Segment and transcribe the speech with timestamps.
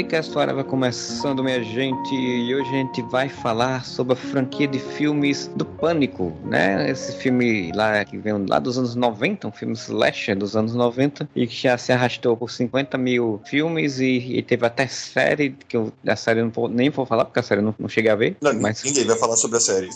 [0.00, 4.78] Podcast Whatever começando, minha gente, e hoje a gente vai falar sobre a franquia de
[4.78, 6.90] filmes do Pânico, né?
[6.90, 11.28] Esse filme lá que vem lá dos anos 90, um filme slasher dos anos 90,
[11.36, 15.76] e que já se arrastou por 50 mil filmes e, e teve até série, que
[15.76, 18.38] eu, a série não nem vou falar, porque a série não, não cheguei a ver.
[18.40, 18.82] Não, mas...
[18.82, 19.90] ninguém vai falar sobre a série.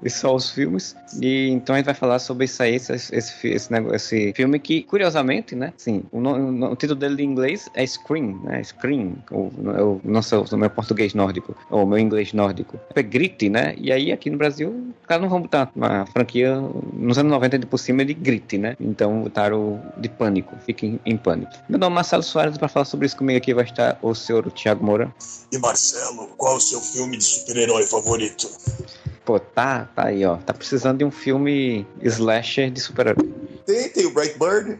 [0.00, 0.94] e só os filmes.
[1.20, 3.16] E então a gente vai falar sobre isso aí, esse, esse,
[3.48, 5.72] esse, esse filme que, curiosamente, né?
[5.76, 8.62] Sim, o, o, o título dele em inglês é Scream, né?
[8.62, 9.07] Scream,
[10.22, 12.78] sei o meu português nórdico, ou meu inglês nórdico.
[12.94, 13.74] É Grit, né?
[13.78, 16.56] E aí aqui no Brasil, cara, não vão botar uma franquia
[16.92, 18.76] nos anos 90 de por cima de Grit, né?
[18.80, 21.52] Então botaram de pânico, fiquem em pânico.
[21.68, 24.50] Meu nome é Marcelo Soares para falar sobre isso comigo aqui vai estar o senhor
[24.52, 25.12] Thiago Moura.
[25.52, 28.48] E Marcelo, qual o seu filme de super-herói favorito?
[29.28, 30.38] Pô, tá, tá aí, ó.
[30.38, 33.30] Tá precisando de um filme slasher de super-herói.
[33.66, 34.78] Tem, tem o Brightburn.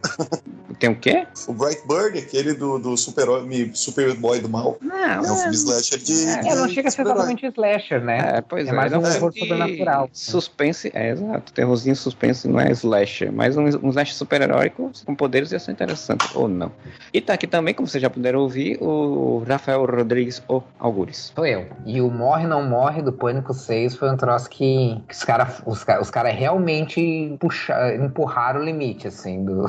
[0.79, 1.27] Tem o quê?
[1.45, 4.77] O Brightburn, aquele do, do super-boy super do mal.
[4.81, 6.25] Não, é um filme slasher de.
[6.25, 8.37] É, de não chega a ser totalmente slasher, né?
[8.37, 8.71] É, pois é.
[8.71, 10.09] É mais um horror sobrenatural.
[10.13, 11.51] Suspense, é, exato.
[11.51, 13.31] Terrorzinho suspense não é slasher.
[13.31, 16.71] Mas um, um slasher super-heróico com poderes ia ser interessante, ou não.
[17.13, 21.33] E tá aqui também, como vocês já puderam ouvir, o Rafael Rodrigues, o Algures.
[21.35, 21.67] Sou eu.
[21.85, 25.61] E o Morre Não Morre do Pânico 6 foi um troço que, que os caras
[25.65, 29.65] os cara, os cara realmente puxa, empurraram o limite, assim, do.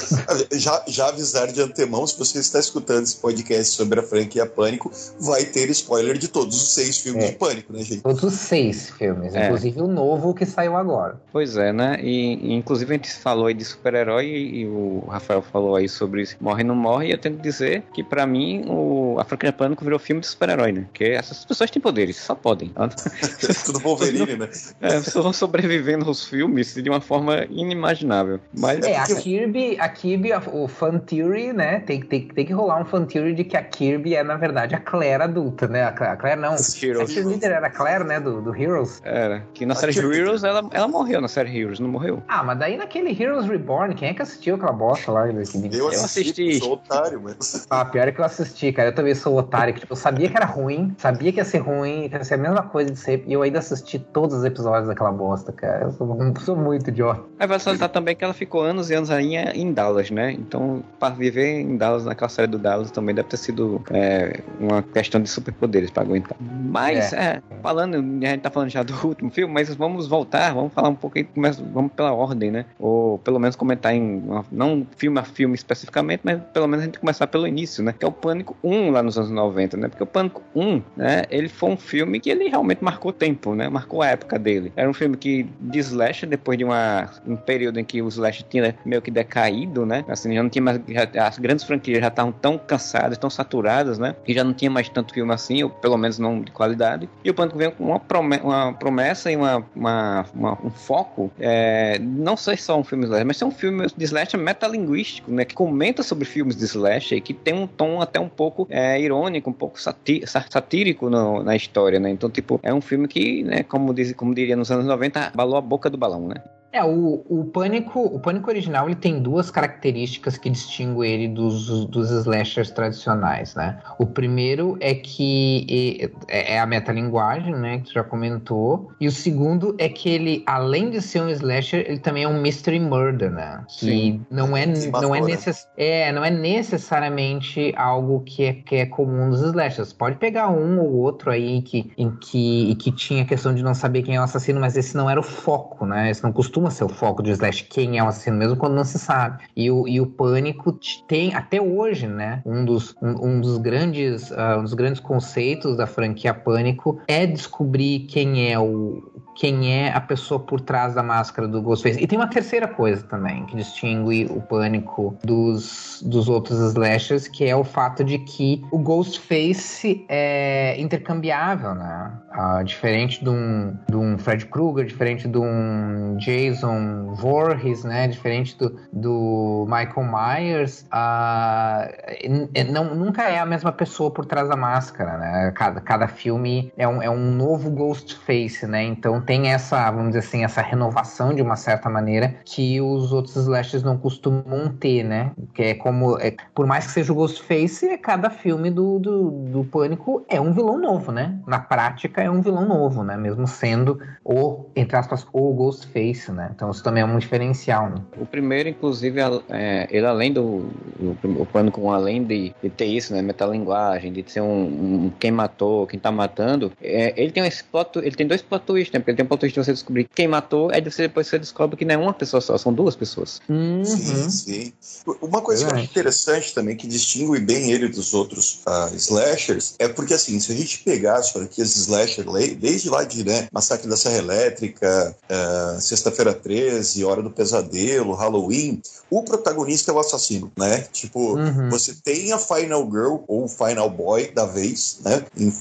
[0.52, 4.90] já, já avisar de antemão, se você está escutando esse podcast sobre a franquia Pânico,
[5.18, 7.30] vai ter spoiler de todos os seis filmes é.
[7.30, 8.02] de Pânico, né, gente?
[8.02, 9.46] Todos os seis filmes, é.
[9.46, 11.20] inclusive o novo que saiu agora.
[11.32, 11.98] Pois é, né?
[12.02, 16.28] E, inclusive a gente falou aí de super-herói e, e, o Rafael falou aí sobre
[16.40, 19.84] Morre não Morre, e eu tenho que dizer que para mim o, a franquia Pânico
[19.84, 20.82] virou filme de super-herói, né?
[20.82, 22.72] Porque essas pessoas têm poderes, só podem.
[23.64, 23.80] Tudo
[24.18, 24.48] Wolverine, né?
[24.80, 28.40] É, pessoas vão sobrevivendo aos filmes de uma forma inimaginável.
[28.56, 28.84] Mas...
[28.84, 31.80] É, a Kirby, a Kirby, o fan theory, né?
[31.80, 34.74] Tem, tem, tem que rolar um fan theory de que a Kirby é, na verdade,
[34.74, 35.84] a Claire adulta, né?
[35.84, 36.56] A Claire, a Claire não.
[36.82, 37.16] Heroes.
[37.16, 38.20] A líder era a Claire, né?
[38.20, 39.00] Do, do Heroes.
[39.04, 39.44] Era.
[39.54, 40.16] Que na a série Kirby...
[40.16, 42.22] Heroes ela, ela morreu na série Heroes, não morreu?
[42.28, 45.28] Ah, mas daí naquele Heroes Reborn, quem é que assistiu aquela bosta lá?
[45.28, 45.76] Eu assisti.
[45.76, 46.58] Eu assisti.
[46.58, 47.66] Sou otário, mas.
[47.70, 48.88] Ah, pior é que eu assisti, cara.
[48.88, 49.74] Eu também sou otário.
[49.74, 52.34] Que, tipo, eu sabia que era ruim, sabia que ia ser ruim, que ia ser
[52.34, 53.30] a mesma coisa de sempre.
[53.30, 55.84] E eu ainda assisti todos os episódios daquela bosta, cara.
[55.84, 57.22] Eu sou, sou muito idiota.
[57.38, 60.32] Aí vai salientar também que ela ficou anos e anos aí em Dallas, né?
[60.32, 64.82] Então, para viver em Dallas, naquela série do Dallas, também deve ter sido é, uma
[64.82, 66.36] questão de superpoderes para aguentar.
[66.40, 67.16] Mas, é.
[67.16, 67.42] é.
[67.62, 70.94] falando, a gente tá falando já do último filme, mas vamos voltar, vamos falar um
[70.94, 71.26] pouco aí,
[71.72, 72.64] vamos pela ordem, né?
[72.78, 76.98] Ou pelo menos comentar em, não filme a filme especificamente, mas pelo menos a gente
[76.98, 77.94] começar pelo início, né?
[77.98, 79.88] Que é o Pânico 1 lá nos anos 90, né?
[79.88, 81.24] Porque o Pânico 1, né?
[81.30, 83.68] Ele foi um filme que ele realmente marcou tempo, né?
[83.80, 84.72] Marcou a época dele.
[84.76, 88.44] Era um filme que de slash, depois de uma, um período em que o slash
[88.48, 90.04] tinha meio que decaído, né?
[90.06, 93.98] Assim, já não tinha mais já, as grandes franquias já estavam tão cansadas, tão saturadas,
[93.98, 94.14] né?
[94.24, 97.08] Que já não tinha mais tanto filme assim, ou pelo menos não de qualidade.
[97.24, 101.30] E o Pânico veio com uma, promessa, uma promessa e uma, uma, uma um foco,
[101.38, 105.44] é, não sei só um filme slash, mas é um filme de slash metalinguístico, né?
[105.44, 109.00] Que comenta sobre filmes de slash e que tem um tom até um pouco é,
[109.00, 112.10] irônico, um pouco satírico no, na história, né?
[112.10, 115.56] Então, tipo, é um filme que, né, como, diz, como diria nos anos 90, balou
[115.56, 116.42] a boca do balão, né?
[116.72, 121.86] É, o, o Pânico o Pânico original ele tem duas características que distinguem ele dos,
[121.86, 123.80] dos slashers tradicionais, né?
[123.98, 129.10] O primeiro é que é, é a metalinguagem, né, que tu já comentou, e o
[129.10, 133.30] segundo é que ele, além de ser um slasher, ele também é um mystery murder,
[133.30, 133.64] né?
[133.68, 134.26] Que Sim.
[134.30, 139.28] não é, não, é necess, é, não é necessariamente algo que é, que é comum
[139.28, 139.92] nos slashers.
[139.92, 143.74] Pode pegar um ou outro aí que, em que, que tinha a questão de não
[143.74, 146.10] saber quem é o assassino, mas esse não era o foco, né?
[146.10, 148.74] Esse não costuma costuma ser o foco do Slash quem é o assassino, mesmo quando
[148.74, 149.44] não se sabe.
[149.56, 150.78] E o, e o Pânico
[151.08, 152.42] tem, até hoje, né?
[152.44, 157.26] Um dos, um, um dos grandes uh, um dos grandes conceitos da franquia Pânico é
[157.26, 159.02] descobrir quem é o
[159.34, 162.02] quem é a pessoa por trás da máscara do Ghostface.
[162.02, 167.44] E tem uma terceira coisa também que distingue o Pânico dos, dos outros slashers, que
[167.44, 172.12] é o fato de que o Ghostface é intercambiável, né?
[172.30, 178.08] Uh, diferente de um, de um Fred Krueger, diferente de um Jason Voorhees, né?
[178.08, 184.56] Diferente do, do Michael Myers, uh, não, nunca é a mesma pessoa por trás da
[184.56, 185.52] máscara, né?
[185.54, 188.84] Cada, cada filme é um, é um novo Ghostface, né?
[188.84, 193.36] Então tem essa, vamos dizer assim, essa renovação de uma certa maneira que os outros
[193.36, 195.32] slashers não costumam ter, né?
[195.54, 199.64] Que é como, é, por mais que seja o Ghostface, cada filme do, do, do
[199.64, 201.38] Pânico é um vilão novo, né?
[201.46, 203.16] Na prática é um vilão novo, né?
[203.16, 206.50] Mesmo sendo o, entre aspas, o Ghostface, né?
[206.54, 207.96] Então isso também é um diferencial, né?
[208.18, 213.12] O primeiro, inclusive, é, ele além do o, o Pânico, além de, de, ter isso,
[213.12, 217.64] né, metalinguagem, de ser um, um, quem matou, quem tá matando, é, ele tem esse
[217.64, 219.00] plot, ele tem dois plot twists, né?
[219.10, 221.38] Porque ele tem um twist de você descobrir quem matou, é de você depois você
[221.38, 223.40] descobre que não é uma pessoa só, são duas pessoas.
[223.48, 223.84] Uhum.
[223.84, 224.72] Sim, sim.
[225.20, 225.66] Uma coisa é.
[225.66, 230.14] que eu acho interessante também, que distingue bem ele dos outros uh, slashers, é porque
[230.14, 232.24] assim, se a gente pegar as franquias slasher
[232.56, 238.80] desde lá de né, Massacre da Serra Elétrica, uh, Sexta-feira 13, Hora do Pesadelo, Halloween,
[239.10, 240.84] o protagonista é o assassino, né?
[240.92, 241.68] Tipo, uhum.
[241.68, 245.24] você tem a Final Girl ou Final Boy da vez, né?
[245.36, 245.52] Em,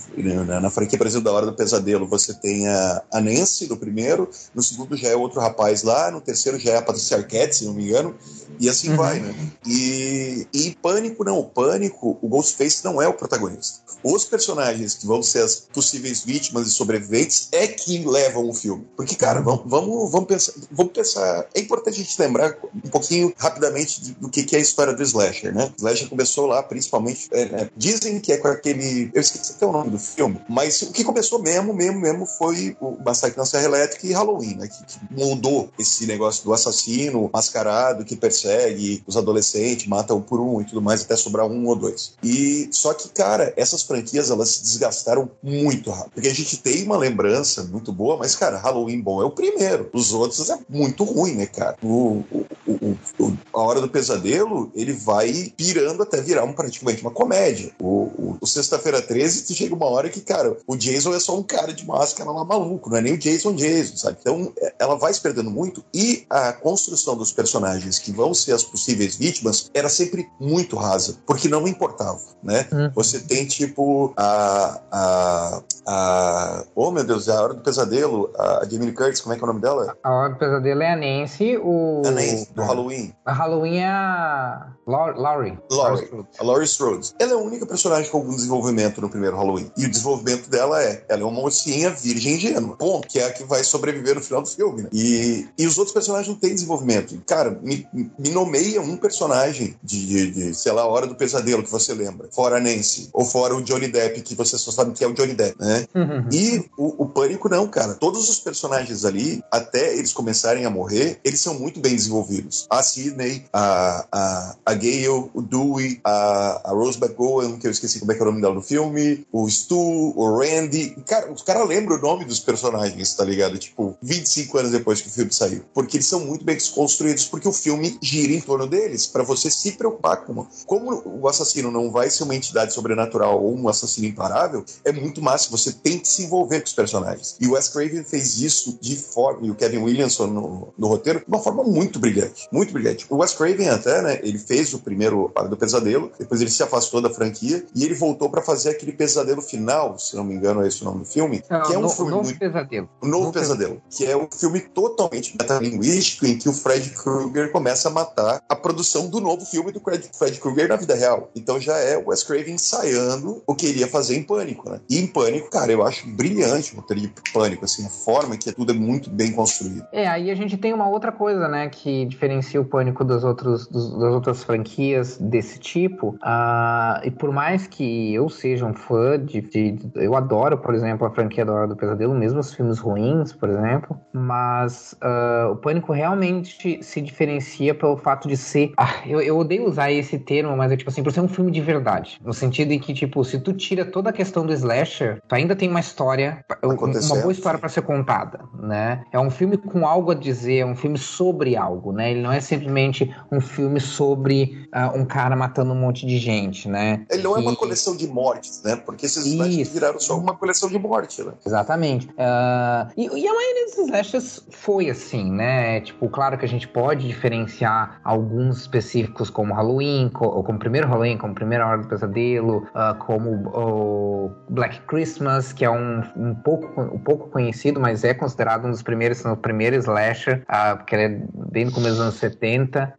[0.46, 3.78] na, na franquia, por exemplo, da Hora do Pesadelo, você tem a, a Nancy no
[3.78, 7.58] primeiro, no segundo já é outro rapaz lá, no terceiro já é a Patricia Arquette,
[7.58, 8.16] se não me engano,
[8.60, 8.98] e assim uhum.
[8.98, 9.34] vai, né?
[9.66, 13.89] E, e Pânico não, Pânico, o Ghostface não é o protagonista.
[14.04, 18.88] Os personagens que vão ser as possíveis vítimas e sobreviventes é que levam o filme.
[18.96, 21.48] Porque, cara, vamos, vamos, vamos, pensar, vamos pensar.
[21.54, 25.54] É importante a gente lembrar um pouquinho rapidamente do que, é a história do Slasher,
[25.54, 25.72] né?
[25.78, 27.28] O Slasher começou lá, principalmente.
[27.32, 29.12] É, é, dizem que é com aquele.
[29.14, 32.76] Eu esqueci até o nome do filme, mas o que começou mesmo, mesmo, mesmo foi
[32.80, 34.68] o Massacre na Serra Elétrica e Halloween, né?
[34.68, 40.40] Que, que mudou esse negócio do assassino mascarado que persegue os adolescentes, mata um por
[40.40, 42.14] um e tudo mais, até sobrar um ou dois.
[42.24, 46.14] E só que, cara, essas franquias elas se desgastaram muito rápido.
[46.14, 49.90] Porque a gente tem uma lembrança muito boa, mas, cara, Halloween bom é o primeiro.
[49.92, 51.76] Os outros é muito ruim, né, cara?
[51.84, 57.02] O, o, o, o a Hora do Pesadelo, ele vai pirando até virar um, praticamente
[57.02, 57.72] uma comédia.
[57.82, 61.74] O, o Sexta-feira 13, chega uma hora que, cara, o Jason é só um cara
[61.74, 64.18] de máscara lá maluco, não é nem o Jason Jason, sabe?
[64.22, 68.54] Então, é, ela vai se perdendo muito e a construção dos personagens que vão ser
[68.54, 72.68] as possíveis vítimas era sempre muito rasa, porque não importava, né?
[72.72, 72.92] Hum.
[72.96, 73.79] Você tem, tipo,
[74.18, 76.64] a, a, a.
[76.76, 79.48] Oh, meu Deus, a Hora do Pesadelo, a Jamie Curtis, como é que é o
[79.48, 79.98] nome dela?
[80.04, 82.02] A Hora do Pesadelo é a Nancy, o.
[82.06, 83.14] A Nancy, do Halloween.
[83.26, 84.68] A Halloween é a.
[84.90, 85.58] Laurie.
[85.70, 86.10] Laurie.
[86.40, 87.14] A Laurie Strode.
[87.20, 89.72] Ela é a única personagem com algum desenvolvimento no primeiro Halloween.
[89.78, 92.76] E o desenvolvimento dela é: ela é uma mocinha virgem ingênua.
[92.80, 94.90] Bom, que é a que vai sobreviver no final do filme, né?
[94.92, 97.22] E, e os outros personagens não têm desenvolvimento.
[97.28, 101.72] Cara, me, me nomeia um personagem de, de, de, sei lá, Hora do Pesadelo que
[101.72, 102.28] você lembra.
[102.32, 103.10] Fora a Nancy.
[103.14, 105.86] Ou fora o Johnny Depp, que você só sabe que é o Johnny Depp, né?
[105.94, 106.28] Uhum.
[106.32, 107.94] E o, o Pânico não, cara.
[107.94, 112.66] Todos os personagens ali, até eles começarem a morrer, eles são muito bem desenvolvidos.
[112.70, 118.00] A Sidney, a, a, a Gale, o Dewey, a, a Rose McGowan, que eu esqueci
[118.00, 119.78] como é que é o nome dela no filme, o Stu,
[120.16, 120.96] o Randy.
[121.06, 123.58] Cara, os caras lembram o nome dos personagens, tá ligado?
[123.60, 125.64] Tipo, 25 anos depois que o filme saiu.
[125.74, 129.52] Porque eles são muito bem construídos, porque o filme gira em torno deles, para você
[129.52, 130.48] se preocupar com.
[130.66, 135.22] Como o assassino não vai ser uma entidade sobrenatural ou um assassino imparável, é muito
[135.22, 135.50] massa.
[135.52, 137.36] Você tem que se envolver com os personagens.
[137.40, 141.20] E o Wes Craven fez isso de forma, e o Kevin Williamson no, no roteiro,
[141.20, 142.48] de uma forma muito brilhante.
[142.52, 143.06] Muito brilhante.
[143.10, 144.20] O Wes Craven, até, né?
[144.24, 147.94] Ele fez o primeiro Hora do Pesadelo, depois ele se afastou da franquia e ele
[147.94, 151.06] voltou para fazer aquele pesadelo final, se não me engano, é esse o nome do
[151.06, 151.44] filme.
[151.50, 152.12] Não, que é um no, filme.
[152.12, 152.40] Novo muito...
[152.40, 152.90] Pesadelo.
[153.02, 156.90] O Novo, novo pesadelo, pesadelo, que é um filme totalmente metalinguístico em que o Fred
[156.92, 160.96] Krueger começa a matar a produção do novo filme do Fred, Fred Krueger na vida
[160.96, 161.30] real.
[161.36, 164.80] Então já é o Wes Craven ensaiando o que iria fazer em Pânico, né?
[164.88, 168.52] E em Pânico, cara, eu acho brilhante o roteiro de Pânico, assim, a forma que
[168.52, 169.88] tudo é muito bem construído.
[169.92, 173.66] É, aí a gente tem uma outra coisa, né, que diferencia o Pânico dos outros,
[173.68, 176.10] dos, das outras franquias desse tipo.
[176.10, 181.08] Uh, e por mais que eu seja um fã de, de, Eu adoro, por exemplo,
[181.08, 184.00] a franquia da Hora do Pesadelo, mesmo os filmes ruins, por exemplo.
[184.14, 188.74] Mas uh, o Pânico realmente se diferencia pelo fato de ser.
[188.78, 191.52] Ah, eu, eu odeio usar esse termo, mas é tipo assim, por ser um filme
[191.52, 192.20] de verdade.
[192.24, 195.56] No sentido em que, tipo, se tu tira toda a questão do slasher, tu ainda
[195.56, 199.04] tem uma história, uma boa história para ser contada, né?
[199.12, 202.12] É um filme com algo a dizer, é um filme sobre algo, né?
[202.12, 206.68] Ele não é simplesmente um filme sobre uh, um cara matando um monte de gente,
[206.68, 207.06] né?
[207.10, 207.40] Ele não e...
[207.40, 208.76] é uma coleção de mortes, né?
[208.76, 211.34] Porque esses slashers viraram só uma coleção de morte, né?
[211.46, 212.08] Exatamente.
[212.08, 215.82] Uh, e, e, a maioria desses slashers foi assim, né?
[215.82, 221.18] Tipo, claro que a gente pode diferenciar alguns específicos como Halloween, co como primeiro Halloween,
[221.18, 226.82] como primeira Hora do Pesadelo, uh, como o Black Christmas, que é um, um, pouco,
[226.82, 231.04] um pouco conhecido, mas é considerado um dos primeiros, o primeiro slasher, uh, porque ele
[231.04, 231.22] é
[231.52, 232.94] bem no começo dos anos 70.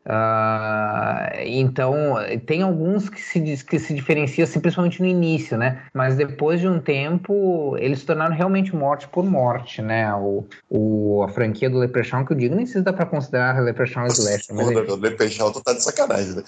[1.44, 5.82] então, tem alguns que se, que se diferenciam assim, principalmente no início, né?
[5.94, 10.12] Mas depois de um tempo, eles se tornaram realmente morte por morte, né?
[10.14, 13.60] O, o, a franquia do Leprechaun, que eu digo, nem sei se dá pra considerar
[13.60, 14.52] Leprechaun Slash.
[14.52, 16.42] Mas o Leprechaun tu tá de sacanagem, né?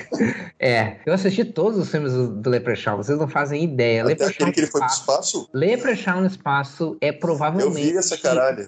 [0.58, 4.04] é, eu assisti todos os filmes do, do Leprechaun, vocês não fazem ideia.
[4.04, 5.48] Leprechaun que ele foi pro espaço?
[5.52, 6.96] Leprechaun no espaço?
[7.00, 7.94] É provavelmente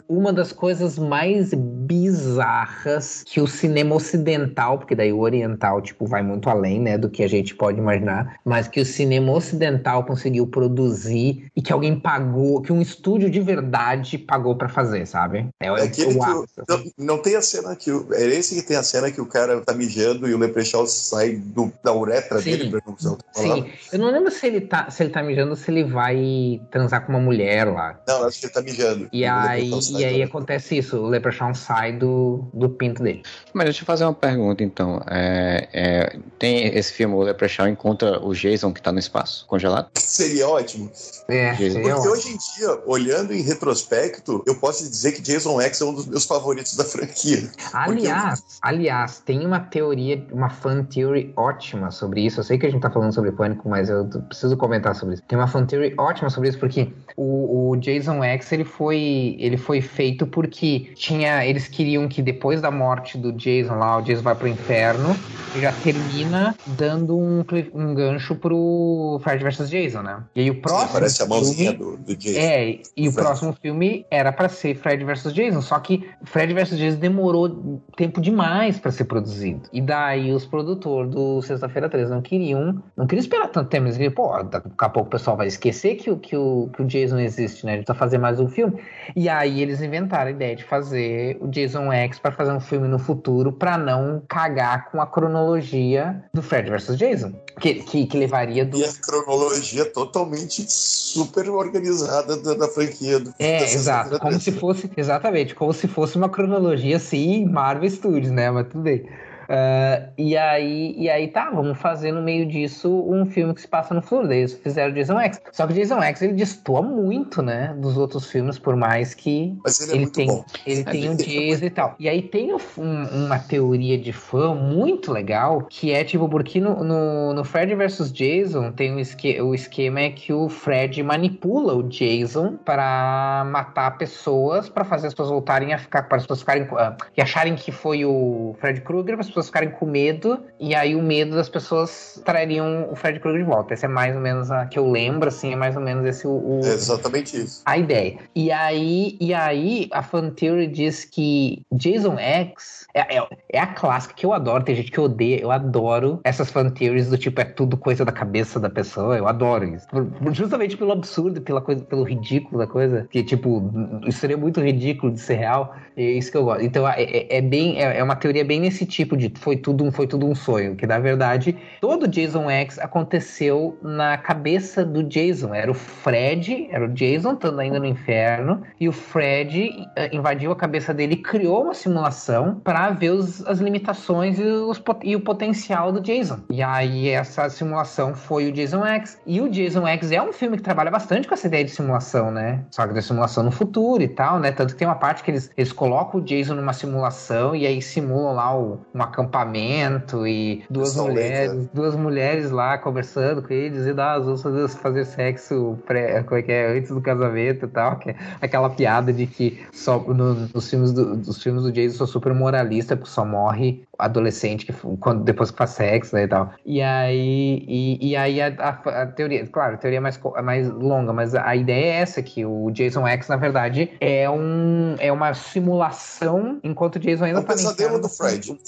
[0.08, 6.22] uma das coisas mais bizarras que o cinema ocidental, porque daí o oriental, tipo, vai
[6.22, 10.46] muito além, né, do que a gente pode imaginar, mas que o cinema ocidental conseguiu
[10.46, 15.48] produzir e que alguém pagou, que um estúdio de verdade pagou para fazer, sabe?
[15.60, 18.62] É, é aquele que o, não, não, tem a cena que o, é esse que
[18.62, 22.40] tem a cena que o cara tá mijando e o Leprechaun sai do, da uretra
[22.40, 25.50] sim, dele, pra não Sim, eu não lembro se ele tá se ele tá mijando
[25.50, 28.00] ou se ele vai transar com uma mulher lá.
[28.06, 29.08] Não, acho que ele tá mijando.
[29.12, 33.22] E aí, e aí acontece isso, o Leprechaun sai do, do pinto dele.
[33.52, 35.02] Mas deixa eu fazer uma pergunta então.
[35.08, 39.88] É, é, tem esse filme, o Leprechaun encontra o Jason que tá no espaço, congelado?
[39.98, 40.90] Seria ótimo.
[41.28, 45.80] É, seria Porque hoje em dia, olhando em retrospecto, eu posso dizer que Jason X
[45.80, 47.50] é um dos meus favoritos da franquia.
[47.72, 48.58] Aliás, Porque...
[48.62, 52.40] aliás, tem uma teoria, uma fan theory ótima sobre isso.
[52.40, 55.22] Eu sei que a gente tá falando sobre pânico, mas eu preciso comentar sobre isso.
[55.26, 59.56] Tem uma fan theory ótima sobre isso, porque o, o Jason X ele foi, ele
[59.56, 61.44] foi feito porque tinha.
[61.46, 65.16] Eles queriam que depois da morte do Jason lá, o Jason vai pro inferno
[65.54, 70.22] e já termina dando um, um gancho pro Fred vs Jason, né?
[70.34, 70.86] E aí o próximo.
[70.86, 72.38] Sim, parece a mãozinha filme, do, do Jason.
[72.38, 76.78] É, e o próximo filme era para ser Fred vs Jason, só que Fred vs
[76.78, 79.62] Jason demorou tempo demais para ser produzido.
[79.72, 83.96] E daí os produtores do Sexta-feira 13 não queriam, não queriam esperar tanto tempo, eles
[84.02, 87.18] queriam, pô, daqui a pouco o pessoal vai esquecer que, que, o, que o Jason
[87.18, 87.72] existe, né?
[87.72, 88.80] A gente precisa fazer mais um filme.
[89.14, 92.88] E aí eles inventaram a ideia de fazer o Jason X para fazer um filme
[92.88, 97.32] no futuro para não cagar com a cronologia do Fred vs Jason.
[97.60, 98.78] Que, que, que, levaria do.
[98.78, 103.20] E a cronologia totalmente super organizada da, da franquia.
[103.20, 104.18] Do, é, exato.
[104.18, 104.90] Como se fosse.
[104.96, 108.50] Exatamente, como se fosse uma cronologia assim, Marvel Studios, né?
[108.50, 109.06] Mas tudo bem.
[109.44, 113.68] Uh, e, aí, e aí tá, vamos fazer no meio disso um filme que se
[113.68, 114.02] passa no.
[114.28, 115.40] Daí eles fizeram Jason X.
[115.52, 119.56] Só que Jason X ele destoa muito, né, dos outros filmes, por mais que
[119.90, 120.44] ele, ele tem, bom.
[120.66, 121.94] ele tem um Jason e tal.
[121.98, 126.82] E aí tem um, uma teoria de fã muito legal, que é tipo, porque no,
[126.84, 131.74] no, no Fred vs Jason tem um esque, o esquema é que o Fred manipula
[131.74, 136.40] o Jason para matar pessoas, para fazer as pessoas voltarem a ficar, para as pessoas
[136.40, 139.86] ficarem, uh, e acharem que foi o Fred Krueger, para as pessoas pessoas ficarem com
[139.86, 143.74] medo, e aí o medo das pessoas trariam o Fred Krueger de volta.
[143.74, 146.26] Essa é mais ou menos a que eu lembro, assim, é mais ou menos esse
[146.26, 147.62] o, o é exatamente isso.
[147.64, 148.18] A ideia.
[148.34, 153.66] E aí, e aí a fan theory diz que Jason X é, é, é, a
[153.66, 157.40] clássica que eu adoro, tem gente que odeia, eu adoro essas fan theories do tipo,
[157.40, 159.86] é tudo coisa da cabeça da pessoa, eu adoro isso.
[160.32, 163.70] Justamente pelo absurdo, pela coisa, pelo ridículo da coisa, que tipo,
[164.06, 166.62] isso seria muito ridículo de ser real, é isso que eu gosto.
[166.62, 169.90] Então é, é, é bem, é, é, uma teoria bem nesse tipo de foi tudo,
[169.92, 175.54] foi tudo um sonho, que na verdade todo Jason X aconteceu na cabeça do Jason,
[175.54, 180.52] era o Fred, era o Jason estando ainda no inferno, e o Fred uh, invadiu
[180.52, 185.16] a cabeça dele e criou uma simulação para ver os, as limitações e, os, e
[185.16, 186.40] o potencial do Jason.
[186.50, 189.20] E aí essa simulação foi o Jason X.
[189.26, 192.30] E o Jason X é um filme que trabalha bastante com essa ideia de simulação,
[192.30, 192.64] né?
[192.70, 194.52] Só que da simulação no futuro e tal, né?
[194.52, 197.80] Tanto que tem uma parte que eles, eles colocam o Jason numa simulação e aí
[197.80, 201.68] simulam lá o, um acampamento e duas mulheres, né?
[201.72, 206.42] duas mulheres lá conversando com ele, dizendo, ah, vamos fazer, fazer sexo pré, como é
[206.42, 210.34] que é, antes do casamento e tal, que é aquela piada de que só no,
[210.34, 214.72] nos filmes do, dos filmes do Jason são super moralista, porque só morre adolescente que
[214.98, 216.52] quando depois que faz sexo né, e tal.
[216.64, 220.42] E aí, e, e aí a, a, a, teoria, claro, a teoria é mais, é
[220.42, 224.96] mais longa, mas a ideia é essa que o Jason X na verdade é um
[224.98, 228.58] é uma simulação enquanto o Jason ainda é um pesadelo do Fred.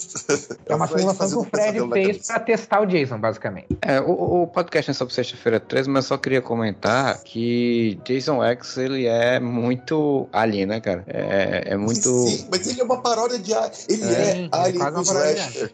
[0.66, 3.66] É uma simulação que o Fred fez para testar o Jason, basicamente.
[3.82, 8.42] É, o, o podcast é sobre sexta-feira 13, mas eu só queria comentar que Jason
[8.44, 11.04] X ele é muito alien, né, cara?
[11.06, 12.00] É, é muito.
[12.00, 13.54] Sim, mas ele é uma paródia de
[13.88, 14.82] ele é, é alien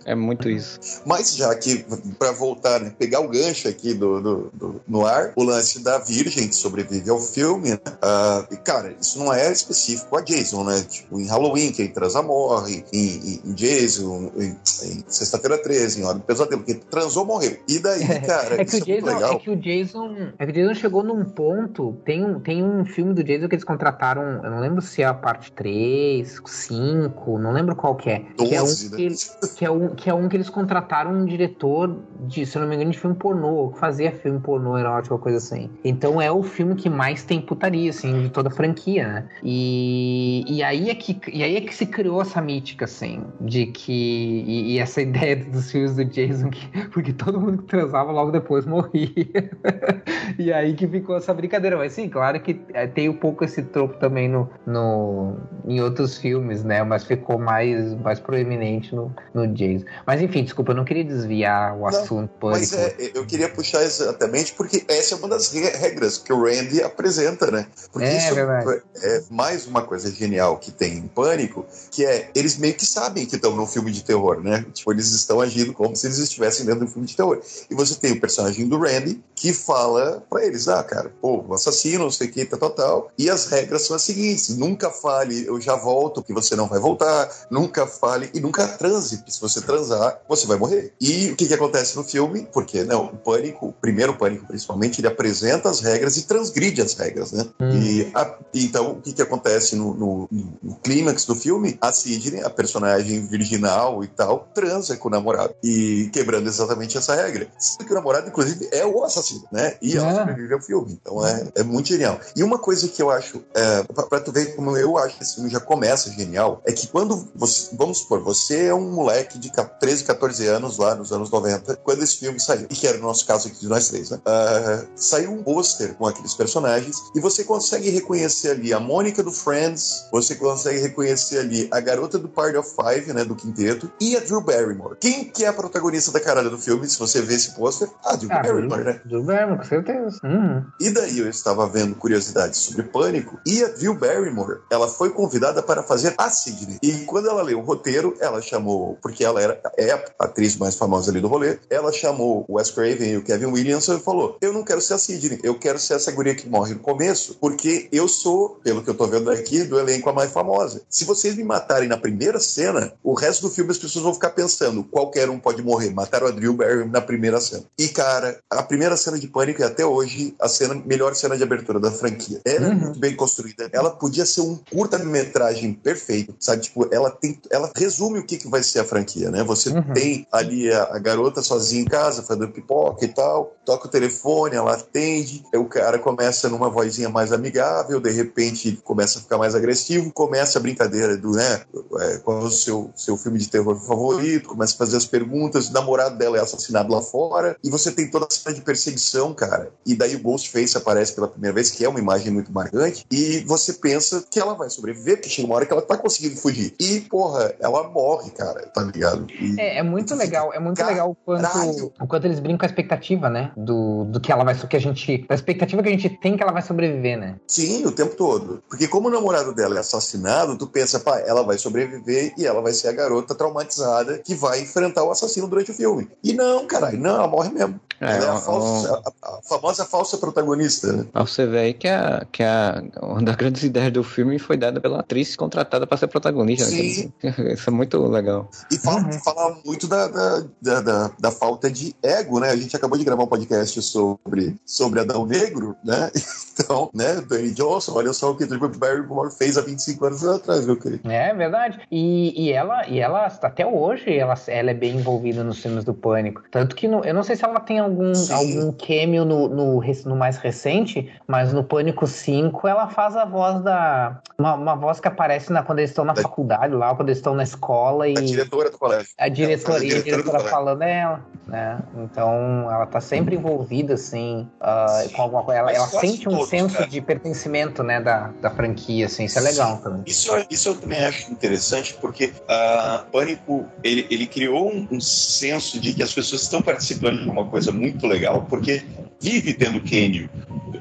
[0.04, 0.78] É muito isso.
[1.04, 1.84] Mas já que,
[2.18, 5.98] para voltar, né, pegar o gancho aqui do, do, do, no ar, o lance da
[5.98, 7.78] Virgem que sobrevive ao filme, né?
[7.86, 10.80] Uh, e, cara, isso não é específico a Jason, né?
[10.82, 16.04] Tipo, em Halloween, quem transa morre, em, em, em Jason, em, em Sexta-feira 13, em
[16.04, 17.56] Hora do Pesadelo, quem transou morreu.
[17.68, 20.52] E daí, cara, é que o é Jason, é, é que o Jason, é que
[20.52, 24.42] o Jason chegou num ponto, tem um, tem um filme do Jason que eles contrataram,
[24.42, 28.24] eu não lembro se é a parte 3, 5, não lembro qual que é.
[28.36, 28.74] 12, que é um né?
[28.96, 31.96] que, que, é um, que é um que eles contrataram um diretor
[32.26, 35.70] de, se não me engano, de filme pornô, que fazia filme pornô erótico, coisa assim.
[35.84, 39.28] Então é o filme que mais tem putaria, assim, de toda a franquia, né?
[39.42, 43.66] E, e, aí é que, e aí é que se criou essa mítica, assim, de
[43.66, 44.44] que.
[44.46, 48.30] E, e essa ideia dos filmes do Jason, que, porque todo mundo que transava logo
[48.30, 49.50] depois morria.
[50.38, 51.76] e aí que ficou essa brincadeira.
[51.76, 56.18] Mas sim, claro que é, tem um pouco esse tropo também no, no, em outros
[56.18, 56.82] filmes, né?
[56.82, 59.84] Mas ficou mais, mais proeminente no, no Jason.
[60.06, 62.30] Mas enfim, desculpa, eu não queria desviar o assunto.
[62.42, 66.44] Não, mas é, eu queria puxar exatamente porque essa é uma das regras que o
[66.44, 67.66] Randy apresenta, né?
[67.92, 68.82] Porque é, isso verdade.
[69.02, 73.26] é mais uma coisa genial que tem em Pânico, que é eles meio que sabem
[73.26, 74.64] que estão num filme de terror, né?
[74.72, 77.40] Tipo, eles estão agindo como se eles estivessem dentro de um filme de terror.
[77.70, 82.04] E você tem o personagem do Randy que fala para eles, ah, cara, pô, assassino,
[82.04, 83.12] não sei o que, tal, tal, tal.
[83.16, 86.78] E as regras são as seguintes: nunca fale, eu já volto, que você não vai
[86.78, 90.92] voltar, nunca fale e nunca transe, porque se você transar, você vai morrer.
[91.00, 92.48] E o que, que acontece no filme?
[92.52, 96.94] Porque, não, o pânico, o primeiro pânico principalmente, ele apresenta as regras e transgride as
[96.94, 97.46] regras, né?
[97.60, 97.70] Hum.
[97.70, 100.28] E a, então, o que, que acontece no, no,
[100.62, 101.78] no clímax do filme?
[101.80, 105.54] A Sidney, a personagem virginal e tal, transa com o namorado.
[105.62, 107.48] E quebrando exatamente essa regra.
[107.58, 109.76] Sendo que o namorado, inclusive, é o assassino, né?
[109.80, 110.14] E ela é.
[110.14, 110.98] sobrevive ao filme.
[111.00, 112.18] Então é, é muito genial.
[112.36, 115.22] E uma coisa que eu acho, é, pra, pra tu ver como eu acho que
[115.22, 119.38] esse filme já começa genial, é que quando você, vamos supor, você é um moleque
[119.38, 122.98] de 13, 14 anos lá nos anos 90, quando esse filme saiu, e que era
[122.98, 124.18] o nosso caso aqui de nós três, né?
[124.18, 129.32] Uh, saiu um pôster com aqueles personagens e você consegue reconhecer ali a Mônica do
[129.32, 134.16] Friends, você consegue reconhecer ali a garota do Party of Five, né, do quinteto, e
[134.16, 134.96] a Drew Barrymore.
[135.00, 137.88] Quem que é a protagonista da caralho do filme, se você vê esse pôster?
[138.04, 139.00] A Drew ah, Barrymore, né?
[139.04, 140.20] Drew Barrymore, com certeza.
[140.22, 140.64] Uhum.
[140.80, 145.62] E daí eu estava vendo curiosidades sobre Pânico e a Drew Barrymore, ela foi convidada
[145.62, 146.78] para fazer a Sidney.
[146.82, 150.74] E quando ela leu o roteiro, ela chamou, porque ela era, é a atriz mais
[150.74, 154.36] famosa ali do rolê, ela chamou o Wes Craven e o Kevin Williamson e falou:
[154.40, 157.36] Eu não quero ser a Sidney, eu quero ser essa guria que morre no começo,
[157.40, 160.82] porque eu sou, pelo que eu tô vendo aqui, do elenco a mais famosa.
[160.88, 164.30] Se vocês me matarem na primeira cena, o resto do filme as pessoas vão ficar
[164.30, 165.90] pensando: qualquer um pode morrer.
[165.90, 167.64] Mataram a Drew Barry na primeira cena.
[167.78, 171.42] E, cara, a primeira cena de Pânico é até hoje a cena, melhor cena de
[171.42, 172.40] abertura da franquia.
[172.44, 172.72] Ela é uhum.
[172.72, 173.68] é muito bem construída.
[173.72, 176.62] Ela podia ser um curta-metragem perfeito, sabe?
[176.62, 177.40] Tipo, ela tem.
[177.50, 179.42] Ela resume o que, que vai ser a franquia, né?
[179.44, 179.92] Você uhum.
[179.92, 184.56] tem ali a, a, garota sozinha em casa, fazendo pipoca e tal, toca o telefone,
[184.56, 189.54] ela atende, o cara começa numa vozinha mais amigável, de repente começa a ficar mais
[189.54, 191.62] agressivo, começa a brincadeira do, né?
[192.00, 194.48] É, qual é o seu, seu filme de terror favorito?
[194.48, 198.10] Começa a fazer as perguntas, o namorado dela é assassinado lá fora, e você tem
[198.10, 199.70] toda a cena de perseguição, cara.
[199.84, 203.40] E daí o Ghostface aparece pela primeira vez, que é uma imagem muito marcante, e
[203.40, 206.74] você pensa que ela vai sobreviver, porque chega uma hora que ela tá conseguindo fugir.
[206.78, 209.26] E, porra, ela morre, cara, tá ligado?
[209.30, 210.94] E, é, é, muito legal, é muito Caralho.
[210.94, 213.52] legal o quanto, o quanto eles brincam com a expectativa, né?
[213.56, 216.42] Do, do que ela vai, que a gente, da expectativa que a gente tem que
[216.42, 217.36] ela vai sobreviver, né?
[217.46, 218.62] Sim, o tempo todo.
[218.68, 222.60] Porque como o namorado dela é assassinado, tu pensa, pá, ela vai sobreviver e ela
[222.60, 226.08] vai ser a garota traumatizada que vai enfrentar o assassino durante o filme.
[226.22, 227.80] E não, caralho, não, ela morre mesmo.
[228.00, 231.06] É, ela é a, falsa, a, a, famosa falsa protagonista, né?
[231.12, 234.80] Você vê aí que, a, que a, uma das grandes ideias do filme foi dada
[234.80, 236.64] pela atriz contratada para ser protagonista.
[236.70, 236.76] Né?
[236.76, 237.12] Sim.
[237.22, 237.34] Né?
[237.52, 238.50] Isso é muito legal.
[238.70, 239.12] E fala, uhum.
[239.12, 242.50] fala muito da, da, da, da, falta de ego, né?
[242.50, 246.10] A gente acabou de gravar um podcast sobre, sobre Adão Negro, né?
[246.60, 250.66] Então, né, Danny Johnson, olha só o que Drew Barrymore fez há 25 anos atrás,
[250.66, 251.10] meu querido.
[251.10, 251.80] É verdade.
[251.90, 255.94] E, e ela, e ela, até hoje, ela, ela é bem envolvida nos filmes do
[255.94, 256.42] Pânico.
[256.50, 260.16] Tanto que no, eu não sei se ela tem algum, algum cameo no, no, no,
[260.16, 264.20] mais recente, mas no Pânico 5 ela faz a voz da.
[264.38, 267.18] Uma, uma voz que aparece na, quando eles estão na da, faculdade lá, quando eles
[267.18, 268.16] estão na escola e.
[268.16, 269.08] A diretora do colégio.
[269.18, 271.78] A diretora, a diretora, a diretora falando ela, né?
[271.98, 275.60] Então ela tá sempre envolvida, assim, uh, com alguma coisa.
[275.60, 276.88] Ela, ela sente um senso cara.
[276.88, 279.82] de pertencimento, né, da, da franquia, assim, isso é legal Sim.
[279.82, 280.02] também.
[280.06, 285.80] Isso, isso eu também acho interessante, porque uh, Pânico, ele, ele criou um, um senso
[285.80, 288.82] de que as pessoas estão participando de uma coisa muito legal, porque
[289.20, 290.28] vive tendo Kenny.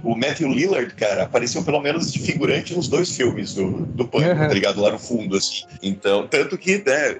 [0.04, 4.42] O Matthew Lillard, cara, apareceu pelo menos de figurante nos dois filmes do, do Pânico,
[4.42, 4.48] uhum.
[4.48, 4.82] tá ligado?
[4.82, 5.64] Lá no fundo, assim.
[5.84, 7.18] Então, tanto que, né,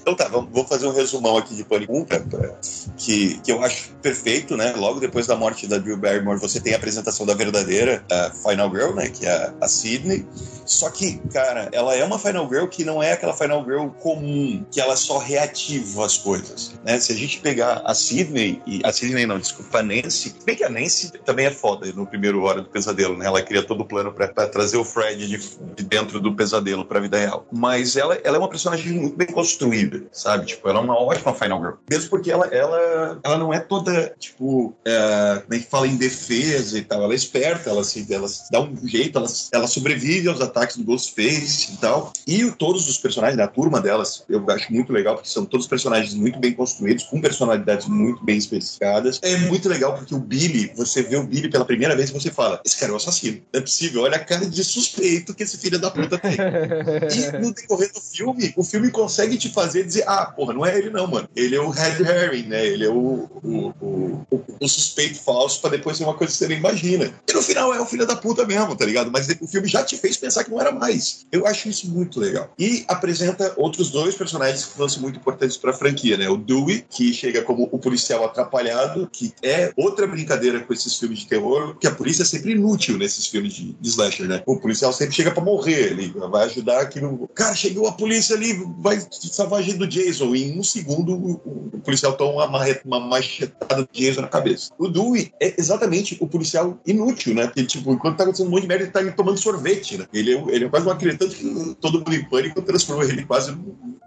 [0.00, 2.54] então tá, vamos fazer um resumão aqui de Pânico 1, pra, pra,
[2.96, 4.72] que, que eu acho perfeito, né?
[4.76, 8.04] Logo depois da morte da Drew Barrymore, você tem a apresentação da verdadeira
[8.42, 9.08] Final Girl, né?
[9.08, 10.24] Que é a Sydney.
[10.64, 14.64] Só que, cara, ela é uma Final Girl que não é aquela Final Girl comum,
[14.70, 16.98] que ela só reativa as coisas, né?
[17.00, 20.64] Se a gente pegar a Sydney, e a Sydney não, desculpa, a Nancy, bem que
[20.64, 23.26] a Nancy também é foda no primeiro Hora do Pesadelo, né?
[23.26, 25.38] Ela cria todo o plano para trazer o Fred de,
[25.76, 27.46] de, dentro do pesadelo pra vida real.
[27.52, 30.46] Mas ela, ela é uma personagem muito bem construída, sabe?
[30.46, 31.74] Tipo, ela é uma ótima Final Girl.
[31.90, 36.78] Mesmo porque ela, ela, ela não é toda, tipo, é, como é que fala, indefesa
[36.78, 37.02] e tal.
[37.02, 40.76] Ela é esperta, ela se, ela se dá um jeito, ela, ela sobrevive aos ataques
[40.76, 42.12] do Ghostface e tal.
[42.26, 46.14] E todos os personagens da turma delas, eu acho muito legal, porque são todos personagens
[46.14, 49.20] muito bem construídos, com personalidades muito bem especificadas.
[49.22, 52.28] É muito legal porque o Billy, você vê o Billy pela primeira vez e você
[52.28, 53.40] fala: esse cara é o assassino.
[53.52, 56.32] Não é possível, olha a cara de suspeito que esse filho da puta tem.
[56.34, 60.76] e no decorrer do filme, o filme consegue te fazer dizer: ah, porra, não é
[60.76, 61.28] ele não, mano.
[61.36, 62.66] Ele é o Red Herring, né?
[62.66, 66.38] Ele é o, o, o, o, o suspeito falso pra depois ser uma coisa que
[66.38, 67.14] você nem imagina.
[67.28, 69.10] E no final é o filho da puta mesmo, tá ligado?
[69.12, 71.26] Mas o filme já te fez pensar que não era mais.
[71.30, 72.52] Eu acho isso muito legal.
[72.58, 76.28] E apresenta outros dois personagens que vão ser muito importantes pra franquia, né?
[76.28, 80.23] O Dewey, que chega como o policial atrapalhado, que é outra brincadeira
[80.66, 83.88] com esses filmes de terror, que a polícia é sempre inútil nesses filmes de, de
[83.88, 84.42] slasher, né?
[84.46, 87.28] O policial sempre chega pra morrer, ele vai ajudar aqui no.
[87.28, 90.34] Cara, chegou a polícia ali, vai salvar a gente do Jason.
[90.34, 94.70] E em um segundo, o, o policial toma uma, uma machetada do Jason na cabeça.
[94.78, 97.46] O Dewey é exatamente o policial inútil, né?
[97.48, 100.06] Que, tipo, enquanto tá acontecendo um monte de merda, ele tá tomando sorvete, né?
[100.12, 103.24] Ele é, ele é quase uma criança, tanto que todo mundo em pânico transformou ele
[103.24, 103.56] quase.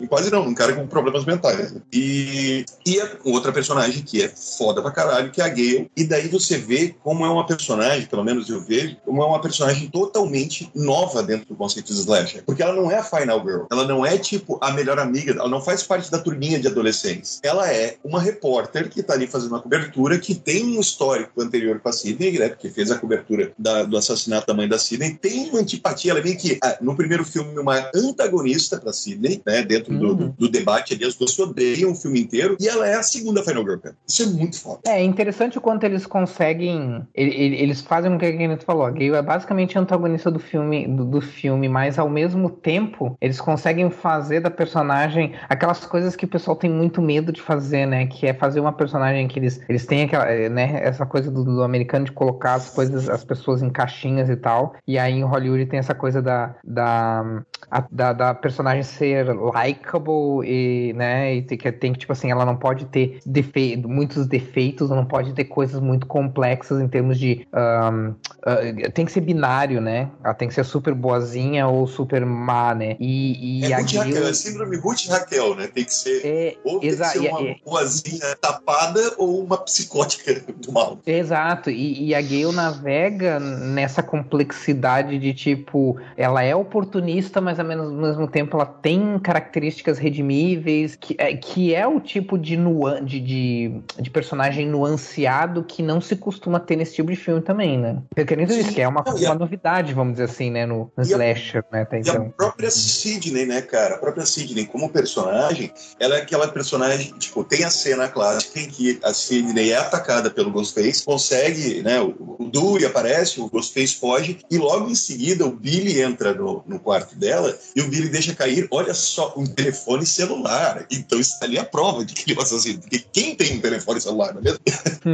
[0.10, 1.72] Quase não, um cara com problemas mentais.
[1.72, 1.82] Né?
[1.92, 5.90] E, e a outra personagem que é foda pra caralho, que é a Gale.
[5.96, 9.42] E daí você vê como é uma personagem, pelo menos eu vejo, como é uma
[9.42, 12.44] personagem totalmente nova dentro do conceito de slasher.
[12.46, 13.66] Porque ela não é a Final Girl.
[13.72, 15.34] Ela não é, tipo, a melhor amiga.
[15.34, 17.40] Ela não faz parte da turminha de adolescentes.
[17.44, 21.80] Ela é uma repórter que tá ali fazendo uma cobertura que tem um histórico anterior
[21.80, 22.50] com a Sidney, né?
[22.50, 25.16] Porque fez a cobertura da, do assassinato da mãe da Sidney.
[25.16, 26.12] Tem uma antipatia.
[26.12, 29.64] Ela é meio que, ah, no primeiro filme, uma antagonista pra Sidney, né?
[29.64, 30.16] Dentro uhum.
[30.16, 31.06] do, do, debate ali.
[31.06, 32.58] As duas se odeiam o filme inteiro.
[32.60, 33.96] E ela é a segunda Final Girl, cara.
[34.08, 34.80] Isso é muito foda.
[34.86, 37.08] É interessante o quanto eles conseguem.
[37.14, 38.86] Eles fazem o que a gente falou.
[38.86, 43.40] A Gale é basicamente antagonista do filme, do, do, filme, mas ao mesmo tempo eles
[43.40, 48.08] conseguem fazer da personagem aquelas coisas que o pessoal tem muito medo de fazer, né?
[48.08, 50.82] Que é fazer uma personagem que eles, eles têm aquela, né?
[50.84, 54.76] Essa coisa do, do americano de colocar as coisas, as pessoas em caixinhas e tal.
[54.88, 60.46] E aí em Hollywood tem essa coisa da, da, a, da, da, personagem ser likable
[60.46, 61.36] e, né?
[61.36, 65.06] E tem que, tem que, tipo assim, ela não pode ter defe muitos defeitos, não
[65.06, 67.48] pode ter coisas muito complexas em termos de.
[67.54, 70.10] Um, uh, tem que ser binário, né?
[70.24, 72.96] Ela tem que ser super boazinha ou super má, né?
[73.00, 75.68] E, e é Ruth Raquel, é síndrome Ruth Raquel, né?
[75.68, 76.22] Tem que ser.
[76.26, 81.00] É, ou tem que ser uma é, boazinha tapada ou uma psicótica do mal.
[81.06, 81.70] Exato.
[81.70, 88.28] E, e a Gale navega nessa complexidade de tipo, ela é oportunista, mas ao mesmo
[88.28, 93.82] tempo ela tem características redimíveis, que é, que é o tipo de, nuan de, de,
[94.00, 98.02] de personagem nuanceado que não se costuma ter nesse tipo de filme também, né?
[98.16, 100.66] Porque nem disse que é uma, uma novidade, vamos dizer assim, né?
[100.66, 101.82] No, no slasher, a, né?
[101.84, 102.24] Até então.
[102.24, 103.96] E a própria Sidney, né, cara?
[103.96, 108.68] A própria Sidney, como personagem, ela é aquela personagem, tipo, tem a cena clássica em
[108.68, 112.00] que a Sidney é atacada pelo Ghostface, consegue, né?
[112.02, 116.64] O, o Dewey aparece, o Ghostface foge, e logo em seguida o Billy entra no,
[116.66, 120.86] no quarto dela e o Billy deixa cair, olha só, um telefone celular.
[120.92, 122.80] Então isso ali é a prova de que ele é um assassino.
[122.80, 124.60] Porque quem tem um telefone celular, não é mesmo?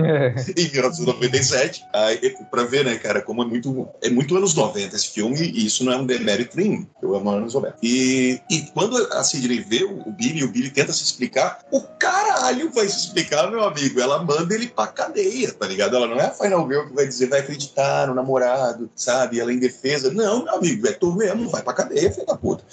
[0.06, 0.36] É.
[0.58, 5.10] em 1997, aí, pra ver, né, cara, como é muito, é muito anos 90 esse
[5.10, 6.86] filme, e isso não é um demérito nenhum.
[7.02, 7.78] Eu amo anos 90.
[7.82, 11.82] E, e quando a Sidney vê o, o Billy, o Billy tenta se explicar, o
[11.82, 14.00] caralho vai se explicar, meu amigo.
[14.00, 15.96] Ela manda ele pra cadeia, tá ligado?
[15.96, 19.40] Ela não é a Final Girl que vai dizer, vai acreditar no namorado, sabe?
[19.40, 20.14] Ela é em defesa.
[20.14, 22.64] Não, meu amigo, é tu mesmo, vai pra cadeia, filho da puta.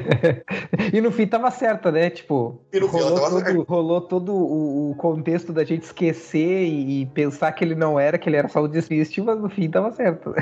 [0.92, 2.10] e no fim tava certa, né?
[2.10, 7.98] Tipo, rolou, todo, rolou todo o, contexto da gente esquecer e pensar que ele não
[7.98, 10.34] era, que ele era só o despiste, mas no fim tava certo.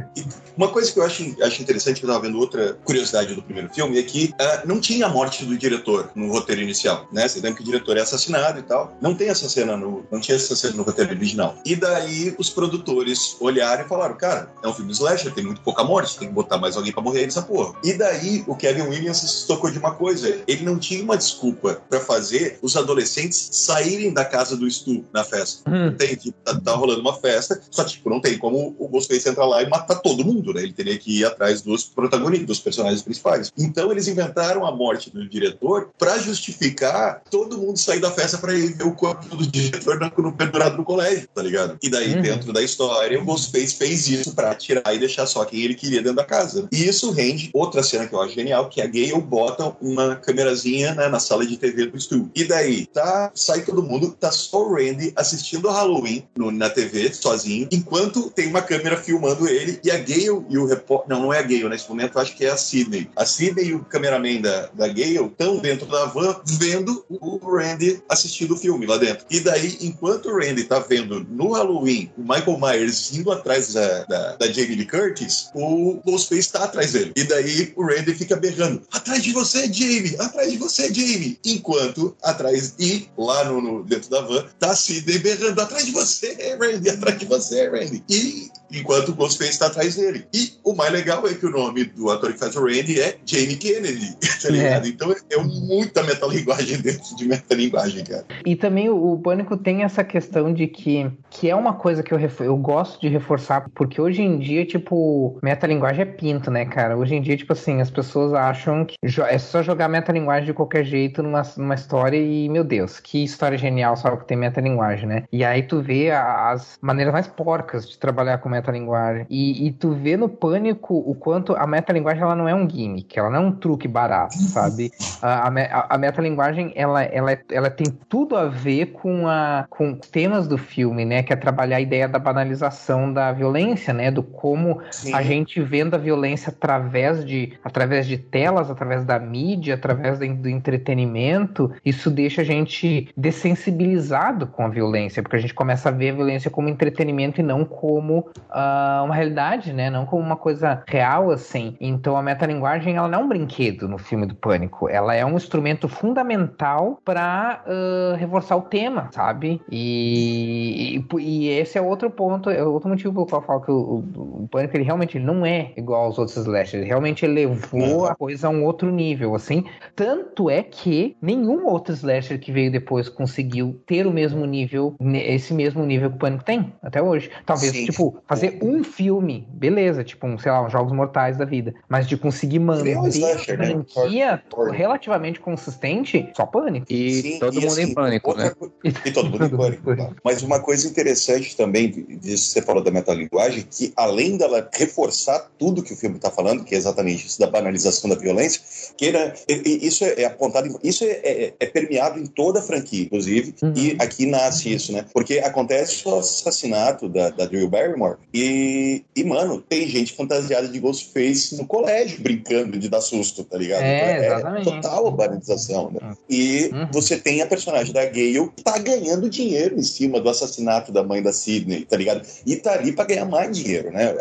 [0.56, 3.68] Uma coisa que eu acho, acho interessante, que eu tava vendo outra curiosidade do primeiro
[3.72, 7.28] filme, é que uh, não tinha a morte do diretor no roteiro inicial, né?
[7.28, 8.96] Você lembra que o diretor é assassinado e tal.
[9.00, 10.06] Não tem essa cena no.
[10.10, 11.56] Não tinha essa cena no roteiro original.
[11.64, 15.84] E daí os produtores olharam e falaram: cara, é um filme slasher, tem muito pouca
[15.84, 17.74] morte, tem que botar mais alguém pra morrer nessa porra.
[17.84, 21.82] E daí o Kevin Williams se tocou de uma coisa: ele não tinha uma desculpa
[21.88, 25.68] para fazer os adolescentes saírem da casa do Stu na festa.
[25.70, 25.95] Hum.
[25.96, 29.46] Tem, tipo, tá, tá, rolando uma festa, só tipo, não tem como o Ghostface entrar
[29.46, 30.62] lá e matar todo mundo, né?
[30.62, 33.52] Ele teria que ir atrás dos protagonistas, dos personagens principais.
[33.56, 38.54] Então eles inventaram a morte do diretor para justificar todo mundo sair da festa para
[38.54, 41.78] ir ver o corpo do diretor no, pendurado no colégio, tá ligado?
[41.82, 42.22] E daí, uhum.
[42.22, 46.02] dentro da história, o Ghostface fez isso para tirar e deixar só quem ele queria
[46.02, 46.68] dentro da casa.
[46.72, 50.94] E isso rende outra cena que eu acho genial, que a Gale bota uma câmerazinha
[50.94, 52.30] né, na sala de TV do Stu.
[52.34, 57.12] E daí, tá, sai todo mundo, tá só o Randy assistindo Halloween no, na TV,
[57.12, 61.08] sozinho, enquanto tem uma câmera filmando ele e a Gale e o repórter.
[61.08, 63.08] Não, não é a Gale nesse momento, acho que é a Sidney.
[63.14, 68.02] A Sidney e o cameraman da, da Gale estão dentro da van vendo o Randy
[68.08, 69.24] assistindo o filme lá dentro.
[69.30, 74.04] E daí, enquanto o Randy tá vendo no Halloween o Michael Myers indo atrás da,
[74.04, 77.12] da, da Jamie Lee Curtis, o Ghostface tá atrás dele.
[77.16, 80.16] E daí o Randy fica berrando: atrás de você, Jamie!
[80.18, 81.38] Atrás de você, Jamie!
[81.44, 85.86] Enquanto atrás e lá no, no dentro da van tá a Sidney berrando atrás atrás
[85.86, 88.02] de você, Randy, atrás de você, Randy.
[88.08, 90.26] E enquanto o Ghostface está atrás dele.
[90.34, 93.16] E o mais legal é que o nome do ator que faz o Randy é
[93.24, 94.86] Jamie Kennedy, tá ligado?
[94.86, 94.88] É.
[94.88, 98.24] Então é muita metalinguagem dentro de metalinguagem, cara.
[98.44, 102.12] E também o, o Pânico tem essa questão de que, que é uma coisa que
[102.12, 106.96] eu, eu gosto de reforçar, porque hoje em dia, tipo, metalinguagem é pinto, né, cara?
[106.96, 108.96] Hoje em dia, tipo assim, as pessoas acham que
[109.28, 113.58] é só jogar metalinguagem de qualquer jeito numa, numa história e, meu Deus, que história
[113.58, 115.24] genial só que tem metalinguagem, né?
[115.32, 119.26] E aí tu vê as maneiras mais porcas de trabalhar com metalinguagem.
[119.28, 123.18] E, e tu vê no Pânico o quanto a metalinguagem ela não é um gimmick,
[123.18, 124.90] ela não é um truque barato, sabe?
[125.20, 130.46] A, a, a metalinguagem, ela, ela, ela tem tudo a ver com, a, com temas
[130.48, 131.22] do filme, né?
[131.22, 134.10] Que é trabalhar a ideia da banalização da violência, né?
[134.10, 135.14] Do como Sim.
[135.14, 140.48] a gente vendo a violência através de, através de telas, através da mídia, através do
[140.48, 146.10] entretenimento, isso deixa a gente dessensibilizado com a violência, porque a gente começa a ver
[146.10, 149.90] a violência como entretenimento e não como uh, uma realidade, né?
[149.90, 151.76] Não como uma coisa real, assim.
[151.80, 155.36] Então a metalinguagem, ela não é um brinquedo no filme do Pânico, ela é um
[155.36, 159.60] instrumento fundamental para uh, ah, reforçar o tema, sabe?
[159.70, 163.70] E, e, e, esse é outro ponto, é outro motivo pelo qual eu falo que
[163.70, 167.24] o, o, o Pânico, ele realmente ele não é igual aos outros slashers, ele realmente
[167.24, 169.64] elevou a coisa a um outro nível, assim.
[169.94, 174.94] Tanto é que nenhum outro slasher que veio depois conseguiu ter o mesmo nível,
[175.36, 177.30] esse mesmo nível que o Pânico tem até hoje.
[177.44, 177.86] Talvez, Sim.
[177.86, 182.08] tipo, fazer um filme, beleza, tipo, um, sei lá, uns Jogos Mortais da vida, mas
[182.08, 183.38] de conseguir manter uma né?
[183.38, 186.86] franquia relativamente consistente, só Pânico.
[186.90, 188.44] E Sim, todo e mundo assim, em Pânico, outra...
[188.44, 188.92] né?
[189.04, 190.16] E todo mundo em Pânico.
[190.24, 195.50] Mas uma coisa interessante também, disso que você falou da metalinguagem, que além dela reforçar
[195.58, 198.60] tudo que o filme está falando, que é exatamente isso da banalização da violência,
[198.96, 199.32] que né,
[199.64, 203.72] isso é, é apontado, isso é, é, é, permeado em toda a franquia, inclusive, uhum.
[203.76, 205.04] e aqui nasce isso, né?
[205.12, 210.78] Porque acontece o assassinato da, da Drew Barrymore e, e, mano, tem gente fantasiada de
[210.78, 213.82] Ghostface no colégio brincando de dar susto, tá ligado?
[213.82, 216.00] É, então, é total banalização, né?
[216.02, 216.16] Uhum.
[216.28, 216.88] E uhum.
[216.92, 221.02] você tem a personagem da Gale que tá ganhando dinheiro em cima do assassinato da
[221.02, 222.26] mãe da Sidney, tá ligado?
[222.44, 224.14] E tá ali pra ganhar mais dinheiro, né?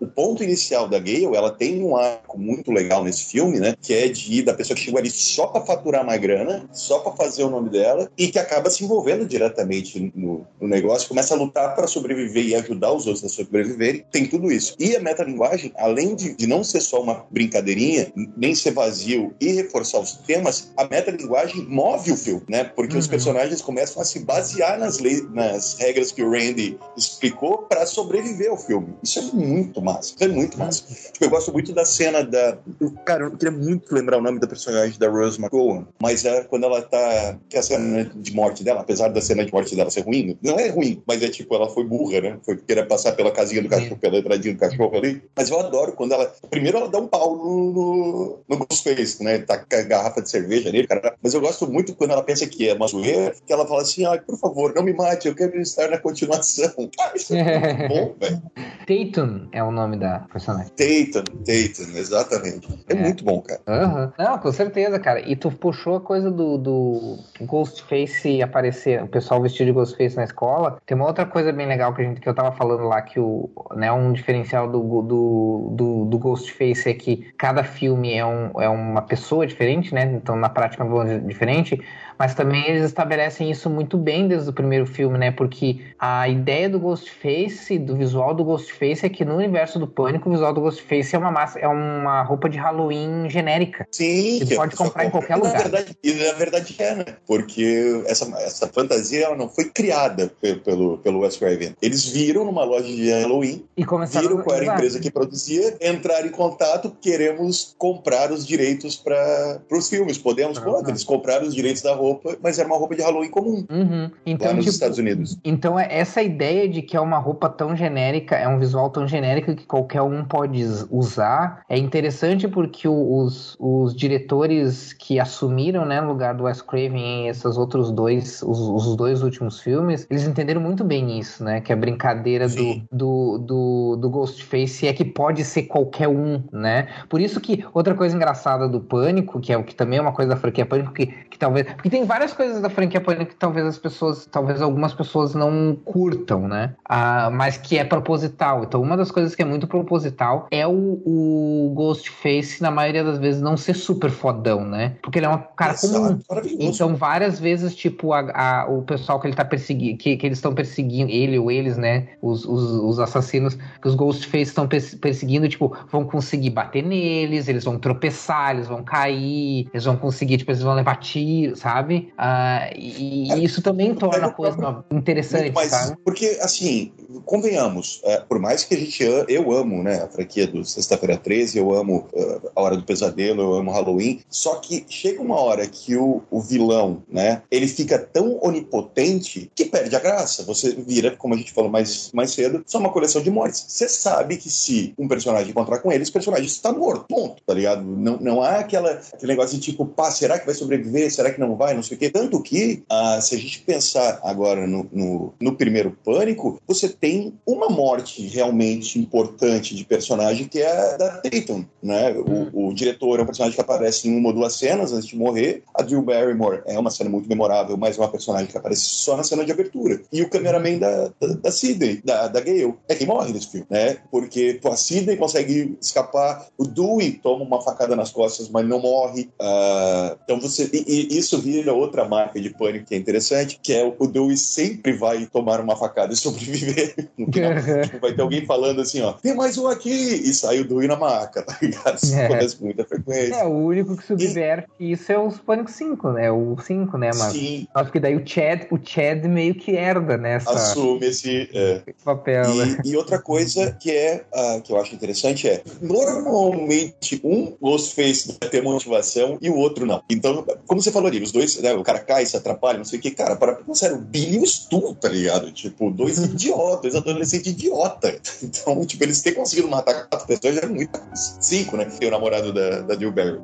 [0.00, 3.74] O ponto inicial da Gale, ela tem um arco muito legal nesse filme, né?
[3.80, 7.12] Que é de da pessoa que chegou ali só pra faturar mais grana, só pra
[7.12, 11.36] fazer o nome dela, e que acaba se envolvendo diretamente no, no negócio, começa a
[11.36, 14.04] lutar para sobreviver e ajudar os outros a sobreviverem.
[14.10, 14.76] Tem tudo isso.
[14.78, 19.52] E a metalinguagem, além de, de não ser só uma brincadeirinha, nem ser vazio e
[19.52, 22.64] reforçar os temas, a metalinguagem move o filme, né?
[22.64, 23.00] Porque uhum.
[23.00, 27.84] os personagens começam a se basear nas, leis, nas regras que o Randy explicou para
[27.84, 28.94] sobreviver ao filme.
[29.02, 30.14] Isso é muito massa.
[30.14, 30.84] Isso é muito massa.
[31.12, 32.58] Tipo, eu gosto muito da cena da.
[33.04, 36.64] Cara, eu queria muito lembrar o nome da personagem da Rose McGowan, mas é quando
[36.64, 37.38] ela tá.
[37.48, 40.38] Que é a cena de morte dela, apesar da cena de morte dela ser ruim,
[40.52, 42.38] não é ruim, mas é tipo, ela foi burra, né?
[42.44, 45.22] Foi querer passar pela casinha do cachorro, pela entradinha do cachorro ali.
[45.34, 46.32] Mas eu adoro quando ela.
[46.50, 49.38] Primeiro ela dá um pau no, no, no Ghostface, né?
[49.38, 51.16] Tá com a garrafa de cerveja nele, cara.
[51.22, 54.04] Mas eu gosto muito quando ela pensa que é uma zoeira, que ela fala assim:
[54.04, 56.72] ai, por favor, não me mate, eu quero estar na continuação.
[56.96, 58.42] Cara, isso é muito bom, velho.
[58.86, 60.72] Tatum é o nome da personagem.
[60.72, 62.68] Tatum, Tatum, exatamente.
[62.88, 62.96] É, é.
[62.96, 63.60] muito bom, cara.
[63.66, 64.12] Uhum.
[64.18, 65.20] Não, com certeza, cara.
[65.20, 70.24] E tu puxou a coisa do, do Ghostface aparecer, o pessoal vestido de Ghostface na
[70.32, 70.78] escola.
[70.86, 73.20] Tem uma outra coisa bem legal que, a gente, que eu tava falando lá, que
[73.20, 78.50] o, né, um diferencial do, do, do, do Ghostface é que cada filme é, um,
[78.60, 80.04] é uma pessoa diferente, né?
[80.04, 81.80] Então, na prática, é um diferente
[82.18, 85.30] mas também eles estabelecem isso muito bem desde o primeiro filme, né?
[85.30, 90.28] Porque a ideia do Ghostface, do visual do Ghostface, é que no universo do Pânico,
[90.28, 93.86] o visual do Ghostface é uma massa, é uma roupa de Halloween genérica.
[93.90, 94.38] Sim.
[94.38, 95.62] Você pode comprar em qualquer lugar.
[95.62, 97.04] Verdade, e na verdade é, né?
[97.26, 100.32] Porque essa, essa fantasia ela não foi criada
[100.64, 101.74] pelo, pelo Wes Craven.
[101.80, 105.76] Eles viram numa loja de Halloween, e começaram viram qual era a empresa que produzia,
[105.80, 110.18] entraram em contato, queremos comprar os direitos para os filmes.
[110.18, 110.88] Podemos, uhum.
[110.88, 113.64] eles compraram os direitos da roupa roupa, mas era uma roupa de Halloween comum.
[113.70, 114.10] Uhum.
[114.26, 115.38] Então, lá nos tipo, Estados Unidos.
[115.44, 119.06] Então, é essa ideia de que é uma roupa tão genérica, é um visual tão
[119.06, 126.00] genérico que qualquer um pode usar, é interessante porque os, os diretores que assumiram, né,
[126.00, 130.26] no lugar do Wes Craven em esses outros dois, os, os dois últimos filmes, eles
[130.26, 135.04] entenderam muito bem isso, né, que a brincadeira do, do, do, do Ghostface é que
[135.04, 136.88] pode ser qualquer um, né?
[137.08, 140.12] Por isso que outra coisa engraçada do Pânico, que é o que também é uma
[140.12, 141.66] coisa da franquia Pânico, que, que talvez...
[141.74, 145.76] Porque tem várias coisas da franquia Pânico que talvez as pessoas, talvez algumas pessoas não
[145.84, 146.74] curtam, né?
[146.88, 148.64] Ah, mas que é proposital.
[148.64, 153.18] Então, uma das coisas que é muito proposital é o, o Ghostface, na maioria das
[153.18, 154.96] vezes, não ser super fodão, né?
[155.02, 156.42] Porque ele é um cara Exato, comum.
[156.58, 160.38] Então, várias vezes, tipo, a, a, o pessoal que ele tá perseguindo, que, que eles
[160.38, 162.08] estão perseguindo, ele ou eles, né?
[162.22, 167.64] Os, os, os assassinos que os Ghostface estão perseguindo, tipo, vão conseguir bater neles, eles
[167.64, 171.81] vão tropeçar, eles vão cair, eles vão conseguir, tipo, eles vão levar tiro, sabe?
[171.82, 175.96] Uh, e, e, isso também torna a coisa interessante, mas, sabe?
[176.04, 176.92] Porque, assim,
[177.24, 181.58] convenhamos, é, por mais que a gente eu amo, né, a franquia do Sexta-feira 13,
[181.58, 185.66] eu amo uh, A Hora do Pesadelo, eu amo Halloween, só que chega uma hora
[185.66, 190.42] que o, o vilão, né, ele fica tão onipotente que perde a graça.
[190.44, 193.64] Você vira, como a gente falou mais, mais cedo, só uma coleção de mortes.
[193.68, 197.54] Você sabe que se um personagem encontrar com ele, esse personagem está morto, ponto, tá
[197.54, 197.82] ligado?
[197.82, 201.12] Não, não há aquela, aquele negócio de tipo, pá, será que vai sobreviver?
[201.12, 201.71] Será que não vai?
[201.74, 202.10] Não sei o quê.
[202.10, 207.34] Tanto que, uh, se a gente pensar agora no, no, no primeiro Pânico, você tem
[207.46, 212.12] uma morte realmente importante de personagem que é a da Tatum, né?
[212.12, 215.16] O, o, diretor é um personagem que aparece em uma ou duas cenas antes de
[215.16, 215.62] morrer.
[215.74, 219.16] A Drew Barrymore é uma cena muito memorável, mas é uma personagem que aparece só
[219.16, 220.00] na cena de abertura.
[220.12, 223.66] E o cameraman da, da, da Sidney, da, da Gale, é quem morre nesse filme,
[223.70, 223.98] né?
[224.10, 228.80] Porque pô, a Sidney consegue escapar, o Dewey toma uma facada nas costas, mas não
[228.80, 229.28] morre.
[229.40, 230.68] Uh, então você...
[230.72, 234.36] E, e, isso vira outra marca de pânico que é interessante, que é o Dewey
[234.36, 236.94] sempre vai tomar uma facada e sobreviver.
[237.32, 237.52] Final,
[238.00, 239.90] vai ter alguém falando assim, ó, tem mais um aqui!
[239.90, 241.96] E sai o Dewey na maca, tá ligado?
[241.96, 242.26] Isso é.
[242.26, 243.34] acontece com muita frequência.
[243.34, 244.92] É, o único que subverte e...
[244.92, 246.30] isso é o Pânico 5, né?
[246.30, 247.66] O 5, né, mas Sim.
[247.74, 250.50] Acho que daí o Chad, o Chad meio que herda nessa...
[250.50, 251.82] Assume esse, é.
[252.04, 252.78] papel, e, né?
[252.84, 258.48] e outra coisa que é, uh, que eu acho interessante é, normalmente um Ghostface vai
[258.48, 260.02] ter motivação e o outro não.
[260.08, 262.98] Então, como você falou ali, os dois, né, o cara cai, se atrapalha, não sei
[262.98, 265.50] o que, cara, para sério, o Billy e o Stu, tá ligado?
[265.52, 268.20] Tipo, dois idiotas, dois adolescentes idiota.
[268.42, 271.00] Então, tipo, eles terem conseguido matar quatro pessoas já é muito.
[271.14, 271.86] Cinco, né?
[271.86, 273.38] Que é o namorado da, da Jill Barry.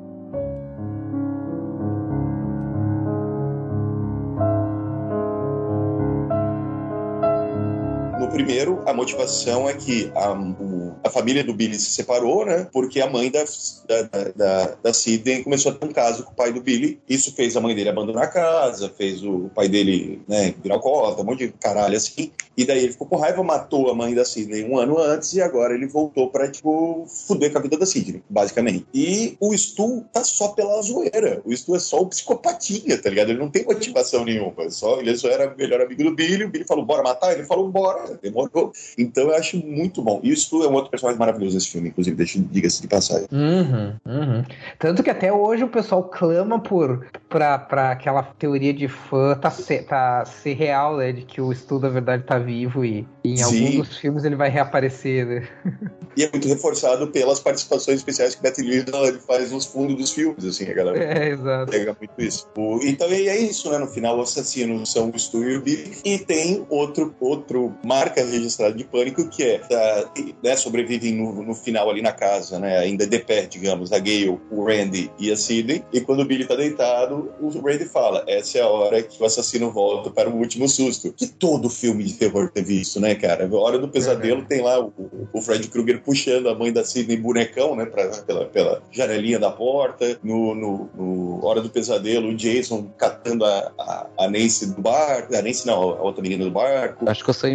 [8.30, 12.68] Primeiro, a motivação é que a, o, a família do Billy se separou, né?
[12.72, 13.44] Porque a mãe da,
[13.86, 17.00] da, da, da Sidney começou a ter um caso com o pai do Billy.
[17.08, 21.22] Isso fez a mãe dele abandonar a casa, fez o pai dele né, virar alcoólatra,
[21.22, 22.30] um monte de caralho assim.
[22.56, 25.40] E daí ele ficou com raiva, matou a mãe da Sidney um ano antes e
[25.40, 28.84] agora ele voltou pra, tipo, fuder com a vida da Sidney, basicamente.
[28.92, 31.40] E o Stu tá só pela zoeira.
[31.44, 33.30] O Stu é só o psicopatinha, tá ligado?
[33.30, 34.68] Ele não tem motivação nenhuma.
[34.70, 36.44] Só, ele só era melhor amigo do Billy.
[36.44, 37.32] O Billy falou, bora matar?
[37.32, 38.17] Ele falou, bora.
[38.22, 38.72] Demorou.
[38.96, 40.20] Então eu acho muito bom.
[40.22, 43.26] E o Stu é um outro personagem maravilhoso nesse filme, inclusive, deixa, diga-se de passagem.
[43.32, 44.44] Uhum, uhum.
[44.78, 49.50] Tanto que até hoje o pessoal clama por pra, pra aquela teoria de fã tá
[49.50, 51.12] ser, tá ser real, né?
[51.12, 54.36] De que o Stu, na verdade, tá vivo e, e em algum dos filmes ele
[54.36, 55.48] vai reaparecer, né?
[56.16, 60.44] E é muito reforçado pelas participações especiais que Beth Lindon faz nos fundos dos filmes,
[60.44, 61.70] assim, a galera é, exato.
[61.70, 62.48] pega muito isso.
[62.56, 63.78] O, então é isso, né?
[63.78, 65.96] No final, o assassino são o Stu e o Billy.
[66.04, 67.72] E tem outro, outro
[68.08, 70.10] marca registrada de pânico que é, da,
[70.42, 72.78] né, sobrevivem no, no, final ali na casa, né?
[72.78, 75.84] Ainda de pé, digamos, a Gale, o Randy e a Sidney.
[75.92, 79.26] E quando o Billy tá deitado, o Randy fala: essa é a hora que o
[79.26, 81.12] assassino volta para o último susto.
[81.12, 83.46] Que todo filme de terror teve isso, né, cara?
[83.46, 84.92] A hora do pesadelo tem lá o,
[85.32, 89.50] o Fred Krueger puxando a mãe da Sidney bonecão, né, pra, pela, pela janelinha da
[89.50, 90.18] porta.
[90.22, 95.34] No, no, no Hora do Pesadelo, o Jason catando a, a, a Nancy do barco.
[95.36, 97.08] A Nancy não, a outra menina do barco.
[97.08, 97.48] Acho que você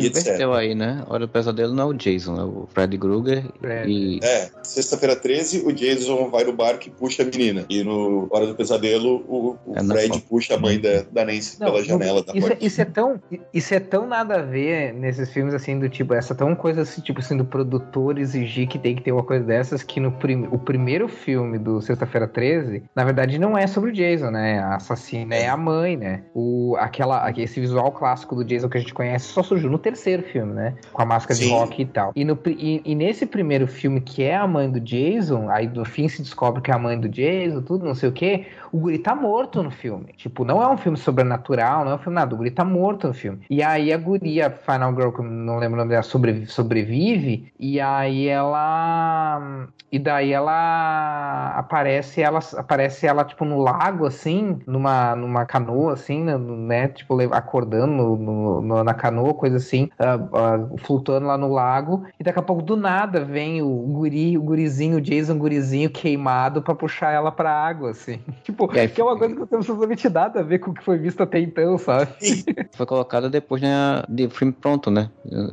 [0.44, 1.04] inverteu aí, né?
[1.08, 3.46] Hora do Pesadelo não é o Jason, é o Fred Krueger.
[3.88, 4.20] E...
[4.22, 7.66] É, sexta-feira 13, o Jason vai no barco e puxa a menina.
[7.70, 11.60] E no Hora do Pesadelo, o, o é Fred puxa a mãe da, da Nancy
[11.60, 12.64] não, pela janela da isso, porta.
[12.64, 13.22] É, isso é tão
[13.54, 17.02] isso é tão nada a ver nesses filmes assim do tipo essa tão coisa assim
[17.02, 20.48] tipo assim do produtor exigir que tem que ter uma coisa dessas que no prim,
[20.52, 24.76] o primeiro filme do Sexta-feira 13 na verdade não é sobre o Jason né a
[24.76, 28.94] assassina é a mãe né o aquela esse visual clássico do Jason que a gente
[28.94, 31.46] conhece só surgiu no terceiro filme né com a máscara Sim.
[31.46, 34.70] de rock e tal e, no, e, e nesse primeiro filme que é a mãe
[34.70, 37.96] do Jason aí no fim se descobre que é a mãe do Jason tudo não
[37.96, 41.86] sei o que o guri tá morto no filme tipo não é um filme sobrenatural
[41.86, 44.50] não é um filme nada o guri tá morto no filme e aí a guria
[44.50, 49.68] Final Girl, que eu não lembro o nome dela, sobrevive, sobrevive, e aí ela.
[49.92, 56.24] E daí ela aparece, ela aparece ela, tipo, no lago, assim, numa, numa canoa, assim,
[56.24, 56.36] né?
[56.36, 62.04] né tipo, acordando no, no, na canoa, coisa assim, uh, uh, flutuando lá no lago,
[62.20, 66.62] e daqui a pouco do nada vem o guri, o gurizinho, o Jason gurizinho queimado
[66.62, 68.20] para puxar ela pra água, assim.
[68.44, 70.74] Tipo, é, que é uma coisa que não tem absolutamente nada a ver com o
[70.74, 72.12] que foi visto até então, sabe?
[72.74, 75.10] Foi colocada depois né, de filme pronto, né?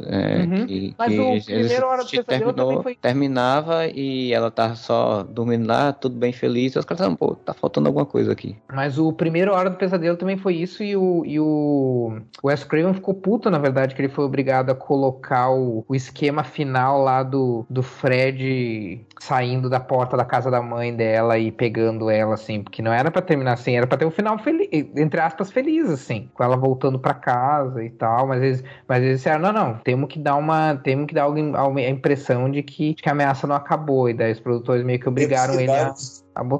[0.06, 0.66] É, uhum.
[0.66, 2.94] que, Mas que o primeiro Hora do Pesadelo terminou, foi...
[2.94, 7.34] Terminava e ela tava só dormindo lá, tudo bem feliz, e os caras estavam, pô,
[7.34, 8.56] tá faltando alguma coisa aqui.
[8.72, 12.94] Mas o primeiro Hora do Pesadelo também foi isso, e o, e o Wes Craven
[12.94, 17.22] ficou puto, na verdade, que ele foi obrigado a colocar o, o esquema final lá
[17.22, 22.62] do, do Fred saindo da porta da casa da mãe dela e pegando ela, assim,
[22.62, 25.90] porque não era para terminar assim, era para ter um final feliz, entre aspas, feliz,
[25.90, 29.74] assim, com ela voltando para casa e tal, mas eles, mas eles disseram, não, não,
[29.74, 33.46] temos que dar uma, temos que dar a impressão de que, de que a ameaça
[33.46, 35.92] não acabou, e daí os produtores meio que obrigaram ele a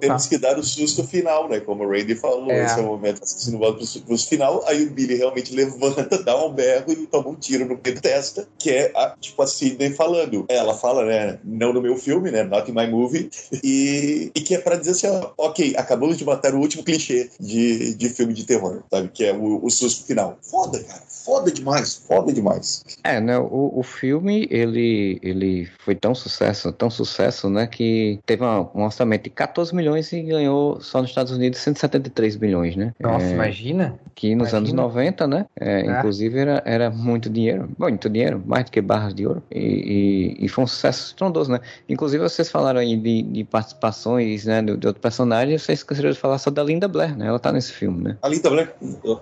[0.00, 1.60] temos que dar o susto final, né?
[1.60, 2.64] Como o Randy falou, é.
[2.64, 6.44] esse é o momento assassino volta pro, pro final, aí o Billy realmente levanta, dá
[6.44, 9.46] um berro e toma um tiro no meio da testa, que é a, tipo a
[9.46, 10.44] Sidney falando.
[10.48, 11.38] Ela fala, né?
[11.44, 12.42] Não no meu filme, né?
[12.42, 13.30] Not in my movie.
[13.62, 17.28] E, e que é pra dizer assim, ó, ok, acabamos de matar o último clichê
[17.38, 19.08] de, de filme de terror, sabe?
[19.08, 20.38] Que é o, o susto final.
[20.40, 22.82] Foda, cara foda demais, foda demais.
[23.04, 23.38] É, né?
[23.38, 27.66] O, o filme, ele, ele foi tão sucesso, tão sucesso, né?
[27.66, 32.36] Que teve um, um orçamento de 14 milhões e ganhou só nos Estados Unidos 173
[32.36, 32.94] milhões, né?
[32.98, 33.98] Nossa, é, imagina!
[34.14, 34.58] Que nos imagina.
[34.58, 35.46] anos 90, né?
[35.58, 35.98] É, é.
[35.98, 39.42] Inclusive era, era muito dinheiro, muito dinheiro, mais do que barras de ouro.
[39.50, 41.60] E, e, e foi um sucesso estrondoso, né?
[41.88, 44.62] Inclusive vocês falaram aí de, de participações, né?
[44.62, 47.26] De, de outro personagem, vocês esqueceram de falar só da Linda Blair, né?
[47.26, 48.16] Ela tá nesse filme, né?
[48.22, 48.74] A Linda Blair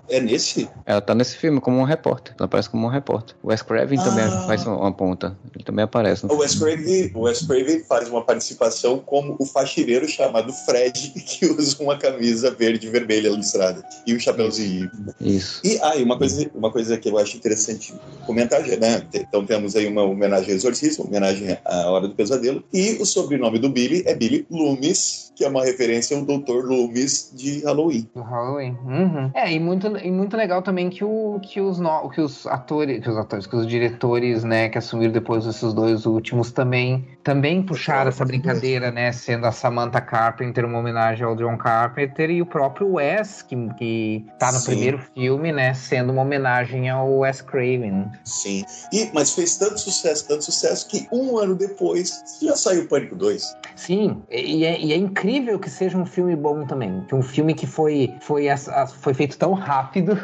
[0.08, 0.68] é nesse?
[0.86, 2.34] Ela tá nesse filme como uma repórter.
[2.38, 3.34] Ela aparece como um repórter.
[3.42, 4.04] O Wes Craven ah.
[4.04, 5.36] também faz uma ponta.
[5.54, 6.26] Ele também aparece.
[6.26, 11.46] O Wes, Craven, o Wes Craven faz uma participação como o faxineiro chamado Fred, que
[11.46, 13.82] usa uma camisa verde e vermelha listrada.
[14.06, 14.90] E um chapéuzinho.
[15.20, 15.60] Isso.
[15.64, 17.92] E ah, uma coisa, uma coisa que eu acho interessante
[18.26, 19.02] comentar, né?
[19.12, 22.62] Então temos aí uma homenagem ao exorcismo, homenagem à Hora do Pesadelo.
[22.72, 26.64] E o sobrenome do Billy é Billy Loomis, que é uma referência ao Dr.
[26.64, 28.10] Loomis de Halloween.
[28.12, 28.76] Do Halloween.
[28.84, 29.30] Uhum.
[29.32, 33.00] É, e muito, e muito legal também que, o, que os, no, que os atores,
[33.00, 37.62] que os atores, que os diretores, né, que assumiram depois esses dois últimos também, também
[37.62, 42.46] puxaram essa brincadeira, né, sendo a Samantha Carpenter uma homenagem ao John Carpenter e o
[42.46, 44.72] próprio Wes, que, que tá no Sim.
[44.72, 48.10] primeiro filme, né, sendo uma homenagem ao Wes Craven.
[48.24, 48.64] Sim.
[48.92, 53.14] E, mas fez tanto sucesso, tanto sucesso que um ano depois já saiu o Pânico
[53.14, 53.56] 2.
[53.76, 55.27] Sim, e é, e é incrível
[55.58, 58.46] que seja um filme bom também, um filme que foi foi,
[59.00, 60.18] foi feito tão rápido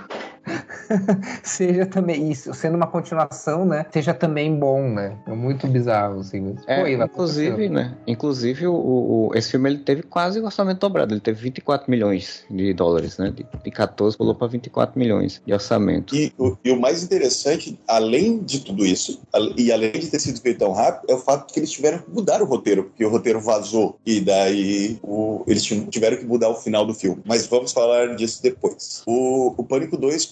[1.42, 3.86] seja também isso, sendo uma continuação, né?
[3.92, 5.16] Seja também bom, né?
[5.26, 6.56] É muito bizarro, assim.
[6.66, 7.94] É, Pô, inclusive, né?
[8.06, 11.14] Inclusive, o, o, esse filme ele teve quase o orçamento dobrado.
[11.14, 13.30] Ele teve 24 milhões de dólares, né?
[13.30, 16.14] De, de 14 pulou para 24 milhões de orçamento.
[16.14, 19.20] E o, e o mais interessante, além de tudo isso,
[19.56, 22.10] e além de ter sido feito tão rápido, é o fato que eles tiveram que
[22.10, 23.98] mudar o roteiro, porque o roteiro vazou.
[24.04, 27.22] E daí o, eles tiveram que mudar o final do filme.
[27.24, 29.02] Mas vamos falar disso depois.
[29.06, 30.24] O, o Pânico 2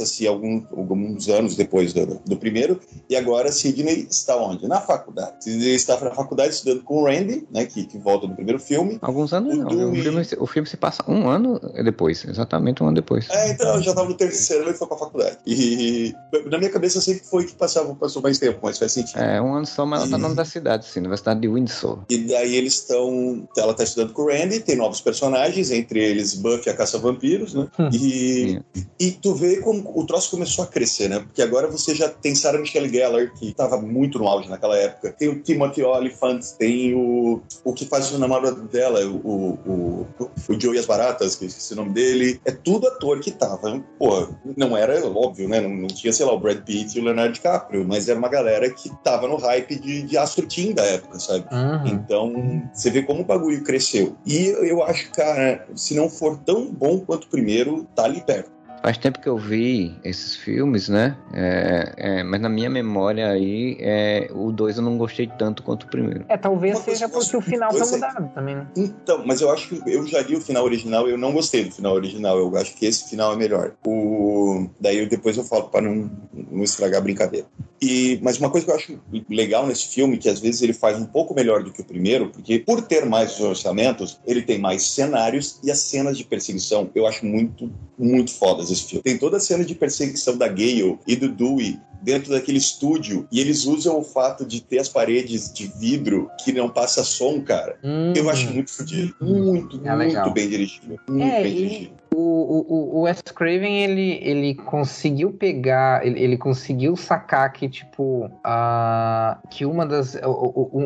[0.00, 4.66] passa-se algum, alguns anos depois do, do, primeiro, e agora Sidney está onde?
[4.66, 5.44] Na faculdade.
[5.44, 8.98] Sidney está na faculdade estudando com o Randy, né, que, que volta no primeiro filme.
[9.02, 12.86] Alguns anos o não, o filme, o filme, se passa um ano depois, exatamente um
[12.86, 13.28] ano depois.
[13.30, 15.38] É, então, eu já estava no terceiro e foi para a faculdade.
[15.46, 16.14] E
[16.46, 19.18] na minha cabeça sempre foi que passava, passou mais tempo, mas faz sentido.
[19.18, 21.98] É, um ano só, mas ela está na universidade, sim, Universidade de Windsor.
[22.08, 26.34] E daí eles estão, ela está estudando com o Randy, tem novos personagens, entre eles
[26.34, 27.90] Buffy, a caça-vampiros, né, hum.
[27.92, 28.60] e,
[28.98, 31.20] e tu vê como o troço começou a crescer, né?
[31.20, 35.12] Porque agora você já tem Sarah Michelle Gellar, que estava muito no auge naquela época.
[35.12, 40.06] Tem o Timothy Olyphant, tem o, o que faz o namorado dela, o, o,
[40.48, 42.40] o Joey As Baratas, que esqueci o nome dele.
[42.44, 43.82] É tudo ator que tava.
[43.98, 45.60] Pô, não era óbvio, né?
[45.60, 48.28] Não, não tinha, sei lá, o Brad Pitt e o Leonardo DiCaprio, mas era uma
[48.28, 51.44] galera que tava no hype de, de Astro Team da época, sabe?
[51.52, 51.86] Uhum.
[51.86, 54.16] Então, você vê como o bagulho cresceu.
[54.26, 58.59] E eu acho, cara, se não for tão bom quanto o primeiro, tá ali perto.
[58.82, 61.16] Faz tempo que eu vi esses filmes, né?
[61.34, 65.84] É, é, mas na minha memória aí, é, o 2 eu não gostei tanto quanto
[65.84, 66.24] o primeiro.
[66.28, 68.66] É, talvez Uma seja porque o final tá mudado também, né?
[68.76, 71.64] Então, mas eu acho que eu já li o final original e eu não gostei
[71.64, 72.38] do final original.
[72.38, 73.72] Eu acho que esse final é melhor.
[73.86, 74.66] O...
[74.80, 77.46] Daí depois eu falo para não, não estragar a brincadeira.
[77.82, 80.98] E, mas uma coisa que eu acho legal nesse filme, que às vezes ele faz
[80.98, 84.86] um pouco melhor do que o primeiro, porque por ter mais orçamentos, ele tem mais
[84.88, 89.02] cenários e as cenas de perseguição eu acho muito, muito fodas filme.
[89.02, 93.40] Tem toda a cena de perseguição da Gale e do Dewey dentro daquele estúdio e
[93.40, 97.76] eles usam o fato de ter as paredes de vidro que não passa som, cara.
[97.82, 98.12] Hum.
[98.14, 99.14] Eu acho muito fodido.
[99.20, 100.32] Muito, é muito legal.
[100.32, 100.98] bem dirigido.
[101.08, 102.00] Muito é, bem dirigido.
[102.12, 108.26] O, o, o Wes Craven, ele, ele conseguiu pegar, ele, ele conseguiu sacar que, tipo,
[108.26, 110.18] uh, que uma das,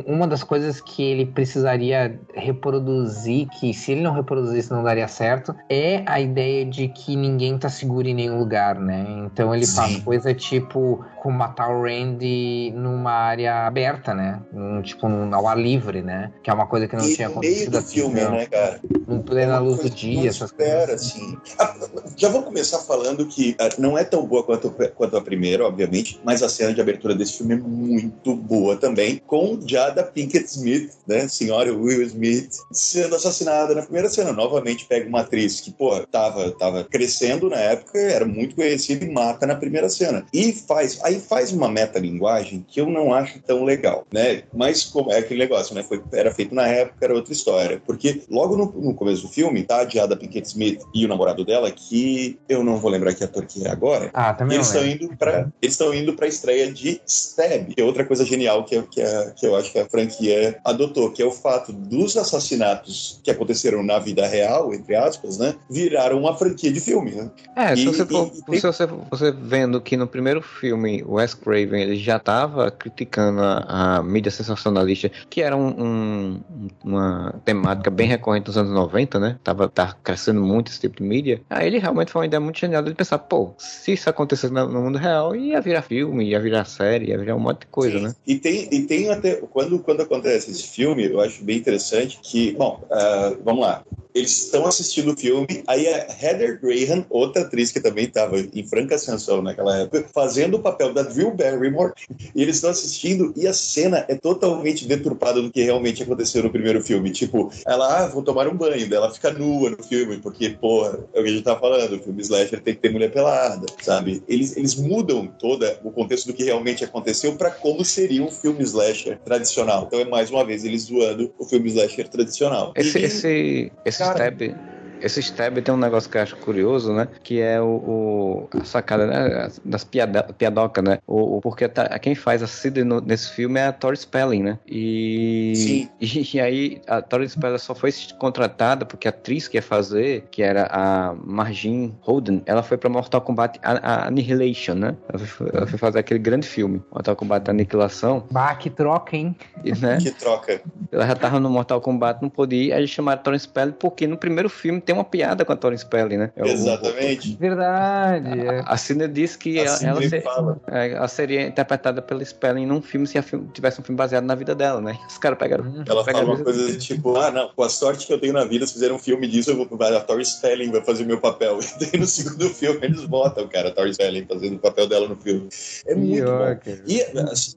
[0.06, 5.54] uma das coisas que ele precisaria reproduzir, que se ele não reproduzisse não daria certo,
[5.68, 9.04] é a ideia de que ninguém tá seguro em nenhum lugar, né?
[9.26, 9.76] Então ele Sim.
[9.76, 14.40] faz coisa tipo como matar o Randy numa área aberta, né?
[14.52, 16.32] Um, tipo, num, ao ar livre, né?
[16.42, 17.70] Que é uma coisa que não e tinha acontecido.
[17.70, 18.32] meio do filme, não.
[18.32, 18.80] né, cara?
[19.06, 21.06] Não plena é luz do dia, essas espera, coisas.
[21.06, 21.38] Assim.
[21.58, 21.74] Ah,
[22.16, 26.20] já vou começar falando que ah, não é tão boa quanto, quanto a primeira, obviamente,
[26.24, 30.92] mas a cena de abertura desse filme é muito boa também, com Jada Pinkett Smith,
[31.06, 31.28] né?
[31.28, 34.32] Senhora Will Smith, sendo assassinada na primeira cena.
[34.32, 39.10] Novamente pega uma atriz que, pô, tava, tava crescendo na época, era muito conhecida e
[39.10, 40.24] mata na primeira cena.
[40.32, 40.93] E faz.
[41.02, 44.42] Aí aí faz uma metalinguagem que eu não acho tão legal, né?
[44.52, 45.82] Mas como é aquele negócio, né?
[45.82, 47.80] Foi, era feito na época, era outra história.
[47.86, 51.44] Porque logo no, no começo do filme, tá a Diada Pinkett Smith e o namorado
[51.44, 54.10] dela, que eu não vou lembrar que ator que é agora.
[54.12, 57.84] Ah, também eles estão indo para Eles estão indo pra estreia de Stab, que é
[57.84, 61.26] outra coisa genial que, que, a, que eu acho que a franquia adotou, que é
[61.26, 65.54] o fato dos assassinatos que aconteceram na vida real, entre aspas, né?
[65.70, 67.30] Viraram uma franquia de filme, né?
[67.56, 71.14] É, e, se, você for, e, se você, você vendo que no primeiro filme o
[71.14, 76.40] Wes Craven ele já estava criticando a, a, mídia sensacionalista, que era um, um,
[76.84, 79.38] uma temática bem recorrente nos anos 90, né?
[79.42, 81.40] Tava, tava crescendo muito esse tipo de mídia.
[81.50, 84.68] Aí ele realmente foi uma ideia muito genial de pensar, pô, se isso acontecesse no,
[84.68, 87.98] no mundo real, ia virar filme, ia virar série, ia virar um monte de coisa,
[87.98, 88.04] Sim.
[88.04, 88.14] né?
[88.26, 92.52] E tem, e tem até, quando, quando acontece esse filme, eu acho bem interessante que,
[92.52, 97.72] bom, uh, vamos lá, eles estão assistindo o filme, aí a Heather Graham, outra atriz
[97.72, 101.92] que também estava em franca ascensão naquela época, fazendo o papel da Drew Barrymore,
[102.34, 106.50] e eles estão assistindo e a cena é totalmente deturpada do que realmente aconteceu no
[106.50, 107.10] primeiro filme.
[107.10, 111.20] Tipo, ela, ah, vou tomar um banho, dela fica nua no filme, porque, porra, é
[111.20, 114.22] o que a gente tá falando, o filme slasher tem que ter mulher pelada, sabe?
[114.28, 118.62] Eles, eles mudam todo o contexto do que realmente aconteceu para como seria um filme
[118.62, 119.84] slasher tradicional.
[119.86, 122.72] Então é mais uma vez eles zoando o filme slasher tradicional.
[122.76, 124.73] Esse, e, esse, esse cara, Stab
[125.04, 127.06] esse stab tem um negócio que eu acho curioso, né?
[127.22, 129.48] Que é o, o a sacada né?
[129.64, 130.98] das piada, piadoca, né?
[131.06, 134.58] O, o porque tá, quem faz a Sid nesse filme é a Tori Spelling, né?
[134.66, 135.88] E, Sim.
[136.00, 140.24] E, e, aí a Tori Spelling só foi contratada porque a atriz que ia fazer,
[140.30, 144.96] que era a Margin Holden, ela foi pra Mortal Kombat Annihilation, né?
[145.08, 148.24] Ela foi, ela foi, fazer aquele grande filme, Mortal Kombat Aniquilação.
[148.30, 149.36] Bah, que troca, hein?
[149.62, 149.98] E, né?
[149.98, 150.62] Que troca.
[150.90, 154.06] Ela já tava no Mortal Kombat, não podia ir, aí chamaram a Tori Spelling porque
[154.06, 156.32] no primeiro filme tem uma piada com a Tori Spelling, né?
[156.36, 157.34] É Exatamente.
[157.34, 158.48] O, Verdade.
[158.48, 160.24] A, a Cine diz que ela, ela, ser,
[160.68, 164.34] é, ela, seria interpretada pela Spelling num filme se filme, tivesse um filme baseado na
[164.34, 164.98] vida dela, né?
[165.08, 165.64] Os caras pegaram.
[165.64, 165.84] Hum.
[165.86, 168.44] Ela pegaram fala uma coisa tipo: ah, não, com a sorte que eu tenho na
[168.44, 171.20] vida, se fizer um filme disso, eu vou, a Tori Spelling vai fazer o meu
[171.20, 171.58] papel.
[171.74, 175.08] E daí no segundo filme eles botam, cara, a Tori Spelling fazendo o papel dela
[175.08, 175.48] no filme.
[175.86, 176.58] É muito bom.
[176.86, 177.02] E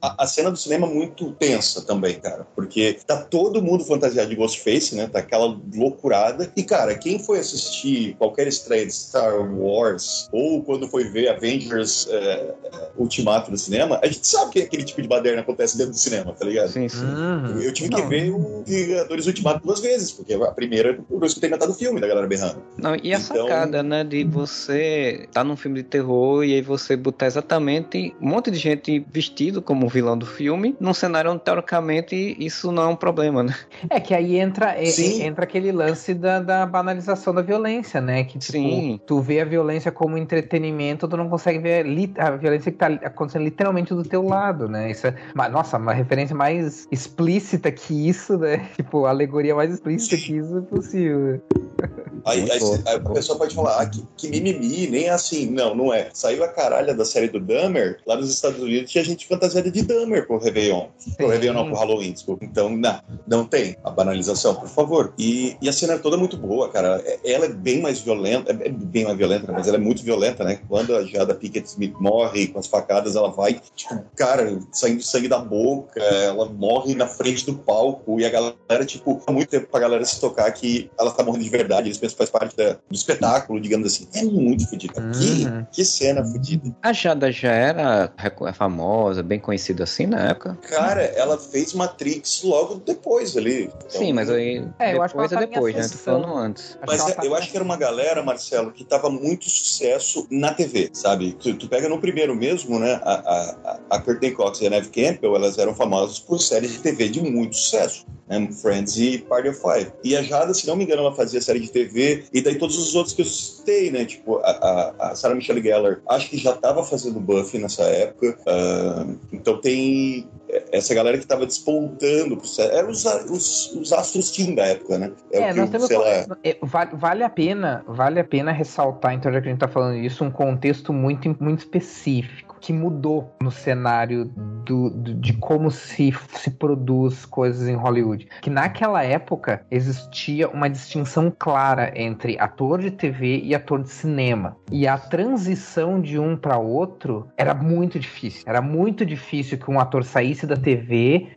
[0.01, 4.29] a, a, cena do cinema é muito tensa também, cara, porque tá todo mundo fantasiado
[4.29, 5.07] de Ghostface, né?
[5.07, 6.51] Tá aquela loucurada.
[6.55, 12.07] E, cara, quem foi assistir qualquer estreia de Star Wars ou quando foi ver Avengers
[12.09, 12.55] é,
[12.95, 16.33] Ultimato no cinema, a gente sabe que aquele tipo de baderna acontece dentro do cinema,
[16.33, 16.69] tá ligado?
[16.69, 17.03] Sim, sim.
[17.05, 17.61] Uhum.
[17.61, 18.01] Eu tive Não.
[18.01, 21.99] que ver o Vingadores Ultimato duas vezes, porque a primeira eu escutei metade do filme
[21.99, 22.63] da galera berrando.
[22.77, 23.43] Não, e a então...
[23.43, 28.29] sacada, né, de você tá num filme de terror e aí você botar exatamente um
[28.29, 32.87] monte de gente vestido como vilão do filme num cenário onde, teoricamente, isso não é
[32.87, 33.55] um problema, né?
[33.89, 34.87] É que aí entra, é,
[35.21, 38.23] entra aquele lance da, da banalização da violência, né?
[38.23, 38.99] Que tipo, Sim.
[39.05, 41.85] tu vê a violência como entretenimento, tu não consegue ver
[42.17, 44.91] a violência que tá acontecendo literalmente do teu lado, né?
[44.91, 45.15] Isso é,
[45.49, 48.67] nossa, uma referência mais explícita que isso, né?
[48.77, 51.41] Tipo, a alegoria mais explícita que isso é possível.
[52.27, 55.49] Aí, aí, aí, a pessoa pode falar, ah, que, que, mimimi, nem é assim.
[55.49, 56.09] Não, não é.
[56.13, 59.81] Saiu a caralha da série do Dahmer, lá nos Estados Unidos tinha gente fantasiada de
[59.81, 60.87] Dahmer pro Réveillon.
[60.97, 61.13] Sim.
[61.13, 62.43] Pro Réveillon não, pro Halloween, desculpa.
[62.43, 65.13] Então, não, não tem a banalização, por favor.
[65.17, 67.01] E, e a cena é toda muito boa, cara.
[67.05, 70.43] É, ela é bem mais violenta, é bem mais violenta, mas ela é muito violenta,
[70.43, 70.59] né?
[70.67, 75.27] Quando a Jada Pickett Smith morre com as facadas, ela vai, tipo, cara, saindo sangue
[75.27, 79.67] da boca, ela morre na frente do palco e a galera, tipo, há muito tempo
[79.67, 81.87] pra galera se tocar que ela tá morrendo de verdade.
[81.87, 84.07] Eles pensam faz parte da, do espetáculo, digamos assim.
[84.13, 84.93] É muito fodido.
[84.99, 85.11] Uhum.
[85.11, 86.75] Que, que cena fodida.
[86.81, 88.11] A Jada já era
[88.53, 90.57] famosa, bem conhecida assim na época?
[90.63, 93.63] Cara, ela fez Matrix logo depois ali.
[93.63, 94.65] Então, Sim, mas aí.
[94.79, 95.87] É, eu depois é depois, né?
[95.87, 96.77] Tô falando antes.
[96.85, 100.89] Mas é, eu acho que era uma galera, Marcelo, que tava muito sucesso na TV,
[100.93, 101.33] sabe?
[101.33, 102.99] Tu, tu pega no primeiro mesmo, né?
[103.03, 106.79] A, a, a Courtney Cox e a Neve Campbell, elas eram famosas por séries de
[106.79, 108.49] TV de muito sucesso né?
[108.51, 109.91] Friends e Party of Five.
[110.03, 112.77] E a Jada, se não me engano, ela fazia série de TV, e daí todos
[112.77, 114.05] os outros que eu citei, né?
[114.05, 118.37] Tipo, a, a, a Sarah Michelle Gellar, acho que já estava fazendo Buffy nessa época.
[118.47, 120.27] Uh, então tem
[120.71, 122.41] essa galera que estava despontando,
[122.71, 125.11] eram os, os, os astros team da época, né?
[125.31, 129.41] É, é nós temos, é, vale, vale a pena, vale a pena ressaltar, então já
[129.41, 134.25] que a gente está falando isso, um contexto muito, muito específico que mudou no cenário
[134.25, 138.27] do, do, de como se, se produz coisas em Hollywood.
[138.41, 144.57] Que naquela época existia uma distinção clara entre ator de TV e ator de cinema.
[144.69, 148.43] E a transição de um para outro era muito difícil.
[148.45, 151.29] Era muito difícil que um ator saísse da TV,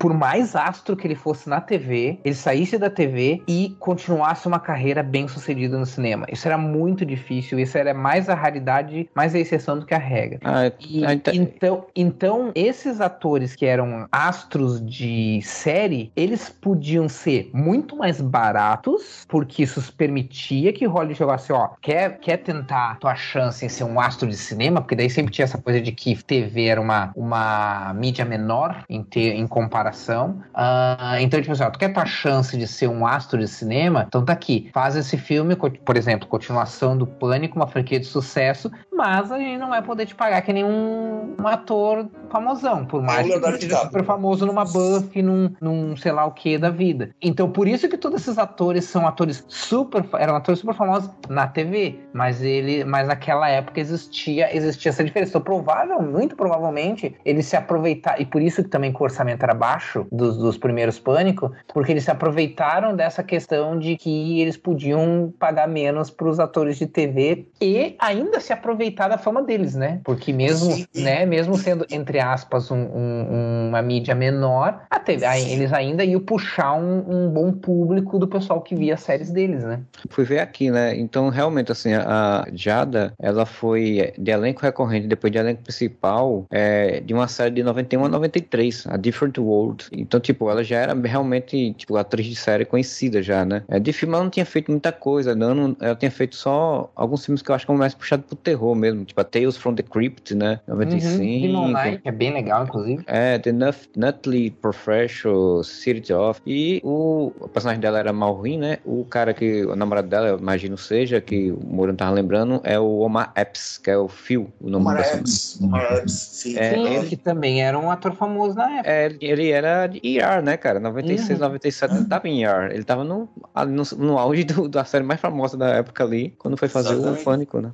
[0.00, 4.58] por mais astro que ele fosse na TV, ele saísse da TV e continuasse uma
[4.58, 6.26] carreira bem sucedida no cinema.
[6.32, 9.98] Isso era muito difícil, isso era mais a raridade, mais a exceção do que a
[9.98, 10.40] regra.
[10.42, 11.34] Ah, ah, e, ah, então...
[11.34, 19.24] então, então, esses atores que eram astros de série, eles podiam ser muito mais baratos,
[19.28, 24.00] porque isso permitia que Hollywood jogasse, ó, quer, quer tentar tua chance em ser um
[24.00, 27.92] astro de cinema, porque daí sempre tinha essa coisa de que TV era uma, uma
[27.94, 30.42] mídia menor em, ter, em comparação.
[30.54, 34.04] Uh, então, tipo assim, ó, tu quer tua chance de ser um astro de cinema?
[34.06, 38.70] Então tá aqui, faz esse filme, por exemplo, continuação do Pânico, uma franquia de sucesso,
[38.94, 43.02] mas a gente não vai poder te pagar que nem um, um ator famosão, por
[43.02, 46.58] mais é que ele seja super famoso numa Buffy, num, num sei lá o que
[46.58, 47.10] da vida.
[47.22, 51.46] Então, por isso que todos esses atores são atores super, eram atores super famosos na
[51.46, 55.30] TV, mas ele, mas naquela época existia, existia essa diferença.
[55.30, 59.54] Então, provável, muito provavelmente, eles se aproveitaram, e por isso que também o orçamento era
[59.54, 65.32] baixo dos, dos primeiros Pânico, porque eles se aproveitaram dessa questão de que eles podiam
[65.38, 68.52] pagar menos para os atores de TV e ainda se
[68.84, 70.00] aproveitar da fama deles, né?
[70.04, 70.86] Porque mesmo, Sim.
[70.94, 76.20] né, mesmo sendo, entre aspas, um, um, uma mídia menor, a TV, eles ainda iam
[76.20, 79.80] puxar um, um, bom público do pessoal que via as séries deles, né?
[80.10, 80.96] Fui ver aqui, né?
[80.96, 87.00] Então, realmente, assim, a Jada, ela foi de elenco recorrente, depois de elenco principal, é,
[87.00, 89.86] de uma série de 91 a 93, a Different World.
[89.92, 93.62] Então, tipo, ela já era realmente, tipo, atriz de série conhecida já, né?
[93.68, 97.24] É, de filme ela não tinha feito muita coisa, não, ela tinha feito só alguns
[97.24, 99.74] filmes que eu acho que são mais puxados pro terror mesmo, tipo a Tales from
[99.74, 100.60] the Crypt, né?
[100.66, 101.24] 95.
[101.46, 103.04] Uhum, Night, que é bem legal, inclusive.
[103.06, 106.40] É, The Nut Nutley Professional, City of.
[106.46, 108.78] E o, o personagem dela era Malvin, né?
[108.84, 112.78] O cara que, o namorado dela, eu imagino seja, que o Moro tava lembrando, é
[112.78, 115.58] o Omar Epps, que é o Phil, o nome Omar Epps.
[115.60, 116.58] Omar Epps, sim.
[116.58, 118.90] É, sim, ele, que também era um ator famoso na época.
[118.90, 120.80] É, ele era de ER, né, cara?
[120.80, 121.44] 96, uhum.
[121.44, 122.70] 97, ele tava em ER.
[122.72, 123.28] Ele tava no,
[123.66, 127.20] no, no auge do, da série mais famosa da época ali, quando foi fazer Exatamente.
[127.20, 127.72] o Pânico, né?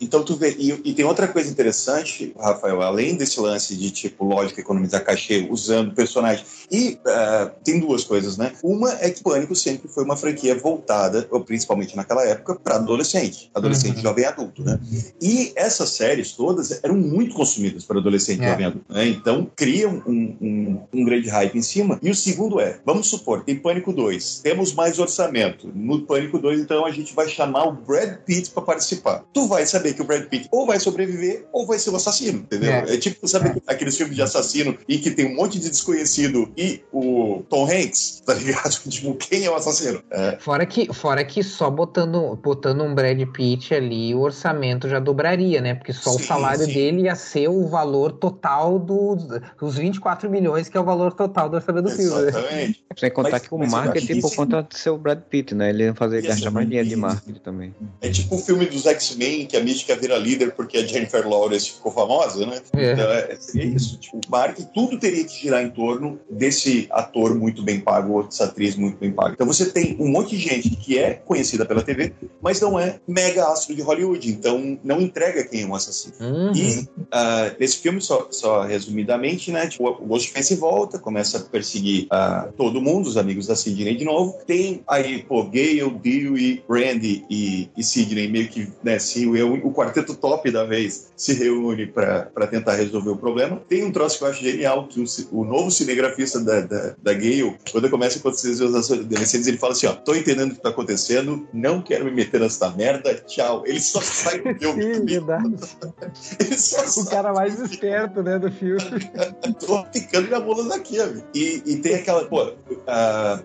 [0.00, 4.60] Então tu e, e tem outra coisa interessante, Rafael, além desse lance de tipo lógica
[4.60, 8.52] economizar cachê usando personagens, e uh, tem duas coisas, né?
[8.62, 13.96] Uma é que Pânico sempre foi uma franquia voltada, principalmente naquela época, para adolescente, adolescente,
[13.96, 14.02] uhum.
[14.02, 14.78] jovem adulto, né?
[15.20, 18.50] E essas séries todas eram muito consumidas para adolescente, é.
[18.50, 19.08] jovem adulto, né?
[19.08, 21.98] Então criam um, um, um, grande hype em cima.
[22.02, 25.70] E o segundo é, vamos supor, tem Pânico 2, temos mais orçamento.
[25.74, 29.24] No Pânico 2, então a gente vai chamar o Brad Pitt para participar.
[29.32, 32.40] Tu vai saber que o Brad Pitt ou vai sobreviver ou vai ser o assassino,
[32.40, 32.70] entendeu?
[32.70, 33.72] É, é tipo, sabe é.
[33.72, 38.22] aqueles filmes de assassino e que tem um monte de desconhecido e o Tom Hanks,
[38.24, 38.70] tá ligado?
[38.88, 40.02] tipo, quem é o assassino?
[40.10, 40.38] É.
[40.40, 45.60] Fora, que, fora que só botando, botando um Brad Pitt ali, o orçamento já dobraria,
[45.60, 45.74] né?
[45.74, 46.72] Porque só sim, o salário sim.
[46.72, 49.24] dele ia ser o valor total dos,
[49.58, 52.28] dos 24 milhões, que é o valor total do orçamento do filme.
[52.28, 52.84] Exatamente.
[52.96, 55.70] Sem contar mas, que o marketing, por conta de ser o Brad Pitt, né?
[55.70, 57.74] Ele ia fazer gastar mais dinheiro de marketing também.
[58.00, 61.72] É tipo o filme dos X-Men, que a mística vira líder porque a Jennifer Lawrence
[61.72, 62.60] ficou famosa, né?
[62.74, 62.92] É.
[62.92, 63.98] Então, é, seria isso.
[63.98, 68.22] Tipo, o marketing, tudo teria que girar em torno desse ator muito bem pago, ou
[68.24, 69.32] dessa atriz muito bem paga.
[69.34, 73.00] Então você tem um monte de gente que é conhecida pela TV, mas não é
[73.06, 76.14] mega astro de Hollywood, então não entrega quem é um assassino.
[76.20, 76.52] Uhum.
[76.54, 79.66] E uh, nesse filme, só, só resumidamente, né?
[79.66, 84.04] Tipo, o Ghostface volta, começa a perseguir uh, todo mundo, os amigos da Sidney de
[84.04, 84.38] novo.
[84.46, 89.72] Tem aí, pô, Gale, Dewey, Randy e, e Sidney meio que, né, assim, o, o
[89.72, 93.60] quarteto top da vez se reúne para tentar resolver o problema.
[93.68, 97.12] Tem um troço que eu acho genial, que o, o novo cinegrafista da, da, da
[97.12, 100.62] Gale, quando começa a acontecer as adolescentes, ele fala assim, ó, tô entendendo o que
[100.62, 103.64] tá acontecendo, não quero me meter nessa merda, tchau.
[103.66, 104.94] Ele só sai do filme.
[104.94, 105.54] Sim, verdade.
[106.40, 108.78] ele só o sai cara mais esperto, né, do filme.
[109.60, 111.24] tô ficando minha bola daqui, amigo.
[111.34, 112.52] E, e tem aquela, pô,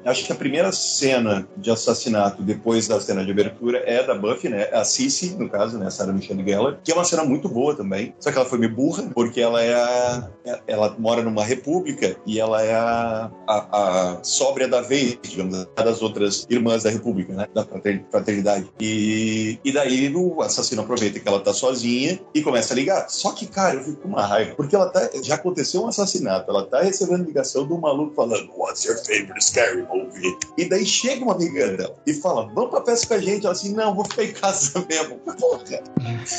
[0.06, 4.50] acho que a primeira cena de assassinato depois da cena de abertura é da Buffy,
[4.50, 6.53] né, a Cici, no caso, né, Sarah Michelle Gellar,
[6.84, 9.62] que é uma cena muito boa também, só que ela foi meio burra, porque ela
[9.62, 10.30] é a,
[10.68, 16.02] ela mora numa república e ela é a, a, a sóbria da vez, digamos, das
[16.02, 17.66] outras irmãs da república, né, da
[18.10, 18.72] fraternidade.
[18.80, 23.10] E, e daí o assassino aproveita que ela tá sozinha e começa a ligar.
[23.10, 26.50] Só que, cara, eu fico com uma raiva, porque ela tá, já aconteceu um assassinato,
[26.50, 30.38] ela tá recebendo ligação um maluco falando, what's your favorite scary movie?
[30.58, 33.46] E daí chega uma amiga dela e fala, vamos pra festa com a gente?
[33.46, 35.18] Ela assim, não, vou ficar em casa mesmo.
[35.18, 35.84] Porra.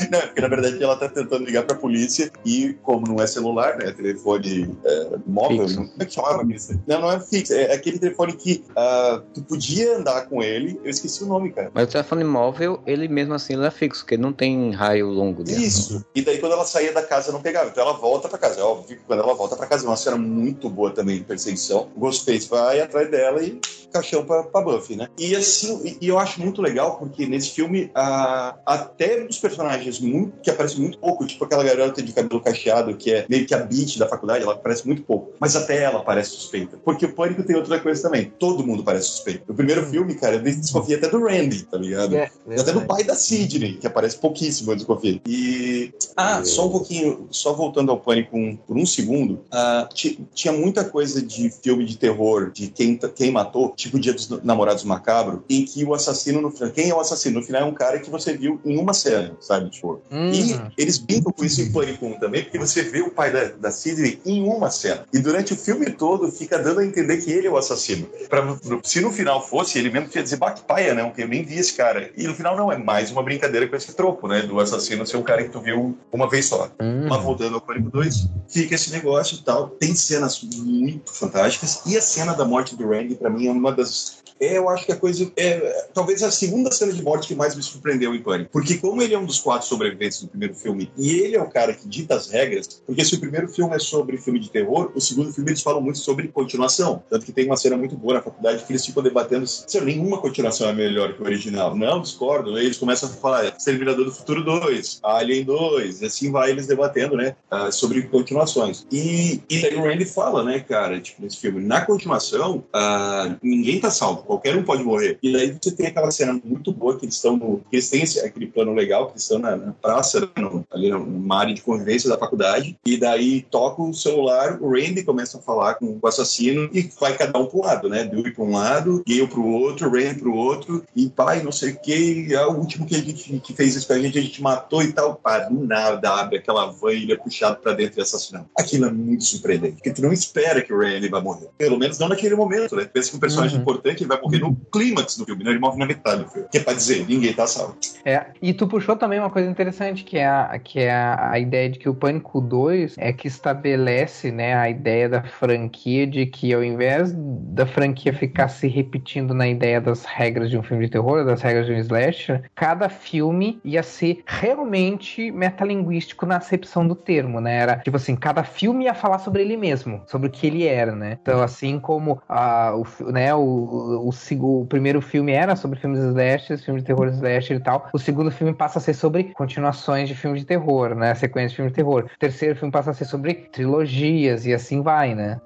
[0.11, 3.77] Não, porque na verdade ela tá tentando ligar pra polícia e como não é celular,
[3.79, 6.81] né, telefone é, móvel, não, como é que chamava isso?
[6.87, 10.91] Não, não é fixo, é aquele telefone que uh, tu podia andar com ele, eu
[10.91, 11.71] esqueci o nome, cara.
[11.73, 15.43] Mas o telefone móvel, ele mesmo assim, ele é fixo, porque não tem raio longo
[15.43, 15.65] dele.
[15.65, 18.61] Isso, e daí quando ela saía da casa não pegava, então ela volta pra casa,
[18.61, 21.25] é óbvio que quando ela volta pra casa, é uma cena muito boa também de
[21.25, 23.61] perseguição, Ghostface vai atrás dela e
[23.95, 25.09] caixão pra, pra Buffy, né?
[25.17, 30.41] E assim, e eu acho muito legal porque nesse filme, uh, até os personagens muito,
[30.43, 33.59] que aparecem muito pouco, tipo aquela garota de cabelo cacheado, que é meio que a
[33.59, 35.33] beat da faculdade, ela aparece muito pouco.
[35.41, 36.79] Mas até ela parece suspeita.
[36.85, 38.33] Porque o Pânico tem outra coisa também.
[38.39, 39.45] Todo mundo parece suspeito.
[39.49, 42.17] No primeiro filme, cara, eu desconfia até do Randy, tá ligado?
[42.17, 45.21] É, é, até do pai da Sidney, que aparece pouquíssimo, eu desconfio.
[45.27, 45.93] E.
[46.17, 46.45] Ah, é.
[46.45, 49.45] só um pouquinho, só voltando ao Pânico um, por um segundo.
[49.53, 54.29] Uh, tinha muita coisa de filme de terror, de quem, quem matou, tipo Dia dos
[54.43, 57.41] Namorados Macabro, em que o assassino, no, quem é o assassino?
[57.41, 59.71] No final é um cara que você viu em uma cena, sabe?
[59.75, 60.01] Tipo.
[60.11, 60.31] Hum.
[60.33, 63.45] E eles brincam com isso em Pânico 1 também, porque você vê o pai da,
[63.45, 65.05] da Sidney em uma cena.
[65.13, 68.07] E durante o filme todo fica dando a entender que ele é o assassino.
[68.29, 71.13] Pra, se no final fosse, ele mesmo ia dizer paia, né?
[71.17, 72.11] Eu nem vi esse cara.
[72.17, 74.43] E no final não, é mais uma brincadeira com esse troco, né?
[74.43, 76.71] Do assassino ser um cara que tu viu uma vez só.
[76.81, 77.07] Hum.
[77.09, 79.69] Mas voltando ao Pânico 2, fica esse negócio e tal.
[79.69, 81.83] Tem cenas muito fantásticas.
[81.87, 84.87] E a cena da morte do Randy, para mim, é uma das é, eu acho
[84.87, 85.31] que a coisa.
[85.37, 88.51] É, talvez a segunda cena de morte que mais me surpreendeu em Pânico.
[88.53, 91.49] Porque, como ele é um dos quatro sobreviventes do primeiro filme e ele é o
[91.49, 94.91] cara que dita as regras, porque se o primeiro filme é sobre filme de terror,
[94.95, 97.03] o segundo filme eles falam muito sobre continuação.
[97.09, 100.19] Tanto que tem uma cena muito boa na faculdade que eles ficam debatendo se nenhuma
[100.19, 101.77] continuação é melhor que o original.
[101.77, 102.59] Não, discordo.
[102.59, 107.17] Eles começam a falar Exterminador do Futuro 2, Alien 2, e assim vai eles debatendo,
[107.17, 108.87] né, uh, sobre continuações.
[108.91, 113.81] E, e daí o Randy fala, né, cara, tipo, nesse filme, na continuação, uh, ninguém
[113.81, 115.19] tá salvo qualquer um pode morrer.
[115.23, 117.59] E daí você tem aquela cena muito boa que eles estão no.
[117.71, 120.91] Que eles têm esse, aquele plano legal, que eles estão na, na praça, no, ali
[120.91, 125.41] numa área de convivência da faculdade, e daí toca o celular, o Randy começa a
[125.41, 128.05] falar com o assassino e vai cada um pro lado, né?
[128.05, 131.81] Dewey pra um lado, Gale pro outro, Randy pro outro, e pai, não sei o
[131.81, 134.43] que, é o último que a gente que fez isso com a gente, a gente
[134.43, 135.15] matou e tal.
[135.17, 138.47] Pá, do nada abre aquela van e ele é puxado pra dentro e assassinado.
[138.59, 141.49] Aquilo é muito surpreendente, porque tu não espera que o Randy vai morrer.
[141.57, 142.85] Pelo menos não naquele momento, né?
[142.85, 143.63] Pensa que um personagem uhum.
[143.63, 145.51] importante vai morrer no clímax do filme, né?
[145.51, 146.49] Ele morre na metade do filme.
[146.51, 147.77] Que é pra dizer, ninguém tá salvo.
[148.05, 151.39] É, e tu puxou também uma coisa interessante, que é a, que é a, a
[151.39, 156.27] ideia de que o Pânico 2 é que estabelece, né, a ideia da franquia de
[156.27, 160.85] que ao invés da franquia ficar se repetindo na ideia das regras de um filme
[160.85, 166.87] de terror, das regras de um slasher, cada filme ia ser realmente metalinguístico na acepção
[166.87, 167.59] do termo, né?
[167.59, 170.95] Era tipo assim, cada filme ia falar sobre ele mesmo, sobre o que ele era,
[170.95, 171.19] né?
[171.21, 176.65] Então, assim como a, o, né, o, o, o primeiro filme era sobre filmes slashers,
[176.65, 177.89] filmes de terror slasher e tal.
[177.93, 181.15] O segundo filme passa a ser sobre continuações de filmes de terror, né?
[181.15, 182.05] Sequência de filmes de terror.
[182.05, 185.41] O terceiro filme passa a ser sobre trilogias e assim vai, né?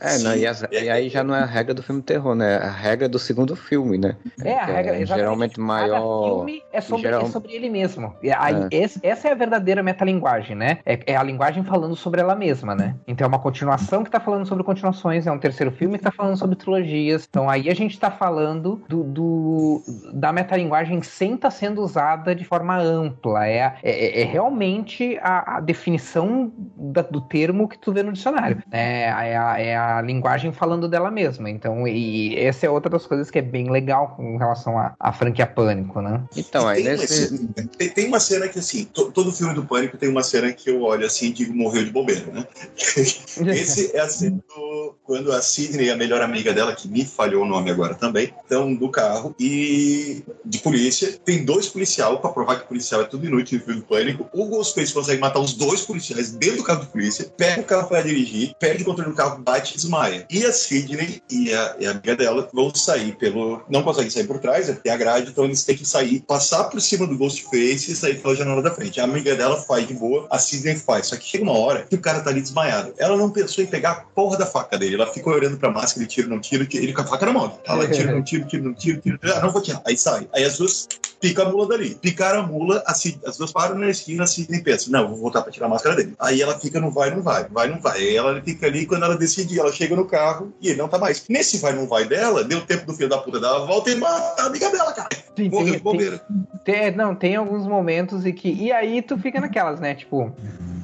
[0.00, 2.34] É, não, e, as, e, aí já não é a regra do filme de terror,
[2.34, 2.56] né?
[2.56, 4.16] A regra do segundo filme, né?
[4.42, 6.36] É, a regra, é, geralmente maior.
[6.36, 7.22] Filme é sobre, geral...
[7.22, 8.14] é sobre ele mesmo.
[8.22, 8.84] E aí, é.
[8.84, 10.78] Esse, essa é a verdadeira metalinguagem, né?
[10.84, 12.94] É, é, a linguagem falando sobre ela mesma, né?
[13.06, 16.12] Então é uma continuação que tá falando sobre continuações, é um terceiro filme que tá
[16.12, 17.26] falando sobre trilogias.
[17.28, 19.82] Então aí a gente tá falando do, do
[20.12, 23.46] da metalinguagem sem estar tá sendo usada de forma ampla.
[23.46, 28.62] É, é, é realmente a, a definição da, do termo que tu vê no dicionário.
[28.70, 31.48] É, é, a, é a linguagem falando dela mesma.
[31.50, 35.12] Então, e essa é outra das coisas que é bem legal com relação à, à
[35.12, 36.22] franquia Pânico, né?
[36.36, 37.34] Então, aí tem, nesse...
[37.34, 40.52] uma, tem, tem, uma cena que, assim, to, todo filme do Pânico tem uma cena
[40.52, 42.46] que eu olho assim e digo morreu de bobeira, né?
[42.76, 47.44] Esse é a cena do quando a Sidney, a melhor amiga dela, que me falhou
[47.44, 51.18] o nome agora também, estão no carro e de polícia.
[51.24, 54.28] Tem dois policiais, para provar que policial é tudo inútil no filme do pânico.
[54.32, 57.88] O Ghostface consegue matar os dois policiais dentro do carro de polícia, pega o carro
[57.88, 60.26] para dirigir, perde o controle do carro, bate e desmaia.
[60.30, 63.62] E a Sidney e a, e a amiga dela vão sair pelo.
[63.68, 66.80] Não conseguem sair por trás, é a grade, então eles têm que sair, passar por
[66.80, 69.00] cima do Ghostface e sair pela janela da frente.
[69.00, 71.06] A amiga dela faz de boa, a Sidney faz.
[71.08, 72.94] Só que chega uma hora que o cara tá ali desmaiado.
[72.98, 74.94] Ela não pensou em pegar a porra da faca dele.
[74.94, 77.58] Ela ficou olhando pra máscara, ele tira, não tira, ele com a faca na mão.
[77.64, 79.18] Ela tira, não tira, tira, não tira, tira.
[79.22, 79.82] Ah, não vou tirar.
[79.84, 80.28] Aí sai.
[80.32, 80.88] Aí as duas
[81.24, 81.94] pica a mula dali.
[81.94, 85.40] Picaram a mula, assim, as duas param na esquina, assim, nem pensa, não, vou voltar
[85.40, 86.14] pra tirar a máscara dele.
[86.18, 87.98] Aí ela fica, não vai, não vai, vai, não vai.
[87.98, 90.98] Aí ela fica ali, quando ela decide, ela chega no carro e ele não tá
[90.98, 91.24] mais.
[91.28, 93.96] Nesse vai, não vai dela, deu tempo do filho da puta dar a volta e
[93.96, 95.08] mata a amiga dela, cara.
[95.34, 96.20] Sim, Morreu, tem,
[96.64, 98.52] tem, não, tem alguns momentos em que.
[98.52, 99.94] E aí tu fica naquelas, né?
[99.94, 100.30] Tipo,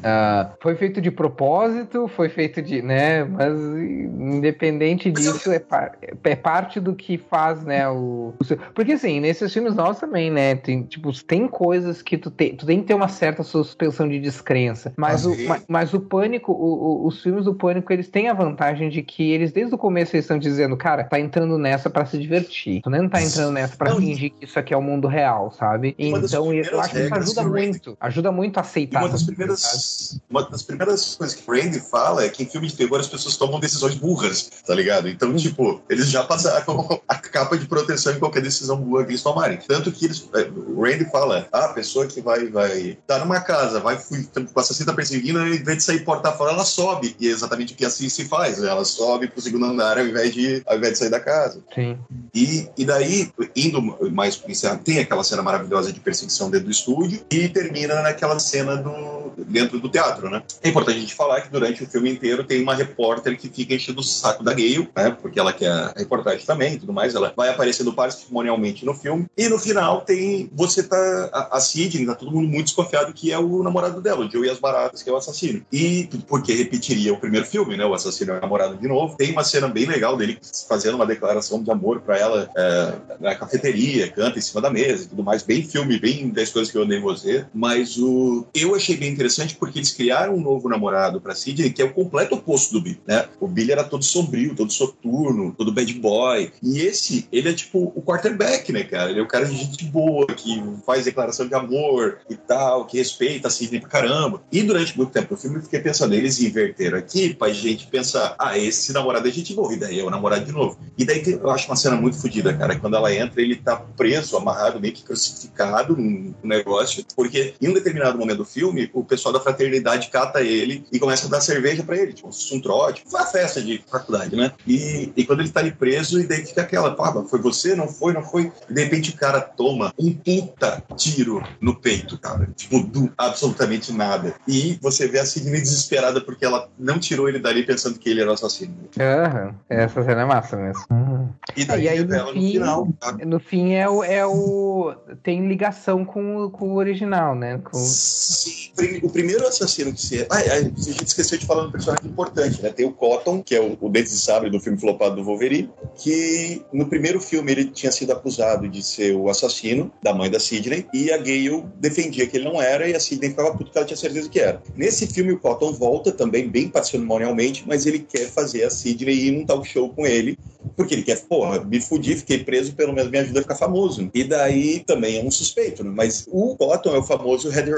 [0.01, 5.93] Uh, foi feito de propósito, foi feito de, né, mas independente disso, é, par,
[6.25, 10.55] é parte do que faz, né, o, o, porque assim, nesses filmes nossos também, né,
[10.55, 14.19] tem, tipo, tem coisas que tu, te, tu tem que ter uma certa suspensão de
[14.19, 18.33] descrença, mas, o, mas, mas, o Pânico, o, os filmes do Pânico, eles têm a
[18.33, 22.07] vantagem de que eles, desde o começo, eles estão dizendo, cara, tá entrando nessa para
[22.07, 25.07] se divertir, tu não tá entrando nessa para fingir que isso aqui é o mundo
[25.07, 25.95] real, sabe?
[25.99, 29.03] Então, eu acho que isso ajuda muito, ajuda muito a aceitar.
[29.03, 29.90] Uma das primeiras
[30.29, 33.09] uma das primeiras coisas que o Randy fala é que em filme de terror as
[33.09, 35.09] pessoas tomam decisões burras, tá ligado?
[35.09, 39.23] Então, tipo, eles já passaram a capa de proteção em qualquer decisão burra que eles
[39.23, 39.59] tomarem.
[39.59, 43.41] Tanto que eles, é, o Randy fala, ah, a pessoa que vai, vai tá numa
[43.41, 47.17] casa, vai, com o assassino tá perseguindo, em vez de sair porta fora, ela sobe.
[47.19, 48.69] E é exatamente o que assim se faz, né?
[48.69, 51.61] ela sobe pro segundo andar ao invés de, ao invés de sair da casa.
[51.75, 51.99] Sim.
[52.35, 53.81] E, e daí, indo
[54.13, 54.51] mais pro
[54.85, 59.80] tem aquela cena maravilhosa de perseguição dentro do estúdio e termina naquela cena do, dentro
[59.81, 60.43] do teatro, né?
[60.63, 63.75] É importante a gente falar que durante o filme inteiro tem uma repórter que fica
[63.75, 65.17] enchendo o saco da Gale, né?
[65.21, 67.15] Porque ela quer reportagem também e tudo mais.
[67.15, 69.27] Ela vai aparecendo patrimonialmente no filme.
[69.37, 70.51] E no final tem.
[70.55, 71.49] Você tá.
[71.53, 74.51] A, Sidney, tá todo mundo muito desconfiado que é o namorado dela, o Joe e
[74.51, 75.65] as Baratas, que é o assassino.
[75.73, 77.85] E porque repetiria o primeiro filme, né?
[77.85, 79.17] O assassino é o namorado de novo.
[79.17, 83.35] Tem uma cena bem legal dele fazendo uma declaração de amor para ela é, na
[83.35, 85.43] cafeteria, canta em cima da mesa e tudo mais.
[85.43, 87.47] Bem filme, bem das coisas que eu andei você.
[87.55, 88.47] Mas o.
[88.55, 91.93] Eu achei bem interessante porque eles criaram um novo namorado para Sidney, que é o
[91.93, 93.29] completo oposto do Billy, né?
[93.41, 96.53] O Billy era todo sombrio, todo soturno, todo bad boy.
[96.63, 99.11] E esse, ele é tipo o quarterback, né, cara?
[99.11, 102.99] Ele é o cara de gente boa, que faz declaração de amor e tal, que
[102.99, 104.43] respeita a Sidney pra caramba.
[104.51, 108.35] E durante muito tempo no filme eu fiquei pensando, eles inverteram aqui pra gente pensar,
[108.39, 110.79] ah, esse namorado é gente boa, e daí é o namorado de novo.
[110.97, 112.79] E daí eu acho uma cena muito fodida, cara.
[112.79, 117.75] Quando ela entra, ele tá preso, amarrado, meio que crucificado num negócio, porque em um
[117.75, 121.41] determinado momento do filme, o pessoal da fraternidade faculdade cata ele e começa a dar
[121.41, 124.53] cerveja para ele, tipo, um trote, uma festa de faculdade, né?
[124.67, 127.75] E, e quando ele tá ali preso, e daí fica aquela, pá, foi você?
[127.75, 128.13] Não foi?
[128.13, 128.53] Não foi?
[128.69, 132.49] E de repente o cara toma um puta tiro no peito, cara.
[132.57, 134.35] Tipo, do absolutamente nada.
[134.47, 138.21] E você vê a Sidney desesperada porque ela não tirou ele dali pensando que ele
[138.21, 138.75] era o assassino.
[138.99, 140.85] Aham, essa cena é massa mesmo.
[140.91, 141.29] Uhum.
[141.57, 142.89] E daí é, e aí, no, fim, no final.
[143.01, 143.13] Tá?
[143.13, 144.95] No fim é o, é o.
[145.23, 147.59] Tem ligação com, o, com o original, né?
[147.59, 147.79] Com...
[147.79, 150.27] Sim, o primeiro assassino que se.
[150.31, 152.71] Ah, a gente esqueceu de falar de um personagem importante, né?
[152.71, 155.71] Tem o Cotton, que é o, o Dente de Sabre do filme flopado do Wolverine,
[155.97, 160.41] que no primeiro filme ele tinha sido acusado de ser o assassino da mãe da
[160.41, 163.79] Sidney, e a Gale defendia que ele não era, e a Sidney ficava puto que
[163.79, 164.63] ela tinha certeza que era.
[164.77, 169.31] Nesse filme, o Cotton volta também, bem patrimonialmente, mas ele quer fazer a Sidney ir
[169.33, 170.39] num talk show com ele,
[170.77, 174.11] porque ele quer, porra, me fudi, fiquei preso, pelo menos me ajuda a ficar famoso.
[174.15, 175.91] E daí também é um suspeito, né?
[175.95, 177.71] Mas o Cotton é o famoso Red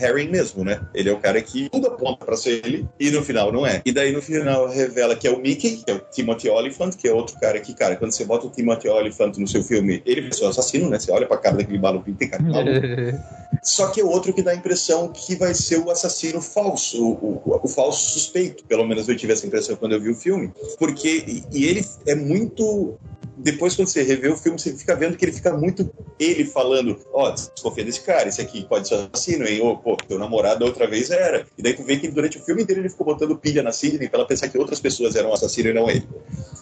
[0.00, 0.80] Herring mesmo, né?
[0.94, 3.82] Ele é o cara que tudo aponta pra ser ele, e no final não é.
[3.84, 7.06] E daí no final revela que é o Mickey, que é o Timothy Oliphant, que
[7.08, 10.22] é outro cara que, cara, quando você bota o Timothy Oliphant no seu filme, ele
[10.22, 10.98] vai ser o assassino, né?
[10.98, 12.80] Você olha pra cara daquele maluco e tem cara de maluco.
[13.62, 17.42] Só que é outro que dá a impressão que vai ser o assassino falso, o,
[17.44, 18.64] o, o falso suspeito.
[18.64, 20.50] Pelo menos eu tive essa impressão quando eu vi o filme.
[20.78, 22.98] Porque, e, e ele é muito
[23.42, 26.98] depois, quando você revê o filme, você fica vendo que ele fica muito ele falando:
[27.12, 29.60] Ó, oh, desconfia desse cara, esse aqui pode ser assassino, hein?
[29.62, 31.46] Ou, pô, teu namorado outra vez era.
[31.56, 34.08] E daí tu vê que durante o filme inteiro ele ficou botando pilha na Sidney
[34.08, 36.06] pra ela pensar que outras pessoas eram assassinos e não ele.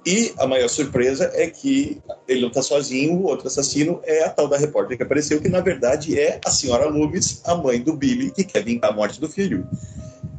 [0.06, 4.28] E a maior surpresa é que ele não tá sozinho, o outro assassino é a
[4.28, 7.94] tal da repórter que apareceu, que na verdade é a senhora Loomis, a mãe do
[7.94, 9.66] Billy, que quer vingar a morte do filho.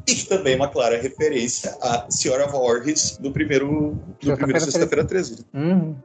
[0.07, 5.45] E também uma clara referência à senhora Voorhees do primeiro, do primeiro Sexta-feira 13.
[5.53, 5.95] Uhum.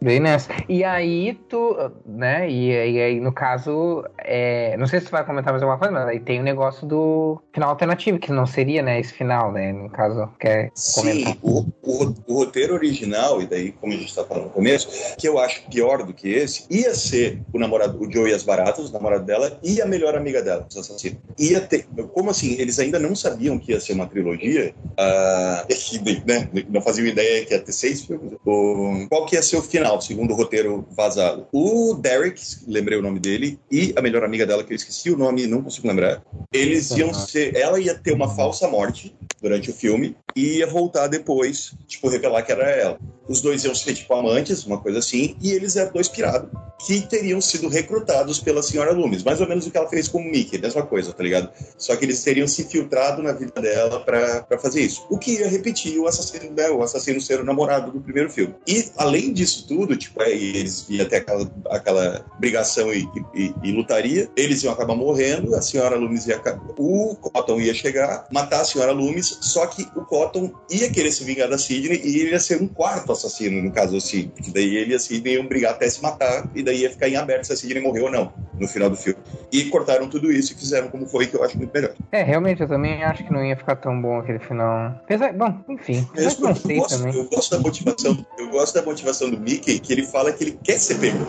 [0.00, 0.50] Bem nessa.
[0.68, 1.76] E aí tu,
[2.06, 5.78] né, e, e aí no caso, é, não sei se você vai comentar mais alguma
[5.78, 9.50] coisa, mas aí tem o negócio do final alternativo, que não seria, né, esse final,
[9.50, 9.72] né?
[9.72, 11.32] No caso, quer comentar.
[11.32, 15.16] Sim, o, o, o, roteiro original, e daí, como a gente está falando no começo,
[15.16, 18.42] que eu acho pior do que esse, ia ser o namorado, o Joe e as
[18.42, 21.18] Baratas, o namorado dela, e a melhor amiga dela, os assassinos.
[21.38, 21.86] Ia ter.
[22.12, 22.52] Como assim?
[22.58, 25.66] Eles ainda não sabiam que ia ser uma trilogia, uh,
[26.26, 26.48] né?
[26.68, 28.34] Não faziam ideia que ia ter seis filmes.
[28.44, 31.46] O, qual que ia ser o final, segundo o roteiro vazado?
[31.52, 35.16] O Derek, lembrei o nome dele, e a melhor amiga dela, que eu esqueci o
[35.16, 36.22] nome, não consigo lembrar,
[36.52, 37.56] eles iam ser.
[37.56, 42.42] Ela ia ter uma falsa morte durante o filme e ia voltar depois, tipo, revelar
[42.42, 42.98] que era ela.
[43.28, 46.48] Os dois iam ser, tipo, amantes, uma coisa assim, e eles eram dois pirados
[46.86, 49.24] que teriam sido recrutados pela senhora Loomis.
[49.24, 51.50] Mais ou menos o que ela fez com o Mickey, mesma coisa, tá ligado?
[51.76, 55.04] Só que eles teriam se filtrado na vida dela para fazer isso.
[55.10, 58.54] O que ia repetir o assassino dela, o assassino ser o namorado do primeiro filme.
[58.66, 63.72] E, além disso tudo, tipo, é, eles iam ter aquela, aquela brigação e, e, e,
[63.72, 66.38] lutaria, eles iam acabar morrendo, a senhora Loomis ia
[66.78, 70.27] o Cotton ia chegar, matar a senhora Loomis, só que o Cotton
[70.70, 73.96] ia querer se vingar da Sidney e ele ia ser um quarto assassino, no caso
[73.96, 76.90] assim, porque daí ele e a Sidney iam brigar até se matar e daí ia
[76.90, 79.18] ficar em aberto se a Sidney morreu ou não, no final do filme.
[79.52, 81.94] E cortaram tudo isso e fizeram como foi, que eu acho muito melhor.
[82.12, 85.00] É, realmente, eu também acho que não ia ficar tão bom aquele final.
[85.04, 89.40] Apesar, bom, enfim, eu, eu, gosto, eu gosto da motivação, eu gosto da motivação do
[89.40, 91.26] Mickey, que ele fala que ele quer ser pego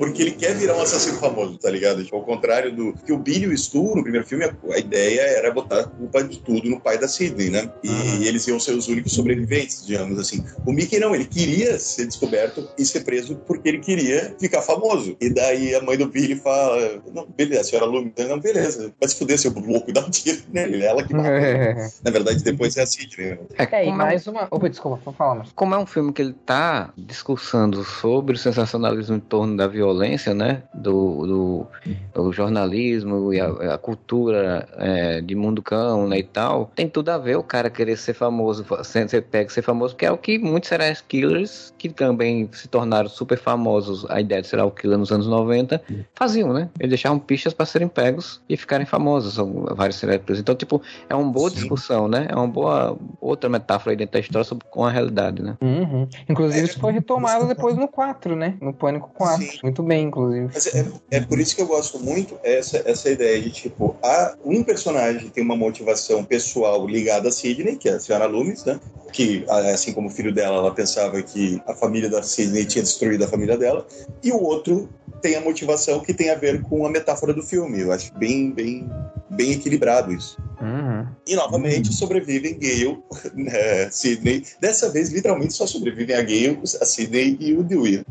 [0.00, 2.02] porque ele quer virar um assassino famoso, tá ligado?
[2.02, 5.20] Tipo, ao contrário do que o Billy e o Stu, no primeiro filme, a, ideia
[5.20, 7.70] era botar a culpa de tudo no pai da Sidney, né?
[7.84, 8.22] E, uhum.
[8.40, 10.44] Eles iam ser os únicos sobreviventes, digamos assim.
[10.66, 15.16] O Mickey não, ele queria ser descoberto e ser preso porque ele queria ficar famoso.
[15.20, 19.08] E daí a mãe do Billy fala: Não, beleza, a senhora Lumi, não, beleza, vai
[19.08, 21.30] se fuder, seu louco, dá um tiro nele, é ela que mata.
[22.02, 23.30] Na verdade, depois é a Sidney.
[23.30, 23.38] Né?
[23.58, 24.48] É, e mais uma.
[24.50, 25.52] Opa, desculpa, vou falar, mas.
[25.52, 29.90] Como é um filme que ele tá discursando sobre o sensacionalismo em torno da violência
[29.90, 31.66] violência, né, do, do,
[32.14, 37.10] do jornalismo e a, a cultura é, de mundo cão, né, e tal, tem tudo
[37.10, 40.38] a ver o cara querer ser famoso, ser, pego, ser famoso, que é o que
[40.38, 45.10] muitos serial killers, que também se tornaram super famosos, a ideia de serial killer nos
[45.10, 45.82] anos 90,
[46.14, 46.68] faziam, né?
[46.78, 50.40] Eles deixavam pistas para serem pegos e ficarem famosos, são vários serial killers.
[50.40, 51.56] Então, tipo, é uma boa Sim.
[51.56, 52.26] discussão, né?
[52.28, 55.56] É uma boa outra metáfora aí dentro da história sobre, com a realidade, né?
[55.62, 56.06] Uhum.
[56.28, 58.58] Inclusive, isso foi retomado depois no 4, né?
[58.60, 59.42] No Pânico 4.
[59.42, 59.58] Sim.
[59.62, 60.50] Muito bem, inclusive.
[60.52, 64.34] Mas é, é por isso que eu gosto muito essa, essa ideia de, tipo, há
[64.44, 68.80] um personagem tem uma motivação pessoal ligada a Sidney, que é a senhora Loomis, né?
[69.12, 73.24] Que, assim como o filho dela, ela pensava que a família da Sidney tinha destruído
[73.24, 73.86] a família dela.
[74.22, 74.88] E o outro
[75.20, 77.80] tem a motivação que tem a ver com a metáfora do filme.
[77.80, 78.88] Eu acho bem, bem,
[79.28, 80.36] bem equilibrado isso.
[80.60, 81.06] Uhum.
[81.26, 81.92] E novamente uhum.
[81.92, 82.98] sobrevivem Gale,
[83.34, 84.44] né, Sidney.
[84.60, 88.04] Dessa vez, literalmente, só sobrevivem a Gale, a Sidney e o Dewey.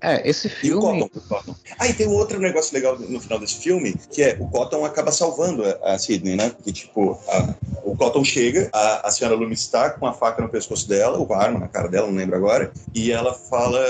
[0.00, 0.98] É, esse filme.
[0.98, 1.54] E o Cotton, o Cotton.
[1.78, 4.84] Ah, e tem um outro negócio legal no final desse filme, que é o Cotton
[4.84, 6.50] acaba salvando a, a Sidney, né?
[6.50, 7.54] Porque, tipo, a,
[7.84, 11.26] o Cotton chega, a, a senhora Loomis está com a faca no pescoço dela, ou
[11.26, 13.82] com a arma na cara dela, não lembro agora, e ela fala.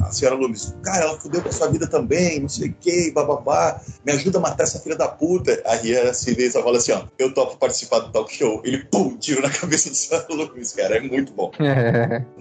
[0.00, 3.10] A senhora Loomis, cara, ela fudeu com a sua vida também, não sei o que,
[3.10, 5.60] bababá, me ajuda a matar essa filha da puta.
[5.66, 8.62] Aí a só fala assim, ó, eu topo participar do talk show.
[8.64, 10.24] Ele, pum, tiro na cabeça do Sr.
[10.30, 11.50] Loomis, cara, é muito bom.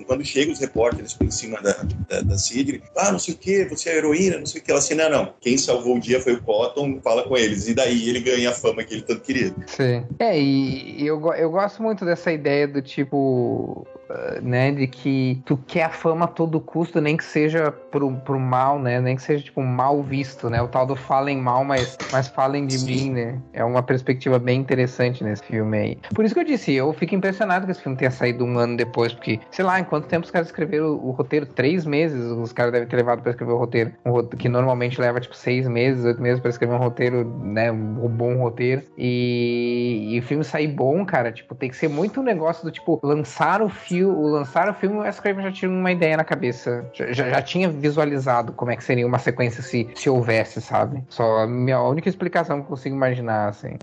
[0.08, 1.74] Quando chegam os repórteres por cima da,
[2.10, 4.72] da, da Sidney, ah, não sei o que, você é heroína, não sei o que,
[4.72, 7.74] ela assim, não, não, quem salvou o dia foi o Cotton, fala com eles, e
[7.74, 9.54] daí ele ganha a fama que ele tanto queria.
[9.68, 10.06] Sim.
[10.20, 13.97] É, e eu, eu gosto muito dessa ideia do tipo, uh,
[14.42, 18.40] né, de que tu quer a fama a todo custo, nem que seja pro, pro
[18.40, 22.00] mal, né, nem que seja, tipo, mal visto, né, o tal do falem mal, mas,
[22.12, 22.86] mas falem de Sim.
[22.86, 25.98] mim, né, é uma perspectiva bem interessante nesse filme aí.
[26.14, 28.78] Por isso que eu disse, eu fico impressionado que esse filme tenha saído um ano
[28.78, 31.46] depois, porque, sei lá, em quanto tempo os caras escreveram o, o roteiro?
[31.46, 35.00] Três meses os caras devem ter levado para escrever o roteiro, um roteiro, que normalmente
[35.00, 40.10] leva, tipo, seis meses, oito meses para escrever um roteiro, né, um bom roteiro, e,
[40.12, 43.00] e o filme sair bom, cara, tipo, tem que ser muito um negócio do, tipo,
[43.04, 46.86] lançar o filme, lançar o filme, o Wes Craven já tinha uma ideia na cabeça,
[46.94, 51.04] já, já tinha visualizado como é que seria uma sequência se, se houvesse, sabe?
[51.10, 53.78] Só a minha única explicação que consigo imaginar, assim.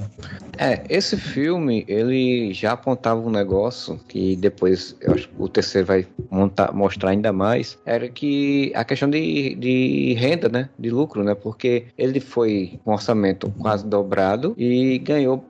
[0.58, 5.86] É, esse filme, ele já apontava um negócio que depois, eu acho que o terceiro
[5.86, 10.68] vai montar, mostrar ainda mais, era que a questão de, de renda, né?
[10.78, 11.34] De lucro, né?
[11.34, 15.44] Porque ele foi um orçamento quase dobrado e ganhou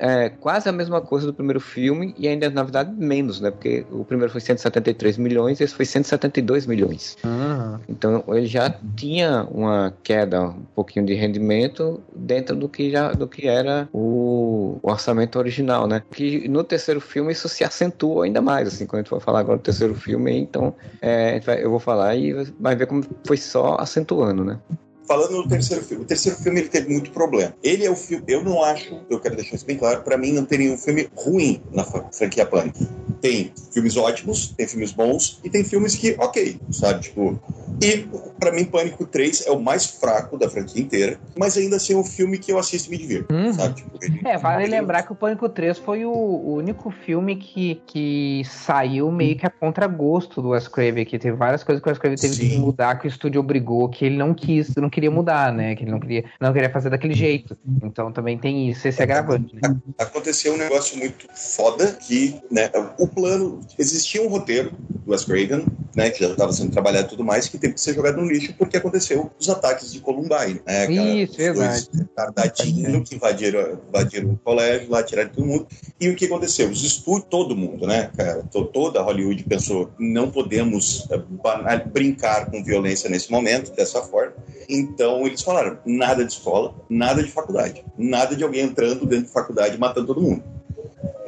[0.00, 3.50] é, quase a mesma coisa do primeiro filme e ainda, na verdade, menos, né?
[3.50, 7.16] Porque o primeiro foi 173 milhões e esse foi 172 milhões.
[7.24, 7.78] Uhum.
[7.88, 13.28] Então ele já tinha uma queda um pouquinho de rendimento dentro do que já do
[13.28, 16.02] que era o, o orçamento original, né?
[16.10, 19.40] Que no terceiro filme isso se acentua ainda mais, assim, quando a gente for falar
[19.40, 23.76] agora do terceiro filme, então é, eu vou falar e vai ver como foi só
[23.78, 24.58] acentuando, né?
[25.10, 27.52] Falando no terceiro filme, o terceiro filme ele teve muito problema.
[27.64, 30.30] Ele é o filme, eu não acho, eu quero deixar isso bem claro, para mim
[30.30, 32.78] não tem nenhum filme ruim na franquia Pânico.
[33.20, 37.00] Tem filmes ótimos, tem filmes bons e tem filmes que, ok, sabe?
[37.00, 37.40] Tipo,
[37.82, 38.06] e
[38.38, 41.96] para mim, Pânico 3 é o mais fraco da franquia inteira, mas ainda assim é
[41.96, 43.52] um filme que eu assisto e me divirto, uhum.
[43.52, 43.76] sabe?
[43.76, 48.42] Tipo, ele, é, vale lembrar que o Pânico 3 foi o, único filme que, que
[48.44, 51.98] saiu meio que a contragosto do Wes Craven, que teve várias coisas que o Wes
[51.98, 52.48] Craven teve Sim.
[52.50, 55.74] que mudar, que o estúdio obrigou, que ele não quis, não queria mudar, né?
[55.74, 57.56] Que ele não queria, não queria fazer daquele jeito.
[57.82, 59.54] Então também tem isso, esse agravante.
[59.54, 59.76] Né?
[59.98, 64.72] Aconteceu um negócio muito foda que, né, o plano, existia um roteiro
[65.04, 65.64] do Wes Craven,
[65.96, 68.28] né, que já estava sendo trabalhado e tudo mais, que teve que ser jogado no
[68.28, 70.60] lixo porque aconteceu os ataques de Columbine.
[70.66, 71.88] Né, Isso, verdade.
[72.14, 75.66] Tardadinho que invadiram, invadiram o colégio, lá tiraram todo mundo.
[75.98, 76.68] E o que aconteceu?
[76.68, 78.42] Os estúdios, todo mundo, né, cara,
[78.72, 84.34] toda Hollywood pensou, não podemos eh, brincar com violência nesse momento, dessa forma.
[84.68, 89.32] Então eles falaram, nada de escola, nada de faculdade, nada de alguém entrando dentro de
[89.32, 90.42] faculdade e matando todo mundo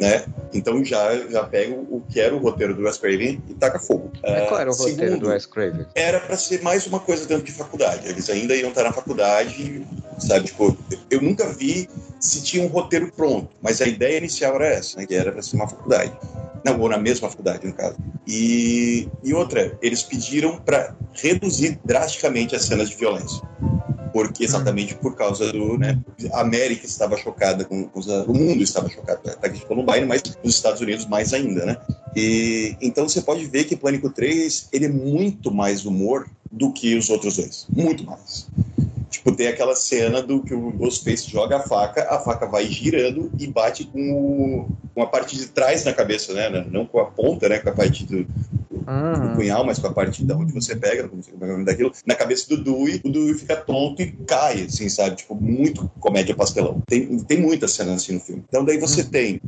[0.03, 0.25] né?
[0.53, 4.11] Então já, já pega o que era o roteiro do Wes Craven e taca fogo.
[4.25, 5.87] É, qual era o roteiro Segundo, do Wes Craven?
[5.95, 8.09] Era para ser mais uma coisa dentro de faculdade.
[8.09, 9.87] Eles ainda iam estar na faculdade,
[10.19, 10.47] sabe?
[10.47, 10.77] Tipo,
[11.09, 11.89] eu nunca vi
[12.23, 15.07] se tinha um roteiro pronto, mas a ideia inicial era essa, né?
[15.07, 16.13] Que era para ser uma faculdade.
[16.65, 17.97] Não, ou na mesma faculdade, no caso.
[18.27, 23.43] E, e outra, eles pediram para reduzir drasticamente as cenas de violência
[24.13, 25.99] porque exatamente por causa do, né,
[26.33, 30.05] a América estava chocada com, com o mundo estava chocado com a ataque de Columbine,
[30.05, 31.77] mas os Estados Unidos mais ainda, né?
[32.15, 36.95] E então você pode ver que Pânico 3 ele é muito mais humor do que
[36.95, 38.47] os outros dois, muito mais.
[39.13, 43.31] Tipo, tem aquela cena do que o Ghostface joga a faca, a faca vai girando
[43.39, 46.67] e bate com, o, com a parte de trás na cabeça, né?
[46.71, 47.59] Não com a ponta, né?
[47.59, 48.27] Com a parte do,
[48.89, 49.29] uhum.
[49.29, 51.53] do punhal, mas com a parte da onde você pega, não sei como é o
[51.53, 55.17] nome daquilo, na cabeça do Dewey, o Dewey fica tonto e cai, assim, sabe?
[55.17, 56.83] Tipo, muito comédia pastelão.
[56.87, 58.43] Tem, tem muitas cenas assim no filme.
[58.49, 59.11] Então daí você uhum.
[59.11, 59.41] tem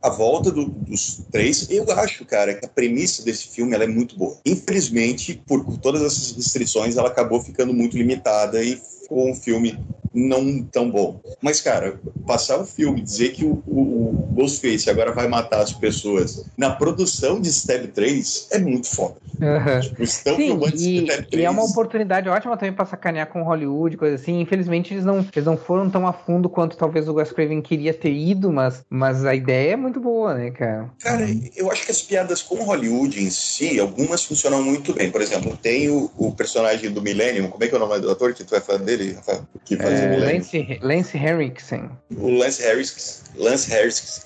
[0.00, 1.68] a volta do, dos três.
[1.70, 4.38] Eu acho, cara, que a premissa desse filme ela é muito boa.
[4.44, 9.78] Infelizmente, por todas essas restrições, ela acabou ficando muito limitada e ficou um filme
[10.12, 11.20] não tão bom.
[11.40, 15.72] Mas, cara, passar o filme, dizer que o, o, o Ghostface agora vai matar as
[15.72, 19.16] pessoas na produção de Stab 3 é muito foda.
[19.40, 19.80] Uhum.
[19.80, 21.42] Tipo, estão Sim, e, Stab 3.
[21.42, 24.40] E é uma oportunidade ótima também pra sacanear com Hollywood, coisa assim.
[24.40, 27.94] Infelizmente, eles não, eles não foram tão a fundo quanto talvez o Wes Craven queria
[27.94, 30.90] ter ido, mas, mas a ideia é muito boa, né, cara?
[31.00, 35.10] Cara, eu acho que as piadas com Hollywood em si, algumas funcionam muito bem.
[35.10, 38.10] Por exemplo, tem o, o personagem do Millennium, como é que é o nome do
[38.10, 39.46] ator que tu é fã dele, Rafael?
[39.64, 41.90] Que faz é, o Lance, Lance Henriksen.
[42.16, 44.22] O Lance Harris, Lance Harris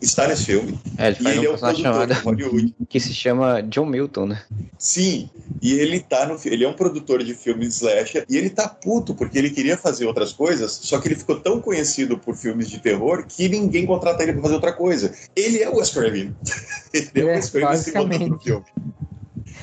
[0.00, 0.78] está nesse filme.
[0.98, 2.14] É, ele faz um ele é um chamado
[2.88, 4.42] que se chama John Milton, né?
[4.78, 5.30] Sim,
[5.62, 9.14] e ele tá no ele é um produtor de filmes slasher e ele tá puto
[9.14, 12.78] porque ele queria fazer outras coisas, só que ele ficou tão conhecido por filmes de
[12.78, 15.12] terror que ninguém contrata ele para fazer outra coisa.
[15.34, 16.34] Ele é o Wes Craven.
[16.92, 18.64] ele é, é o Wes Craven se no filme.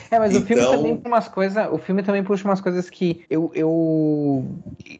[0.09, 0.43] É, mas então...
[0.43, 1.71] o filme então- também tem umas coisas.
[1.71, 3.51] O filme também puxa umas coisas que eu.
[3.53, 4.45] eu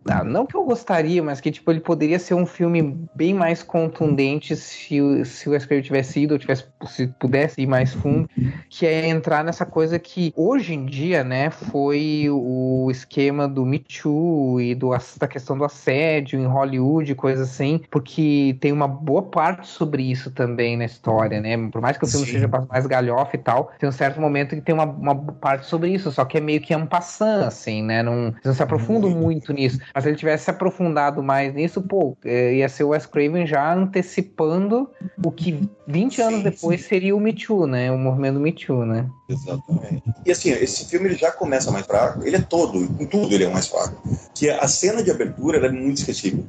[0.08, 3.64] ah, não que eu gostaria, mas que tipo, ele poderia ser um filme bem mais
[3.64, 8.28] contundente se, se o Escrever tivesse ido, ou tivesse, se pudesse ir mais fundo,
[8.70, 13.80] que é entrar nessa coisa que hoje em dia, né, foi o esquema do Me
[13.80, 19.24] Too e do, da questão do assédio em Hollywood, coisa assim, porque tem uma boa
[19.24, 21.58] parte sobre isso também na história, né?
[21.70, 22.34] Por mais que o filme Sim.
[22.34, 25.90] seja mais galhofa e tal, tem um certo momento que tem uma uma parte sobre
[25.90, 28.04] isso, só que é meio que um passant, assim, né?
[28.04, 29.80] Não, não se aprofundam muito nisso.
[29.94, 33.46] Mas se ele tivesse se aprofundado mais nisso, pô, é, ia ser o Wes Craven
[33.46, 34.90] já antecipando
[35.24, 36.88] o que 20 sim, anos depois sim.
[36.88, 37.92] seria o Me Too, né?
[37.92, 39.08] O movimento Me Too, né?
[39.30, 40.04] Exatamente.
[40.26, 43.46] E assim, esse filme ele já começa mais fraco, ele é todo, em tudo ele
[43.46, 44.02] é mais fraco.
[44.34, 46.46] Que a cena de abertura é muito esquecível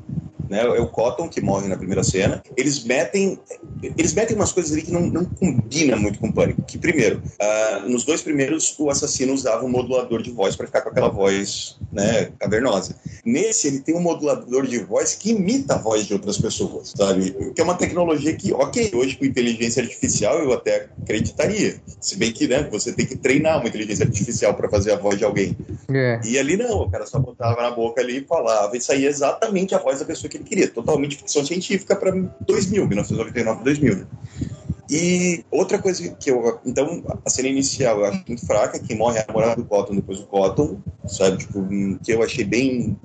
[0.49, 0.61] né?
[0.61, 2.43] É o Cotton que morre na primeira cena.
[2.57, 3.39] Eles metem,
[3.83, 6.63] eles metem umas coisas ali que não, não combinam muito com o Pânico.
[6.63, 10.83] Que primeiro, uh, nos dois primeiros o assassino usava um modulador de voz para ficar
[10.83, 12.97] com aquela voz, né, cavernosa.
[13.25, 17.31] Nesse ele tem um modulador de voz que imita a voz de outras pessoas, sabe?
[17.55, 21.81] Que é uma tecnologia que, ok, hoje com inteligência artificial eu até acreditaria.
[22.01, 25.19] Se bem que, né, você tem que treinar uma inteligência artificial para fazer a voz
[25.19, 25.57] de alguém.
[25.93, 26.21] É.
[26.25, 29.75] E ali não, o cara só botava na boca ali e falava e saía exatamente
[29.75, 30.69] a voz da pessoa que ele queria.
[30.69, 34.07] Totalmente ficção científica para 2000, 1999, 2000.
[34.91, 36.61] E outra coisa que eu.
[36.65, 38.79] Então, a cena inicial eu acho muito fraca.
[38.79, 41.39] Quem morre é a namorada do Cotton, depois o Cotton, sabe?
[41.39, 41.67] Tipo,
[42.03, 42.97] que eu achei bem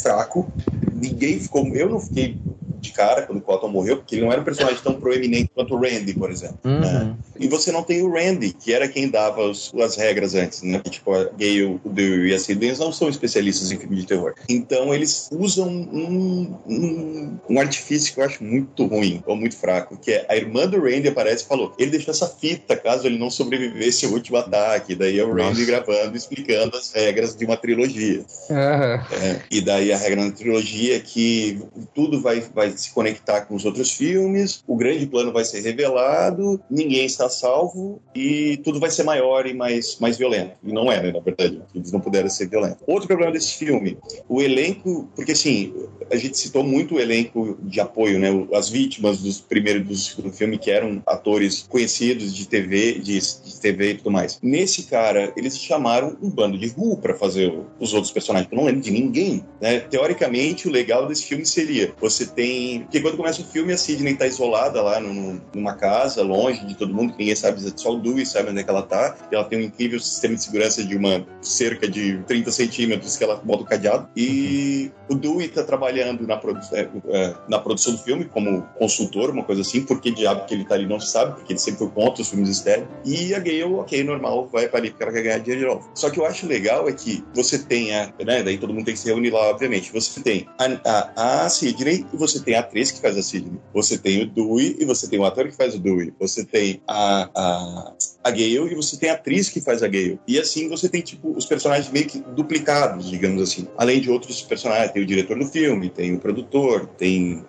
[0.00, 0.50] fraco.
[0.92, 1.66] Ninguém ficou.
[1.68, 2.36] Eu não fiquei
[2.80, 5.74] de cara quando o Cotton morreu, porque ele não era um personagem tão proeminente quanto
[5.74, 6.58] o Randy, por exemplo.
[6.64, 6.80] Uhum.
[6.80, 7.16] Né?
[7.38, 10.80] E você não tem o Randy, que era quem dava os, as regras antes, né?
[10.88, 14.34] Tipo, a Gale, o Dewey e a Sidney não são especialistas em filme de terror.
[14.48, 19.96] Então eles usam um, um, um, artifício que eu acho muito ruim, ou muito fraco,
[19.96, 23.18] que é a irmã do Randy aparece e falou, ele deixou essa fita caso ele
[23.18, 24.94] não sobrevivesse ao último ataque.
[24.94, 28.24] Daí é o Randy gravando, explicando as regras de uma trilogia.
[28.48, 28.56] Uhum.
[28.56, 31.60] É, e daí a regra na trilogia é que
[31.94, 36.60] tudo vai, vai se conectar com os outros filmes, o grande plano vai ser revelado,
[36.70, 40.52] ninguém está salvo e tudo vai ser maior e mais, mais violento.
[40.62, 41.62] E não era, na verdade.
[41.74, 42.82] Eles não puderam ser violentos.
[42.86, 43.98] Outro problema desse filme,
[44.28, 45.72] o elenco, porque assim,
[46.10, 48.28] a gente citou muito o elenco de apoio, né?
[48.52, 53.90] As vítimas dos primeiros do filme que eram atores conhecidos de TV, de, de TV
[53.90, 54.38] e tudo mais.
[54.42, 58.50] Nesse cara, eles chamaram um bando de Ru para fazer os outros personagens.
[58.50, 59.80] Eu não lembro de ninguém, né?
[59.80, 64.14] Teoricamente, o legal desse filme seria você tem, porque quando começa o filme a Sidney
[64.14, 68.26] tá isolada lá no, numa casa, longe de todo mundo, ninguém sabe só o Dewey
[68.26, 69.16] sabe onde é que ela tá.
[69.30, 73.24] E ela tem um incrível sistema de segurança de uma cerca de 30 centímetros que
[73.24, 74.08] ela bota o cadeado.
[74.16, 79.30] E o Dewey tá trabalhando na, produ é, é, na produção do filme como consultor,
[79.30, 81.80] uma coisa assim, porque diabo que ele tá ali não se sabe, porque ele sempre
[81.80, 82.88] foi contra os filmes estéreo.
[83.04, 85.90] E a Gale, ok, normal, vai para ali porque ela quer ganhar dinheiro de novo.
[85.94, 89.00] Só que eu acho legal é que você tenha, né, daí todo mundo tem que
[89.00, 89.92] se reunir lá, obviamente.
[89.92, 93.58] Você tem a, a, a Sidney e você tem a atriz que faz a Sidney.
[93.74, 96.12] Você tem o Dewey e você tem o ator que faz o Dewey.
[96.18, 97.92] Você tem a, a,
[98.24, 100.20] a Gale e você tem a atriz que faz a Gale.
[100.26, 103.66] E assim você tem, tipo, os personagens meio que duplicados, digamos assim.
[103.76, 107.44] Além de outros personagens, tem o diretor do filme, tem o produtor, tem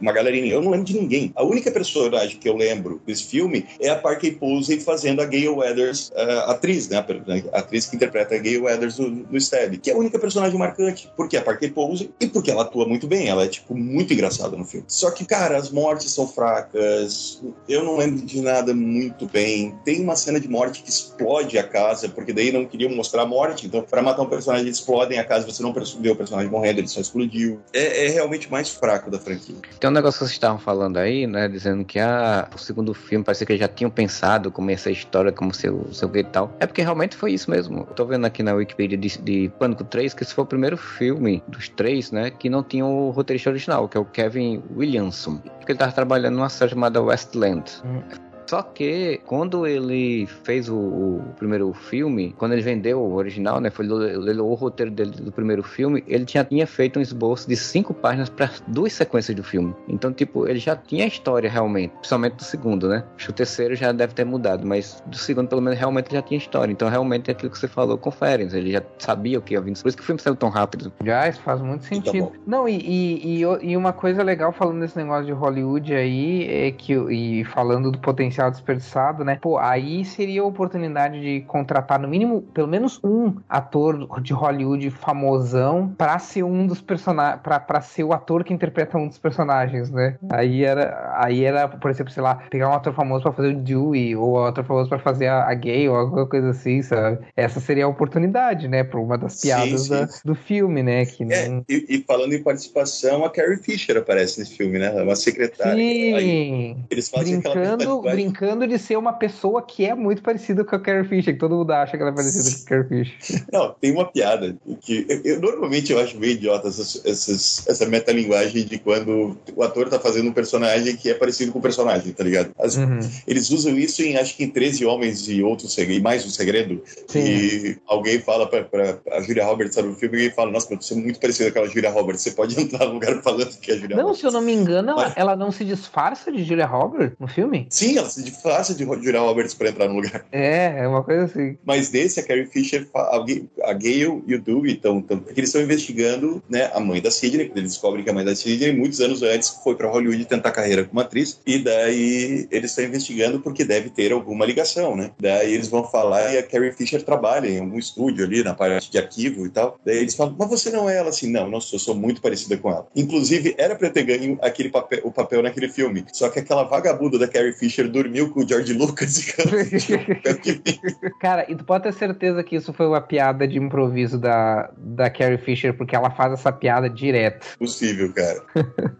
[0.00, 0.52] uma galerinha.
[0.52, 1.32] Eu não lembro de ninguém.
[1.34, 5.48] A única personagem que eu lembro desse filme é a Parker Posey fazendo a Gale
[5.48, 7.04] Weathers, a atriz, né?
[7.52, 11.10] A atriz que interpreta a Gale Weathers no, Stab, que é a única personagem marcante.
[11.16, 13.28] Porque é a Parker Posey e porque ela atua muito bem.
[13.28, 14.86] Ela é, tipo, muito engraçada no filme.
[14.88, 17.42] Só que, cara, as mortes são fracas.
[17.68, 19.74] Eu não lembro de nada muito bem.
[19.84, 23.26] Tem uma cena de morte que explode a casa, porque daí não queriam mostrar a
[23.26, 23.66] morte.
[23.66, 25.46] Então, para matar um personagem, eles explodem a casa.
[25.46, 27.60] Você não vê o personagem morrendo, ele só explodiu.
[27.76, 29.54] É, é realmente mais fraco da franquia.
[29.78, 31.46] Tem um negócio que vocês estavam falando aí, né?
[31.46, 34.88] Dizendo que ah, o segundo filme parecia que eles já tinham pensado como ia ser
[34.88, 36.56] a história, como seu, seu que e tal.
[36.58, 37.80] É porque realmente foi isso mesmo.
[37.80, 40.78] Eu tô vendo aqui na Wikipedia de, de Pânico 3 que esse foi o primeiro
[40.78, 42.30] filme dos três, né?
[42.30, 45.36] Que não tinha o roteirista original, que é o Kevin Williamson.
[45.58, 47.70] Porque ele tava trabalhando numa série chamada Westland.
[47.84, 48.02] Hum.
[48.46, 53.70] Só que quando ele fez o, o, primeiro filme, quando ele vendeu o original, né,
[53.70, 57.56] foi ele, o roteiro dele do primeiro filme, ele tinha, tinha feito um esboço de
[57.56, 59.74] cinco páginas para duas sequências do filme.
[59.88, 63.04] Então, tipo, ele já tinha a história realmente, principalmente do segundo, né?
[63.16, 66.22] Acho que o terceiro já deve ter mudado, mas do segundo, pelo menos, realmente já
[66.22, 66.72] tinha história.
[66.72, 68.44] Então, realmente, é aquilo que você falou confere.
[68.44, 69.76] Ele já sabia o que ia vir.
[69.76, 70.92] Por isso que o filme saiu tão rápido.
[71.04, 72.26] Já, isso faz muito então, sentido.
[72.28, 76.46] Tá Não, e, e, e, e uma coisa legal falando desse negócio de Hollywood aí,
[76.48, 79.38] é que, e falando do potencial potencial desperdiçado, né?
[79.40, 84.90] Pô, aí seria a oportunidade de contratar no mínimo, pelo menos um ator de Hollywood
[84.90, 89.90] famosão para ser um dos personagens, para ser o ator que interpreta um dos personagens,
[89.90, 90.16] né?
[90.30, 93.58] Aí era, aí era, por exemplo, sei lá, pegar um ator famoso para fazer o
[93.58, 97.18] Dewey ou um ator famoso para fazer a, a, gay ou alguma coisa assim, sabe?
[97.36, 98.84] Essa seria a oportunidade, né?
[98.84, 99.90] Para uma das piadas sim, sim.
[99.90, 101.06] Da, do filme, né?
[101.06, 101.64] Que é, não...
[101.68, 104.90] e, e, falando em participação, a Carrie Fisher aparece nesse filme, né?
[105.02, 105.74] Uma secretária.
[105.74, 106.14] Sim.
[106.14, 110.80] Aí, eles fazem brincando, brincando de ser uma pessoa que é muito parecida com a
[110.80, 113.44] Carrie Fisher, que todo mundo acha que ela é parecida com a Carrie Fisher.
[113.52, 117.86] Não, tem uma piada que eu, eu normalmente eu acho meio idiota essas, essas, essa
[117.86, 122.12] metalinguagem de quando o ator tá fazendo um personagem que é parecido com o personagem,
[122.12, 122.50] tá ligado?
[122.58, 122.98] As, uhum.
[123.26, 126.30] Eles usam isso em acho que em 13 Homens e Outro Segredo, e mais um
[126.30, 126.82] segredo.
[127.06, 127.20] Sim.
[127.20, 130.94] E alguém fala pra, pra a Julia Roberts sabe, no filme e fala: Nossa, você
[130.94, 133.74] é muito parecida com aquela Julia Roberts, você pode entrar no lugar falando que é
[133.74, 134.22] a Julia não, Roberts.
[134.22, 135.04] Não, se eu não me engano, Mas...
[135.04, 137.66] ela, ela não se disfarça de Julia Roberts no filme?
[137.70, 140.24] Sim, ela disfarça fácil de Julia Roberts para entrar no lugar.
[140.32, 141.56] É, é uma coisa assim.
[141.64, 145.02] Mas desse, a Carrie Fisher, a Gale e o Dewey estão.
[145.02, 148.34] Porque eles estão investigando né, a mãe da Sidney, eles descobrem que a mãe da
[148.34, 152.84] Sidney, muitos anos antes, foi para Hollywood tentar carreira como atriz, e daí eles estão
[152.84, 155.10] investigando porque deve ter alguma ligação, né?
[155.20, 158.90] Daí eles vão falar e a Carrie Fisher trabalha em algum estúdio ali, na parte
[158.90, 159.78] de arquivo e tal.
[159.84, 161.30] Daí eles falam, mas você não é ela assim?
[161.30, 162.86] Não, não sou, sou muito parecida com ela.
[162.94, 166.04] Inclusive, era pra ter ganho aquele papel, o papel naquele filme.
[166.12, 169.34] Só que aquela vagabunda da Carrie Fisher dormiu com o George Lucas e
[171.20, 175.10] Cara, e tu pode ter certeza que isso foi uma piada de improviso da, da
[175.10, 177.46] Carrie Fisher, porque ela faz essa piada direto.
[177.58, 178.42] Possível, cara.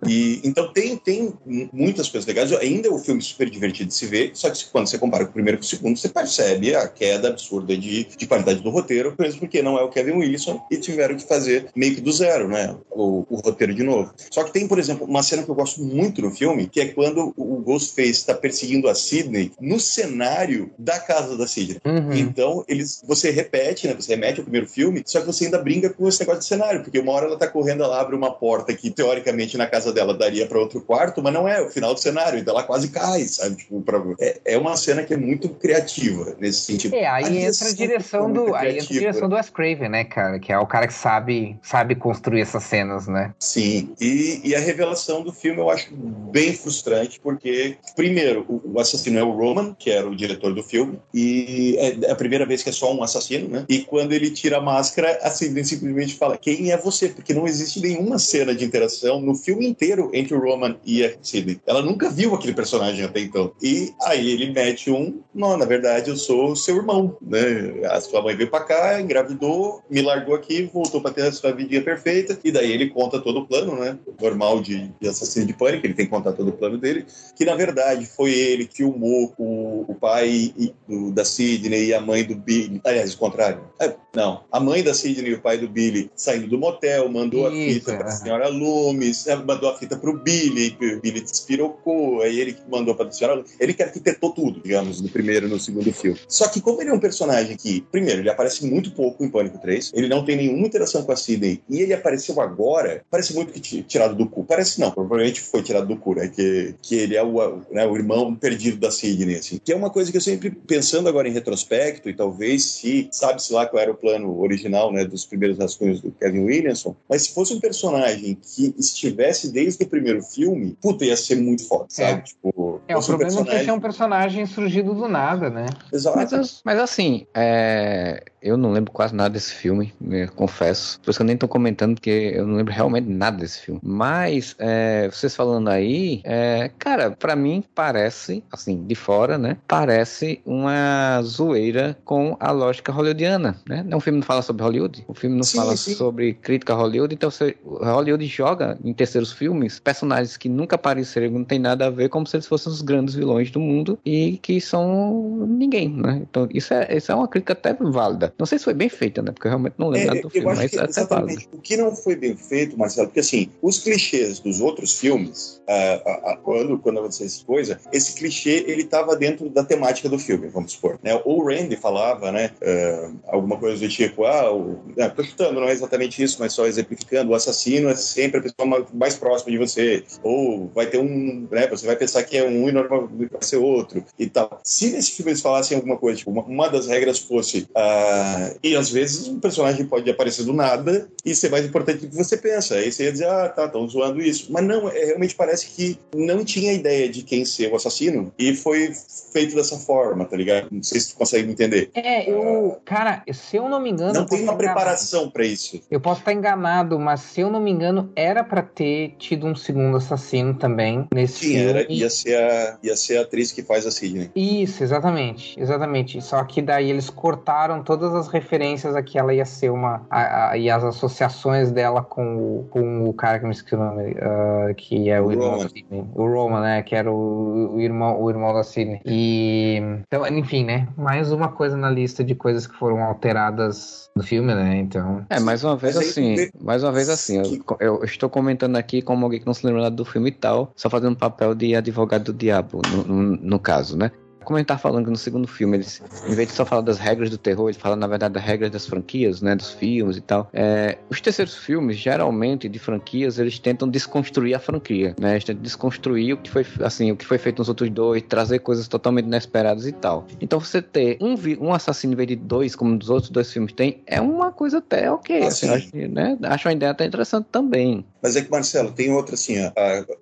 [0.06, 1.32] e então tem, tem
[1.72, 2.52] muitas coisas legais.
[2.52, 5.30] Ainda é um filme super divertido de se ver, só que quando você compara com
[5.30, 9.14] o primeiro com o segundo, você percebe a queda absurda de, de qualidade do roteiro,
[9.18, 12.48] mesmo porque não é o Kevin Wilson e tiveram que fazer meio que do zero,
[12.48, 12.76] né?
[12.90, 14.12] O, o roteiro de novo.
[14.30, 16.88] Só que tem, por exemplo, uma cena que eu gosto muito no filme, que é
[16.88, 21.80] quando o Ghostface está perseguindo a Sidney no cenário da casa da Sidney.
[21.84, 22.12] Uhum.
[22.12, 23.94] Então, eles, você repete, né?
[23.94, 26.82] Você remete ao primeiro filme, só que você ainda brinca com esse negócio de cenário,
[26.82, 30.16] porque uma hora ela tá correndo, ela abre uma porta que teoricamente na casa dela
[30.16, 33.22] daria para outro quarto, mas não é o final do cenário, então ela quase cai,
[33.24, 33.56] sabe?
[33.56, 34.02] Tipo, pra...
[34.20, 36.94] é, é uma cena que é muito criativa nesse sentido.
[36.94, 40.38] É, aí entra a direção do, aí entra a direção do Wes Craven, né, cara?
[40.38, 43.34] Que é o cara que sabe, sabe construir essas cenas, né?
[43.38, 43.94] Sim.
[44.00, 49.18] E, e a revelação do filme eu acho bem frustrante, porque, primeiro, o, o assassino
[49.18, 52.70] é o Roman, que era o diretor do filme, e é a primeira vez que
[52.70, 53.64] é só um assassino, né?
[53.68, 57.08] E quando ele tira a máscara, a Sidney simplesmente fala: Quem é você?
[57.08, 61.12] Porque não existe nenhuma cena de interação no filme inteiro entre o Roman e a
[61.20, 61.60] Sidney.
[61.66, 63.52] Ela nunca viu aquele personagem até então.
[63.62, 67.86] E aí ele mete um: Não, na verdade eu sou seu irmão, né?
[67.90, 71.52] A sua mãe veio pra cá, engravidou, me largou aqui, voltou pra ter a sua
[71.52, 73.98] vidinha perfeita, e daí ele conta todo o plano, né?
[74.20, 77.06] Normal de, de assassino de pânico, ele tem que contar todo o plano dele,
[77.36, 81.94] que na verdade foi ele que filmou o, o pai e, do, da Sidney e
[81.94, 82.80] a mãe do Billy.
[82.84, 83.60] Aliás, o contrário.
[83.80, 87.50] É, não, a mãe da Sidney e o pai do Billy saindo do motel, mandou
[87.52, 91.00] Isso, a fita para a senhora Loomis, é, mandou a fita para o Billy, o
[91.00, 93.54] Billy despirocou, aí ele mandou para a senhora Loomis.
[93.60, 96.18] Ele que arquitetou tudo, digamos, no primeiro e no segundo filme.
[96.28, 99.58] Só que como ele é um personagem que, primeiro, ele aparece muito pouco em Pânico
[99.58, 103.52] 3, ele não tem nenhuma interação com a Sidney, e ele apareceu agora, parece muito
[103.52, 104.44] que tirado do cu.
[104.44, 106.28] Parece não, provavelmente foi tirado do cu, né?
[106.28, 109.60] Que, que ele é o, né, o irmão perdido da Sidney, assim.
[109.62, 113.52] Que é uma coisa que eu sempre, pensando agora em retrospecto, e talvez se, sabe-se
[113.52, 117.34] lá qual era o plano original, né, dos primeiros rascunhos do Kevin Williamson, mas se
[117.34, 121.94] fosse um personagem que estivesse desde o primeiro filme, puta, ia ser muito foda, é.
[121.94, 122.24] sabe?
[122.24, 123.60] Tipo, é, o problema um personagem...
[123.60, 125.66] é que é um personagem surgido do nada, né?
[125.92, 126.16] Exato.
[126.16, 131.00] Mas, mas assim, é eu não lembro quase nada desse filme, né, confesso.
[131.00, 133.80] Por isso que eu nem tô comentando, porque eu não lembro realmente nada desse filme.
[133.82, 139.56] Mas, é, vocês falando aí, é, cara, para mim parece, assim, de fora, né?
[139.66, 143.84] Parece uma zoeira com a lógica hollywoodiana, né?
[143.92, 145.94] Um filme não fala sobre Hollywood, o filme não sim, fala sim.
[145.94, 151.30] sobre crítica a Hollywood, então você, Hollywood joga em terceiros filmes personagens que nunca apareceram,
[151.30, 154.38] não tem nada a ver, como se eles fossem os grandes vilões do mundo e
[154.38, 156.22] que são ninguém, né?
[156.28, 158.32] Então, isso é, isso é uma crítica até válida.
[158.38, 159.32] Não sei se foi bem feita, né?
[159.32, 161.48] Porque eu realmente não lembro é, do filme, mas até vale.
[161.52, 166.32] O que não foi bem feito, Marcelo, porque assim, os clichês dos outros filmes, uh,
[166.32, 170.48] uh, quando, quando aconteceu essa coisa, esse clichê, ele estava dentro da temática do filme,
[170.48, 170.98] vamos supor.
[171.02, 171.18] Né?
[171.24, 175.68] O Randy falava, né, uh, alguma coisa do tipo, ah, o, ah, tô chutando, não
[175.68, 179.58] é exatamente isso, mas só exemplificando, o assassino é sempre a pessoa mais próxima de
[179.58, 183.42] você, ou vai ter um, né, você vai pensar que é um e normalmente vai
[183.42, 184.60] ser outro, e tal.
[184.62, 188.15] Se nesse filme eles falassem alguma coisa, tipo, uma, uma das regras fosse uh,
[188.62, 192.16] e às vezes um personagem pode aparecer do nada e ser mais importante do que
[192.16, 192.76] você pensa.
[192.76, 194.52] Aí você ia dizer, ah, tá, estão zoando isso.
[194.52, 198.54] Mas não, é, realmente parece que não tinha ideia de quem ser o assassino e
[198.54, 198.92] foi
[199.32, 200.68] feito dessa forma, tá ligado?
[200.70, 201.90] Não sei se tu consegue entender.
[201.94, 202.78] É, eu.
[202.84, 204.12] Cara, se eu não me engano.
[204.12, 205.80] Não tem uma preparação para isso.
[205.90, 209.54] Eu posso estar enganado, mas se eu não me engano, era para ter tido um
[209.54, 211.68] segundo assassino também nesse Sim, filme.
[211.68, 214.30] Era, ia, ser a, ia ser a atriz que faz a Sidney.
[214.34, 215.58] Isso, exatamente.
[215.60, 216.20] Exatamente.
[216.22, 220.06] Só que daí eles cortaram todas as referências a que ela ia ser uma.
[220.10, 223.78] A, a, e as associações dela com o, com o cara que me esqueci o
[223.78, 225.62] nome, uh, que é o, o irmão Roman.
[225.62, 226.04] da Sidney.
[226.14, 226.82] O Roman, né?
[226.82, 229.00] Que era o, o, irmão, o irmão da Sidney.
[229.04, 229.80] E.
[230.06, 230.88] Então, enfim, né?
[230.96, 234.76] Mais uma coisa na lista de coisas que foram alteradas no filme, né?
[234.78, 235.24] Então.
[235.28, 236.36] É, mais uma vez assim.
[236.60, 237.62] Mais uma vez assim.
[237.80, 240.32] Eu, eu, estou comentando aqui como alguém que não se lembra nada do filme e
[240.32, 244.10] tal, só fazendo papel de advogado do diabo, no, no, no caso, né?
[244.46, 247.28] Como ele tá falando no segundo filme, eles, em vez de só falar das regras
[247.28, 249.56] do terror, ele fala, na verdade, das regras das franquias, né?
[249.56, 250.48] Dos filmes e tal.
[250.52, 255.32] É, os terceiros filmes, geralmente, de franquias, eles tentam desconstruir a franquia, né?
[255.32, 258.60] Eles tentam desconstruir o que foi, assim, o que foi feito nos outros dois, trazer
[258.60, 260.24] coisas totalmente inesperadas e tal.
[260.40, 263.72] Então, você ter um, um assassino em vez de dois, como nos outros dois filmes
[263.72, 265.42] tem, é uma coisa até ok.
[265.42, 266.38] Ah, assim, acho, né?
[266.44, 268.04] acho uma ideia até interessante também.
[268.26, 269.54] Mas é que, Marcelo, tem outra assim,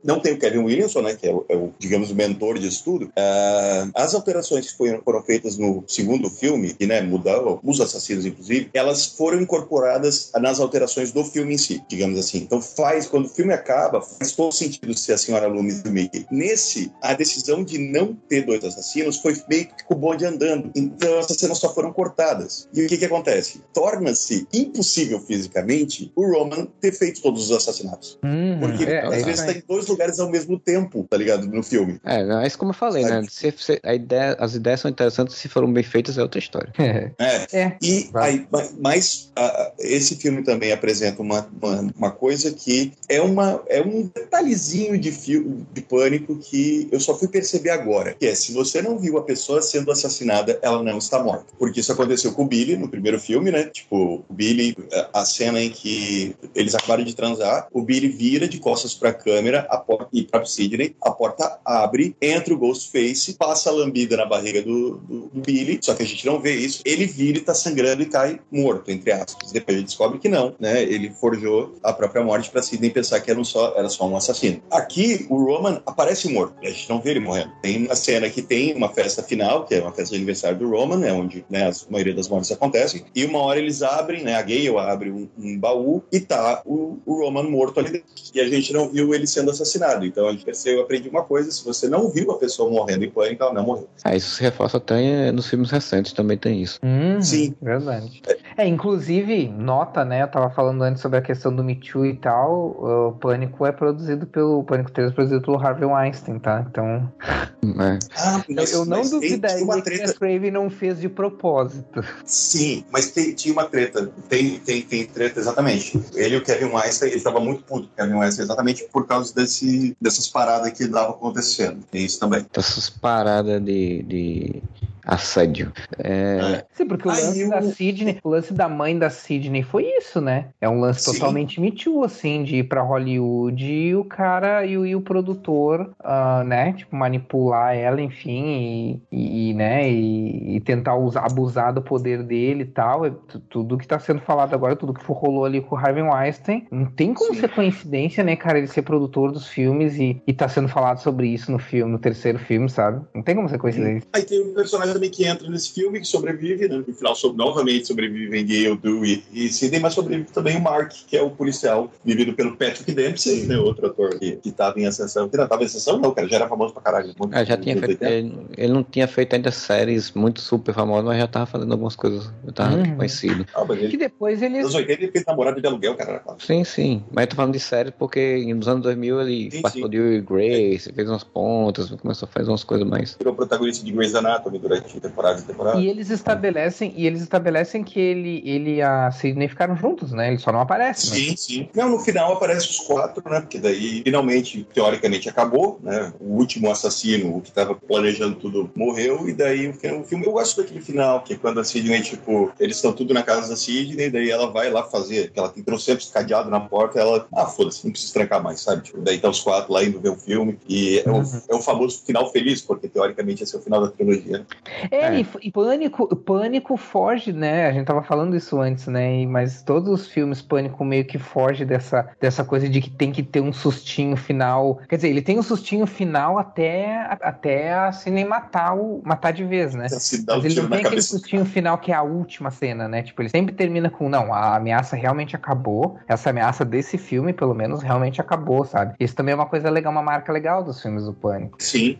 [0.04, 2.68] não tem o Kevin Williamson, né, que é o, é o digamos, o mentor de
[2.68, 3.06] estudo.
[3.06, 8.26] Uh, as alterações que foram, foram, feitas no segundo filme, que, né, mudaram os assassinos,
[8.26, 12.40] inclusive, elas foram incorporadas nas alterações do filme em si, digamos assim.
[12.42, 15.90] Então faz, quando o filme acaba, faz todo sentido ser a senhora Loomis e o
[15.90, 16.26] Mickey.
[16.30, 20.70] Nesse, a decisão de não ter dois assassinos foi meio que com o bonde andando.
[20.74, 22.68] Então essas cenas só foram cortadas.
[22.74, 23.62] E o que que acontece?
[23.72, 27.93] Torna-se impossível fisicamente o Roman ter feito todos os assassinatos.
[28.22, 29.46] Hum, Porque é, às é, vezes é.
[29.46, 31.46] tá em dois lugares ao mesmo tempo, tá ligado?
[31.46, 32.00] No filme.
[32.04, 33.22] É, é isso como eu falei, Sabe?
[33.22, 33.26] né?
[33.30, 36.72] Se, se, a ideia, as ideias são interessantes se foram bem feitas, é outra história.
[37.18, 37.46] É.
[37.52, 37.76] é.
[37.82, 38.46] E aí,
[38.78, 44.10] mas uh, esse filme também apresenta uma, uma, uma, coisa que é, uma, é um
[44.14, 48.14] detalhezinho de, fio, de pânico que eu só fui perceber agora.
[48.14, 51.46] Que é, se você não viu a pessoa sendo assassinada, ela não está morta.
[51.58, 53.64] Porque isso aconteceu com o Billy no primeiro filme, né?
[53.64, 54.76] Tipo, o Billy,
[55.12, 59.14] a cena em que eles acabaram de transar, o Billy vira de costas para a
[59.14, 59.68] câmera
[60.12, 64.98] e para Sidney, a porta abre, entra o Ghostface, passa a lambida na barriga do,
[64.98, 66.82] do, do, Billy, só que a gente não vê isso.
[66.84, 69.52] Ele vira e tá sangrando e cai morto, entre aspas.
[69.52, 70.82] Depois ele descobre que não, né?
[70.82, 74.16] Ele forjou a própria morte para Sidney pensar que era, um só, era só um
[74.16, 74.62] assassino.
[74.70, 77.52] Aqui, o Roman aparece morto, a gente não vê ele morrendo.
[77.62, 80.70] Tem uma cena que tem uma festa final, que é uma festa de aniversário do
[80.70, 81.12] Roman, né?
[81.12, 83.04] Onde né, a maioria das mortes acontecem.
[83.14, 84.34] E uma hora eles abrem, né?
[84.34, 88.06] A Gale abre um, um baú e tá o, o Roman morto ali dentro.
[88.34, 90.04] E a gente não viu ele sendo assassinado.
[90.04, 93.04] Então a gente percebeu, eu aprendi uma coisa: se você não viu a pessoa morrendo
[93.04, 93.88] em pânico, ela não morreu.
[94.02, 96.78] Ah, isso se reforça até nos filmes recentes, também tem isso.
[96.82, 97.54] Hum, Sim.
[97.60, 98.22] Verdade.
[98.56, 100.22] É, inclusive, nota, né?
[100.22, 103.10] Eu tava falando antes sobre a questão do Me Too e tal.
[103.10, 104.60] O Pânico é produzido pelo.
[104.60, 106.64] O Pânico 3 é produzido pelo Harvey Weinstein, tá?
[106.68, 107.12] Então.
[107.20, 107.98] É.
[108.16, 110.10] Ah, mas, eu, eu não duvidaria que treta...
[110.10, 112.04] a Craven não fez de propósito.
[112.24, 114.10] Sim, mas tem, tinha uma treta.
[114.28, 116.00] Tem, tem, tem treta, exatamente.
[116.14, 119.06] Ele e o Kevin Weinstein, ele tava muito puto com o Kevin Weinstein, exatamente por
[119.06, 121.84] causa desse, dessas paradas que dava acontecendo.
[121.90, 122.46] Tem isso também.
[122.54, 124.62] Essas paradas de, de
[125.06, 125.72] assédio.
[125.98, 126.64] É...
[126.72, 127.50] Sim, porque o lance eu...
[127.50, 130.48] da Sidney, o lance da mãe da Sidney foi isso, né?
[130.60, 131.12] É um lance Sim.
[131.12, 135.00] totalmente me too, assim, de ir pra Hollywood e o cara e o, e o
[135.00, 141.72] produtor, uh, né, tipo, manipular ela, enfim, e, e né, e, e, tentar usar, abusar
[141.72, 143.06] do poder dele e tal.
[143.06, 143.12] É,
[143.48, 146.86] tudo que tá sendo falado agora, tudo que rolou ali com o Harvey Weinstein, não
[146.86, 147.40] tem como Sim.
[147.40, 151.28] ser coincidência, né, cara, ele ser produtor dos filmes e, e tá sendo falado sobre
[151.28, 153.04] isso no filme, no terceiro filme, sabe?
[153.14, 154.08] Não tem como ser coincidência.
[154.12, 156.82] Aí tem um personagem também que entra nesse filme, que sobrevive, né?
[156.86, 161.16] No final, sobre, novamente sobrevivem Gale, Dewey e Sidney, mas sobrevive também o Mark, que
[161.16, 163.58] é o policial, vivido pelo Patrick Dempsey, né?
[163.58, 165.28] Outro ator que, que tava em ascensão.
[165.28, 167.14] Que não tava em ascensão, não, cara, já era famoso pra caralho.
[167.32, 171.18] É, já tinha feito, ele, ele, não tinha feito ainda séries muito super famosas, mas
[171.18, 172.96] já tava fazendo algumas coisas, já tava uhum.
[172.96, 173.46] conhecido.
[173.54, 174.62] Ah, ele, que depois ele...
[174.62, 176.22] Nos 80 ele fez namorado de aluguel, cara.
[176.38, 179.90] Sim, sim, mas eu tô falando de séries porque nos anos 2000 ele sim, participou
[179.90, 179.96] sim.
[179.96, 183.16] de Grace, fez umas pontas, começou a fazer umas coisas mais...
[183.18, 187.82] Virou protagonista de Grey's Anatomy durante temporadas e temporadas e eles estabelecem, e eles estabelecem
[187.82, 190.28] que ele, ele e a Sidney ficaram juntos, né?
[190.28, 191.06] Ele só não aparece.
[191.08, 191.36] Sim, né?
[191.36, 191.68] sim.
[191.74, 193.40] Não, no final aparece os quatro, né?
[193.40, 196.12] Porque daí, finalmente, teoricamente, acabou, né?
[196.20, 200.04] O último assassino, o que estava planejando tudo, morreu, e daí o filme.
[200.24, 203.48] Eu gosto daquele final, que é quando a Sidney, tipo, eles estão tudo na casa
[203.48, 207.26] da Sidney, daí ela vai lá fazer, que ela tem trocentos cadeado na porta, ela,
[207.34, 208.82] ah, foda-se, não precisa trancar mais, sabe?
[208.82, 211.20] Tipo, daí tá os quatro lá indo ver o filme, e é, uhum.
[211.20, 214.46] o, é o famoso final feliz, porque teoricamente esse é o final da trilogia.
[214.90, 215.26] É, é.
[215.42, 217.66] E, Pânico, Pânico foge, né?
[217.66, 219.24] A gente tava falando isso antes, né?
[219.26, 223.22] Mas todos os filmes Pânico meio que foge dessa, dessa coisa de que tem que
[223.22, 224.80] ter um sustinho final.
[224.88, 229.44] Quer dizer, ele tem um sustinho final até, até a Cine matar, o, matar de
[229.44, 229.86] vez, né?
[229.90, 233.02] Mas ele não tem aquele sustinho final que é a última cena, né?
[233.02, 235.98] Tipo, ele sempre termina com, não, a ameaça realmente acabou.
[236.08, 238.94] Essa ameaça desse filme, pelo menos, realmente acabou, sabe?
[238.98, 241.62] Isso também é uma coisa legal, uma marca legal dos filmes do Pânico.
[241.62, 241.98] Sim.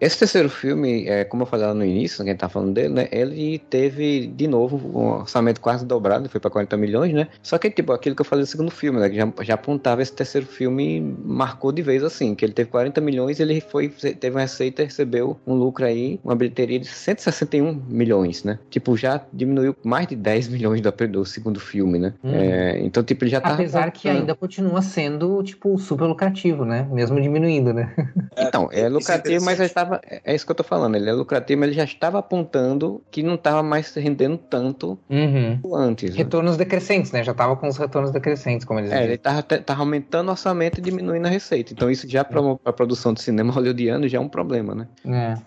[0.00, 3.08] Esse terceiro filme, é, como eu falei lá no início, quem tá falando dele, né?
[3.10, 7.28] Ele teve, de novo, um orçamento quase dobrado, foi para 40 milhões, né?
[7.42, 9.08] Só que, tipo, aquilo que eu falei no segundo filme, né?
[9.08, 13.00] Que já, já apontava esse terceiro filme, marcou de vez assim, que ele teve 40
[13.00, 17.82] milhões ele foi, teve uma receita e recebeu um lucro aí, uma bilheteria de 161
[17.88, 18.58] milhões, né?
[18.70, 22.14] Tipo, já diminuiu mais de 10 milhões do, do segundo filme, né?
[22.22, 22.34] Hum.
[22.34, 23.54] É, então, tipo, ele já tá.
[23.54, 26.86] Apesar que ainda continua sendo, tipo, super lucrativo, né?
[26.90, 27.92] Mesmo diminuindo, né?
[28.38, 30.00] Então, é lucrativo, mas já tá estava.
[30.24, 30.96] É isso que eu tô falando.
[30.96, 35.60] Ele é lucrativo, mas ele já estava apontando que não estava mais rendendo tanto uhum.
[35.74, 36.10] antes.
[36.10, 36.16] Né?
[36.18, 37.22] Retornos decrescentes, né?
[37.22, 39.06] Já estava com os retornos decrescentes, como eles É, dizem.
[39.06, 41.72] ele estava tava aumentando o orçamento e diminuindo a receita.
[41.72, 44.88] Então, isso já para a produção de cinema hollywoodiano já é um problema, né?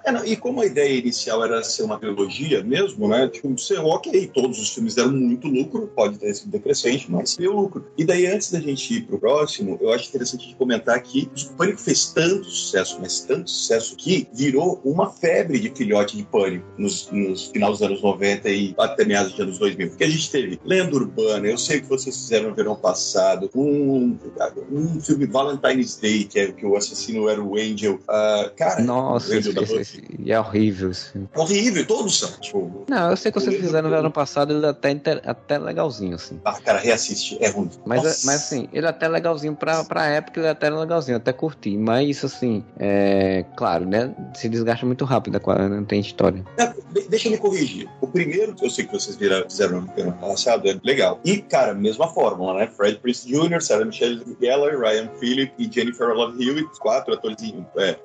[0.04, 0.10] É.
[0.10, 3.28] é não, e como a ideia inicial era ser uma trilogia mesmo, né?
[3.28, 7.54] Tipo, você ok, todos os filmes deram muito lucro, pode ter sido decrescente, mas deu
[7.54, 7.86] lucro.
[7.98, 11.54] E daí, antes da gente ir pro próximo, eu acho interessante de comentar que o
[11.56, 16.66] Pânico fez tanto sucesso, mas tanto sucesso que virou uma febre de filhote de Pânico
[16.78, 19.90] nos, nos final dos anos 90 e até meados dos anos 2000.
[19.90, 24.18] Porque a gente teve Lenda Urbana, eu sei que vocês fizeram no verão passado, um,
[24.72, 27.96] um filme Valentine's Day, que é que o assassino era o Angel.
[27.96, 30.90] Uh, cara, nossa, Angel esse, esse, é horrível.
[30.92, 31.28] Assim.
[31.36, 32.32] Horrível, todos são.
[32.40, 36.16] Tipo, não, eu sei que vocês fizeram no verão passado, ele é até, até legalzinho,
[36.16, 36.40] assim.
[36.46, 37.70] Ah, cara, reassiste, é ruim.
[37.86, 41.34] Mas, mas assim, ele é até legalzinho pra, pra época, ele é até legalzinho, até
[41.34, 41.78] curti.
[41.78, 44.14] Mas assim, é claro, né?
[44.34, 45.40] Se desgasta muito rápido,
[45.70, 46.44] não tem história.
[46.58, 46.74] É,
[47.10, 47.90] deixa eu me corrigir.
[48.02, 51.20] O primeiro, eu sei que vocês viram, fizeram no ano passado, é legal.
[51.24, 52.68] E, cara, mesma fórmula, né?
[52.76, 57.98] Fred Prince Jr., Sarah Michelle Gellar, Ryan Phillip e Jennifer Love Hewitt, quatro atorzinhos é,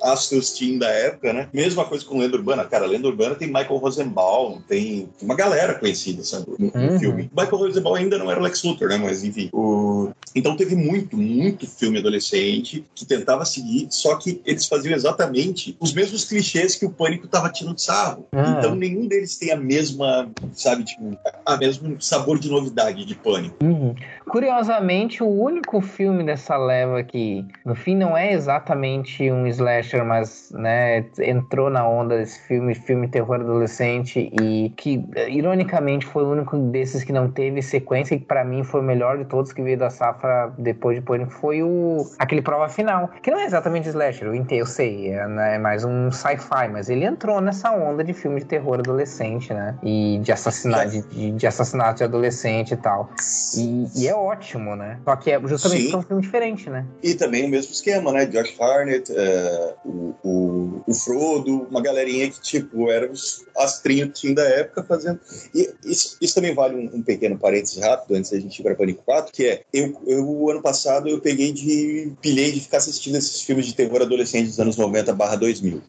[0.59, 1.49] teen da época, né?
[1.53, 2.65] Mesma coisa com Lenda Urbana.
[2.65, 6.99] Cara, Lenda Urbana tem Michael Rosenbaum, tem uma galera conhecida, sabe, no, no uhum.
[6.99, 7.31] filme.
[7.37, 8.97] Michael Rosenbaum ainda não era Lex Luthor, né?
[8.99, 9.49] Mas, enfim.
[9.53, 10.11] O...
[10.35, 15.93] Então teve muito, muito filme adolescente que tentava seguir, só que eles faziam exatamente os
[15.93, 18.27] mesmos clichês que o Pânico tava tirando sarro.
[18.33, 18.57] Ah.
[18.59, 21.17] Então nenhum deles tem a mesma, sabe, tipo,
[21.47, 23.57] a mesmo sabor de novidade de Pânico.
[23.63, 23.95] Uhum.
[24.29, 30.51] Curiosamente, o único filme dessa leva que, no fim, não é exatamente um slasher, mas,
[30.53, 36.57] né, entrou na onda desse filme, filme terror adolescente e que, ironicamente, foi o único
[36.57, 39.63] desses que não teve sequência e que, para mim, foi o melhor de todos que
[39.63, 43.89] veio da safra depois de Pânico, foi o aquele Prova Final, que não é exatamente
[43.89, 48.03] slasher, eu, eu sei, é, né, é mais um sci-fi, mas ele entrou nessa onda
[48.05, 52.77] de filme de terror adolescente, né, e de assassinato de, de assassinato de adolescente e
[52.77, 53.11] tal.
[53.57, 54.99] E, e, é ótimo, né?
[55.05, 56.85] Só que é justamente é um filme diferente, né?
[57.03, 58.27] E também o mesmo esquema, né?
[58.27, 64.43] Josh Harnett, uh, o, o, o, Frodo, uma galerinha que, tipo, eram os astrinhos da
[64.43, 65.21] época fazendo.
[65.55, 68.75] E isso, isso também vale um, um, pequeno parênteses rápido antes da gente ir para
[68.75, 72.13] Pânico 4, que é, eu, eu, ano passado, eu peguei de.
[72.21, 75.83] pilhei de ficar assistindo esses filmes de terror adolescente dos anos 90 barra 2000.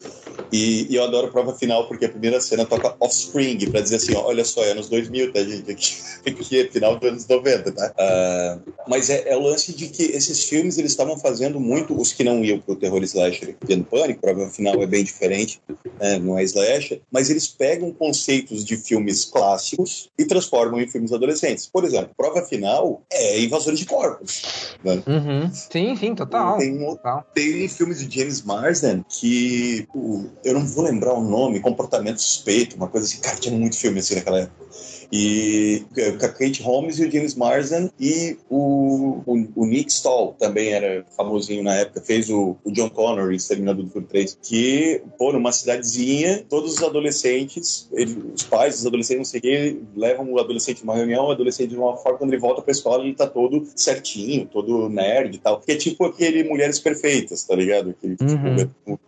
[0.52, 4.14] E, e, eu adoro prova final, porque a primeira cena toca Offspring, pra dizer assim,
[4.14, 5.70] ó, olha só, é anos 2000, tá, gente?
[5.70, 5.94] Aqui,
[6.26, 7.92] aqui é final dos anos 90, tá?
[7.98, 12.12] Uh, mas é, é, o lance de que esses filmes, eles estavam fazendo muito, os
[12.12, 15.60] que não iam pro terror slasher vendo pânico, prova final é bem diferente,
[16.00, 21.12] né, não é slasher, mas eles pegam conceitos de filmes clássicos e transformam em filmes
[21.12, 21.66] adolescentes.
[21.66, 24.76] Por exemplo, prova final é Invasores de Corpos.
[24.84, 25.02] Né?
[25.06, 25.50] Uhum.
[25.52, 26.58] Sim, sim, total.
[26.58, 27.26] Tem, total.
[27.34, 29.85] tem filmes de James Marsden que
[30.44, 34.00] eu não vou lembrar o nome, Comportamento Suspeito, uma coisa assim, cara, tinha muito filme
[34.00, 34.66] assim naquela época
[35.12, 39.90] e é, com a Kate Holmes e o James Marsden e o, o, o, Nick
[39.90, 44.06] Stahl também era famosinho na época, fez o, o John Connor em Exterminador do Futuro
[44.06, 49.38] 3, que, pô, numa cidadezinha, todos os adolescentes, ele, os pais, os adolescentes, não sei
[49.38, 52.62] o que, levam o adolescente numa reunião, o adolescente de uma forma, quando ele volta
[52.62, 56.78] pra escola, ele tá todo certinho, todo nerd e tal, que é tipo aquele Mulheres
[56.78, 57.90] Perfeitas, tá ligado?
[57.90, 58.56] Aquele, uhum.
[58.56, 59.00] tipo,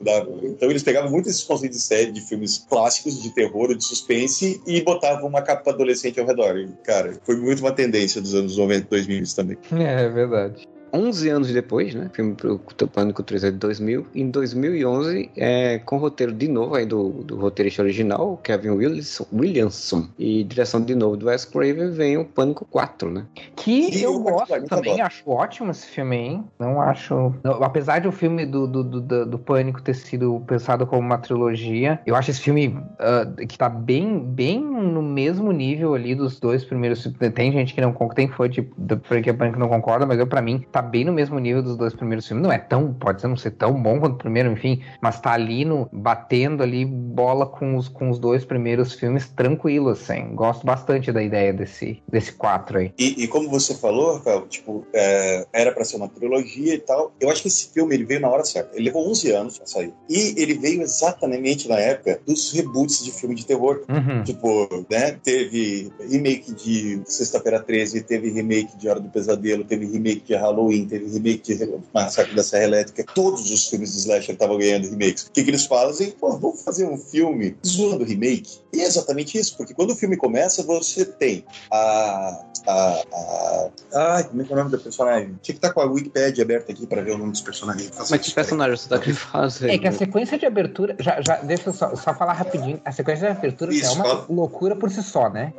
[0.45, 4.61] então eles pegavam muito esses conceitos de série, de filmes clássicos, de terror, de suspense,
[4.67, 6.59] e botavam uma capa adolescente adolescente ao redor.
[6.59, 9.59] E, cara, foi muito uma tendência dos anos 90 e 2000 também.
[9.73, 10.69] É, é verdade.
[10.93, 12.11] 11 anos depois, né?
[12.13, 12.61] Filme pro
[12.93, 14.07] Pânico 3 é de 2000.
[14.15, 20.09] Em 2011, é, com roteiro de novo aí do, do roteirista original, Kevin Williamson, Williamson,
[20.19, 23.27] e direção de novo do Wes Craven, vem o Pânico 4, né?
[23.57, 26.45] Que Sim, eu gosto também, acho ótimo esse filme, hein?
[26.59, 27.35] Não acho...
[27.43, 31.19] Não, apesar de o filme do, do, do, do, Pânico ter sido pensado como uma
[31.19, 36.41] trilogia, eu acho esse filme uh, que tá bem, bem no mesmo nível ali dos
[36.41, 37.09] dois primeiros...
[37.35, 40.65] Tem gente que não tem fã de, de Pânico não concorda, mas eu, pra mim,
[40.73, 42.43] tá bem no mesmo nível dos dois primeiros filmes.
[42.43, 45.33] Não é tão, pode ser não ser tão bom quanto o primeiro, enfim, mas tá
[45.33, 50.35] ali no, batendo ali bola com os, com os dois primeiros filmes tranquilo, assim.
[50.35, 52.93] Gosto bastante da ideia desse, desse quatro aí.
[52.99, 57.13] E, e como você falou, Rafael, tipo, é, era para ser uma trilogia e tal.
[57.21, 58.75] Eu acho que esse filme ele veio na hora certa.
[58.75, 59.93] Ele levou 11 anos pra sair.
[60.09, 63.85] E ele veio exatamente na época dos reboots de filme de terror.
[63.89, 64.23] Uhum.
[64.25, 65.19] Tipo, né?
[65.23, 70.68] Teve remake de Sexta-feira 13, teve remake de Hora do Pesadelo, teve remake de Halloween
[70.69, 74.89] Halloween, teve remake de Massacre da Serra Elétrica, todos os filmes de slasher estavam ganhando
[74.89, 75.25] remakes.
[75.25, 76.11] O que, que eles fazem?
[76.13, 78.59] Pô, vamos fazer um filme zoando remake.
[78.73, 84.25] E é exatamente isso, porque quando o filme começa, você tem a, a, a, Ai,
[84.25, 85.29] como é que é o nome da personagem?
[85.29, 87.91] Tinha que estar tá com a Wikipedia aberta aqui pra ver o nome dos personagens.
[88.11, 89.71] Mas que personagem você tá fazer?
[89.71, 90.95] É que a sequência de abertura.
[90.99, 92.81] Já, já, deixa eu só, só falar rapidinho.
[92.85, 94.27] A sequência de abertura Isso, é uma fala.
[94.29, 95.53] loucura por si só, né?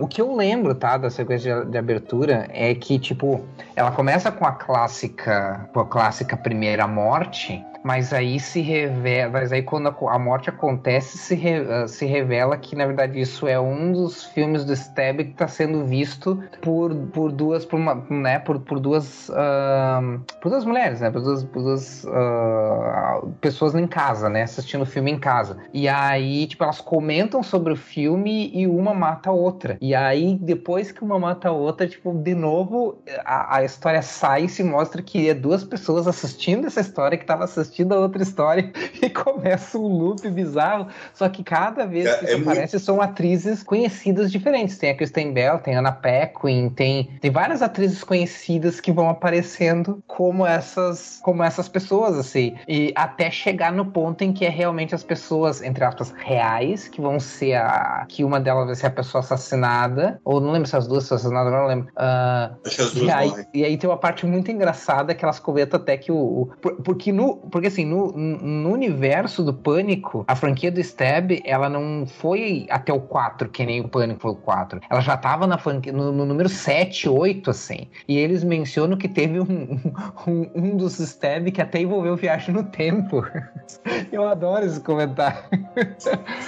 [0.00, 3.44] O que eu lembro, tá, da sequência de, de, abertura é que, tipo,
[3.74, 9.52] ela começa com a clássica, com a clássica primeira morte, mas aí se revela, mas
[9.52, 13.58] aí quando a, morte acontece, se, re, uh, se revela que na verdade isso é
[13.58, 18.38] um dos filmes do Stab que está sendo visto por, por duas, por uma, né,
[18.38, 23.86] por, por duas, uh, por duas mulheres, né, por duas, por duas uh, pessoas em
[23.86, 25.58] casa, né, assistindo o filme em casa.
[25.72, 29.78] E aí, tipo, elas comentam sobre o filme e uma mata a outra.
[29.80, 34.44] E aí, depois que uma mata a outra, tipo, de novo, a, a história sai
[34.44, 37.98] e se mostra que é duas pessoas assistindo essa história que estava assistindo assistindo a
[37.98, 40.88] outra história e começa um loop bizarro.
[41.12, 42.84] Só que cada vez é, que é, aparece muito...
[42.84, 44.78] são atrizes conhecidas diferentes.
[44.78, 49.08] Tem a Kristen Bell, tem a Anna Paquin, tem, tem várias atrizes conhecidas que vão
[49.08, 52.56] aparecendo como essas, como essas pessoas, assim.
[52.66, 57.00] E até chegar no ponto em que é realmente as pessoas, entre aspas, reais, que
[57.00, 58.06] vão ser a.
[58.08, 60.20] que uma delas vai ser a pessoa assassinada.
[60.24, 61.88] Ou não lembro se as duas são assassinadas, não lembro.
[61.94, 65.24] Uh, Acho que as duas e aí, e aí tem uma parte muito engraçada que
[65.24, 66.16] elas comentam até que o.
[66.16, 66.46] o
[66.82, 67.36] porque no.
[67.36, 72.92] Porque assim, no, no universo do Pânico, a franquia do Stab, ela não foi até
[72.92, 74.80] o 4, que nem o Pânico foi o 4.
[74.88, 77.88] Ela já tava na franquia, no, no número 7, 8, assim.
[78.06, 79.46] E eles mencionam que teve um,
[80.26, 83.24] um, um dos Stab que até envolveu viagem no tempo.
[84.12, 85.38] Eu adoro esse comentário.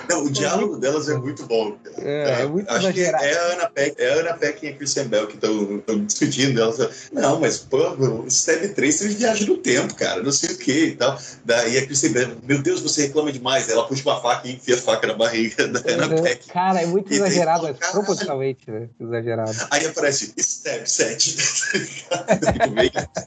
[0.09, 1.77] Não, o diálogo delas é muito bom.
[1.99, 3.25] É, é muito Acho exagerado.
[3.25, 6.05] que é a Ana Peck, é a Ana Peck e a Christian Bell que estão
[6.05, 6.61] discutindo.
[6.61, 10.59] Elas, não, mas pô, o Stab 3 teve viagem no tempo, cara, não sei o
[10.59, 11.19] que tal.
[11.45, 13.69] Daí a Kristen Bell, meu Deus, você reclama demais.
[13.69, 16.23] Ela puxa uma faca e enfia a faca na barriga da uhum.
[16.23, 16.47] Peck.
[16.49, 18.89] Cara, é muito exagerado, é proporcionalmente né?
[19.01, 19.57] exagerado.
[19.71, 21.37] Aí aparece Step 7,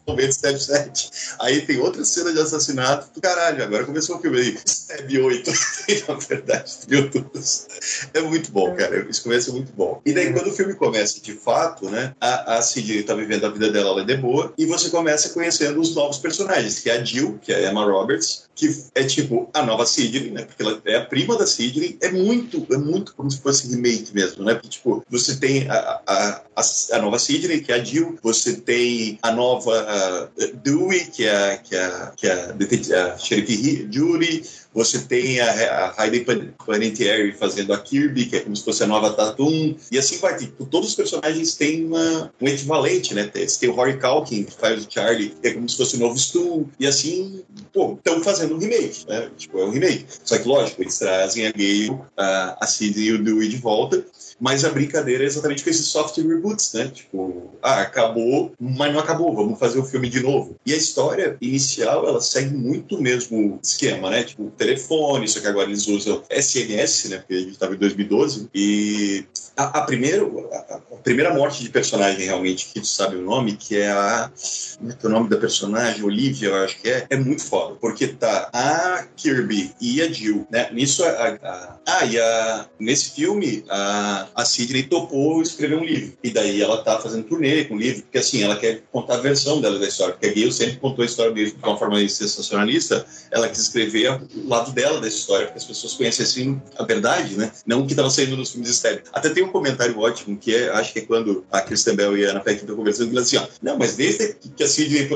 [0.08, 1.12] momento Step 7.
[1.40, 3.64] Aí tem outra cena de assassinato do caralho.
[3.64, 5.52] Agora começou o filme aí, Step 8.
[6.08, 7.68] na verdade, meu Deus.
[8.14, 9.06] É muito bom, cara.
[9.10, 10.00] Isso começa muito bom.
[10.06, 13.50] E daí, quando o filme começa de fato, né, a, a Sidney tá vivendo a
[13.50, 16.98] vida dela, ela é de boa, e você começa conhecendo os novos personagens, que é
[16.98, 20.44] a Jill, que é Emma Roberts, que é tipo a nova Sidney, né?
[20.44, 21.98] Porque ela é a prima da Sidney.
[22.02, 24.54] É muito, é muito como se fosse remake mesmo, né?
[24.54, 26.62] Porque, tipo, você tem a, a, a,
[26.92, 31.58] a nova Sidney, que é a Jill, você tem a nova uh, Dewey, que é,
[31.58, 34.44] que é, que é a, a xerife Judy,
[34.74, 36.26] você tem a, a Heidi
[36.66, 40.38] Panettiere fazendo a Kirby, que é como se fosse a nova Tatum, e assim vai.
[40.38, 43.30] Tipo, todos os personagens têm uma, um equivalente, né?
[43.34, 46.00] Você tem o Rory Calkin, que faz o Charlie, que é como se fosse o
[46.00, 49.30] novo Stu, e assim, pô, estão fazendo um remake, né?
[49.38, 50.06] Tipo, é um remake.
[50.24, 54.04] Só que, lógico, eles trazem a Gale, a, a Sidney e o Dewey de volta,
[54.44, 56.90] mas a brincadeira é exatamente com esses soft reboots, né?
[56.90, 60.58] Tipo, ah, acabou, mas não acabou, vamos fazer o filme de novo.
[60.66, 64.26] E a história inicial, ela segue muito o mesmo esquema, né?
[64.26, 67.20] Tipo, telefone, só que agora eles usam SMS, né?
[67.20, 68.50] Porque a gente estava em 2012.
[68.54, 69.24] E
[69.56, 73.56] a, a, primeiro, a, a, primeira morte de personagem realmente, que tu sabe o nome,
[73.56, 74.32] que é a.
[74.78, 76.04] Como é que é o nome da personagem?
[76.04, 77.06] Olivia, eu acho que é.
[77.10, 77.76] É muito foda.
[77.80, 80.70] Porque tá a Kirby e a Jill, né?
[80.72, 86.18] Nisso, a, ah, e a, nesse filme, a, a Sidney topou escrever um livro.
[86.24, 89.22] E daí ela tá fazendo turnê com o livro, porque assim, ela quer contar a
[89.22, 90.14] versão dela da história.
[90.14, 93.06] Porque a Gale sempre contou a história mesmo de uma forma sensacionalista.
[93.30, 97.38] Ela quis escrever o lado dela dessa história, para que as pessoas conhecessem a verdade,
[97.38, 97.52] né?
[97.66, 100.70] Não o que estava saindo nos filmes de Até tem um comentário ótimo, que é,
[100.70, 103.38] acho que é quando a Kristen Bell e a Ana Peck estão conversando, que assim,
[103.38, 105.08] ó, não, mas desde que a Sidney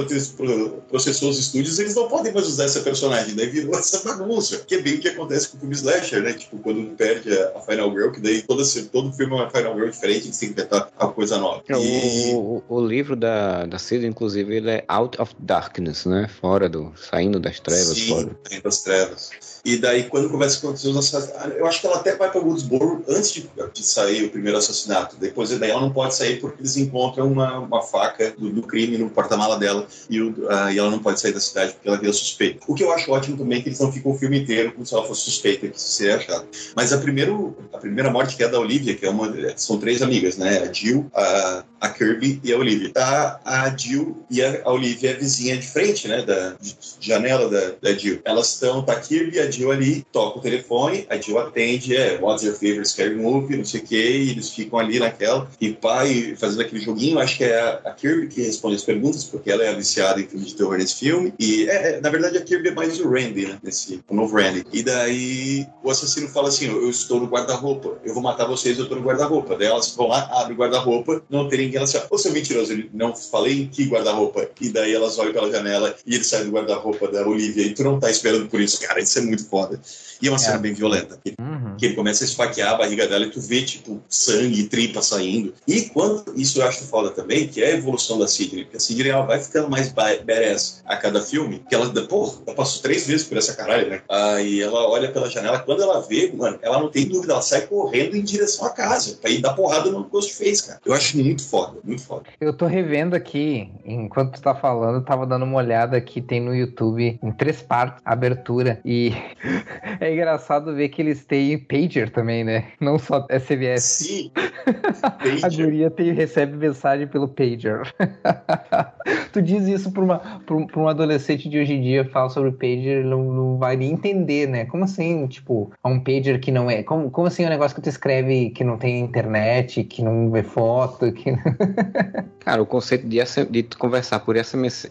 [0.89, 3.35] processou os estúdios, eles não podem mais usar essa personagem.
[3.35, 6.33] Daí virou essa bagunça, que é bem o que acontece com o filme Slasher, né?
[6.33, 9.89] Tipo, quando perde a Final Girl, que daí todo, todo filme é uma Final Girl
[9.89, 11.63] diferente, eles têm que inventar uma coisa nova.
[11.67, 12.33] É, e...
[12.33, 16.29] O, o, o, livro da, da Sidney, inclusive, ele é Out of Darkness, né?
[16.39, 16.93] Fora do...
[16.95, 17.97] saindo das trevas.
[17.97, 18.37] Sim, fora.
[18.47, 19.29] saindo das trevas.
[19.67, 22.39] E daí, quando começa a acontecer os assassinatos, eu acho que ela até vai para
[22.39, 25.15] Woodsboro antes de, de, sair o primeiro assassinato.
[25.17, 28.97] Depois daí ela não pode sair porque eles encontram uma, uma faca do, do, crime
[28.97, 31.97] no porta-mala dela e, o, uh, e, ela não pode sair da cidade porque ela
[31.97, 32.59] vira suspeita.
[32.67, 34.85] O que eu acho ótimo também é que eles não ficam o filme inteiro como
[34.85, 36.45] se ela fosse suspeita, que seria achado.
[36.75, 39.33] Mas a, primeiro, a primeira morte que é da Olivia, que é uma.
[39.55, 40.59] São três amigas, né?
[40.59, 42.91] A Jill, a, a Kirby e a Olivia.
[42.91, 46.21] Tá, a Jill e a, a Olivia é vizinha de frente, né?
[46.21, 48.21] Da de, janela da, da Jill.
[48.25, 51.95] Elas estão, tá a Kirby e a Jill ali, toca o telefone, a Jill atende,
[51.95, 55.49] é What's your favorite scary movie, não sei o quê, e eles ficam ali naquela,
[55.59, 57.19] e pai fazendo aquele joguinho.
[57.19, 60.45] Acho que é a Kirby que responde as perguntas, porque ela é viciada em filme
[60.45, 61.33] de terror nesse filme.
[61.39, 63.59] E, é, é, na verdade, a Kirby é mais o Randy, né?
[63.61, 64.65] Nesse, o novo Randy.
[64.71, 68.83] E daí o assassino fala assim: Eu estou no guarda-roupa, eu vou matar vocês, eu
[68.83, 69.55] estou no guarda-roupa.
[69.55, 71.77] Daí elas vão lá, abrem o guarda-roupa, não tem ninguém.
[71.77, 74.49] Elas falam: Ô seu mentiroso, ele não falei em que guarda-roupa.
[74.59, 77.63] E daí elas olham pela janela e ele sai do guarda-roupa da Olivia.
[77.63, 78.99] E tu não tá esperando por isso, cara.
[78.99, 79.79] Isso é muito foda.
[80.21, 80.59] E é uma cena é.
[80.59, 81.19] bem violenta.
[81.23, 81.75] Que, uhum.
[81.77, 85.01] que, ele começa a esfaquear a barriga dela e tu vê, tipo, sangue e tripa
[85.01, 85.53] saindo.
[85.67, 88.63] E quando, isso eu acho foda também, que é a evolução da Sidney.
[88.63, 91.63] Porque a Sidney ela vai ficando mais badass a cada filme.
[91.69, 94.01] Que ela, porra, ela passou três vezes por essa caralho, né?
[94.09, 97.61] Aí ela olha pela janela, quando ela vê, mano, ela não tem dúvida, ela sai
[97.67, 100.79] correndo em direção à casa, pra ir dar porrada no Ghostface, cara.
[100.85, 102.23] Eu acho muito foda, muito foda.
[102.39, 106.39] Eu tô revendo aqui, enquanto tu tá falando, eu tava dando uma olhada aqui, tem
[106.39, 108.79] no YouTube, em três partes, abertura.
[108.83, 109.13] E
[109.99, 112.65] é engraçado ver que eles têm pager também, né?
[112.79, 113.81] Não só SMS.
[113.81, 114.31] Sim.
[115.43, 117.81] a guria tem, recebe mensagem pelo pager.
[119.31, 122.51] tu diz isso pra, uma, pra, pra um adolescente de hoje em dia, fala sobre
[122.51, 124.65] pager, não, não vai nem entender, né?
[124.65, 126.83] Como assim, tipo, um pager que não é...
[126.83, 130.29] Como, como assim é um negócio que tu escreve que não tem internet, que não
[130.31, 131.31] vê foto, que...
[132.39, 133.19] Cara, o conceito de,
[133.49, 134.87] de conversar por SMS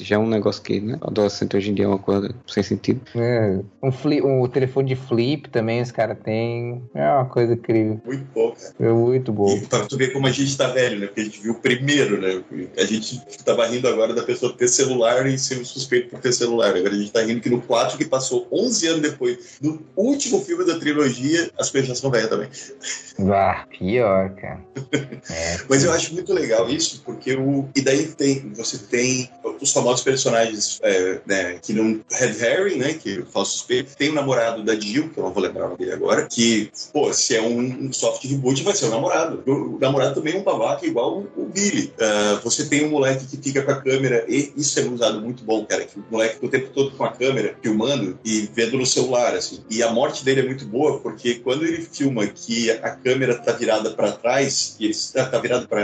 [0.00, 0.98] já é um negócio que, né?
[1.00, 3.00] Adolescente hoje em dia é uma coisa sem sentido.
[3.14, 6.82] É, um, flip, um telefone de flip também os caras têm.
[6.94, 8.00] É uma coisa incrível.
[8.04, 8.74] Muito bom, cara.
[8.80, 9.56] É muito bom.
[9.56, 11.06] E pra tu ver como a gente tá velho, né?
[11.06, 12.42] Porque a gente viu o primeiro, né?
[12.76, 16.74] A gente tava rindo agora da pessoa ter celular e ser suspeito por ter celular.
[16.74, 20.40] Agora a gente tá rindo que no 4, que passou 11 anos depois do último
[20.40, 22.48] filme da trilogia, as já são velhas também.
[23.32, 24.60] Ah, pior, cara.
[25.30, 27.68] É, Mas eu acho muito legal isso, porque o.
[27.74, 32.00] E daí tem, você tem os famosos personagens é, né, que não.
[32.10, 32.94] Red Harry, né?
[32.94, 33.96] Que fala suspeito.
[33.96, 37.12] Tem o namorado da Jill, que eu não vou lembrar o dele agora, que, pô,
[37.12, 39.42] se é um, soft reboot, vai ser o namorado.
[39.46, 41.92] O, namorado também é um babaca igual o, o Billy.
[41.98, 45.42] Uh, você tem um moleque que fica com a câmera, e isso é usado muito
[45.42, 48.86] bom, cara, que o moleque o tempo todo com a câmera, filmando e vendo no
[48.86, 49.60] celular, assim.
[49.70, 53.52] E a morte dele é muito boa, porque quando ele filma que a câmera tá
[53.52, 55.77] virada para trás, e ele tá, tá virado para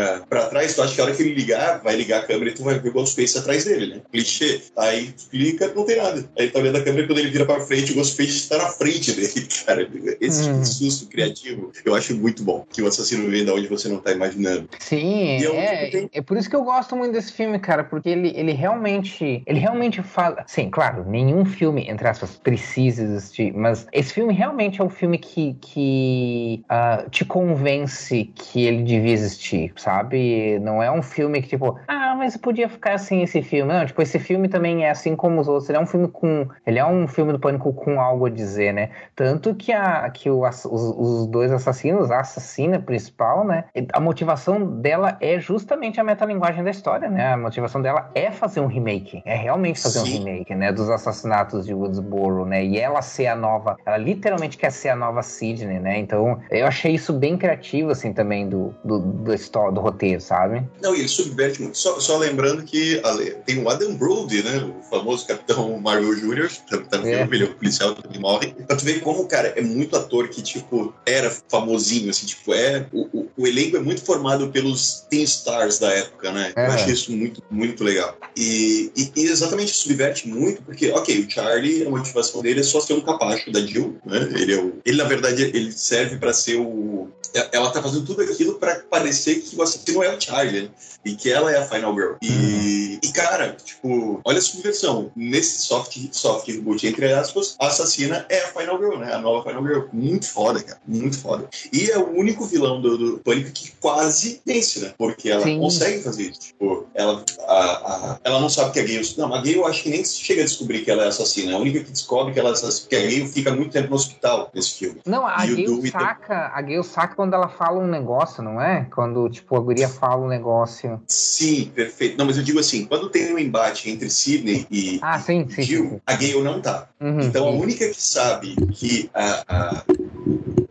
[0.51, 2.65] trás, tu acha que a hora que ele ligar, vai ligar a câmera e tu
[2.65, 4.01] vai ver o Ghostface atrás dele, né?
[4.11, 4.61] Clichê.
[4.77, 6.25] Aí tu clica, não tem nada.
[6.39, 9.13] Aí tá vendo a câmera quando ele vira para frente, o Ghostface está na frente
[9.13, 9.89] dele, cara.
[10.21, 10.65] Esse hum.
[10.65, 12.67] susto criativo, eu acho muito bom.
[12.73, 14.69] Que o assassino vem da onde você não tá imaginando.
[14.79, 16.11] Sim, é, é, tem...
[16.13, 19.59] é por isso que eu gosto muito desse filme, cara, porque ele, ele realmente, ele
[19.59, 24.85] realmente fala, sim, claro, nenhum filme, entre aspas, precisa existir, mas esse filme realmente é
[24.85, 30.59] um filme que, que uh, te convence que ele devia existir, sabe?
[30.61, 33.71] Não é um filme que, tipo, ah, mas podia ficar assim esse filme.
[33.71, 35.69] Não, tipo, esse filme também é assim como os outros.
[35.69, 36.49] Ele é um filme com.
[36.67, 38.91] Ele é um filme do pânico com algo a dizer, né?
[39.15, 43.65] Tanto que, a, que o, os, os dois assassinos, a assassina principal, né?
[43.93, 47.35] A motivação dela é justamente a metalinguagem da história, né?
[47.35, 49.23] A motivação dela é fazer um remake.
[49.27, 50.21] É realmente fazer Sim.
[50.21, 50.73] um remake, né?
[50.73, 52.65] Dos assassinatos de Woodsboro, né?
[52.65, 53.77] E ela ser a nova.
[53.85, 55.99] Ela literalmente quer ser a nova Sidney, né?
[55.99, 59.35] Então, eu achei isso bem criativo, assim, também do, do, do,
[59.75, 60.63] do, roteiro, sabe?
[60.83, 61.77] Não, e ele subverte muito.
[61.79, 63.01] Só, só lembrando que
[63.45, 64.65] tem o Adam Brody, né?
[64.65, 67.21] O famoso Capitão Mario Jr., tá, tá no é.
[67.21, 68.55] é o policial que morre.
[68.67, 72.87] Pra tu ver como, cara, é muito ator que, tipo, era famosinho, assim, tipo, é.
[72.93, 76.53] O, o, o elenco é muito formado pelos teen stars da época, né?
[76.57, 76.67] É.
[76.67, 78.17] Eu achei isso muito, muito legal.
[78.37, 82.81] E, e, e, exatamente subverte muito, porque, ok, o Charlie, a motivação dele é só
[82.81, 84.29] ser um capacho da Jill, né?
[84.35, 87.09] Ele, é o, ele na verdade, ele serve para ser o.
[87.53, 90.71] Ela tá fazendo tudo aquilo para parecer que o assassino é o Charlie, né?
[91.05, 92.13] e que ela é a Final Girl.
[92.23, 92.99] E, uhum.
[93.03, 95.11] e cara, tipo, olha a subversão.
[95.15, 99.13] Nesse soft, soft reboot, entre aspas, a assassina é a Final Girl, né?
[99.13, 99.83] A nova Final Girl.
[99.93, 100.81] Muito foda, cara.
[100.87, 101.49] Muito foda.
[101.73, 104.95] E é o único vilão do, do Pânico que quase vence, né?
[104.97, 105.59] Porque ela Sim.
[105.59, 106.41] consegue fazer isso.
[106.41, 109.01] Tipo, ela, a, a, ela não sabe que é gay.
[109.19, 111.55] Não, a gay eu acho que nem chega a descobrir que ela é assassina.
[111.55, 113.97] A única que descobre que ela é assassina, que é gay fica muito tempo no
[113.97, 115.01] hospital nesse filme.
[115.05, 118.87] Não, a gay saca, a gay saca quando ela fala um negócio, não é?
[118.95, 121.01] Quando, tipo, a guria fala um negócio.
[121.07, 122.17] Sim, perfeito.
[122.17, 125.63] Não, mas eu digo assim, quando tem um embate entre Sidney e, ah, sim, sim,
[125.63, 126.89] Jill, sim, a Gale não tá.
[127.01, 129.85] Uhum, então a única que sabe que a, a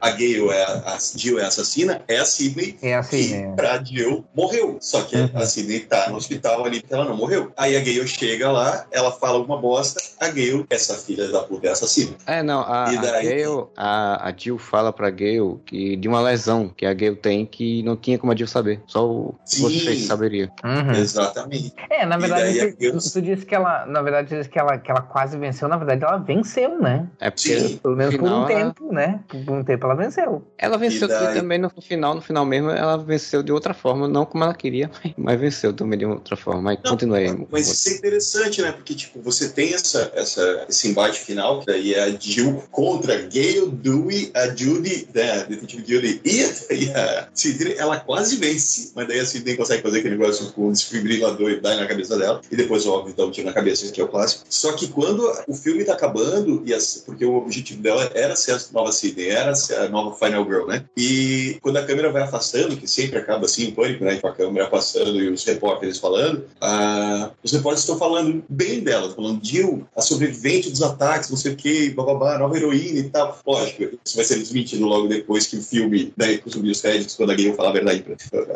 [0.03, 2.77] a Gale é a, a Jill é a assassina, é a Sidney.
[2.81, 3.49] É a Sidney.
[3.51, 4.77] Que pra Jill morreu.
[4.81, 5.29] Só que uhum.
[5.33, 7.53] a Sidney tá no hospital ali porque ela não morreu.
[7.55, 11.67] Aí a Gale chega lá, ela fala alguma bosta, a Gale, essa filha da puta,
[11.67, 12.17] é assassina.
[12.25, 12.97] É, não, a, daí...
[12.97, 17.15] a Gale, a, a Jill fala pra Gale que de uma lesão que a Gale
[17.15, 18.62] tem que não tinha como a Jill saber.
[18.85, 20.51] Só o você saberia.
[20.63, 20.91] Uhum.
[20.91, 21.73] Exatamente.
[21.89, 22.99] É, na verdade, tu, Gale...
[22.99, 25.77] tu disse que ela, na verdade, tu disse que ela, que ela quase venceu, na
[25.77, 27.07] verdade ela venceu, né?
[27.19, 27.77] É porque Sim.
[27.77, 29.19] pelo menos por um tempo, né?
[29.27, 30.47] Por um tempo ela ela venceu.
[30.57, 31.35] Ela venceu daí...
[31.35, 34.89] também no final, no final mesmo, ela venceu de outra forma, não como ela queria,
[35.17, 36.61] mas venceu também de outra forma.
[36.61, 37.47] Mas continua aí.
[37.49, 38.71] Mas isso é interessante, né?
[38.71, 43.15] Porque, tipo, você tem essa, essa, esse embate final, que daí é a Jill contra
[43.21, 46.39] Gale, Dewey, a Judy, né, a detetive Judy e,
[46.73, 48.37] e a Sidney, ela quase
[48.95, 52.17] mas daí a Sidney consegue fazer aquele negócio com o desfibrilador e dá na cabeça
[52.17, 54.45] dela, e depois, óbvio, dá um tiro na cabeça, que é o clássico.
[54.49, 56.73] Só que quando o filme tá acabando, e
[57.05, 60.67] porque o objetivo dela era ser a nova Sidney, era ser a nova Final Girl,
[60.67, 60.85] né?
[60.97, 64.17] E quando a câmera vai afastando, que sempre acaba assim, o pânico, né?
[64.17, 69.13] Com a câmera passando e os repórteres falando, ah, os repórteres estão falando bem dela,
[69.13, 73.39] falando Jill, a sobrevivente dos ataques, não sei o que, bababá, nova heroína e tal.
[73.45, 77.31] Lógico, isso vai ser desmentido logo depois que o filme, daí subir os créditos, quando
[77.31, 78.05] a Gale falar a verdade,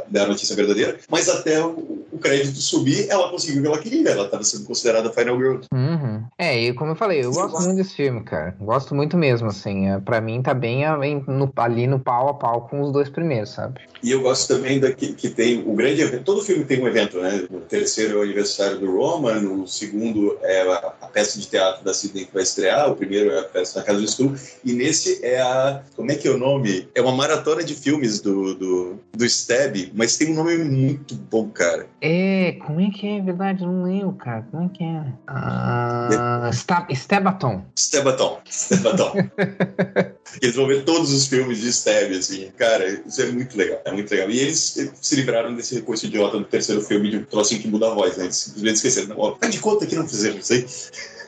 [0.09, 3.77] dar a notícia verdadeira, mas até o, o crédito subir, ela conseguiu o que ela
[3.79, 5.57] queria, ela estava sendo considerada Final Girl.
[5.73, 6.23] Uhum.
[6.37, 8.55] É, e como eu falei, eu gosto muito desse filme, cara.
[8.59, 9.89] Gosto muito mesmo, assim.
[9.89, 10.83] É, pra mim tá bem
[11.27, 13.81] no, ali no pau a pau com os dois primeiros, sabe?
[14.03, 16.23] E eu gosto também daqui que tem o grande evento.
[16.23, 17.47] Todo filme tem um evento, né?
[17.49, 21.83] O terceiro é o aniversário do Roman, o segundo é a, a peça de teatro
[21.83, 24.73] da Sidney que vai estrear, o primeiro é a peça na Casa do Estudo, e
[24.73, 25.81] nesse é a.
[25.95, 26.87] Como é que é o nome?
[26.93, 31.49] É uma maratona de filmes do, do, do Stab, mas tem um nome muito bom,
[31.49, 31.87] cara.
[32.01, 33.21] É, como é que é?
[33.21, 34.45] Verdade, eu não lembro, cara.
[34.51, 35.03] Como é que é?
[35.27, 36.95] Ah, é.
[36.95, 37.65] Stebaton.
[37.77, 38.39] Stebaton.
[38.49, 39.13] Stebaton.
[40.41, 42.51] Eles vão ver todos os filmes de Stab, assim.
[42.57, 43.81] Cara, isso é muito legal.
[43.85, 44.29] É muito legal.
[44.29, 47.87] E eles se livraram desse recurso idiota do terceiro filme de um trocinho que muda
[47.87, 48.25] a voz, né?
[48.25, 49.15] Eles simplesmente esqueceram.
[49.17, 50.65] Ó, tá de conta que não fizeram isso aí.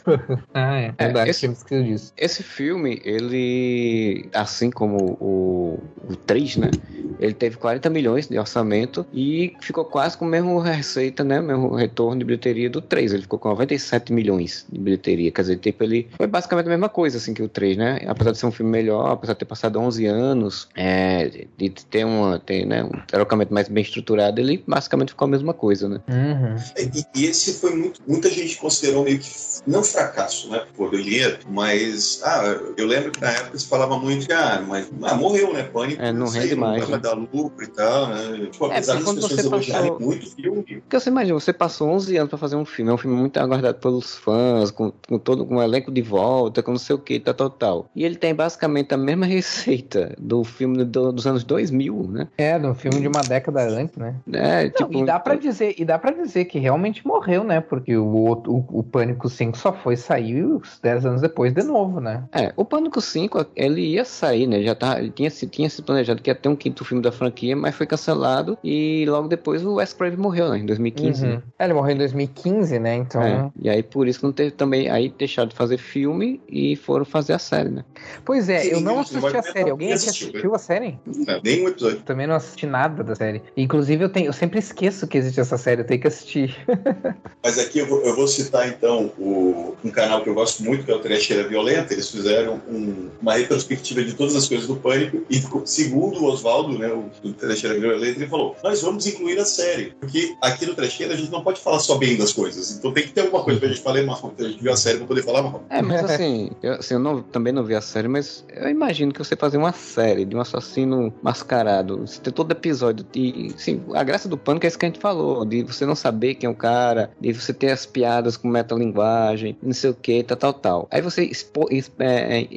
[0.53, 0.93] ah, é.
[0.97, 2.13] é esse, disso.
[2.17, 6.71] esse filme, ele, assim como o, o 3, né?
[7.19, 11.39] Ele teve 40 milhões de orçamento e ficou quase com a mesma receita, né?
[11.39, 13.13] O mesmo retorno de bilheteria do 3.
[13.13, 15.31] Ele ficou com 97 milhões de bilheteria.
[15.31, 17.99] Quer dizer, tipo, ele foi basicamente a mesma coisa, assim, que o 3, né?
[18.07, 22.05] Apesar de ser um filme melhor, apesar de ter passado 11 anos, é, de ter,
[22.05, 26.01] uma, ter né, um trocamento mais bem estruturado, ele basicamente ficou a mesma coisa, né?
[26.07, 26.55] Uhum.
[26.77, 28.01] E, e, esse foi muito.
[28.07, 29.29] Muita gente considerou meio que.
[29.67, 30.63] Não fracasso, né?
[30.75, 32.21] Por dinheiro, mas.
[32.23, 32.43] Ah,
[32.77, 35.63] eu lembro que na época se falava muito que, ah, mas ah, morreu, né?
[35.63, 36.01] Pânico.
[36.01, 36.81] É, não rende mais.
[36.81, 38.47] Não vai dar lucro e tal, né?
[38.51, 40.07] Tipo, é, apesar é, das pessoas elogiarem passou...
[40.07, 40.63] muito o filme.
[40.81, 43.37] Porque você imagina, você passou 11 anos pra fazer um filme, é um filme muito
[43.37, 46.99] aguardado pelos fãs, com, com todo com um elenco de volta, com não sei o
[46.99, 47.89] que, tal, tal, tal.
[47.95, 52.27] E ele tem basicamente a mesma receita do filme do, dos anos 2000, né?
[52.37, 54.15] É, do filme de uma década antes, né?
[54.31, 54.97] É, não, tipo...
[54.99, 57.61] E dá pra dizer, e dá para dizer que realmente morreu, né?
[57.61, 61.99] Porque o, o, o Pânico 5 só foi sair uns 10 anos depois de novo,
[61.99, 62.23] né?
[62.31, 64.61] É, o Pânico 5, ele ia sair, né?
[64.61, 67.55] Já tá, ele tinha, tinha se planejado que ia ter um quinto filme da franquia,
[67.55, 70.59] mas foi cancelado e logo depois o Wes Craven morreu, né?
[70.59, 71.23] Em 2015.
[71.23, 71.31] Uhum.
[71.31, 71.43] Né?
[71.57, 72.95] É, ele morreu em 2015, né?
[72.95, 73.21] Então.
[73.21, 74.89] É, e aí por isso que não teve também.
[74.89, 77.83] Aí deixaram de fazer filme e foram fazer a série, né?
[78.25, 79.69] Pois é, Sim, eu não assisti a série.
[79.69, 80.99] Alguém assistiu, assistiu a série?
[81.05, 82.01] Não, nenhum episódio.
[82.01, 83.41] Também não assisti nada da série.
[83.55, 86.55] Inclusive, eu, tenho, eu sempre esqueço que existe essa série, eu tenho que assistir.
[87.43, 90.83] Mas aqui eu vou, eu vou citar então o, um canal que eu gosto muito,
[90.83, 91.93] que é o Trecheira Violenta.
[91.93, 96.77] Eles fizeram um, uma retrospectiva de todas as coisas do Pânico e, segundo o Oswaldo,
[96.77, 100.75] né, o do Trecheira Violenta, ele falou: nós vamos incluir a série, porque aqui no
[100.75, 103.43] Trecheira a gente não pode falar só bem das coisas, então tem que ter alguma
[103.43, 104.33] coisa pra gente falar mal.
[104.37, 105.63] A gente viu a série pra poder falar mal.
[105.69, 109.11] É, mas assim, eu, assim, eu não, também não vi a série, mas eu imagino
[109.11, 113.81] que você fazer uma série de um assassino mascarado, você ter todo episódio, e, sim,
[113.93, 116.47] a graça do Pânico é isso que a gente falou, de você não saber quem
[116.47, 120.37] é o cara, de você ter as piadas com metalinguagem, não sei o que, tal,
[120.37, 120.87] tal, tal.
[120.91, 122.47] Aí você expo, é, é,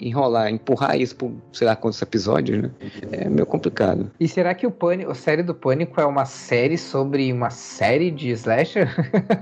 [0.00, 2.70] enrolar, empurrar isso por sei lá quantos episódios, né?
[3.12, 4.10] É meio complicado.
[4.18, 8.10] E será que o Pânico, a série do Pânico é uma série sobre uma série
[8.10, 8.88] de slasher?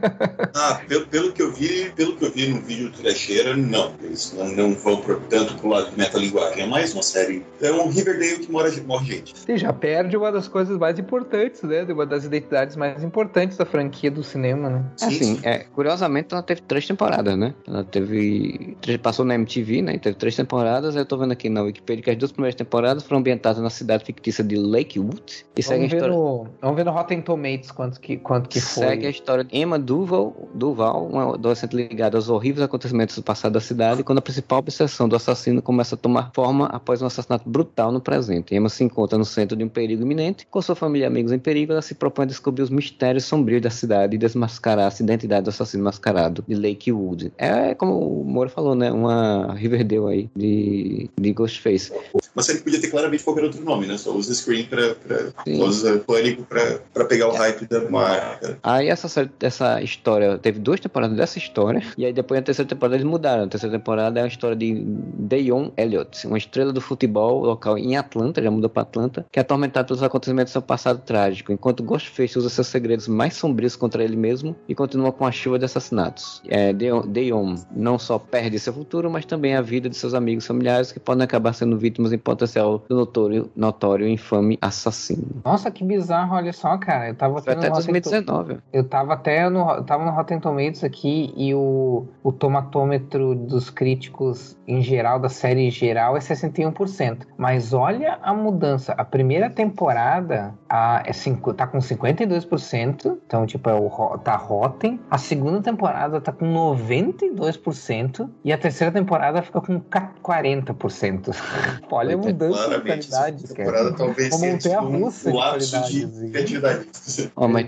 [0.54, 3.92] ah, pelo, pelo que eu vi, pelo que eu vi no vídeo do Trecheira, não.
[4.02, 6.62] Eles não, não vão pro, tanto pro lado de metalinguagem.
[6.62, 7.44] É mais uma série.
[7.60, 9.38] É um Riverdale que mora, morre gente.
[9.38, 11.84] Você já perde uma das coisas mais importantes, né?
[11.84, 14.84] De uma das identidades mais importantes da franquia do cinema, né?
[14.96, 17.01] Sim, assim, é, curiosamente ela teve três temporadas,
[17.36, 17.54] né?
[17.66, 18.76] Ela teve.
[19.02, 19.98] Passou na MTV, né?
[19.98, 20.96] Teve três temporadas.
[20.96, 24.04] Eu tô vendo aqui na Wikipedia que as duas primeiras temporadas foram ambientadas na cidade
[24.04, 25.22] fictícia de Lakewood.
[25.56, 26.14] E segue a história.
[26.14, 28.86] No, vamos ver no Rotten Tomatoes quanto que, quanto que foi.
[28.86, 33.52] Segue a história de Emma Duval, Duval, uma adolescente ligada aos horríveis acontecimentos do passado
[33.52, 37.48] da cidade, quando a principal obsessão do assassino começa a tomar forma após um assassinato
[37.48, 38.54] brutal no presente.
[38.54, 40.46] Emma se encontra no centro de um perigo iminente.
[40.50, 43.62] Com sua família e amigos em perigo, ela se propõe a descobrir os mistérios sombrios
[43.62, 46.91] da cidade e desmascarar a identidade do assassino mascarado de Lakewood.
[47.38, 48.90] É como o Moura falou, né?
[48.90, 51.92] Uma Riverdale aí de, de Ghostface.
[52.34, 53.98] Mas ele podia ter claramente qualquer outro nome, né?
[53.98, 55.18] Só usa Scream pra, pra
[55.56, 58.58] só usa Pânico pra, pra pegar o hype da marca.
[58.62, 62.96] Aí essa, essa história, teve duas temporadas dessa história, e aí depois na terceira temporada
[62.96, 63.44] eles mudaram.
[63.44, 67.96] A terceira temporada é a história de Deion Elliott, uma estrela do futebol local em
[67.96, 71.82] Atlanta, já mudou pra Atlanta, que é atormentado pelos acontecimentos do seu passado trágico, enquanto
[71.82, 75.66] Ghostface usa seus segredos mais sombrios contra ele mesmo e continua com a chuva de
[75.66, 76.42] assassinatos.
[76.48, 76.72] É,
[77.06, 81.00] Deion não só perde seu futuro, mas também a vida de seus amigos familiares que
[81.00, 85.42] podem acabar sendo vítimas em potencial do notório, notório infame assassino.
[85.44, 87.08] Nossa, que bizarro, olha só, cara.
[87.08, 88.58] Eu tava até 2019.
[88.72, 93.70] Eu tava até no, eu tava no Rotten Tomatoes aqui e o, o tomatômetro dos
[93.70, 97.26] críticos em geral, da série geral, é 61%.
[97.36, 98.94] Mas olha a mudança.
[98.96, 103.88] A primeira temporada a, é cinco, tá com 52%, então, tipo, é o,
[104.18, 105.00] tá Rotten.
[105.10, 111.34] A segunda temporada tá com 92% e a terceira temporada fica com 40%.
[111.90, 113.92] olha a mudança de qualidade, cara.
[113.92, 116.86] Talvez Como russa um, de criatividade.
[117.36, 117.66] Oh, mas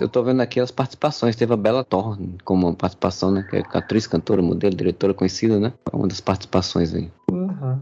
[0.00, 1.36] eu tô vendo aqui as participações.
[1.36, 3.46] Teve a Bella Thorne como participação, né?
[3.48, 5.72] Que é atriz, cantora, modelo, diretora conhecida, né?
[5.92, 7.10] Uma das participações aí.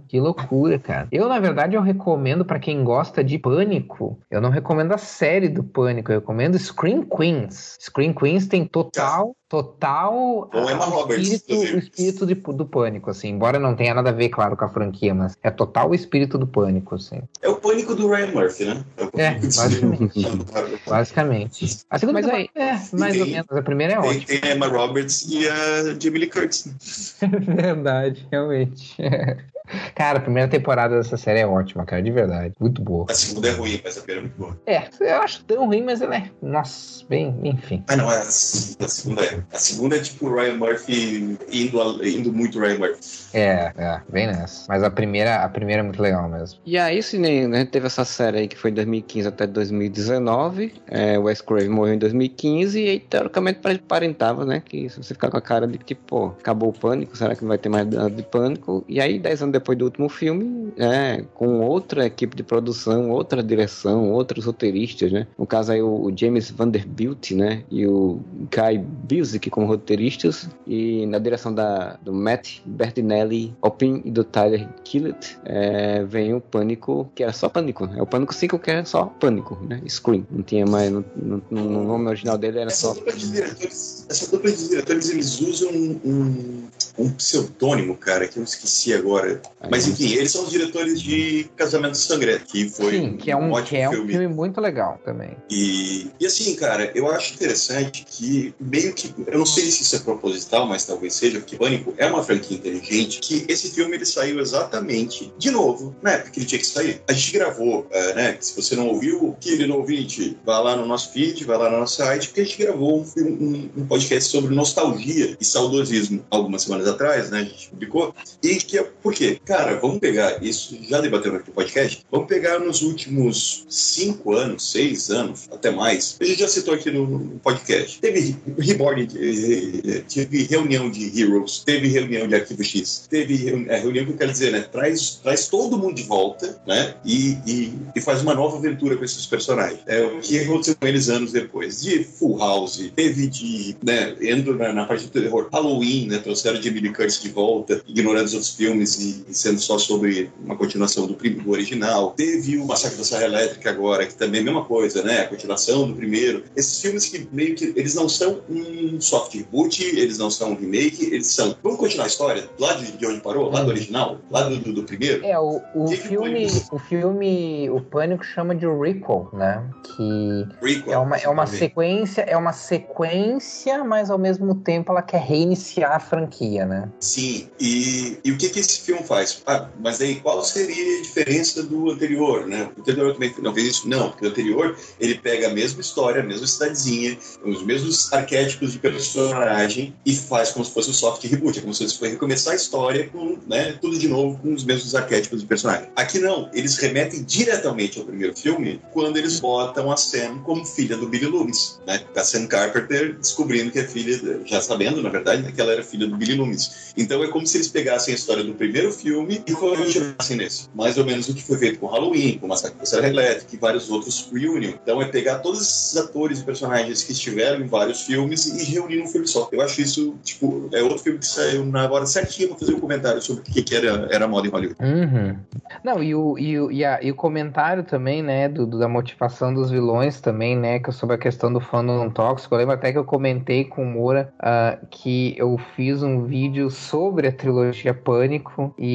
[0.08, 1.08] Que loucura, cara.
[1.10, 4.18] Eu, na verdade, eu recomendo para quem gosta de Pânico.
[4.30, 7.76] Eu não recomendo a série do Pânico, eu recomendo Scream Queens.
[7.80, 13.28] Scream Queens tem total, total Emma o espírito, o espírito de, do Pânico, assim.
[13.28, 16.36] Embora não tenha nada a ver, claro, com a franquia, mas é total o espírito
[16.36, 17.22] do Pânico, assim.
[17.42, 18.84] É o Pânico do Ryan Murphy, né?
[19.16, 20.26] É, é basicamente.
[20.86, 21.80] basicamente.
[21.90, 23.50] A segunda mas aí, é, mais tem, ou menos.
[23.50, 24.40] A primeira é tem, ótima.
[24.40, 27.16] Tem a Emma Roberts e a Jamie Lee Curtis.
[27.20, 28.96] Verdade, realmente.
[29.94, 32.54] Cara, a primeira temporada dessa série é ótima, cara, de verdade.
[32.58, 33.06] Muito boa.
[33.08, 34.60] A segunda é ruim, mas a primeira é muito boa.
[34.66, 36.30] É, eu acho tão ruim, mas ela é.
[36.42, 37.82] Nossa, bem, enfim.
[37.88, 39.42] Ah, não, é a, a segunda é.
[39.52, 42.98] A segunda é tipo o Ryan Murphy indo, indo muito Ryan Murphy.
[43.32, 44.66] É, é, bem nessa.
[44.68, 46.60] Mas a primeira, a primeira é muito legal mesmo.
[46.64, 50.74] E aí, sim, né, teve essa série aí que foi de 2015 até 2019.
[50.86, 54.62] É, o Wes Craven morreu em 2015 e aí, teoricamente, aparentava, né?
[54.64, 57.42] Que se você ficar com a cara de que, pô, acabou o pânico, será que
[57.42, 58.84] não vai ter mais de pânico?
[58.88, 63.42] E aí, 10 anos depois do último filme, é, com outra equipe de produção, outra
[63.42, 65.26] direção, outros roteiristas, né?
[65.36, 67.64] No caso aí o James Vanderbilt, né?
[67.70, 68.20] E o
[68.50, 74.68] Guy Busick como roteiristas e na direção da, do Matt Bertinelli, Opin e do Tyler
[74.84, 77.98] Killett, é, vem o Pânico, que era só Pânico, né?
[77.98, 79.82] É o Pânico 5 que era só Pânico, né?
[79.88, 82.94] Scream, não tinha mais, no, no, no nome original dele era essa só...
[82.94, 86.62] Dupla de diretores, essa dupla de diretores, eles usam um,
[86.98, 89.40] um pseudônimo, cara, que eu esqueci agora.
[89.70, 93.54] Mas enfim, eles são os diretores de Casamento Sangrento, que foi Sim, que é um,
[93.54, 94.12] um que é um filme.
[94.12, 94.28] filme.
[94.28, 95.36] muito legal também.
[95.50, 99.96] E, e assim, cara, eu acho interessante que meio que, eu não sei se isso
[99.96, 104.06] é proposital, mas talvez seja, porque Pânico é uma franquia inteligente, que esse filme ele
[104.06, 107.02] saiu exatamente, de novo, na época que ele tinha que sair.
[107.08, 111.12] A gente gravou, uh, né, se você não ouviu, querido ouvinte, vai lá no nosso
[111.12, 114.54] feed, vai lá no nosso site, porque a gente gravou um, um, um podcast sobre
[114.54, 119.37] nostalgia e saudosismo algumas semanas atrás, né, a gente publicou, e que é, por quê?
[119.44, 124.70] Cara, vamos pegar isso, já debatemos aqui no podcast, vamos pegar nos últimos cinco anos,
[124.70, 126.16] seis anos, até mais.
[126.20, 127.98] A gente já citou aqui no, no podcast.
[128.00, 133.78] Teve Reborn, eh, teve reunião de Heroes, teve reunião de Arquivo X, teve reunião, é,
[133.78, 134.60] reunião que eu quero dizer, né?
[134.60, 136.94] Traz, traz todo mundo de volta, né?
[137.04, 139.80] E, e, e faz uma nova aventura com esses personagens.
[139.86, 141.82] É o que aconteceu com eles anos depois.
[141.82, 144.14] De Full House, teve de, né?
[144.20, 146.18] Indo na, na parte do terror, Halloween, né?
[146.18, 150.56] Trouxeram de Emily Curtis de volta, ignorando os outros filmes e sendo só sobre uma
[150.56, 152.14] continuação do, do original.
[152.16, 155.20] Teve o Massacre da Serra Elétrica agora, que também é a mesma coisa, né?
[155.20, 156.44] A continuação do primeiro.
[156.56, 160.54] Esses filmes que meio que eles não são um soft reboot, eles não são um
[160.54, 161.56] remake, eles são.
[161.62, 164.72] Vamos continuar a história lá de, de onde parou, lá do original, lá do, do,
[164.72, 165.24] do primeiro.
[165.24, 169.64] É o, o filme, o filme, o Pânico chama de Recall, né?
[169.84, 175.02] Que Recall, é uma é uma sequência, é uma sequência, mas ao mesmo tempo ela
[175.02, 176.88] quer reiniciar a franquia, né?
[177.00, 177.48] Sim.
[177.60, 179.17] E, e o que que esse filme faz?
[179.46, 182.70] Ah, mas aí qual seria a diferença do anterior, né?
[182.76, 183.88] O anterior também não fez isso?
[183.88, 188.72] Não, porque o anterior ele pega a mesma história, a mesma cidadezinha, os mesmos arquétipos
[188.72, 192.52] de personagem e faz como se fosse um soft reboot, é como se fosse recomeçar
[192.52, 195.88] a história com, né, tudo de novo com os mesmos arquétipos de personagem.
[195.96, 200.96] Aqui não, eles remetem diretamente ao primeiro filme quando eles botam a Sam como filha
[200.96, 202.00] do Billy Loomis, né?
[202.14, 205.82] A Sam Carpenter descobrindo que é filha, já sabendo, na verdade, né, que ela era
[205.82, 206.92] filha do Billy Loomis.
[206.96, 210.68] Então é como se eles pegassem a história do primeiro filme filme e continuassem nesse.
[210.74, 213.58] Mais ou menos o que foi feito com Halloween, com Massacre da Serra Elétrica e
[213.58, 214.72] vários outros reunion.
[214.82, 218.98] Então é pegar todos esses atores e personagens que estiveram em vários filmes e reunir
[218.98, 219.48] num filme só.
[219.50, 222.80] Eu acho isso, tipo, é outro filme que saiu na hora certinho pra fazer um
[222.80, 224.76] comentário sobre o que, que era, era moda em Hollywood.
[224.80, 225.36] Uhum.
[225.82, 228.88] Não, e o, e, o, e, a, e o comentário também, né, do, do, da
[228.88, 232.54] motivação dos vilões também, né, que é sobre a questão do fandom tóxico.
[232.54, 236.70] Eu lembro até que eu comentei com o Moura uh, que eu fiz um vídeo
[236.70, 238.87] sobre a trilogia Pânico e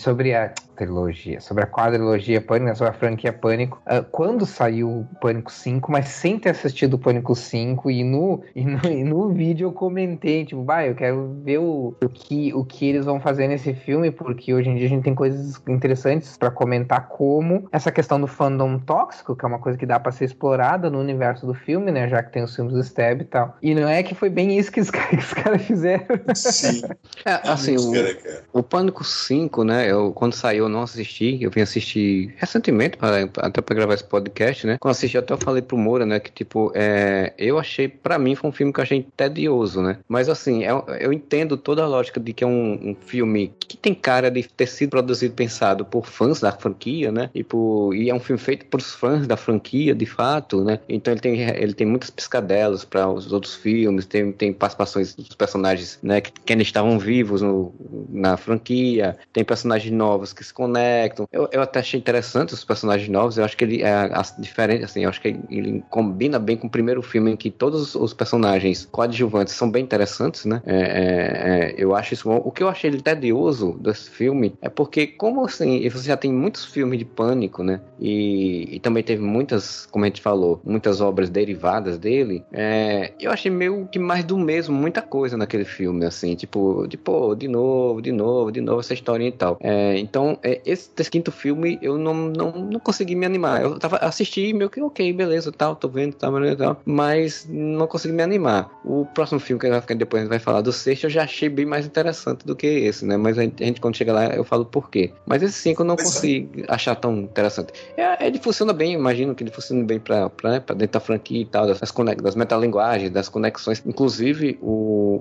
[0.00, 5.08] sobre a trilogia, sobre a quadrilogia Pânico, sobre a franquia Pânico, uh, quando saiu o
[5.20, 9.28] Pânico 5, mas sem ter assistido o Pânico 5, e no, e no, e no
[9.28, 13.20] vídeo eu comentei, tipo, bah, eu quero ver o, o, que, o que eles vão
[13.20, 17.68] fazer nesse filme, porque hoje em dia a gente tem coisas interessantes para comentar, como
[17.70, 20.98] essa questão do fandom tóxico, que é uma coisa que dá para ser explorada no
[20.98, 23.56] universo do filme, né, já que tem os filmes do Stab e tal.
[23.62, 26.06] E não é que foi bem isso que os caras, caras fizeram.
[26.34, 26.82] Sim.
[27.24, 32.34] É, assim, o, o Pânico 5, né, eu, quando saiu não assisti, eu vim assistir
[32.36, 34.76] recentemente, pra, até para gravar esse podcast, né?
[34.80, 38.34] Quando assisti, até eu falei pro Moura, né, que tipo, é, eu achei, para mim,
[38.34, 39.98] foi um filme que eu achei tedioso, né?
[40.08, 43.52] Mas assim, eu, é, eu entendo toda a lógica de que é um, um, filme
[43.58, 47.30] que tem cara de ter sido produzido, pensado por fãs da franquia, né?
[47.34, 50.80] E, por, e é um filme feito por fãs da franquia, de fato, né?
[50.88, 55.34] Então ele tem, ele tem muitas piscadelas para os outros filmes, tem, tem participações dos
[55.34, 57.72] personagens, né, que, que ainda estavam vivos no,
[58.08, 59.01] na franquia,
[59.32, 61.28] tem personagens novos que se conectam.
[61.32, 63.38] Eu, eu até achei interessante os personagens novos.
[63.38, 66.70] Eu acho que ele é diferente, assim, eu acho que ele combina bem com o
[66.70, 70.62] primeiro filme em que todos os personagens coadjuvantes são bem interessantes, né?
[70.64, 72.40] É, é, é, eu acho isso bom.
[72.44, 76.64] O que eu achei tedioso desse filme é porque, como assim, você já tem muitos
[76.64, 77.80] filmes de pânico, né?
[78.00, 82.44] E, e também teve muitas, como a gente falou, muitas obras derivadas dele.
[82.52, 86.96] É, eu achei meio que mais do mesmo, muita coisa naquele filme, assim, tipo, de
[86.96, 89.58] pô, de novo, de novo, de novo essa historinha e tal.
[89.60, 93.62] É, então, é, esse, esse, quinto filme eu não, não, não consegui me animar.
[93.62, 98.14] Eu tava assisti meio que ok, beleza, tal, tô vendo, tal, tal, mas não consegui
[98.14, 98.70] me animar.
[98.84, 101.66] O próximo filme que depois a gente vai falar do sexto, eu já achei bem
[101.66, 103.16] mais interessante do que esse, né?
[103.16, 105.12] Mas a gente, a gente quando chega lá, eu falo por quê.
[105.26, 107.72] Mas esse cinco eu não consegui achar tão interessante.
[107.96, 111.00] É, ele funciona bem, imagino que ele funciona bem pra, pra, né, pra dentro da
[111.00, 113.82] franquia e tal, das, das metalinguagens, das conexões.
[113.86, 114.68] Inclusive, o,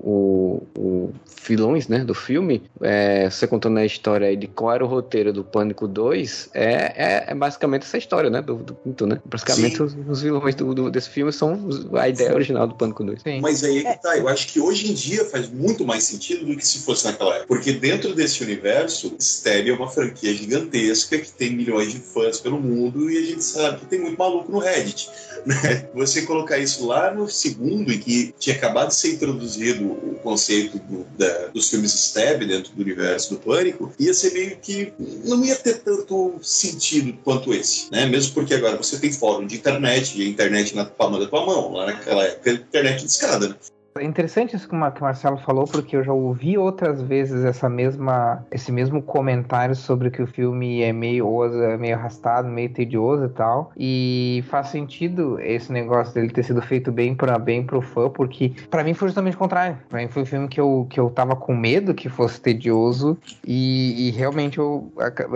[0.03, 1.13] o, o
[1.47, 5.31] vilões, né, do filme, é, você contando a história aí de qual era o roteiro
[5.31, 6.63] do Pânico 2 é,
[6.95, 8.41] é, é basicamente essa história, né?
[8.41, 9.21] Do, do quinto, né?
[9.23, 12.35] Basicamente os, os, vilões do, do, desse filme são a ideia Sim.
[12.35, 13.21] original do Pânico 2.
[13.21, 13.39] Sim.
[13.39, 16.45] Mas aí é que tá, eu acho que hoje em dia faz muito mais sentido
[16.45, 17.47] do que se fosse naquela época.
[17.47, 22.59] Porque dentro desse universo, Stab é uma franquia gigantesca que tem milhões de fãs pelo
[22.59, 25.09] mundo e a gente sabe que tem muito maluco no Reddit.
[25.43, 25.89] Né?
[25.95, 30.77] Você colocar isso lá no segundo, em que tinha acabado de ser introduzido o conceito
[30.77, 33.50] do, da, dos filmes Stab dentro do universo do Pânico,
[33.99, 34.93] ia ser meio que
[35.25, 38.05] não ia ter tanto sentido quanto esse, né?
[38.05, 41.45] Mesmo porque agora você tem fórum de internet e a internet na palma da tua
[41.45, 43.49] mão, lá naquela época, internet discada.
[43.49, 43.55] Né?
[43.95, 48.45] É interessante isso que o Marcelo falou, porque eu já ouvi outras vezes essa mesma,
[48.49, 53.29] esse mesmo comentário sobre que o filme é meio osa, meio arrastado, meio tedioso e
[53.29, 53.71] tal.
[53.77, 58.53] E faz sentido esse negócio dele ter sido feito bem para bem pro fã, porque
[58.69, 59.77] para mim foi justamente o contrário.
[59.89, 63.17] Pra mim foi um filme que eu, que eu tava com medo que fosse tedioso
[63.45, 64.91] e, e realmente eu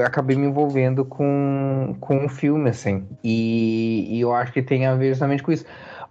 [0.06, 3.06] acabei me envolvendo com, com o filme, assim.
[3.22, 5.66] E, e eu acho que tem a ver justamente com isso.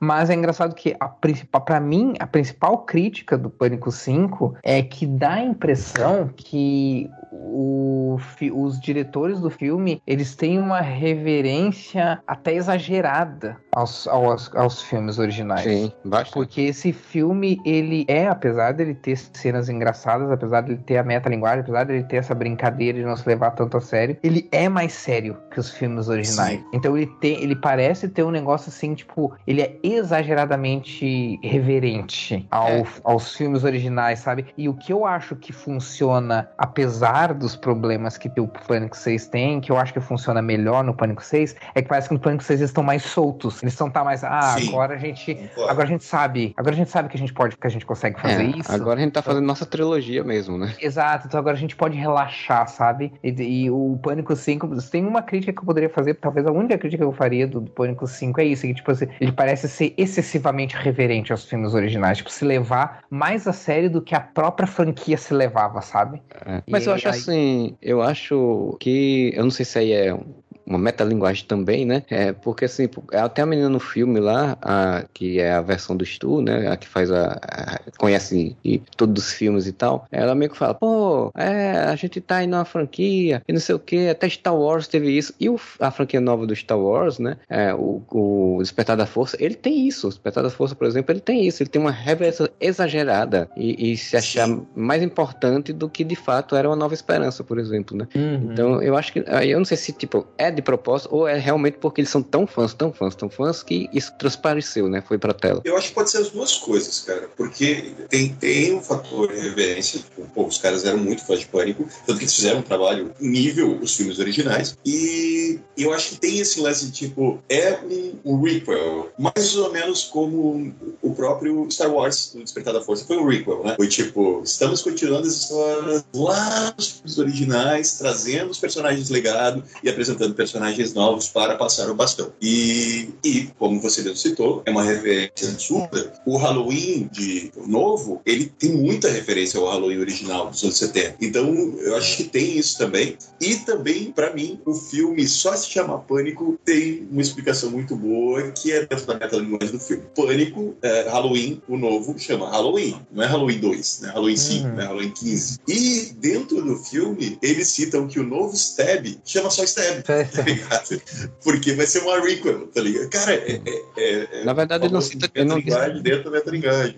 [0.05, 4.83] Mas é engraçado que a principal, para mim, a principal crítica do Pânico 5 é
[4.83, 8.17] que dá a impressão que o,
[8.53, 15.63] os diretores do filme eles têm uma reverência até exagerada aos, aos, aos filmes originais.
[15.63, 16.33] Sim, bastante.
[16.33, 21.61] Porque esse filme, ele é, apesar dele ter cenas engraçadas, apesar dele ter a metalinguagem,
[21.61, 24.93] apesar dele ter essa brincadeira de não se levar tanto a sério, ele é mais
[24.93, 26.61] sério que os filmes originais.
[26.61, 26.67] Sim.
[26.73, 32.69] Então ele tem, ele parece ter um negócio assim, tipo, ele é exageradamente reverente ao,
[32.69, 32.85] é.
[33.03, 34.47] aos filmes originais, sabe?
[34.57, 39.61] E o que eu acho que funciona, apesar dos problemas que o Pânico 6 tem,
[39.61, 42.43] que eu acho que funciona melhor no Pânico 6, é que parece que no Pânico
[42.43, 43.63] 6 eles estão mais soltos.
[43.63, 44.69] Eles estão tá mais, ah, Sim.
[44.69, 45.71] agora a gente, Concordo.
[45.71, 47.87] agora a gente sabe, agora a gente sabe que a gente pode, que a gente
[47.87, 48.73] consegue fazer é, isso.
[48.73, 50.75] Agora a gente tá fazendo nossa trilogia mesmo, né?
[50.81, 53.13] Exato, então agora a gente pode relaxar, sabe?
[53.23, 56.77] E, e o Pânico 5, tem uma crítica que eu poderia fazer, talvez a única
[56.77, 59.69] crítica que eu faria do, do Pânico 5 é isso, que tipo assim, ele parece
[59.69, 64.21] ser excessivamente reverente aos filmes originais, tipo, se levar mais a sério do que a
[64.21, 66.23] própria franquia se levava, sabe?
[66.45, 66.63] É.
[66.69, 67.14] Mas eu acho.
[67.17, 70.19] Assim, eu acho que, eu não sei se aí é
[70.67, 72.03] uma metalinguagem também, né?
[72.09, 76.05] É, porque assim, até a menina no filme lá, a, que é a versão do
[76.05, 76.69] Stu, né?
[76.69, 77.39] A que faz a.
[77.43, 80.07] a conhece e, todos os filmes e tal.
[80.11, 83.75] Ela meio que fala, pô, é, a gente tá aí numa franquia e não sei
[83.75, 85.35] o que, até Star Wars teve isso.
[85.39, 87.37] E o, a franquia nova do Star Wars, né?
[87.49, 90.07] É, o, o Despertar da Força, ele tem isso.
[90.07, 91.63] O Despertar da Força, por exemplo, ele tem isso.
[91.63, 94.67] Ele tem uma revelação exagerada e, e se achar Sim.
[94.75, 98.09] mais importante do que de fato era uma nova esperança, por exemplo, né?
[98.15, 98.53] Uhum.
[98.53, 99.25] Então eu acho que.
[99.45, 102.47] Eu não sei se, tipo, é de propósito ou é realmente porque eles são tão
[102.47, 105.03] fãs, tão fãs, tão fãs que isso transpareceu, né?
[105.07, 105.61] Foi pra tela.
[105.65, 107.29] Eu acho que pode ser as duas coisas, cara.
[107.37, 110.01] Porque tem, tem um fator de reverência.
[110.01, 113.13] Tipo, pô, os caras eram muito fãs de Pânico, tanto que eles fizeram um trabalho
[113.21, 114.77] nível os filmes originais.
[114.85, 119.73] E eu acho que tem esse lance de, tipo, é um, um requel, mais ou
[119.73, 123.75] menos como o próprio Star Wars, do Despertar da Força, foi um requel, né?
[123.77, 129.89] Foi tipo, estamos continuando as histórias lá nos filmes originais, trazendo os personagens legado e
[129.89, 132.31] apresentando personagens novos para passar o bastão.
[132.41, 136.13] E, e como você mesmo citou, é uma referência absurda.
[136.27, 141.17] O Halloween de novo, ele tem muita referência ao Halloween original dos anos 70.
[141.21, 141.47] Então,
[141.79, 143.17] eu acho que tem isso também.
[143.41, 148.51] E também, para mim, o filme só se chama Pânico tem uma explicação muito boa
[148.53, 150.03] que é dentro da metalinguagem do filme.
[150.15, 153.01] Pânico, é, Halloween, o novo, chama Halloween.
[153.11, 154.09] Não é Halloween 2, né?
[154.11, 154.75] Halloween 5, uhum.
[154.75, 154.85] né?
[154.85, 155.59] Halloween 15.
[155.67, 160.03] E dentro do filme, eles citam que o novo Stab chama só Stab,
[160.37, 161.03] tá ligado?
[161.43, 163.09] Porque vai ser uma requel, tá ligado?
[163.11, 163.61] Cara, é,
[163.97, 165.31] é, é Na verdade, ele não cita...
[165.35, 166.03] Ele não disse...
[166.03, 166.41] dentro da.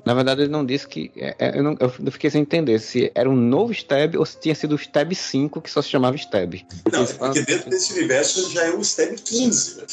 [0.04, 1.12] Na verdade, ele não disse que...
[1.16, 4.38] É, é, eu, não, eu fiquei sem entender se era um novo Stab ou se
[4.40, 6.54] tinha sido o Stab 5 que só se chamava Stab.
[6.90, 9.84] Não, é porque dentro desse universo já é o Stab 15, né?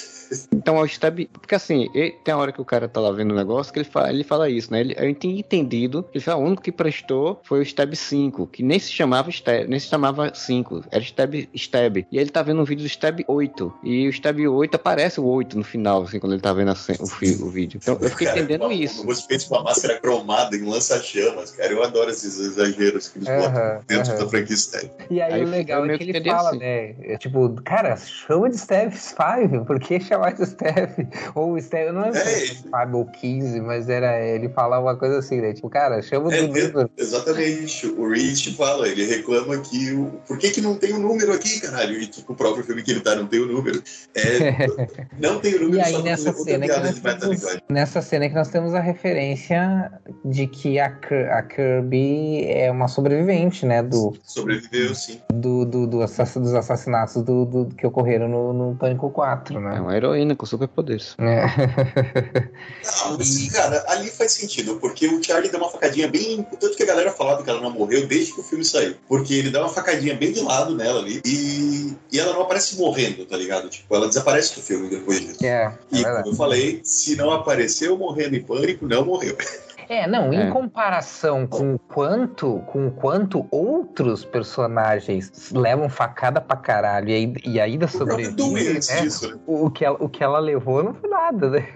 [0.52, 1.28] Então, o Stab.
[1.34, 3.80] Porque assim, ele, tem a hora que o cara tá lá vendo o negócio que
[3.80, 4.82] ele fala, ele fala isso, né?
[4.82, 6.06] Ele, eu tinha entendido.
[6.14, 9.68] Ele fala, o único que prestou foi o Stab 5, que nem se chamava Stab,
[9.68, 12.06] nem se chamava 5, era Stab Stab.
[12.12, 13.74] E ele tá vendo um vídeo do Stab 8.
[13.84, 16.74] E o Stab 8 aparece o 8 no final, assim, quando ele tá vendo a,
[16.74, 17.80] o, o, vídeo.
[17.82, 19.06] Então eu fiquei cara, entendendo uma, isso.
[19.06, 21.72] Você fez uma máscara cromada em lança-chamas, cara.
[21.72, 24.20] Eu adoro esses exageros que eles uh -huh, botam dentro uh -huh.
[24.20, 24.92] da franquia Stab.
[25.10, 26.60] E aí, aí o legal é que ele fala, assim.
[26.60, 26.96] né?
[27.04, 31.08] É, tipo, cara, chama de Stab 5, por que chamar de Stab?
[31.36, 34.86] Ou o Steve, eu não lembro é, se Fábio ou 15, mas era ele falava
[34.86, 35.54] uma coisa assim, né?
[35.54, 36.90] Tipo, cara, chama é, do livro.
[36.98, 37.88] Exatamente.
[37.88, 40.06] O Rich fala, ele reclama que o.
[40.28, 42.00] Por que, que não tem o um número aqui, caralho?
[42.00, 43.84] E tipo, o próprio filme que ele tá não tem o um número.
[44.16, 44.68] É,
[45.20, 48.36] não tem o um número e aí, nessa cena, que nós temos, nessa cena que
[48.36, 49.92] nós temos a referência
[50.24, 53.84] de que a, a Kirby é uma sobrevivente, né?
[53.84, 55.20] Do, Sobreviveu, sim.
[55.34, 59.78] Do, do, do assass dos assassinatos do, do, que ocorreram no, no Pânico 4, né?
[59.78, 61.16] É uma heroína com superpoderes.
[61.20, 61.46] É.
[62.86, 66.46] Não, mas, cara, ali faz sentido, porque o Charlie dá uma facadinha bem.
[66.60, 68.96] Tanto que a galera falava que ela não morreu desde que o filme saiu.
[69.08, 72.76] Porque ele dá uma facadinha bem de lado nela ali e, e ela não aparece
[72.78, 73.70] morrendo, tá ligado?
[73.70, 75.46] Tipo, ela desaparece do filme depois disso.
[75.46, 79.38] É, é e como eu falei, se não apareceu morrendo em pânico, não morreu.
[79.94, 80.50] É, não, em é.
[80.50, 88.74] comparação com quanto, com quanto outros personagens levam facada pra caralho e, e ainda sobrevivem,
[88.74, 88.80] né?
[88.80, 89.40] Disso, né?
[89.46, 91.68] O, que ela, o que ela levou não foi nada, né?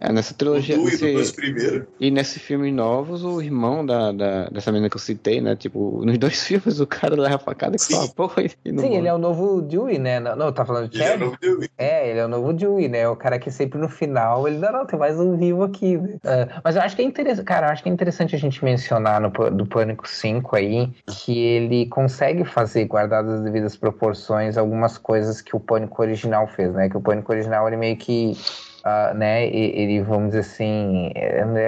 [0.00, 0.76] É, nessa trilogia.
[0.76, 5.54] Nesse, e nesse filme novos, o irmão da, da, dessa menina que eu citei, né?
[5.54, 8.42] Tipo, nos dois filmes o cara leva facada que fala, porra.
[8.48, 8.96] Sim, morre.
[8.96, 10.18] ele é o novo Dewey, né?
[10.18, 11.70] Não, não tá falando de Ele é o novo Dewey.
[11.78, 13.08] É, ele é o novo Dewey, né?
[13.08, 15.96] O cara que sempre no final, ele não, não, tem mais um vivo aqui.
[15.96, 16.18] Né?
[16.24, 18.64] Uh, mas eu acho que que é interessante, cara, acho que é interessante a gente
[18.64, 24.98] mencionar no do Pânico 5 aí que ele consegue fazer, guardadas as devidas proporções, algumas
[24.98, 26.88] coisas que o Pânico original fez, né?
[26.88, 28.32] Que o Pânico original ele meio que
[28.84, 31.12] Uh, né, ele, vamos dizer assim,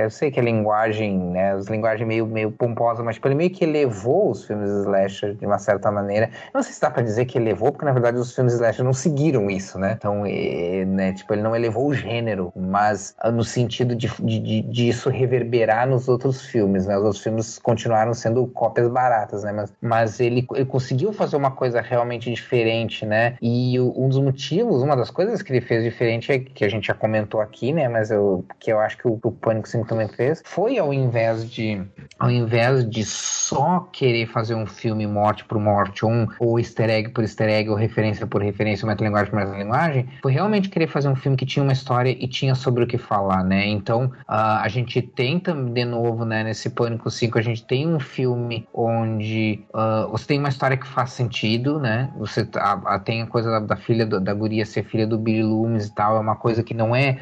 [0.03, 3.51] eu sei que a linguagem, né, as linguagem meio, meio pomposa, mas tipo, ele meio
[3.51, 6.29] que elevou os filmes slasher de uma certa maneira.
[6.53, 8.93] Não sei se dá para dizer que elevou, porque na verdade os filmes slasher não
[8.93, 9.95] seguiram isso, né?
[9.97, 14.63] Então, e, né, tipo, ele não elevou o gênero, mas uh, no sentido de, de,
[14.63, 16.97] de, isso reverberar nos outros filmes, né?
[16.97, 19.53] Os outros filmes continuaram sendo cópias baratas, né?
[19.53, 23.37] Mas, mas ele, ele conseguiu fazer uma coisa realmente diferente, né?
[23.41, 26.89] E um dos motivos, uma das coisas que ele fez diferente é que a gente
[26.89, 27.87] já comentou aqui, né?
[27.87, 31.51] Mas eu, que eu acho que o, o Pânico 5 também fez, foi ao invés
[31.51, 31.83] de
[32.19, 37.11] ao invés de só querer fazer um filme morte por morte, um, ou easter egg
[37.11, 41.17] por easter egg, ou referência por referência, metalinguagem por metalinguagem, foi realmente querer fazer um
[41.17, 43.67] filme que tinha uma história e tinha sobre o que falar, né?
[43.67, 48.01] Então, uh, a gente tenta, de novo, né, nesse Pânico 5, a gente tem um
[48.01, 52.11] filme onde uh, você tem uma história que faz sentido, né?
[52.17, 55.19] Você a, a, tem a coisa da, da filha, do, da guria ser filha do
[55.19, 57.19] Billy Loomis e tal, é uma coisa que não não é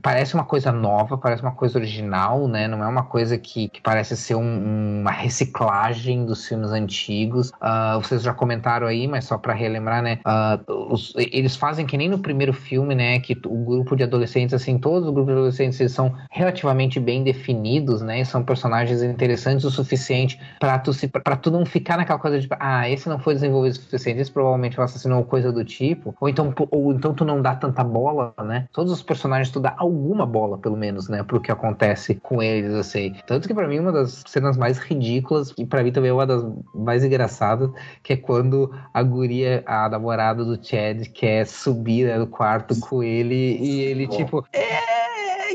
[0.00, 2.68] parece uma coisa nova, parece uma coisa original, né?
[2.68, 7.50] Não é uma coisa que, que parece ser um, uma reciclagem dos filmes antigos.
[7.50, 10.18] Uh, vocês já comentaram aí, mas só para relembrar, né?
[10.26, 13.18] Uh, os, eles fazem que nem no primeiro filme, né?
[13.20, 17.24] Que o grupo de adolescentes, assim, todos os grupos de adolescentes eles são relativamente bem
[17.24, 18.20] definidos, né?
[18.20, 22.38] E são personagens interessantes o suficiente para tu se para tu não ficar naquela coisa
[22.38, 25.64] de ah, esse não foi desenvolvido o suficiente, esse provavelmente vai assassinou ou coisa do
[25.64, 28.66] tipo, ou então ou então tu não dá tanta bola, né?
[28.72, 32.74] Todos os personagens tu dá alguma bola, pelo menos, né, pro que acontece com eles,
[32.74, 33.14] assim.
[33.26, 36.26] Tanto que para mim uma das cenas mais ridículas, e para mim também é uma
[36.26, 36.44] das
[36.74, 37.70] mais engraçadas,
[38.02, 43.02] que é quando a guria, a namorada do Chad, quer subir né, no quarto com
[43.02, 45.02] ele e ele, tipo, é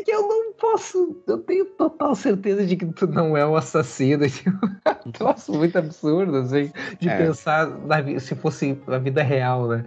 [0.08, 4.24] que eu não posso, eu tenho total certeza de que tu não é o assassino.
[4.38, 7.18] Tipo, troço muito absurdo, assim, de é.
[7.18, 9.86] pensar na, se fosse na vida real, né?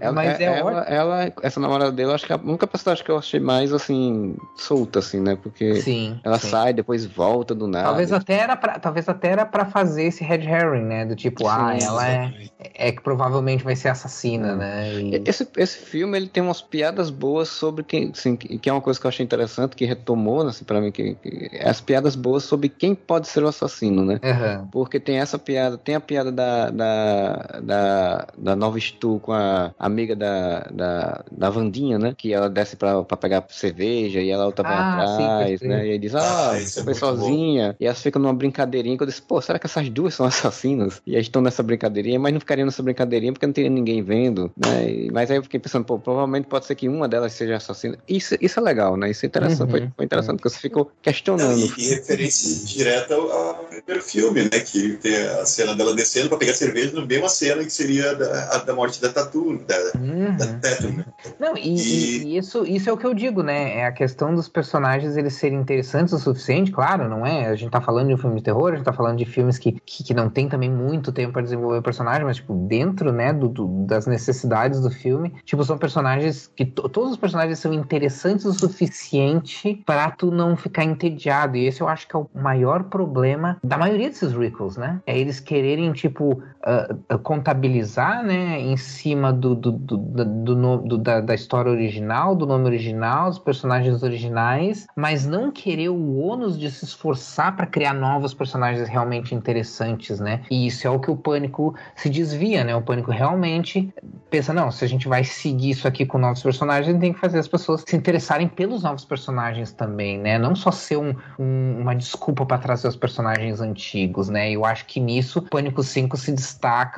[0.00, 3.04] Ela, Mas é, é ela, ela, essa namorada dele, acho que é a única personagem
[3.04, 5.36] que eu achei mais assim, solta, assim, né?
[5.40, 6.48] Porque sim, ela sim.
[6.48, 7.84] sai, depois volta do nada.
[7.84, 11.04] Talvez até era pra, talvez até era pra fazer esse red herring, né?
[11.04, 12.32] Do tipo, ah, sim, ah, ela é,
[12.74, 14.92] é que provavelmente vai ser assassina, né?
[14.94, 15.22] E...
[15.26, 19.00] Esse, esse filme ele tem umas piadas boas sobre quem, assim, que é uma coisa
[19.00, 22.68] que eu achei interessante, que retomou, assim, pra mim, que, que as piadas boas sobre
[22.68, 24.20] quem pode ser o assassino, né?
[24.22, 24.66] Uhum.
[24.68, 29.71] Porque tem essa piada, tem a piada da, da, da, da Nova Stu com a
[29.78, 32.14] amiga da, da, da Vandinha, né?
[32.16, 35.86] Que ela desce pra, pra pegar cerveja e ela outra vai ah, atrás, sim, né?
[35.86, 37.70] E ele diz, ah, ah é foi sozinha.
[37.70, 37.76] Bom.
[37.80, 41.02] E elas ficam numa brincadeirinha que eu disse, pô, será que essas duas são assassinas?
[41.06, 44.50] E eles estão nessa brincadeirinha, mas não ficariam nessa brincadeirinha porque não teria ninguém vendo,
[44.56, 44.90] né?
[44.90, 47.98] E, mas aí eu fiquei pensando, pô, provavelmente pode ser que uma delas seja assassina.
[48.08, 49.10] Isso, isso é legal, né?
[49.10, 50.36] Isso é interessante, uhum, foi, foi, interessante, uhum.
[50.36, 51.56] porque você ficou questionando.
[51.56, 54.60] Não, e, e, referência direta ao, ao, primeiro filme, né?
[54.60, 58.56] Que tem a cena dela descendo pra pegar cerveja, no mesmo cena que seria da,
[58.56, 60.36] a, da morte da Tatu, da, Uhum.
[60.36, 61.04] Né?
[61.38, 62.24] Não, e, e...
[62.24, 63.78] e, isso, isso é o que eu digo, né?
[63.78, 67.46] É a questão dos personagens eles serem interessantes o suficiente, claro, não é?
[67.46, 69.58] A gente tá falando de um filme de terror, a gente tá falando de filmes
[69.58, 73.12] que, que, que não tem também muito tempo para desenvolver o personagem, mas, tipo, dentro,
[73.12, 77.72] né, do, do, das necessidades do filme, tipo, são personagens que todos os personagens são
[77.72, 81.56] interessantes o suficiente para tu não ficar entediado.
[81.56, 85.00] E esse eu acho que é o maior problema da maioria desses recalls, né?
[85.06, 91.20] É eles quererem, tipo, uh, contabilizar, né, em cima do, do, do, do, do da,
[91.20, 96.70] da, história original, do nome original, dos personagens originais, mas não querer o ônus de
[96.70, 100.42] se esforçar para criar novos personagens realmente interessantes, né?
[100.50, 102.74] E isso é o que o Pânico se desvia, né?
[102.74, 103.92] O Pânico realmente
[104.30, 107.38] pensa, não, se a gente vai seguir isso aqui com novos personagens, tem que fazer
[107.38, 110.38] as pessoas se interessarem pelos novos personagens também, né?
[110.38, 114.50] Não só ser um, um, uma desculpa para trazer os personagens antigos, né?
[114.50, 116.51] Eu acho que nisso o Pânico 5 se destaca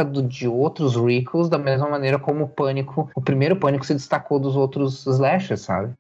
[0.05, 4.39] do, de outros recalls da mesma maneira como o Pânico, o primeiro Pânico se destacou
[4.39, 5.93] dos outros slashers, sabe?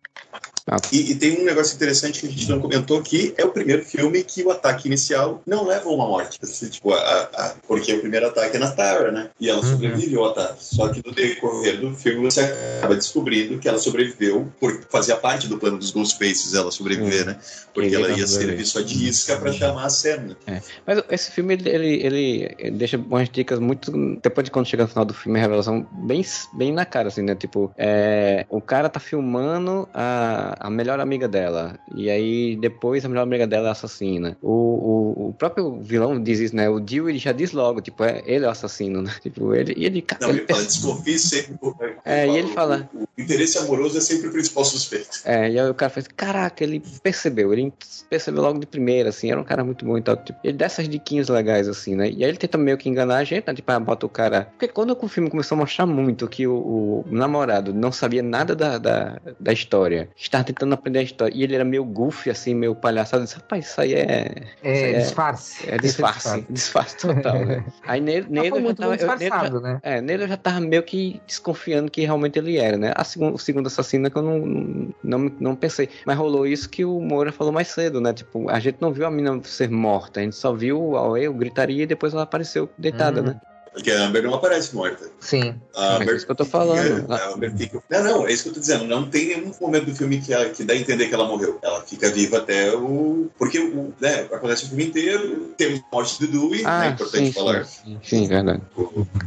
[0.90, 3.84] E, e, tem um negócio interessante que a gente não comentou que é o primeiro
[3.84, 6.38] filme que o ataque inicial não leva a uma morte.
[6.42, 6.98] Assim, tipo, a,
[7.34, 9.28] a, porque o primeiro ataque é na Tara, né?
[9.38, 9.72] E ela uhum.
[9.72, 10.64] sobreviveu ao ataque.
[10.64, 12.40] Só que no decorrer do filme você
[12.78, 17.26] acaba descobrindo que ela sobreviveu por fazer parte do plano dos Ghostfaces ela sobreviver, uhum.
[17.26, 17.38] né?
[17.74, 20.34] Porque ela ia servir só de isca para chamar a cena.
[20.46, 20.62] É.
[20.86, 23.92] Mas esse filme ele, ele, ele, deixa umas dicas muito.
[24.22, 26.24] Depois de quando chega no final do filme, a revelação bem,
[26.54, 27.34] bem na cara, assim, né?
[27.34, 31.78] Tipo, é, o cara tá filmando a a, melhor amiga dela.
[31.94, 34.36] E aí depois a melhor amiga dela é assassina.
[34.42, 36.68] O, o, o próprio vilão diz isso, né?
[36.68, 39.12] O Dio ele já diz logo, tipo, é, ele é o assassino, né?
[39.24, 39.72] Tipo, ele.
[39.76, 41.56] ele Não, ele, ele fala, desconfie sempre.
[42.04, 42.88] É, e ele fala.
[42.92, 45.20] O, o, interesse amoroso é sempre o principal suspeito.
[45.24, 47.72] É, e aí o cara faz, caraca, ele percebeu, ele
[48.10, 50.16] percebeu logo de primeira, assim, era um cara muito bom e tal.
[50.16, 52.10] Tipo, ele dá essas diquinhas legais, assim, né?
[52.10, 53.54] E aí ele tenta meio que enganar a gente, né?
[53.54, 54.48] Tipo, ah, bota o cara.
[54.52, 58.54] Porque quando o filme começou a mostrar muito que o, o namorado não sabia nada
[58.54, 60.08] da, da, da história,
[60.44, 61.34] estava tentando aprender a história.
[61.34, 63.22] E ele era meio goofy, assim, meio palhaçado.
[63.22, 64.34] Eu disse, rapaz, isso aí é.
[64.62, 65.70] É, aí disfarce.
[65.70, 66.46] É, é disfarce.
[66.50, 67.64] disfarce total, né?
[67.86, 68.94] Aí nele, nele eu já tava.
[68.94, 69.80] Eu, nele, já, né?
[69.82, 72.92] é, nele eu já tava meio que desconfiando que realmente ele era, né?
[72.94, 75.88] A segunda, o segundo assassino que eu não, não, não pensei.
[76.06, 78.12] Mas rolou isso que o Moura falou mais cedo, né?
[78.12, 81.32] Tipo, a gente não viu a menina ser morta, a gente só viu a eu
[81.34, 83.26] gritaria e depois ela apareceu deitada, uhum.
[83.28, 83.40] né?
[83.74, 85.10] Porque a Amber não aparece morta.
[85.18, 85.56] Sim.
[85.74, 87.10] A Amber, é isso que eu tô falando.
[87.12, 87.82] A Amber fica...
[87.90, 88.84] Não, não, é isso que eu tô dizendo.
[88.84, 91.58] Não tem nenhum momento do filme que, ela, que dá a entender que ela morreu.
[91.60, 93.28] Ela fica viva até o.
[93.36, 95.52] Porque o, né, acontece o filme inteiro.
[95.56, 97.64] Temos a morte do Dewey, ah, né, é importante sim, falar.
[97.64, 98.62] Sim, sim, verdade.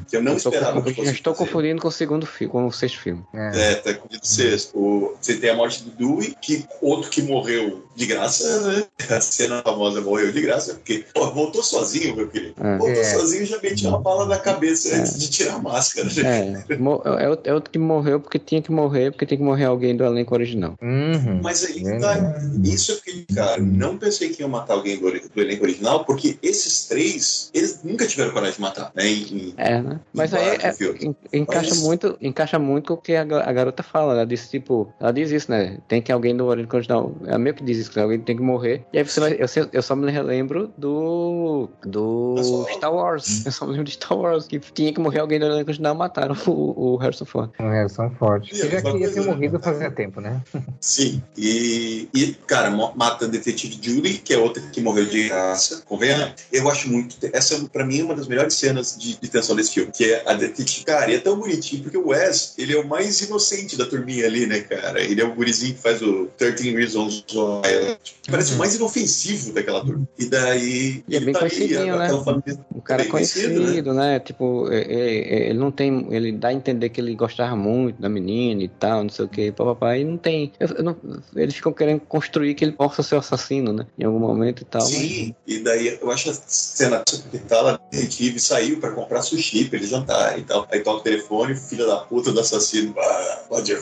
[0.08, 0.82] Que eu não eu esperava.
[0.82, 3.24] Que eu estou confundindo com o segundo filme, com o sexto filme.
[3.34, 4.78] É, é tá confundindo o sexto.
[4.78, 8.86] O, você tem a morte do Dewey, que outro que morreu de graça, né?
[9.10, 12.56] A cena famosa morreu de graça, porque pô, voltou sozinho, meu querido.
[12.62, 12.78] É.
[12.78, 13.04] Voltou é.
[13.04, 15.00] sozinho e já metia uma bala na na cabeça é.
[15.00, 16.08] antes de tirar a máscara.
[16.18, 19.96] É, é, é outro que morreu porque tinha que morrer, porque tem que morrer alguém
[19.96, 20.76] do elenco original.
[20.82, 21.42] Uhum.
[21.42, 22.16] Mas aí, tá,
[22.64, 26.38] isso eu fiquei, cara, não pensei que ia matar alguém do, do, elenco original, porque
[26.42, 29.08] esses três, eles nunca tiveram coragem de matar, né?
[29.08, 30.00] Em, é, né?
[30.14, 31.82] Mas aí é, encaixa, Mas...
[31.82, 34.14] muito, encaixa muito com o que a, a, garota fala.
[34.14, 35.78] Ela diz, tipo, ela diz isso, né?
[35.88, 37.16] Tem que alguém do elenco original.
[37.26, 38.86] É meio que diz isso, que alguém tem que morrer.
[38.94, 41.70] E aí você vai, eu, eu só me relembro do.
[41.84, 43.46] do Star Wars.
[43.46, 45.96] Eu só me lembro de Star Wars, que tinha que morrer alguém do elenco original
[45.96, 47.50] mataram o, o Harrison Ford.
[47.60, 48.48] O Harrison Ford.
[48.52, 50.42] Ele já queria ter morrido fazia tempo, né?
[50.80, 51.22] Sim.
[51.38, 55.84] E, e, cara, mata a detetive Julie, que é outra que morreu de graça.
[55.86, 57.18] Convenha, eu acho muito.
[57.34, 60.24] Essa, pra mim, é uma das melhores cenas de, de tensão desse filme, que é
[60.26, 60.86] a detetive.
[60.86, 64.26] Cara, e é tão bonitinho, porque o Wes, ele é o mais inocente da turminha
[64.26, 65.02] ali, né, cara?
[65.02, 67.98] Ele é o gurizinho que faz o 13 Reasons Why.
[68.30, 70.08] Parece o mais inofensivo daquela turma.
[70.18, 71.04] E daí.
[71.08, 72.10] E é bem tá ali, né?
[72.24, 74.14] Família, o cara é conhecido, né?
[74.14, 74.17] né?
[74.20, 76.08] Tipo, é, é, ele não tem.
[76.12, 79.28] Ele dá a entender que ele gostava muito da menina e tal, não sei o
[79.28, 80.02] que, papai.
[80.02, 80.52] E não tem.
[80.60, 80.96] Eu, eu não,
[81.36, 83.86] eles ficam querendo construir que ele possa ser o assassino, né?
[83.98, 84.82] Em algum momento e tal.
[84.82, 85.56] Sim, mas...
[85.56, 89.78] e daí eu acho a cena que tá lá, detetive saiu pra comprar sushi pra
[89.78, 90.68] ele jantar e tal.
[90.72, 93.74] Aí toca o telefone, filho da puta do assassino, ah, pode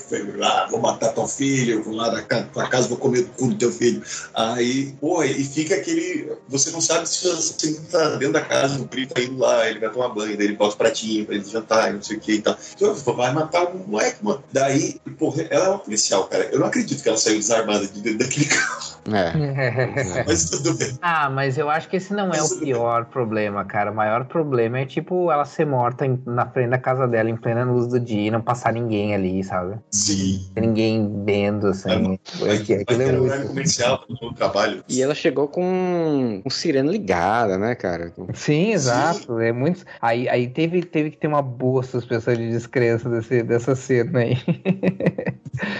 [0.41, 3.55] ah, vou matar teu filho, vou lá na tua casa, vou comer o cu do
[3.55, 4.01] teu filho.
[4.33, 6.33] Aí, porra, e fica aquele.
[6.47, 9.69] Você não sabe se o assassino tá dentro da casa, o grito tá indo lá,
[9.69, 12.19] ele vai tomar banho, daí ele bota o pratinho pra ele jantar, não sei o
[12.19, 12.57] que e tal.
[12.75, 14.43] Então, vai matar um moleque, mano.
[14.51, 16.45] Daí, porra, ela é uma policial, cara.
[16.51, 18.95] Eu não acredito que ela saiu desarmada de dentro daquele carro.
[19.11, 20.23] É.
[20.25, 20.97] mas tudo bem.
[21.01, 23.11] Ah, mas eu acho que esse não é mas é o pior bem.
[23.11, 23.91] problema, cara.
[23.91, 27.35] O maior problema é, tipo, ela ser morta em, na frente da casa dela, em
[27.35, 29.77] plena luz do dia, e não passar ninguém ali, sabe?
[29.91, 30.49] Sim.
[30.55, 32.19] Ninguém vendo, assim.
[32.39, 33.47] Mas, aquilo é muito...
[33.47, 34.83] comercial no trabalho.
[34.89, 38.11] E ela chegou com, com sirene ligada, né, cara?
[38.33, 39.37] Sim, exato.
[39.37, 39.43] Sim.
[39.43, 39.83] É muito...
[40.05, 44.37] Aí, aí teve, teve que ter uma boa suspensão de descrença desse, dessa cena aí.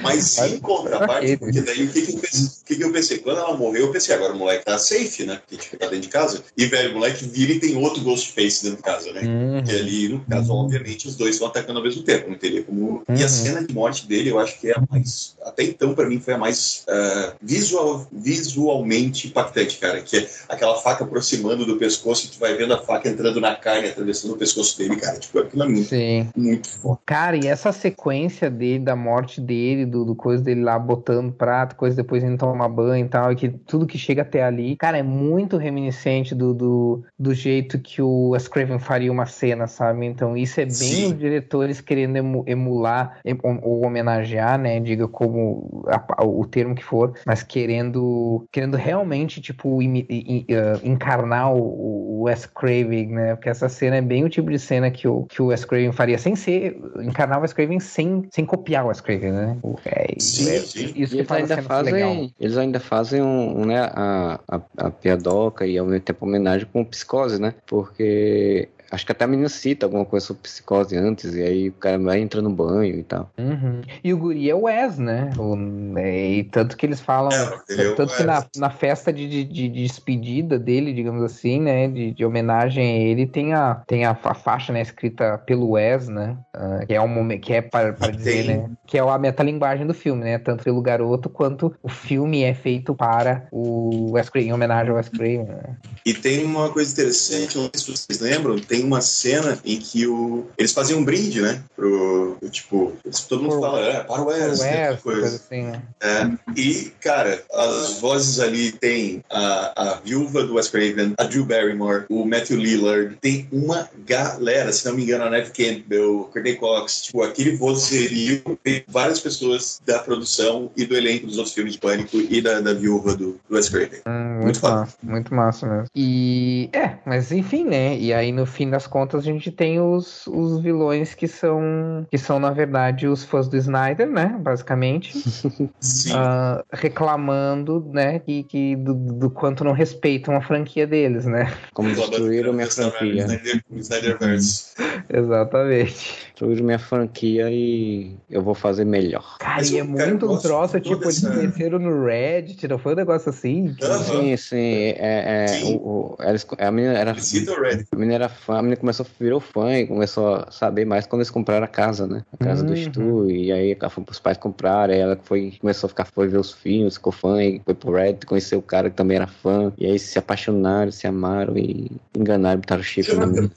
[0.02, 3.18] Mas em contraparte, porque daí o que, que, eu pensei, o que, que eu pensei?
[3.20, 5.36] Quando ela morreu, eu pensei, agora o moleque tá safe, né?
[5.36, 6.44] Porque a gente fica dentro de casa.
[6.58, 9.22] E, velho, o moleque vira e tem outro Ghostface dentro de casa, né?
[9.22, 9.64] Uhum.
[9.64, 10.62] E ali, no caso, uhum.
[10.62, 12.84] obviamente, os dois estão atacando ao mesmo tempo, não teria como.
[12.84, 13.04] Uhum.
[13.10, 13.30] E a uhum.
[13.30, 15.36] cena de morte dele, eu acho que é a mais.
[15.44, 20.02] Até então, pra mim, foi a mais uh, visual, visualmente impactante, cara.
[20.02, 23.54] Que é aquela faca aproximando do pescoço e tu vai vendo a faca entrando na
[23.56, 25.20] carne, atravessando o pescoço dele, cara.
[25.20, 26.30] Tipo, aquilo é muito, Sim.
[26.36, 27.02] muito forte.
[27.06, 31.76] Cara, e essa sequência dele, da morte dele, do, do coisa dele lá botando prato,
[31.76, 34.98] coisa depois indo tomar banho e tal, e que tudo que chega até ali, cara,
[34.98, 40.06] é muito reminiscente do, do, do jeito que o Wes Craven faria uma cena, sabe?
[40.06, 41.06] Então isso é bem Sim.
[41.08, 44.80] os diretores querendo emular ou homenagear, né?
[44.80, 50.08] Diga como a, o termo que for, mas querendo querendo realmente, tipo, imi,
[50.50, 53.36] uh, encarnar o, o Wes Craven, né?
[53.36, 55.92] Porque essa cena é bem o tipo de cena que o, que o Wes Craven
[55.92, 59.58] faria, sem ser, encarnar o Wes Craven sem, sem copiar o Wes Craven, né?
[59.86, 60.94] É, sim, é, sim.
[60.96, 65.78] Isso eles ainda fazem, eles ainda fazem um, um né, a, a, a piadoca e
[65.78, 67.54] ao mesmo tempo homenagem com psicose, né?
[67.66, 71.74] Porque Acho que até a menina cita alguma coisa sobre psicose antes, e aí o
[71.74, 73.32] cara vai entrar no banho e tal.
[73.38, 73.82] Uhum.
[74.04, 75.32] E o guri é o Wes, né?
[75.38, 77.32] O, é, e tanto que eles falam.
[77.70, 81.88] É, tanto é que na, na festa de, de, de, despedida dele, digamos assim, né?
[81.88, 86.08] De, de homenagem a ele, tem a, tem a, a faixa né, escrita pelo Wes,
[86.08, 86.38] né?
[86.56, 88.70] Uh, que é, um, que é para, para dizer, né?
[88.86, 90.38] Que é a metalinguagem do filme, né?
[90.38, 94.98] Tanto pelo garoto quanto o filme é feito para o Wes Craven, em homenagem ao
[94.98, 95.44] Wes Craven.
[95.46, 95.76] Né?
[96.06, 100.08] E tem uma coisa interessante, não sei se vocês lembram, tem uma cena em que
[100.08, 101.62] o, eles faziam um brinde, né?
[101.76, 102.94] Pro, tipo,
[103.28, 104.96] todo mundo fala, é, para o Wes, né?
[104.98, 105.36] Coisa.
[105.36, 105.82] Assim, né?
[106.02, 111.46] É, e, cara, as vozes ali tem a, a viúva do Wes Craven, a Drew
[111.46, 116.56] Barrymore, o Matthew Lillard, tem uma galera, se não me engano, a Neve Campbell, Courtney
[116.56, 121.74] Cox, tipo, aquele vozerio, tem várias pessoas da produção e do elenco dos outros filmes
[121.74, 124.02] de Pânico e da, da viúva do, do Wes Craven.
[124.08, 125.88] Hum, muito, muito massa, muito massa mesmo.
[125.96, 127.98] E, é, mas enfim, né?
[127.98, 132.18] E aí, no fim das contas, a gente tem os, os vilões que são, que
[132.18, 134.38] são, na verdade, os fãs do Snyder, né?
[134.40, 135.18] Basicamente.
[135.60, 138.20] uh, reclamando, né?
[138.20, 141.52] Que, que do, do, quanto não respeitam a franquia deles, né?
[141.74, 143.26] Como destruíram minha franquia.
[145.10, 146.28] Exatamente.
[146.28, 149.38] Destruíram minha franquia e eu vou fazer melhor.
[149.40, 153.30] Cara, e é muito um troço, tipo, eles meteram no Reddit, não foi um negócio
[153.30, 153.76] assim?
[154.06, 154.56] Sim, sim.
[154.98, 155.76] É, é, sim.
[155.76, 156.18] O, o,
[156.58, 160.52] a menina era, a menina era fã a menina começou, virou fã e começou a
[160.52, 162.24] saber mais quando eles compraram a casa, né?
[162.34, 162.72] A casa uhum.
[162.72, 163.30] do Stu.
[163.30, 166.38] E aí ela foi pros pais comprar, aí ela foi, começou a ficar, foi ver
[166.38, 169.72] os filmes, ficou fã, e foi pro Reddit, conheceu o cara que também era fã.
[169.78, 173.52] E aí se apaixonaram, se amaram e enganaram, botaram chifre na menina.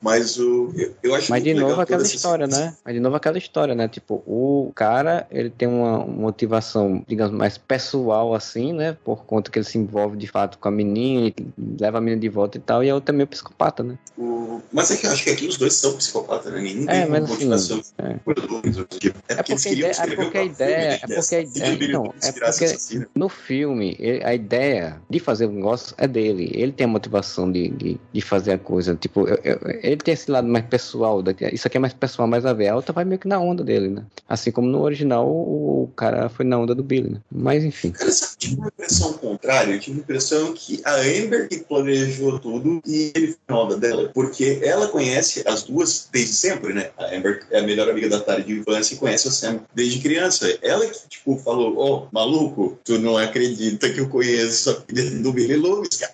[0.00, 0.72] Mas o.
[0.76, 2.74] Eu, eu acho Mas de novo aquela história, né?
[2.84, 3.88] Mas de novo aquela história, né?
[3.88, 8.96] Tipo, o cara, ele tem uma motivação, digamos, mais pessoal assim, né?
[9.04, 11.34] Por conta que ele se envolve de fato com a menina e
[11.80, 13.98] leva a menina de volta e tal, e a outra é meio psicopata, né?
[14.16, 14.60] O...
[14.72, 16.60] Mas é que eu acho que aqui os dois são psicopatas, né?
[16.60, 18.02] Nenhum é, tem mas, assim, motivação é.
[18.02, 21.00] É, é porque, ideia, é porque a ideia.
[21.02, 21.88] É porque a ideia.
[21.88, 26.50] Não, é porque no filme, a ideia de fazer o negócio é dele.
[26.54, 28.96] Ele tem a motivação de, de, de fazer a coisa.
[28.96, 31.22] Tipo, eu, eu, ele tem esse lado mais pessoal.
[31.52, 32.68] Isso aqui é mais pessoal, mais a ver.
[32.68, 34.04] A outra vai meio que na onda dele, né?
[34.28, 37.20] Assim como no original, o, o cara foi na onda do Billy, né?
[37.30, 37.90] Mas enfim.
[37.90, 39.74] Cara, sabe, tive uma impressão contrária.
[39.74, 44.10] Eu tive a impressão que a Amber que planejou tudo e ele onda dela.
[44.14, 46.90] Porque ela conhece as duas desde sempre, né?
[46.96, 50.00] A Amber é a melhor amiga da Tari de infância e conhece a Sam desde
[50.00, 50.58] criança.
[50.62, 55.10] Ela que, tipo, falou: Ó, oh, maluco, tu não acredita que eu conheço a filha
[55.22, 56.12] do Billy Loomis, cara.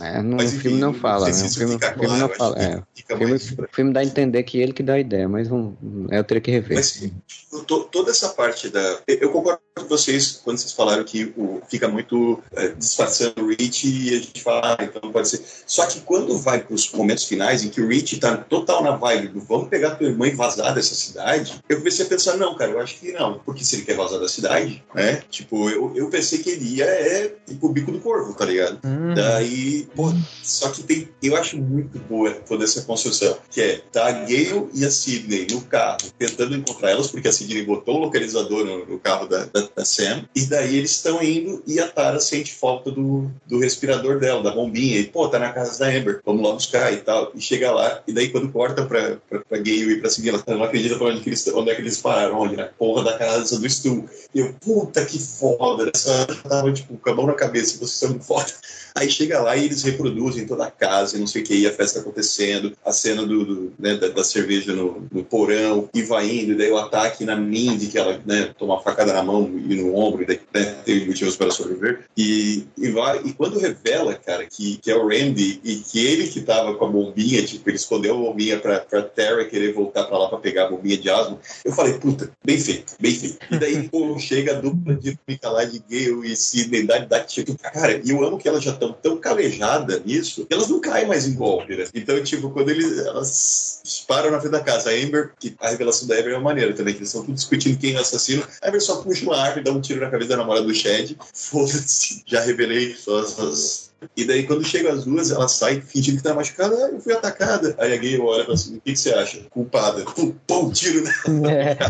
[0.00, 1.32] É, no mas, enfim, filme não fala, né?
[1.32, 2.62] O filme, claro, filme não fala.
[2.62, 2.82] É.
[3.12, 3.38] O filme,
[3.72, 5.74] filme dá a entender que ele que dá a ideia, mas um,
[6.10, 6.76] eu teria que rever.
[6.76, 9.00] Mas, tipo, to, toda essa parte da.
[9.06, 13.86] Eu concordo com vocês quando vocês falaram que o, fica muito é, disfarçando o Rich
[13.86, 15.44] e a gente fala, ah, então pode ser.
[15.66, 18.96] Só que quando vai para os momentos finais em que o Rich tá total na
[18.96, 22.54] vibe do vamos pegar tua irmã e vazar dessa cidade, eu comecei a pensar, não,
[22.56, 23.40] cara, eu acho que não.
[23.44, 25.22] Porque se ele quer vazar da cidade, né?
[25.30, 28.78] Tipo, eu, eu pensei que ele ia é tipo o bico do corvo, tá ligado?
[28.84, 29.14] Uhum.
[29.14, 30.12] Daí, pô,
[30.42, 31.08] só que tem.
[31.22, 33.36] Eu acho muito boa toda essa construção.
[33.50, 37.32] Que é tá a Gale e a Sidney no carro, tentando encontrar elas, porque a
[37.32, 40.24] Sidney botou o localizador no, no carro da, da, da, Sam.
[40.34, 44.50] E daí eles estão indo e a Tara sente falta do, do respirador dela, da
[44.50, 44.98] bombinha.
[44.98, 47.30] E, pô, tá na casa da Amber, vamos lá buscar e tal.
[47.34, 50.42] E chega lá, e daí quando corta pra, pra, pra Gale e pra seguir, ela
[50.46, 52.56] não acredita pra onde, que eles, onde é que eles pararam, onde?
[52.56, 54.08] Na porra da casa do Stu.
[54.34, 58.10] E eu, puta que foda, essa tava tipo com a mão na cabeça, vocês são
[58.10, 58.52] muito foda.
[58.96, 61.66] Aí chega lá e eles reproduzem toda a casa, e não sei o que, e
[61.66, 66.02] a festa acontecendo, a cena do, do né, da, da, cerveja no, no, porão, e
[66.02, 69.22] vai indo, e daí o ataque na Mindy, que ela né, toma uma facada na
[69.22, 72.04] mão e no ombro, e daí né, tem motivos para sobreviver.
[72.16, 76.28] E, e, vai, e quando revela, cara, que, que é o Randy, e que ele
[76.28, 80.04] que tava com a bombinha, tipo, ele escondeu a bombinha pra, pra Terra querer voltar
[80.04, 83.38] pra lá pra pegar a bombinha de asma, eu falei, puta, bem feito, bem feito.
[83.50, 87.56] E daí, pô, chega a dupla de lá de Gale e Sidney, dá, dá tipo,
[87.58, 91.06] cara, e eu amo que ela já estão tão calejadas nisso que elas não caem
[91.06, 91.86] mais em golpe, né?
[91.94, 96.06] Então, tipo, quando eles, elas param na frente da casa, a Amber, que a revelação
[96.08, 98.46] da Amber é uma maneira também, que eles estão tudo discutindo quem é o assassino,
[98.62, 100.74] a Amber só puxa uma arma e dá um tiro na cabeça da namorada do
[100.74, 101.16] Chad.
[101.32, 103.83] Foda-se, já revelei suas
[104.16, 106.74] e daí, quando chegam as duas, ela sai fingindo que tá machucada.
[106.74, 107.74] Ah, eu fui atacada.
[107.78, 109.40] Aí a gay olha e fala assim: o que, que você acha?
[109.50, 110.04] Culpada.
[110.14, 111.10] Pum, pum tiro, né?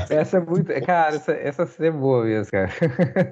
[0.08, 0.72] É, essa é muito.
[0.84, 2.70] Cara, essa, essa cena é boa mesmo, cara.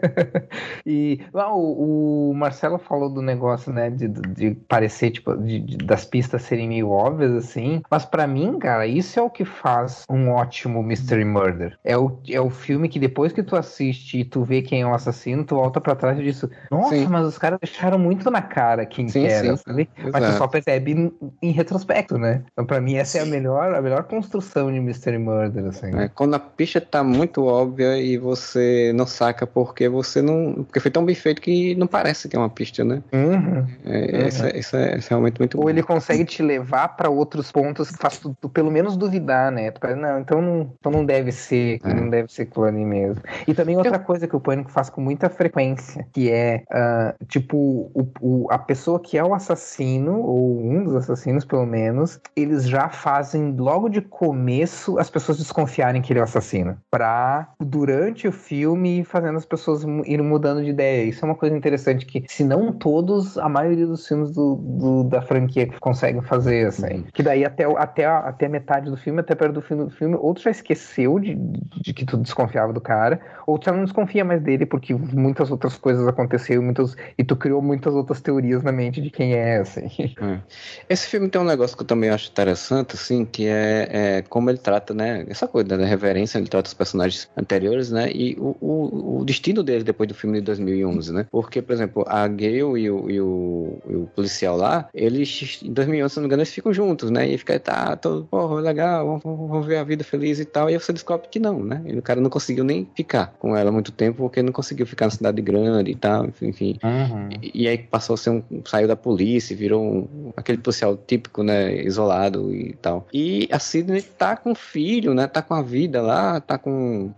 [0.85, 5.77] e lá, o, o, Marcelo falou do negócio, né, de, de parecer, tipo, de, de,
[5.79, 7.83] das pistas serem meio óbvias, assim.
[7.91, 11.79] Mas para mim, cara, isso é o que faz um ótimo Mystery Murder.
[11.83, 14.87] É o, é o filme que depois que tu assiste e tu vê quem é
[14.87, 17.07] o assassino, tu volta para trás e diz: Nossa, Sim.
[17.07, 19.89] mas os caras deixaram muito na cara cara era, sim, sabe?
[20.13, 21.13] Mas tu só percebe
[21.43, 22.43] em, retrospecto, né?
[22.53, 25.95] Então, pra mim, essa é a melhor, a melhor construção de Mystery Murder, assim.
[25.97, 30.65] É, quando a pista tá muito óbvia e você não saca porque você não.
[30.65, 33.03] Porque foi tão bem feito que não parece que é uma pista, né?
[33.13, 33.67] Uhum.
[33.85, 34.29] É, uhum.
[34.29, 35.71] Isso, é, isso, é, é, realmente muito Ou bom.
[35.71, 39.71] ele consegue te levar para outros pontos que faz tu, tu, pelo menos duvidar, né?
[39.71, 41.95] Tu pensa, não, então não, então não deve ser, é.
[41.95, 43.23] não deve ser ali mesmo.
[43.47, 44.01] E também outra Eu...
[44.01, 48.59] coisa que o Pânico faz com muita frequência, que é, uh, tipo, o, o, a
[48.63, 53.89] pessoa que é o assassino, ou um dos assassinos pelo menos, eles já fazem logo
[53.89, 56.77] de começo as pessoas desconfiarem que ele é o assassino.
[56.91, 61.05] Pra, durante o filme, fazendo as pessoas irem mudando de ideia.
[61.05, 65.05] Isso é uma coisa interessante que, se não todos, a maioria dos filmes do, do
[65.05, 67.05] da franquia conseguem fazer, assim.
[67.13, 70.17] Que daí até, até, a, até metade do filme, até perto do fim do filme,
[70.17, 74.43] outro já esqueceu de, de que tu desconfiava do cara, outro já não desconfia mais
[74.43, 78.73] dele porque muitas outras coisas aconteceram muitas, e tu criou muitas outras teorias teorias na
[78.73, 79.89] mente de quem é, assim.
[80.21, 80.41] É.
[80.89, 84.51] Esse filme tem um negócio que eu também acho interessante, assim, que é, é como
[84.51, 88.57] ele trata, né, essa coisa da reverência, ele trata os personagens anteriores, né, e o,
[88.61, 92.59] o, o destino deles depois do filme de 2011, né, porque, por exemplo, a Gale
[92.59, 96.43] e o, e o, e o policial lá, eles, em 2011, se não me engano,
[96.43, 100.03] eles ficam juntos, né, e fica, tá, tô, porra, legal, vamos, vamos ver a vida
[100.03, 102.65] feliz e tal, e aí você descobre que não, né, e o cara não conseguiu
[102.65, 106.27] nem ficar com ela muito tempo, porque não conseguiu ficar na cidade grande e tal,
[106.27, 107.29] enfim, uhum.
[107.43, 111.43] e, e aí passou a ser um, saiu da polícia, virou um, aquele policial típico,
[111.43, 113.07] né, isolado e tal.
[113.13, 117.11] E a Sidney tá com filho, né, tá com a vida lá, tá com...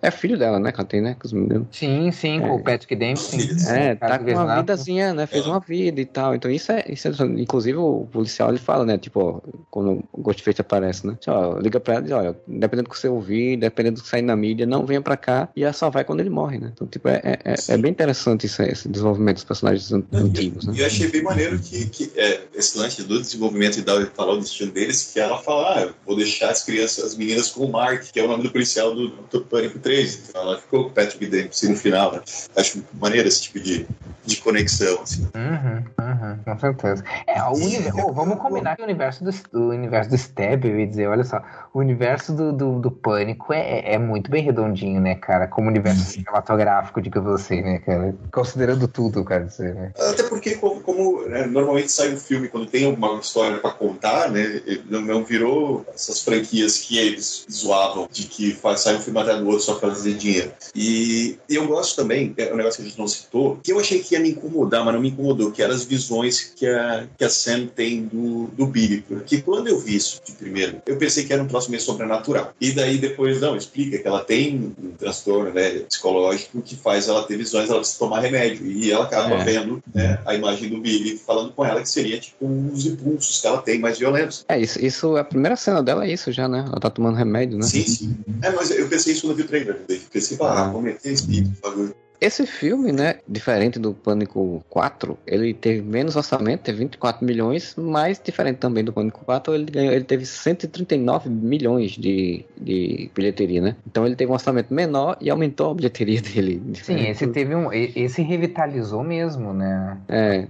[0.00, 1.66] É filho dela, né, que ela tem, né, com os meninos.
[1.70, 2.52] Sim, sim, com é.
[2.52, 3.50] o Patrick Dempsey.
[3.68, 6.34] É, tá com uma vidazinha, né, fez uma vida e tal.
[6.34, 9.40] Então isso é, isso é inclusive o policial, ele fala, né, tipo, ó,
[9.70, 12.98] quando o Ghostface aparece, né, ó, liga pra ela e diz, olha, dependendo do que
[12.98, 15.90] você ouvir, dependendo do que sair na mídia, não venha pra cá e ela só
[15.90, 16.70] vai quando ele morre, né.
[16.72, 20.74] Então, tipo, é, é, é bem interessante isso, esse desenvolvimento dos personagens antigos, né.
[20.74, 24.34] E eu achei bem maneiro que, que é, esse lance do desenvolvimento e da, falar
[24.34, 27.70] o destino deles, que ela fala, ah, vou deixar as crianças, as meninas com o
[27.70, 30.28] Mark, que é o nome do policial do, do Pânico 3.
[30.28, 32.20] Então ela ficou com o Patrick Dempsey no final, né?
[32.56, 33.86] Acho maneiro esse tipo de,
[34.24, 35.28] de conexão, assim.
[35.34, 37.04] Uhum, uhum, com certeza.
[37.26, 40.80] É, o universo, oh, vamos combinar que o universo do, do universo do Stab, eu
[40.80, 41.42] ia dizer, olha só,
[41.74, 45.46] o universo do, do, do Pânico é, é muito bem redondinho, né, cara?
[45.46, 48.14] Como universo cinematográfico, diga você, né, cara?
[48.32, 49.92] Considerando tudo, quero dizer, né?
[50.10, 54.30] Até porque, como, como né, normalmente sai um filme quando tem alguma história para contar,
[54.30, 54.62] né?
[54.88, 59.46] Não, virou essas franquias que eles zoavam de que faz, sai um filme até do
[59.46, 60.52] outro só pra fazer dinheiro.
[60.74, 63.78] E, e eu gosto também, é um negócio que a gente não citou, que eu
[63.78, 67.06] achei que ia me incomodar, mas não me incomodou, que eram as visões que a,
[67.16, 69.02] que a Sam tem do, do Billy.
[69.02, 72.52] Porque quando eu vi isso de primeiro, eu pensei que era um troço meio sobrenatural.
[72.60, 77.22] E daí depois, não, explica que ela tem um transtorno né, psicológico que faz ela
[77.24, 78.66] ter visões, ela precisa tomar remédio.
[78.66, 79.44] E ela acaba é.
[79.44, 83.46] vendo né, a imagem do Billy falando com ela que seria tipo uns impulsos que
[83.46, 84.44] ela tem mais violentos.
[84.48, 86.64] É, isso, isso a primeira cena dela é isso já, né?
[86.66, 87.64] Ela tá tomando remédio, né?
[87.64, 88.16] Sim, sim.
[88.42, 89.80] É, mas eu pensei isso quando eu vi o trailer.
[89.88, 90.70] Eu pensei, ah, ah.
[90.70, 91.94] vou meter esse bagulho.
[92.22, 98.20] Esse filme, né, diferente do Pânico 4, ele teve menos orçamento, teve 24 milhões, mas
[98.22, 103.76] diferente também do Pânico 4, ele, ganhou, ele teve 139 milhões de, de bilheteria, né?
[103.84, 106.62] Então ele teve um orçamento menor e aumentou a bilheteria dele.
[106.74, 107.72] Sim, esse teve um.
[107.72, 109.98] Esse revitalizou mesmo, né?
[110.08, 110.46] É.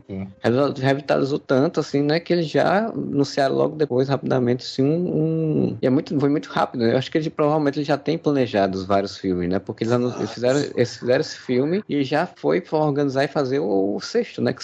[0.78, 2.20] Revitalizou tanto, assim, né?
[2.20, 5.70] Que eles já anunciaram logo depois, rapidamente, assim, um.
[5.70, 5.78] um...
[5.80, 6.92] E é muito, foi muito rápido, né?
[6.92, 9.58] Eu acho que eles provavelmente eles já têm planejado vários filmes, né?
[9.58, 13.60] Porque eles, eles fizeram, eles fizeram esse filme filme e já foi organizar e fazer
[13.60, 14.54] o, o sexto, né?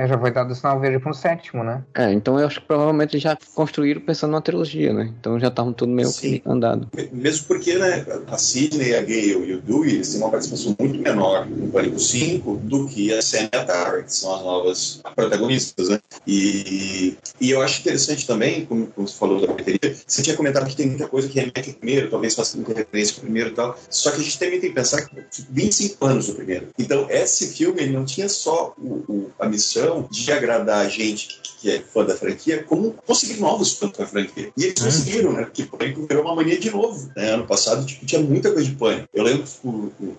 [0.00, 1.84] É, já foi dado o sinal verde para um sétimo, né?
[1.94, 5.12] É, então eu acho que provavelmente já construíram pensando numa trilogia, né?
[5.20, 6.40] Então já estavam tudo meio Sim.
[6.46, 6.88] andado.
[7.12, 10.98] Mesmo porque, né, a Sidney, a Gale e o Dewey, eles têm uma participação muito
[10.98, 15.02] menor no Pânico 5 do que a Sam e a Tara, que são as novas
[15.14, 15.98] protagonistas, né?
[16.26, 20.66] E, e eu acho interessante também, como, como você falou da bateria, você tinha comentado
[20.66, 23.52] que tem muita coisa que remete ao primeiro, talvez faça muita referência ao primeiro e
[23.52, 25.14] tal, só que a gente também tem que pensar que
[25.50, 26.68] 25 anos o primeiro.
[26.78, 31.40] Então, esse filme, ele não tinha só o, o, a missão de agradar a gente
[31.60, 34.50] que é fã da franquia, como conseguir novos fãs da franquia.
[34.56, 34.86] E eles uhum.
[34.86, 35.44] conseguiram, né?
[35.44, 37.10] Porque Pânico virou uma mania de novo.
[37.14, 37.32] Né?
[37.32, 39.08] Ano passado tipo, tinha muita coisa de Pânico.
[39.12, 39.44] Eu lembro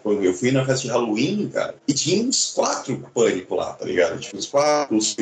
[0.03, 3.85] quando eu fui na festa de Halloween, cara, e tinha uns quatro Pânico lá, tá
[3.85, 4.19] ligado?
[4.19, 5.15] Tipo, uns quatro os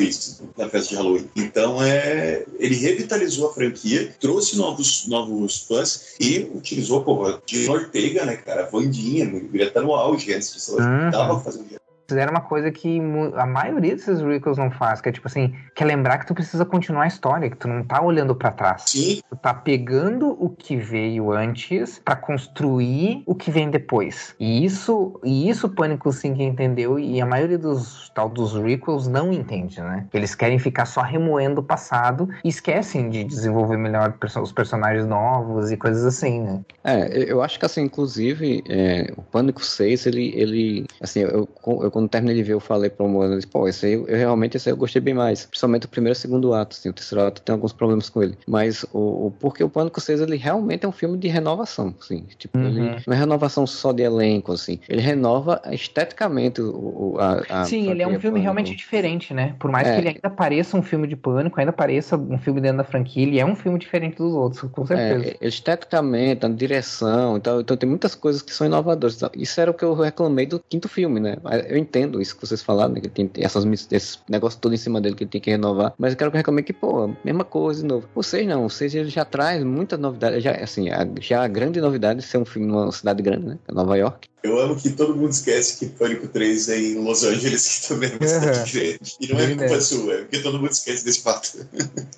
[0.56, 1.28] na festa de Halloween.
[1.34, 8.26] Então, é, ele revitalizou a franquia, trouxe novos, novos fãs e utilizou, pô, de Ortega,
[8.26, 8.64] né, cara?
[8.64, 11.10] A Vandinha, ele estar no auge antes de uhum.
[11.10, 11.79] tava fazendo
[12.10, 13.00] fizeram uma coisa que
[13.36, 16.64] a maioria desses Rickles não faz, que é tipo assim, quer lembrar que tu precisa
[16.64, 18.82] continuar a história, que tu não tá olhando para trás.
[18.86, 19.20] Sim.
[19.30, 24.34] Tu tá pegando o que veio antes para construir o que vem depois.
[24.38, 29.06] E isso, e isso o Pânico 5 entendeu e a maioria dos tal dos Rickles
[29.06, 30.06] não entende, né?
[30.12, 35.70] Eles querem ficar só remoendo o passado e esquecem de desenvolver melhor os personagens novos
[35.70, 36.60] e coisas assim, né?
[36.82, 41.90] É, eu acho que assim, inclusive, é, o Pânico 6, ele, ele assim, eu, eu
[42.00, 44.72] quando terminei de ver, eu falei pra Moana, pô, esse aí, eu, realmente esse aí
[44.72, 45.44] eu gostei bem mais.
[45.44, 48.22] Principalmente o primeiro e o segundo ato, assim, o terceiro ato tem alguns problemas com
[48.22, 48.36] ele.
[48.46, 52.24] Mas o, o porque o Pânico 6, ele realmente é um filme de renovação, assim.
[52.38, 52.66] Tipo, uhum.
[52.66, 54.78] ele não é renovação só de elenco, assim.
[54.88, 58.42] Ele renova esteticamente o, a, a Sim, ele é um filme Pânico.
[58.42, 59.54] realmente diferente, né?
[59.58, 59.94] Por mais é.
[59.94, 63.22] que ele ainda pareça um filme de Pânico, ainda pareça um filme dentro da franquia,
[63.22, 65.36] ele é um filme diferente dos outros, com certeza.
[65.40, 69.18] É, esteticamente, a direção e tal, então tem muitas coisas que são inovadoras.
[69.36, 71.36] Isso era o que eu reclamei do quinto filme, né?
[71.68, 73.00] Eu entendo isso que vocês falaram, né?
[73.00, 75.92] Que tem essas, esse negócio todo em cima dele que ele tem que renovar.
[75.98, 78.08] Mas eu quero que recomendo que, pô, mesma coisa de novo.
[78.14, 80.40] Vocês não, vocês ele já traz muita novidade.
[80.40, 83.58] Já, assim, a, já a grande novidade é ser um filme numa cidade grande, né?
[83.68, 84.28] É Nova York.
[84.42, 88.10] Eu amo que todo mundo esquece que Pânico 3 é em Los Angeles, que também
[88.10, 89.16] é uma cidade grande.
[89.20, 89.80] E não é culpa é.
[89.80, 91.66] sua, é porque todo mundo esquece desse fato.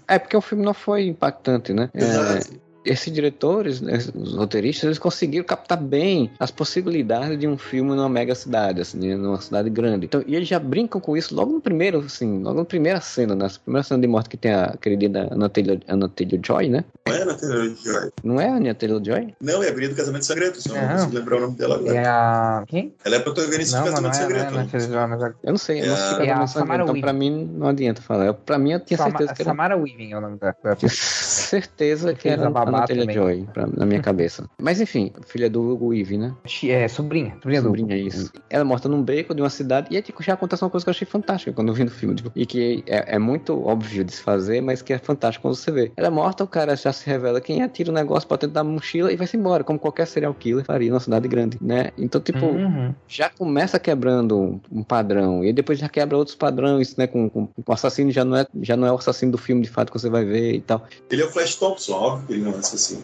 [0.07, 1.91] É porque o filme não foi impactante, né?
[1.95, 2.49] Exato.
[2.55, 2.62] É...
[2.85, 8.09] esses diretores, né, os roteiristas, eles conseguiram captar bem as possibilidades de um filme numa
[8.09, 10.07] mega cidade, assim, né, numa cidade grande.
[10.07, 13.35] Então, e eles já brincam com isso logo no primeiro, assim, logo na primeira cena,
[13.35, 16.85] na primeira cena de morte que tem a querida Anna Taylor, Anna Taylor Joy, né?
[17.07, 18.11] Não é Anna Taylor Joy.
[18.25, 19.35] Não é a Anna Taylor Joy?
[19.41, 21.95] Não, é a Guria do Casamento Sangrento, só não consigo lembrar o nome dela agora.
[21.97, 22.65] É a.
[22.67, 22.95] Quem?
[23.05, 24.53] Ela é protagonista Não, do Casamento não é, Sangrento.
[24.53, 24.69] não é, né?
[24.89, 27.13] não é, não é, Eu não sei, eu não É sei É Casamento então pra
[27.13, 28.27] mim não adianta falar.
[28.27, 30.39] Eu, pra mim eu tinha Sama- certeza que era Samara Weaving é o nome
[30.79, 33.15] Tinha certeza que era a a babá Anna Taylor também.
[33.45, 34.49] Joy, pra- na minha cabeça.
[34.61, 36.35] Mas enfim, filha do Hugo Weaving, né?
[36.65, 37.35] É, sobrinha.
[37.43, 37.69] Sobrinha do.
[37.69, 38.33] Sobrinha, isso.
[38.51, 40.91] Ela morta num beco de uma cidade e aí tipo, já acontece uma coisa que
[40.91, 42.15] eu achei fantástica quando eu vi no filme.
[42.15, 45.55] tipo, e que é, é muito óbvio de se fazer, mas que é fantástico quando
[45.55, 45.93] você vê.
[45.97, 48.55] Ela é morta, o cara já se revela quem é, tira o negócio pra dentro
[48.55, 51.91] da mochila e vai-se embora, como qualquer serial killer faria numa cidade grande, né?
[51.99, 52.95] Então, tipo, Uhum.
[53.09, 57.07] já começa quebrando um, padrão, e aí depois já quebra outros padrões, né?
[57.07, 59.63] Com, com, com o assassino já não, é, já não é o assassino do filme
[59.63, 60.85] de fato que você vai ver e tal.
[61.11, 63.03] Ele é o Flash Thompson, óbvio que ele não é assassino.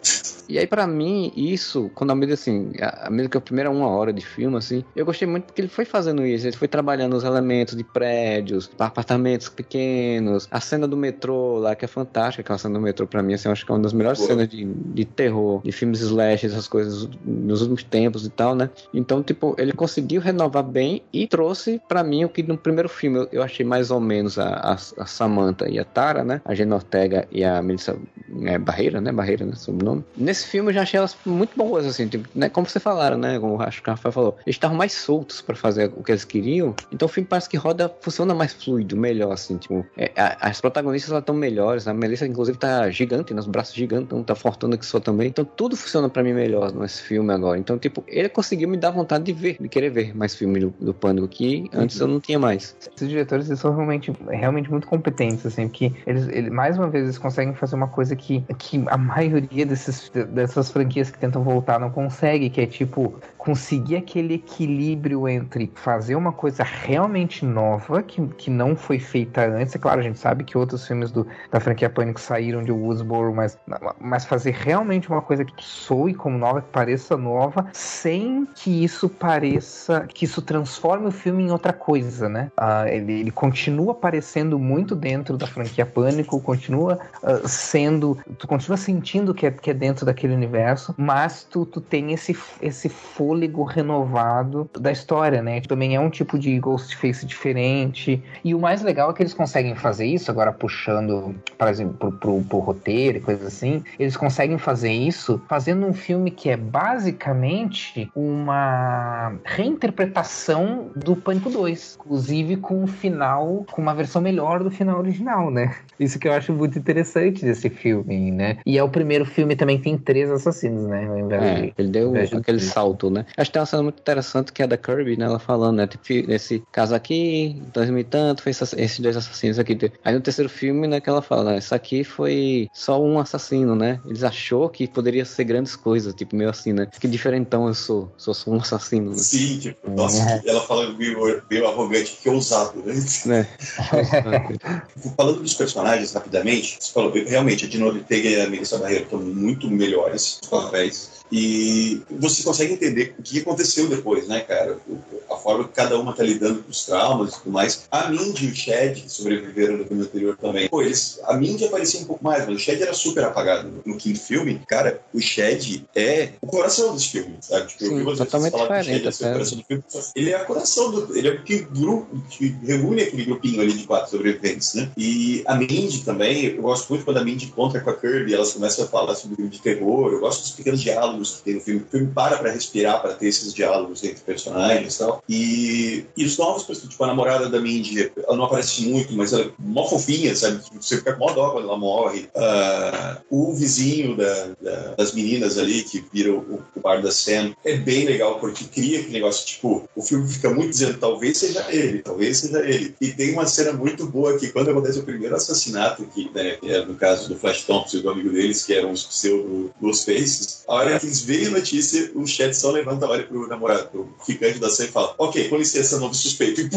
[0.49, 3.87] E aí, pra mim, isso, quando a medida assim, a, medida que a primeira uma
[3.87, 7.15] hora de filme, assim, eu gostei muito porque ele foi fazendo isso, ele foi trabalhando
[7.15, 12.57] os elementos de prédios, apartamentos pequenos, a cena do metrô lá, que é fantástica, aquela
[12.57, 14.29] cena do metrô, pra mim, assim, eu acho que é uma das melhores Boa.
[14.29, 18.71] cenas de, de terror, de filmes slash, essas coisas nos últimos tempos e tal, né?
[18.91, 23.19] Então, tipo, ele conseguiu renovar bem e trouxe pra mim o que no primeiro filme
[23.19, 26.41] eu, eu achei mais ou menos a, a, a Samantha e a Tara, né?
[26.43, 27.95] A Jenna Ortega e a Melissa
[28.43, 29.11] é, Barreira, né?
[29.11, 29.55] Barreira, né?
[29.55, 30.03] Sobrenome.
[30.15, 32.49] Nesse filme eu já achei elas muito boas, assim, tipo, né?
[32.49, 33.39] Como você falaram, né?
[33.39, 34.37] Como acho que o Rafael falou.
[34.45, 36.75] Eles estavam mais soltos pra fazer o que eles queriam.
[36.91, 39.85] Então o filme parece que roda, funciona mais fluido, melhor, assim, tipo.
[39.97, 41.87] é, a- as protagonistas elas estão melhores.
[41.87, 43.39] A Melissa, inclusive, tá gigante, né?
[43.39, 45.27] Os braços gigantes, então tá fortuna que só também.
[45.29, 47.57] Então tudo funciona pra mim melhor nesse filme agora.
[47.57, 50.73] Então, tipo, ele conseguiu me dar vontade de ver, de querer ver mais filme do,
[50.79, 52.75] do Pânico que antes eu não tinha mais.
[52.95, 57.03] Esses diretores eles são realmente, realmente muito competentes, assim, porque eles, ele- mais uma vez,
[57.05, 61.79] eles conseguem fazer uma coisa que, que a maioria desses, dessas franquias que tentam voltar
[61.79, 63.19] não consegue, que é tipo,
[63.49, 69.75] conseguir aquele equilíbrio entre fazer uma coisa realmente nova, que, que não foi feita antes.
[69.75, 73.33] É claro, a gente sabe que outros filmes do, da franquia Pânico saíram de Woodsboro,
[73.33, 73.57] mas,
[73.99, 79.09] mas fazer realmente uma coisa que soe como nova, que pareça nova, sem que isso
[79.09, 82.51] pareça, que isso transforme o filme em outra coisa, né?
[82.55, 88.77] Ah, ele, ele continua aparecendo muito dentro da franquia Pânico, continua ah, sendo, tu continua
[88.77, 93.38] sentindo que é, que é dentro daquele universo, mas tu, tu tem esse, esse fôlego
[93.47, 95.61] renovado da história, né?
[95.61, 98.21] Também é um tipo de Ghostface diferente.
[98.43, 102.11] E o mais legal é que eles conseguem fazer isso, agora puxando, por exemplo, pro,
[102.11, 106.57] pro, pro roteiro e coisas assim, eles conseguem fazer isso fazendo um filme que é
[106.57, 114.71] basicamente uma reinterpretação do Pânico 2, inclusive com um final, com uma versão melhor do
[114.71, 115.75] final original, né?
[115.99, 118.57] Isso que eu acho muito interessante desse filme, né?
[118.65, 121.07] E é o primeiro filme também que tem três assassinos, né?
[121.31, 122.63] É, de- ele deu de aquele três.
[122.63, 123.18] salto, né?
[123.37, 125.25] Acho que tem uma cena muito interessante que é da Kirby, né?
[125.25, 125.87] Ela falando, né?
[125.87, 129.77] Tipo, esse caso aqui, dois mil e tanto, foi esses dois assassinos aqui.
[130.03, 133.75] Aí no terceiro filme, né, que ela fala, né, isso aqui foi só um assassino,
[133.75, 133.99] né?
[134.05, 136.87] Eles achou que poderia ser grandes coisas, tipo, meio assim, né?
[136.99, 139.17] Que diferentão eu sou, sou só um assassino, né?
[139.17, 140.41] Sim, tipo, nossa, É.
[140.45, 142.93] ela fala meio, meio arrogante, que ousado, né?
[143.25, 143.47] né?
[145.15, 149.19] Falando dos personagens rapidamente, você falou, realmente, a Dino Ortega e a Melissa Barreira estão
[149.19, 151.18] muito melhores nos papéis.
[151.31, 154.77] E você consegue entender o que aconteceu depois, né, cara?
[154.87, 154.97] O-
[155.29, 157.83] A forma que cada uma tá lidando com os traumas e tudo mais.
[157.91, 160.67] A Mindy e o Chad, que sobreviveram no filme anterior também.
[160.67, 163.71] Pô, eles, a Mindy aparecia um pouco mais, mas o Chad era super apagado.
[163.85, 167.67] No quinto filme, cara, o Chad é o coração desse filme, sabe?
[167.67, 169.83] Tipo, eu Sim, vi vocês totalmente falar que o Chad diferente é o do filme.
[170.15, 171.15] Ele é a coração do.
[171.17, 174.89] Ele é o que, grupo, que reúne aquele grupinho ali de quatro sobreviventes, né?
[174.97, 178.51] E a Mindy também, eu gosto muito quando a Mindy encontra com a Kirby, elas
[178.51, 180.11] começam a falar sobre filme de terror.
[180.11, 181.81] Eu gosto dos pequenos diálogos que tem no filme.
[181.81, 185.23] O filme para pra respirar, pra ter esses diálogos entre personagens e tal.
[185.29, 189.43] E, e os novos, tipo, a namorada da Mindy, ela não aparece muito, mas ela
[189.45, 190.63] é mó fofinha, sabe?
[190.63, 192.27] Tipo, Você fica com mó dó quando ela morre.
[192.35, 197.53] Ah, o vizinho da- da- das meninas ali, que vira o, o bar da Sam,
[197.63, 201.65] é bem legal, porque cria aquele negócio, tipo, o filme fica muito dizendo, talvez seja
[201.69, 202.95] ele, talvez seja ele.
[203.01, 206.69] E tem uma cena muito boa que quando acontece o primeiro assassinato, que, né, que
[206.71, 210.63] é no caso do Flash Thompson e do amigo deles, que eram os pseudo Ghostfaces,
[210.67, 214.07] a hora que eles veem a notícia, o chat levados levanta, olha pro namorado, pro
[214.25, 216.69] ficante da Sam e fala: Ok, com licença, novo suspeito, e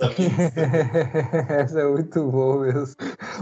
[1.48, 2.94] Essa é muito boa mesmo.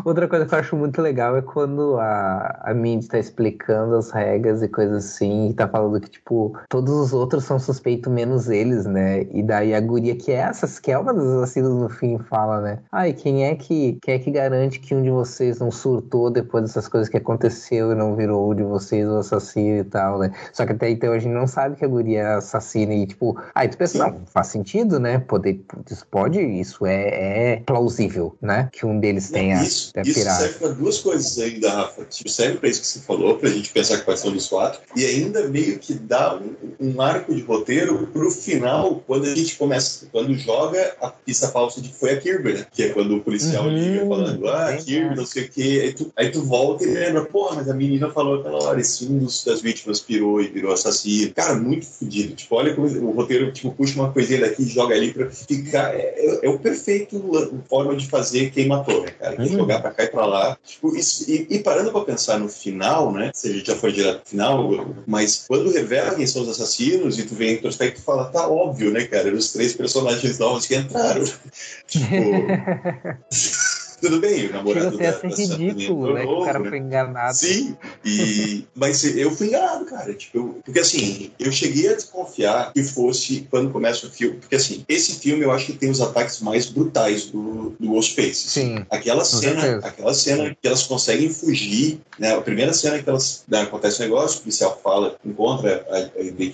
[0.05, 4.11] Outra coisa que eu acho muito legal é quando a, a Mindy tá explicando as
[4.11, 8.49] regras e coisas assim, e tá falando que, tipo, todos os outros são suspeitos menos
[8.49, 9.23] eles, né?
[9.33, 12.61] E daí a guria que é essas, que é uma das assassinas no fim, fala,
[12.61, 12.79] né?
[12.93, 16.65] Ai, quem é que quem é que garante que um de vocês não surtou depois
[16.65, 20.33] dessas coisas que aconteceu e não virou de vocês o assassino e tal, né?
[20.53, 23.41] Só que até então a gente não sabe que a guria é assassina e, tipo,
[23.55, 25.19] aí tu pensa, não, faz sentido, né?
[25.19, 25.61] Poder,
[25.91, 28.69] isso pode, isso é, é plausível, né?
[28.73, 32.05] Que um deles tenha isso, isso serve para duas coisas ainda, Rafa.
[32.05, 35.05] Tipo, serve para isso que você falou, pra gente pensar ser um dos quatro, e
[35.05, 40.07] ainda meio que dá um, um arco de roteiro pro final, quando a gente começa,
[40.11, 42.67] quando joga a pista falsa de que foi a Kirby, né?
[42.73, 45.93] Que é quando o policial uhum, liga falando, ah, Kirby, não sei o quê, aí
[45.93, 49.28] tu, aí tu volta e lembra, porra, mas a menina falou aquela hora, esse um
[49.29, 51.33] dos, das vítimas pirou e virou assassino.
[51.35, 52.35] Cara, muito fodido.
[52.35, 55.95] Tipo, olha como o roteiro, tipo, puxa uma coisinha daqui e joga ali pra ficar.
[55.95, 57.23] É, é, é o perfeito
[57.69, 59.41] forma de fazer quem matou, né, cara?
[59.41, 59.47] Uhum.
[59.47, 60.59] Jogar pra cá e pra lá.
[60.65, 63.31] Tipo, isso, e, e, parando pra pensar no final, né?
[63.35, 67.19] Se a gente já foi direto pro final, mas quando revela quem são os assassinos
[67.19, 69.33] e tu vem em retrospecto e fala, tá óbvio, né, cara?
[69.35, 71.25] Os três personagens novos que entraram.
[71.87, 72.07] tipo.
[74.01, 76.23] Tudo bem, o namorado Chega a ser ridículo, né?
[76.23, 76.69] Novo, o cara né?
[76.69, 77.37] foi enganado.
[77.37, 78.65] Sim, e...
[78.75, 80.15] mas eu fui enganado, cara.
[80.15, 80.61] Tipo, eu...
[80.65, 84.37] porque assim, eu cheguei a desconfiar que fosse quando começa o filme.
[84.39, 88.49] Porque assim, esse filme eu acho que tem os ataques mais brutais do, do Ghostface.
[88.49, 88.85] Sim.
[88.91, 89.87] Aquela cena, certeza.
[89.87, 92.35] aquela cena que elas conseguem fugir, né?
[92.35, 96.11] A primeira cena que elas né, acontece um negócio, o policial fala, encontra, a, a,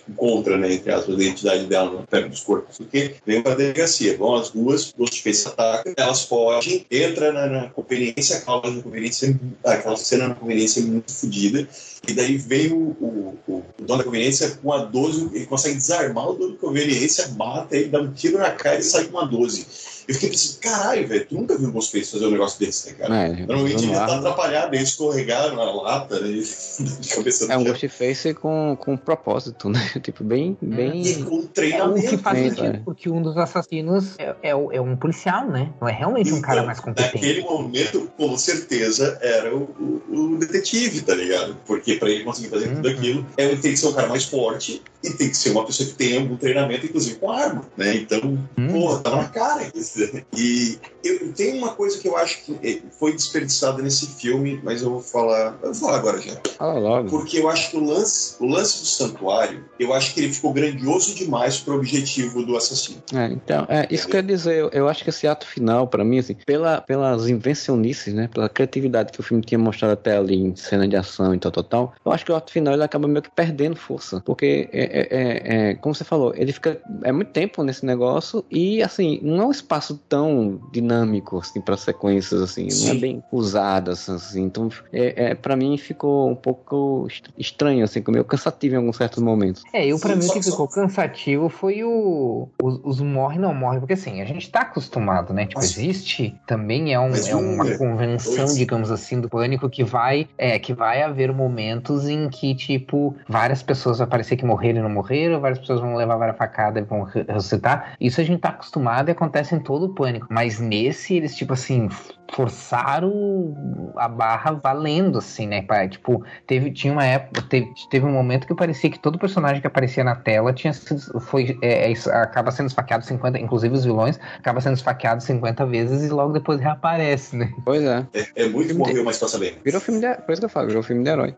[0.09, 4.35] encontra, né, entre aspas, a identidade dela perto dos corpos, porque vem pra delegacia, vão
[4.35, 10.29] as duas, o Ghostface ataca, elas fogem, entra na, na conveniência, aquela, conveniência, aquela cena
[10.29, 11.69] na conveniência muito fodida.
[12.07, 16.31] E daí veio o, o, o, dono da conveniência com a 12, ele consegue desarmar
[16.31, 19.27] o dono da conveniência, mata ele, dá um tiro na cara e sai com uma
[19.27, 19.94] 12.
[20.07, 22.97] Eu fiquei pensando, caralho, velho, tu nunca viu o Ghostface fazer um negócio desse, né,
[22.99, 23.17] cara?
[23.17, 26.29] É, Normalmente ele tá atrapalhado, ele escorregar na lata, né?
[27.01, 29.81] De cabeça é um Ghostface com, com propósito, né?
[30.03, 30.57] Tipo, bem.
[30.61, 31.03] bem...
[31.03, 32.07] E com treinamento.
[32.07, 32.81] É o que faz sentido, é.
[32.85, 35.73] porque um dos assassinos é, é, é, um policial, né?
[35.81, 37.15] Não é realmente um cara então, mais competente.
[37.15, 39.63] Naquele momento, com certeza, era o,
[40.09, 41.57] o, o detetive, tá ligado?
[41.67, 42.75] Porque para ele conseguir fazer uhum.
[42.77, 45.65] tudo aquilo, ele tem que ser um cara mais forte e tem que ser uma
[45.65, 47.97] pessoa que tenha algum treinamento, inclusive com arma, né?
[47.97, 48.69] Então, uhum.
[48.69, 49.94] porra, tava na cara isso
[50.37, 54.83] e eu tenho uma coisa que eu acho que eh, foi desperdiçada nesse filme, mas
[54.83, 55.59] eu vou falar.
[55.63, 56.41] Eu vou falar agora já.
[56.57, 57.11] Fala logo.
[57.11, 60.53] Porque eu acho que o lance, o lance do santuário, eu acho que ele ficou
[60.53, 63.03] grandioso demais pro objetivo do assassino.
[63.15, 66.19] É, então, é, isso quer dizer, eu, eu, acho que esse ato final, para mim,
[66.19, 68.29] assim, pela, pelas invencionices, né?
[68.33, 71.53] Pela criatividade que o filme tinha mostrado até ali em cena de ação e tal,
[71.53, 74.23] tal, tal, eu acho que o ato final ele acaba meio que perdendo força.
[74.25, 76.81] Porque, é, é, é, é como você falou, ele fica.
[77.03, 81.61] É muito tempo nesse negócio e, assim, não é um espaço tão tão dinâmico assim
[81.61, 82.87] para sequências assim, Sim.
[82.87, 84.43] não é bem usadas assim.
[84.43, 87.07] Então, é, é para mim ficou um pouco
[87.39, 89.63] estranho assim, meio cansativo em alguns certos momentos.
[89.73, 93.79] É, eu para mim o que ficou cansativo foi o os, os, morre não morre,
[93.79, 95.47] porque assim, a gente tá acostumado, né?
[95.47, 100.59] Tipo, existe também é, um, é uma convenção, digamos assim, do pânico que vai é
[100.59, 104.91] que vai haver momentos em que tipo várias pessoas vai parecer que morreram e não
[104.91, 107.95] morreram, várias pessoas vão levar várias facadas e vão ressuscitar.
[108.01, 110.27] Isso a gente tá acostumado e acontece em todo o pânico.
[110.31, 111.89] Mas nesse, eles, tipo assim,
[112.33, 115.65] forçaram a barra valendo, assim, né?
[115.89, 119.67] Tipo, teve, tinha uma época, teve, teve um momento que parecia que todo personagem que
[119.67, 124.19] aparecia na tela tinha sido, foi, é, é, acaba sendo esfaqueado 50, inclusive os vilões,
[124.39, 127.53] acaba sendo esfaqueado 50 vezes e logo depois reaparece, né?
[127.65, 128.07] Pois é.
[128.15, 129.57] É, é muito morreu, mas passa bem.
[129.65, 131.35] Virou filme de, por isso que eu falo, virou filme de herói.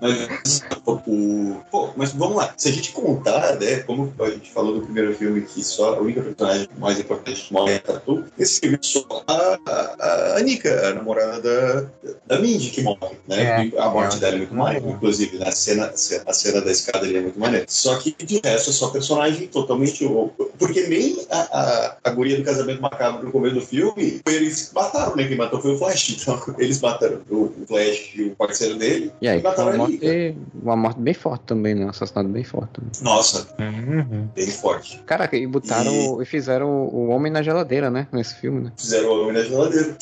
[0.00, 4.76] Mas, o, pô, mas vamos lá, se a gente contar, né, como a gente falou
[4.76, 8.78] no primeiro filme que só a única personagem mais importante morre é Tatu, esse filme
[8.80, 9.58] só a,
[9.98, 11.86] a a Anika, a namorada da,
[12.26, 13.70] da Mindy, que morre, né?
[13.74, 15.48] É, a morte é, dela é muito maneira, inclusive, né?
[15.48, 15.92] a, cena,
[16.26, 17.66] a cena da escada ali é muito maneira.
[17.68, 20.06] Só que, de resto, é só personagem totalmente
[20.58, 25.16] Porque nem a, a, a guria do casamento macabro no começo do filme, eles mataram,
[25.16, 25.26] né?
[25.26, 26.16] Quem matou foi o Flash.
[26.20, 29.12] Então, eles mataram o, Flash e o parceiro dele.
[29.20, 31.86] E aí, e mataram uma morte, uma morte bem forte também, né?
[31.86, 32.72] Um assassinato bem forte.
[32.74, 32.90] Também.
[33.02, 34.28] Nossa, uhum.
[34.34, 35.02] bem forte.
[35.06, 36.22] Caraca, e botaram e...
[36.22, 38.06] e fizeram o homem na geladeira, né?
[38.12, 38.72] Nesse filme, né?
[38.76, 39.96] Fizeram o homem na geladeira.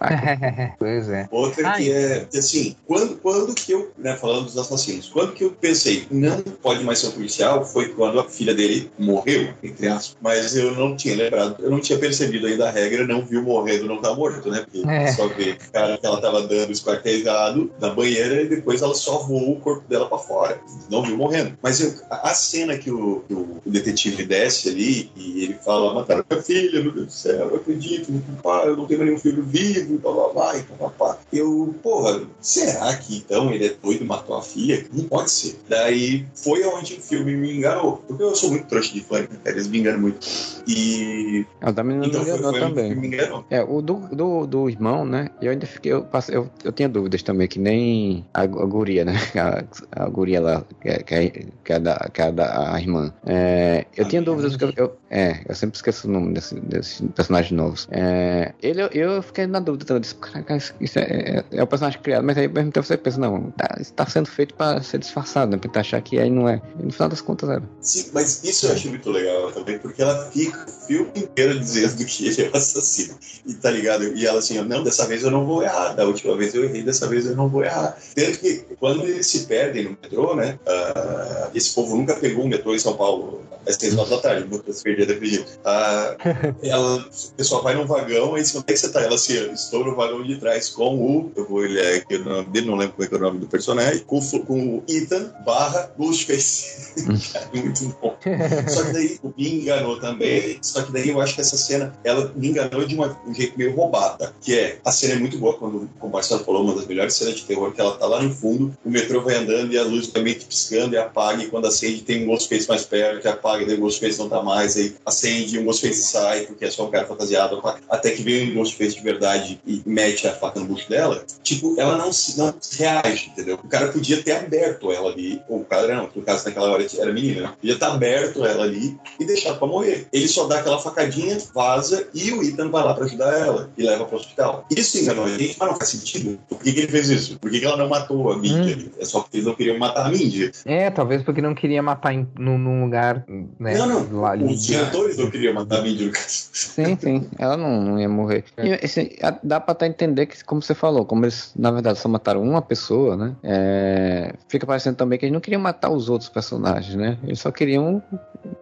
[0.78, 1.28] pois é.
[1.30, 5.50] Outra que é, assim, quando, quando que eu, né, falando dos assassinos, quando que eu
[5.52, 10.16] pensei, não pode mais ser um policial, foi quando a filha dele morreu, entre aspas,
[10.20, 13.86] mas eu não tinha lembrado, eu não tinha percebido ainda a regra, não viu morrendo,
[13.86, 15.12] não tá morto, né, porque é.
[15.12, 19.18] só vê o cara que ela tava dando esquartejado na banheira e depois ela só
[19.18, 20.60] voou o corpo dela para fora,
[20.90, 21.56] não viu morrendo.
[21.62, 26.24] Mas eu, a cena que o, que o, detetive desce ali e ele fala, mataram
[26.28, 29.98] minha filha, meu Deus do céu, eu acredito, pai, eu não tenho nenhum filho vivo,
[29.98, 30.62] blá blá blá, e
[30.98, 34.84] blá, Eu, porra, será que então ele é doido e matou a filha?
[34.92, 35.56] Não pode ser.
[35.68, 39.28] Daí foi onde o filme me enganou, porque eu sou muito trouxa de fã, né?
[39.44, 40.18] eles me enganam muito.
[40.66, 41.46] E.
[41.60, 42.94] A da menina então, me enganou foi, foi também.
[42.94, 43.44] Me enganou.
[43.50, 45.30] É, o do, do, do irmão, né?
[45.40, 49.04] Eu ainda fiquei, eu, passei, eu, eu tinha dúvidas também, que nem a, a guria,
[49.04, 49.14] né?
[49.40, 49.64] A,
[50.04, 51.30] a guria lá, que é, que é,
[51.64, 53.12] que é da, que é da a irmã.
[53.24, 57.02] É, eu a tinha dúvidas, eu, eu, é, eu sempre esqueço o nome desses desse
[57.08, 57.88] personagens novos.
[57.90, 60.00] É, ele, eu fiquei na dúvida também.
[60.00, 62.96] Disse, Caraca, isso é, é, é, o personagem criado, mas aí ao mesmo tempo você
[62.96, 65.58] pensa, não, tá, isso tá sendo feito para ser disfarçado, né?
[65.58, 66.60] Pra achar que aí não é.
[66.78, 67.62] E no final das contas era.
[67.80, 72.04] Sim, mas isso eu achei muito legal também, porque ela fica o filme inteiro dizendo
[72.04, 73.18] que ele é o assassino.
[73.46, 74.04] E tá ligado?
[74.16, 75.94] E ela assim, não, dessa vez eu não vou errar.
[75.94, 77.96] Da última vez eu errei, dessa vez eu não vou errar.
[78.14, 80.58] Tanto que quando eles se perdem no metrô, né?
[80.66, 84.46] Uh, esse povo nunca pegou um metrô em São Paulo às seis horas da tarde,
[84.48, 84.82] vou se
[85.26, 85.60] jeito.
[85.60, 89.00] Uh, ela, o pessoal vai num vagão, aí onde é que você tá?
[89.00, 92.44] Ela assim, estou no vagão de trás com o, eu vou olhar aqui o nome
[92.48, 95.90] dele, não lembro como é, é o nome do personagem, com, com o Ethan barra
[95.98, 96.92] Ghostface.
[97.54, 98.16] muito bom.
[98.68, 102.32] Só que daí me enganou também, só que daí eu acho que essa cena, ela
[102.34, 105.54] me enganou de uma, um jeito meio roubada, que é, a cena é muito boa,
[105.54, 108.34] quando o Marcelo falou, uma das melhores cenas de terror, que ela tá lá no
[108.34, 111.48] fundo, o metrô vai andando e a luz vai meio que piscando e apaga, e
[111.48, 114.76] quando acende tem um Ghostface mais perto, que apaga, daí o Ghostface não tá mais,
[114.76, 118.50] aí acende e o Ghostface sai, porque é só um cara fantasiado, até que vem
[118.50, 120.99] um Ghostface de verdade e mete a faca no bucho dela,
[121.42, 123.58] tipo, ela não se, não reage, entendeu?
[123.62, 126.86] O cara podia ter aberto ela ali, ou o cara não, no caso naquela hora
[126.98, 127.52] era menina, né?
[127.60, 130.06] Podia ter aberto ela ali e deixado pra morrer.
[130.12, 133.82] Ele só dá aquela facadinha, vaza e o Ethan vai lá pra ajudar ela e
[133.82, 134.66] leva pro hospital.
[134.70, 136.38] Isso enganou a gente, mas não faz sentido.
[136.48, 137.38] Por que, que ele fez isso?
[137.38, 138.86] Por que, que ela não matou a Mindy?
[138.86, 138.90] Hum.
[138.98, 140.50] É só porque eles não queriam matar a Mindy.
[140.64, 143.24] É, talvez porque não queria matar em, num, num lugar.
[143.58, 144.20] Né, não, não.
[144.20, 146.48] Lá, Os diretores não queriam matar a Mindy no caso.
[146.52, 147.28] Sim, sim.
[147.38, 148.44] Ela não, não ia morrer.
[148.56, 148.66] É.
[148.66, 149.10] E, assim,
[149.42, 152.62] dá pra até entender que, como você falou, como eles, na verdade, só mataram uma
[152.62, 153.36] pessoa, né?
[153.42, 157.18] É, fica parecendo também que eles não queriam matar os outros personagens, né?
[157.24, 158.02] Eles só queriam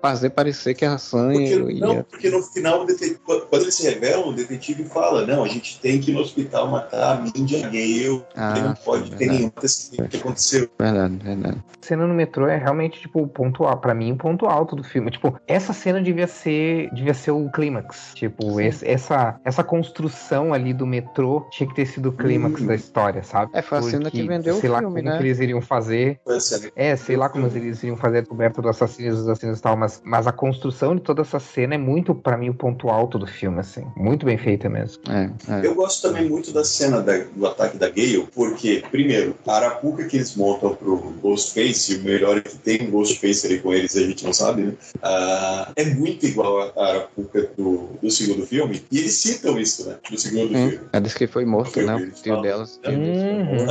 [0.03, 1.87] fazer parecer que a porque, ia...
[1.87, 2.87] Não, porque no final,
[3.27, 6.69] quando eles se revelam, o detetive fala, não, a gente tem que ir no hospital
[6.69, 10.69] matar a Mindy e Gale, ah, não pode ter nenhum que aconteceu.
[10.79, 11.59] Verdade, verdade.
[11.83, 14.77] A cena no metrô é realmente, tipo, o ponto alto, pra mim, o ponto alto
[14.77, 15.11] do filme.
[15.11, 18.13] Tipo, essa cena devia ser, devia ser o clímax.
[18.15, 22.67] Tipo, esse, essa, essa construção ali do metrô tinha que ter sido clímax hum.
[22.67, 23.53] da história, sabe?
[23.55, 25.17] É, foi a cena que vendeu sei o lá filme, como né?
[25.17, 26.21] que eles iriam fazer.
[26.77, 29.77] É, sei lá como eles iriam fazer a descoberta do assassino dos assassinos e tal,
[29.77, 33.19] mas, mas a construção de toda essa cena é muito, para mim, o ponto alto
[33.19, 33.87] do filme, assim.
[33.97, 35.03] Muito bem feita mesmo.
[35.09, 35.67] É, é.
[35.67, 40.05] Eu gosto também muito da cena da, do ataque da Gale, porque, primeiro, a arapuca
[40.05, 43.97] que eles montam pro Ghostface, o melhor é que tem um Ghostface ali com eles,
[43.97, 44.75] a gente não sabe, né?
[44.97, 49.97] Uh, é muito igual a arapuca do, do segundo filme, e eles citam isso, né?
[50.11, 50.89] No segundo hum, filme.
[50.93, 51.98] Ela disse que foi morto, né?
[51.99, 52.81] O tio delas.
[52.87, 53.67] Uhum.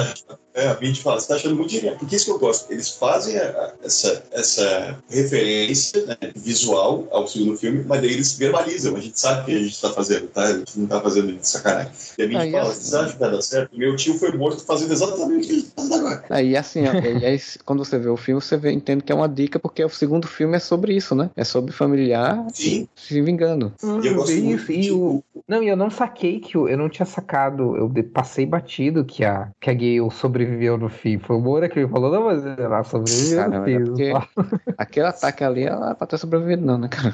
[0.57, 1.95] É, a gente fala, você tá achando muito genial.
[1.97, 2.71] Porque isso que eu gosto.
[2.71, 8.95] Eles fazem a, essa, essa referência né, visual ao segundo filme, mas daí eles verbalizam.
[8.95, 10.45] A gente sabe o que a gente tá fazendo, tá?
[10.45, 11.91] A gente não tá fazendo de sacanagem.
[12.17, 13.77] E a gente aí, fala, assim, vocês acham que vai dar certo?
[13.77, 16.25] Meu tio foi morto fazendo exatamente o que ele tá fazendo agora.
[16.27, 19.15] Aí, assim, ó, e aí, quando você vê o filme, você vê, entende que é
[19.15, 21.29] uma dica, porque o segundo filme é sobre isso, né?
[21.35, 22.87] É sobre familiar Sim.
[22.95, 23.73] se vingando.
[23.83, 25.23] Hum, e eu gosto isso, e o...
[25.47, 29.23] Não, e eu não saquei que eu, eu não tinha sacado, eu passei batido que
[29.23, 31.19] a, que a Gale sobreviveu sobreviveu no fim.
[31.19, 34.03] Foi o Moura que me falou, não, mas ela sobreviveu cara, no fim.
[34.03, 34.13] É
[34.77, 37.13] aquele ataque ali, ela é pra ter sobrevivido, não, né, cara?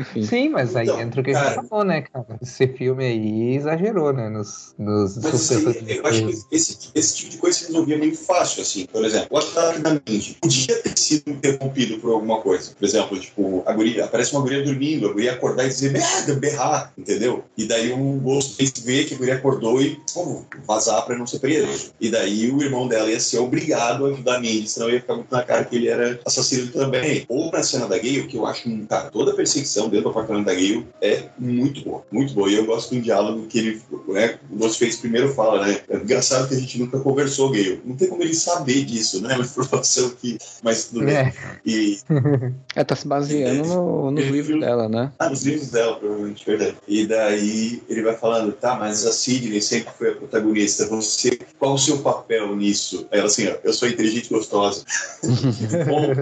[0.00, 0.22] Enfim.
[0.22, 2.26] Sim, mas aí então, entra o que cara, a gente falou, né, cara?
[2.40, 4.28] Esse filme aí exagerou, né?
[4.28, 8.16] Nos, nos mas, assim, eu acho que esse, esse tipo de coisa se resolvia meio
[8.16, 8.86] fácil, assim.
[8.86, 12.72] Por exemplo, o ataque da mente podia ter sido interrompido por alguma coisa.
[12.78, 16.34] Por exemplo, tipo, a guria, aparece uma guria dormindo, a guria acordar e dizer merda,
[16.34, 17.44] berrar, entendeu?
[17.56, 21.38] E daí o Ghostface vê que a guria acordou e, como, vazar pra não ser
[21.38, 21.92] preso.
[22.00, 25.14] E daí o irmão dela ia ser obrigado a ajudar a Mindy, senão ia ficar
[25.14, 27.24] muito na cara que ele era assassino também.
[27.28, 30.10] Ou na cena da Gale, que eu acho que cara, toda a perseguição dentro do
[30.10, 32.50] apartamento da Gale é muito boa, muito boa.
[32.50, 35.80] E eu gosto de um diálogo que ele, né, o Ghostface primeiro fala, né?
[35.88, 37.80] É engraçado que a gente nunca conversou, Gale.
[37.84, 39.34] Não tem como ele saber disso, né?
[39.36, 40.38] Uma informação que.
[40.62, 41.16] Mas tudo bem.
[41.16, 41.32] É.
[41.64, 41.98] E...
[42.74, 45.12] é, tá se baseando no, nos livros dela, né?
[45.18, 46.76] Ah, nos livros dela, provavelmente, verdade.
[46.86, 50.86] E daí ele vai falando, tá, mas a Sidney sempre foi a protagonista.
[50.86, 53.06] Você, qual o seu papel nisso?
[53.10, 54.84] Ela assim, ó, eu sou inteligente e gostosa.
[55.86, 56.12] Bom.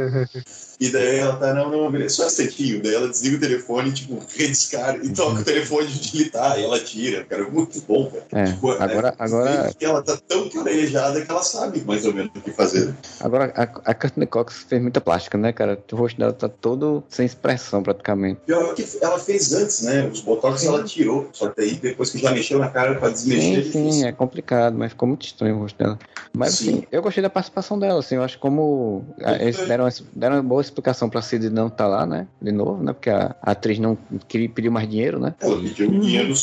[0.85, 2.83] E daí ela tá, não, não, beleza, só um instantinho.
[2.83, 6.59] Daí ela desliga o telefone, tipo, redescarga e toca o telefone de utilitar.
[6.59, 8.25] E ela tira, cara, muito bom, velho.
[8.33, 9.75] É, tipo, agora, é, agora...
[9.81, 12.95] Ela tá tão carejada que ela sabe mais ou menos o que fazer.
[13.21, 15.83] Agora, a, a Courtney Cox fez muita plástica, né, cara?
[15.91, 18.41] O rosto dela tá todo sem expressão, praticamente.
[18.45, 20.07] Pior que ela fez antes, né?
[20.07, 20.67] Os botox sim.
[20.67, 21.31] ela tirou.
[21.33, 24.13] Só que aí, depois que já mexeu na cara pra desmexer, sim, é Sim, é
[24.13, 25.99] complicado, mas ficou muito estranho o rosto dela.
[26.37, 26.69] Mas, sim.
[26.69, 28.17] assim, eu gostei da participação dela, assim.
[28.17, 29.05] Eu acho como
[29.41, 32.27] eles deram, deram uma boa explicação pra Cid não estar tá lá, né?
[32.43, 32.93] De novo, né?
[32.93, 33.97] Porque a, a atriz não
[34.27, 35.35] queria pedir mais dinheiro, né?
[35.41, 36.35] Ela pediu dinheiro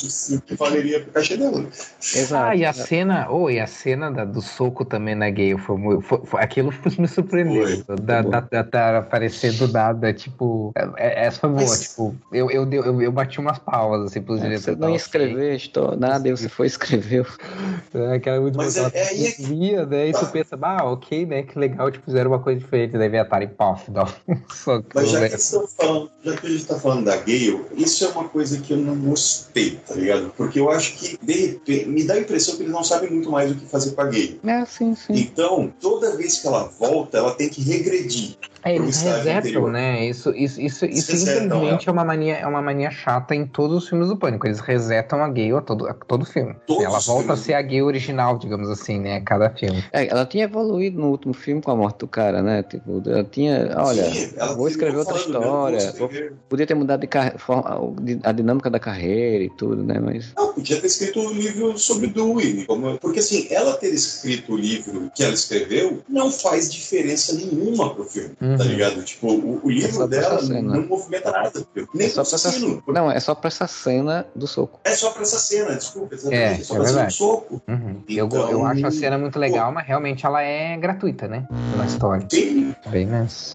[0.45, 1.65] que valeria pro caixa dela.
[1.99, 2.45] Exato.
[2.45, 5.77] Ah, e a cena, oh, e a cena da, do soco também na Gale foi,
[6.01, 7.83] foi, foi aquilo me surpreendeu.
[7.83, 11.89] Foi, da, da, da, da, aparecer do nada, tipo, é, é, essa foi boa, Mas...
[11.89, 14.77] tipo, eu, eu, eu, eu, bati umas palmas, assim, pros é, diretores.
[14.77, 17.25] Você não ia escrever, estou, nada, e você foi e escreveu.
[17.93, 20.07] É, aquela muito Mas boa, é, é, é, via, né?
[20.07, 20.27] E tu tá.
[20.27, 21.43] pensa, ah, ok, né?
[21.43, 24.05] Que legal, tipo, fizeram uma coisa diferente, daí vem a Tari Poff, dá
[24.93, 28.27] Mas já que, falando, já que a gente tá falando da Gale, isso é uma
[28.27, 30.31] coisa que eu não gostei, tá ligado?
[30.35, 33.29] Porque eu acho que, de repente, me dá a impressão que eles não sabem muito
[33.29, 34.39] mais o que fazer com a Gale.
[34.43, 35.13] É, sim, sim.
[35.13, 38.35] Então, toda vez que ela volta, ela tem que regredir.
[38.63, 40.05] É, eles resetam, né?
[40.05, 43.89] Isso, isso, isso, isso infelizmente é uma, mania, é uma mania chata em todos os
[43.89, 44.45] filmes do Pânico.
[44.45, 46.55] Eles resetam a Gale a todo, a todo filme.
[46.67, 47.41] Todos ela volta filmes.
[47.41, 49.21] a ser a Gale original, digamos assim, né?
[49.21, 49.83] Cada filme.
[49.91, 52.63] É, ela tinha evoluído no último filme com a morte do cara, né?
[52.63, 55.93] Tipo, ela tinha, olha, Sim, ela vou escrever outra história.
[56.47, 57.35] Podia ter mudado de car...
[58.23, 59.99] a dinâmica da carreira e tudo, né?
[59.99, 60.33] Mas...
[60.35, 62.65] Não, podia ter escrito um livro sobre Dewey.
[62.65, 62.97] Como...
[62.99, 68.03] Porque assim, ela ter escrito o livro que ela escreveu não faz diferença nenhuma pro
[68.05, 68.31] filme.
[68.41, 68.50] Hum.
[68.51, 68.57] Uhum.
[68.57, 69.03] Tá ligado?
[69.03, 71.65] Tipo, o, o livro é dela não movimenta nada.
[71.93, 74.79] Nem é só pra essa, Não, é só pra essa cena do soco.
[74.83, 76.15] É só pra essa cena, desculpa.
[76.15, 76.43] Exatamente.
[76.43, 76.93] É, é só é pra verdade.
[76.93, 77.61] cena do soco.
[77.67, 78.03] Uhum.
[78.07, 81.47] Então, eu, eu acho a cena muito legal, pô, mas realmente ela é gratuita, né?
[81.77, 82.25] Na história.
[82.29, 82.75] Sim.
[82.89, 83.53] Bem, mas...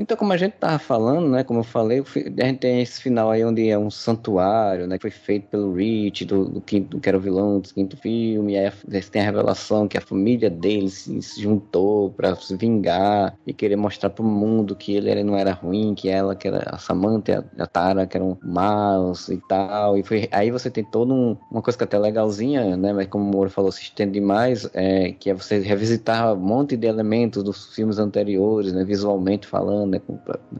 [0.00, 3.30] Então, como a gente tava falando, né, como eu falei, a gente tem esse final
[3.30, 7.06] aí onde é um santuário, né, que foi feito pelo Rich, do, do, quinto, que
[7.06, 8.72] era o vilão do quinto filme, e aí
[9.10, 13.76] tem a revelação que a família dele se, se juntou para se vingar e querer
[13.76, 17.60] mostrar pro mundo que ele, não era ruim, que ela, que era a Samantha e
[17.60, 21.60] a, Tara, que eram maus e tal, e foi, aí você tem toda um, uma
[21.60, 25.12] coisa que é até legalzinha, né, mas como o Moro falou, se estende demais, é,
[25.12, 30.00] que é você revisitar um monte de elementos dos filmes anteriores, né, visualmente falando, né?
[30.06, 30.18] Com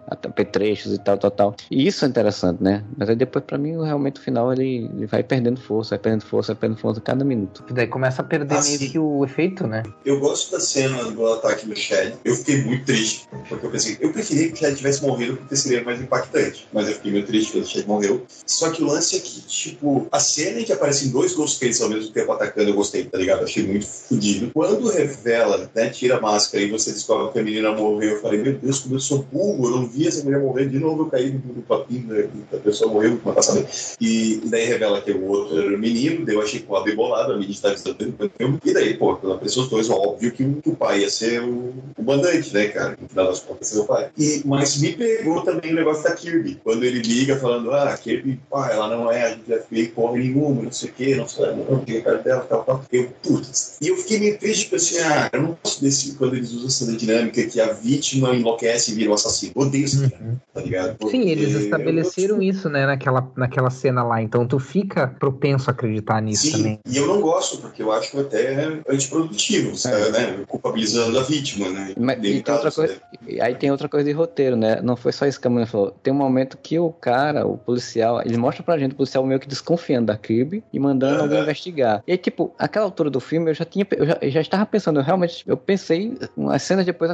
[0.08, 1.56] apetrechos e tal, tal, tal.
[1.70, 2.84] E isso é interessante, né?
[2.96, 6.24] Mas aí depois, pra mim, realmente o final ele, ele vai perdendo força, vai perdendo
[6.24, 7.64] força, vai perdendo força a cada minuto.
[7.68, 9.82] E daí começa a perder assim, meio que o efeito, né?
[10.04, 12.14] Eu gosto da cena do ataque do Shed.
[12.24, 15.56] Eu fiquei muito triste, porque eu pensei, eu preferia que o Shed tivesse morrido porque
[15.56, 16.68] seria mais impactante.
[16.72, 18.24] Mas eu fiquei meio triste que o Shed morreu.
[18.46, 21.88] Só que o lance é que, tipo, a cena em que aparecem dois Ghostface ao
[21.88, 23.44] mesmo tempo atacando, eu gostei, tá ligado?
[23.50, 24.50] achei muito fodido.
[24.52, 28.42] Quando revela, né, tira a máscara e você descobre que a menina morreu, eu falei,
[28.42, 31.06] meu Deus, como eu sou burro, eu não vi essa mulher morrer, de novo eu
[31.06, 32.28] caí no papinho, né?
[32.52, 33.66] a pessoa morreu, uma passada.
[34.00, 37.32] E, daí revela que o outro era o menino, daí eu achei o bem bolado,
[37.32, 38.30] a menina estava estudando
[38.64, 42.52] e daí, pô, pela pessoa dois, óbvio que o, pai ia ser o, o mandante,
[42.52, 42.96] né, cara?
[43.00, 44.10] No final das contas, ser o pai.
[44.18, 48.40] E, mas me pegou também o negócio da Kirby, quando ele liga falando, ah, Kirby,
[48.50, 51.28] pá, ela não é, a gente vai ficar porra nenhuma, não sei o quê, não
[51.28, 52.84] sei, não tem a cara dela, tal, tal.
[52.92, 53.76] Eu, putz.
[53.80, 56.66] E eu fiquei meio triste, porque assim, ah, eu não gosto desse, quando eles usam
[56.66, 59.52] essa dinâmica que a vítima enlouquece vira o assassino.
[59.54, 60.36] Odeio isso, uhum.
[60.52, 60.96] tá ligado?
[60.98, 64.22] Porque Sim, eles estabeleceram isso, né, naquela, naquela cena lá.
[64.22, 66.78] Então tu fica propenso a acreditar nisso Sim, também.
[66.86, 70.10] E eu não gosto, porque eu acho até antiprodutivo, é.
[70.10, 70.44] né?
[70.46, 71.94] Culpabilizando a vítima, né?
[71.98, 73.40] Mas, e tem outra coisa, né?
[73.40, 74.80] aí tem outra coisa de roteiro, né?
[74.82, 75.92] Não foi só isso que a mulher falou.
[76.02, 79.40] Tem um momento que o cara, o policial, ele mostra pra gente o policial meio
[79.40, 82.02] que desconfiando da Kirby e mandando alguém investigar.
[82.06, 84.66] E aí, tipo, aquela altura do filme, eu já tinha, eu já, eu já estava
[84.66, 87.10] pensando, eu realmente, eu pensei, umas cenas depois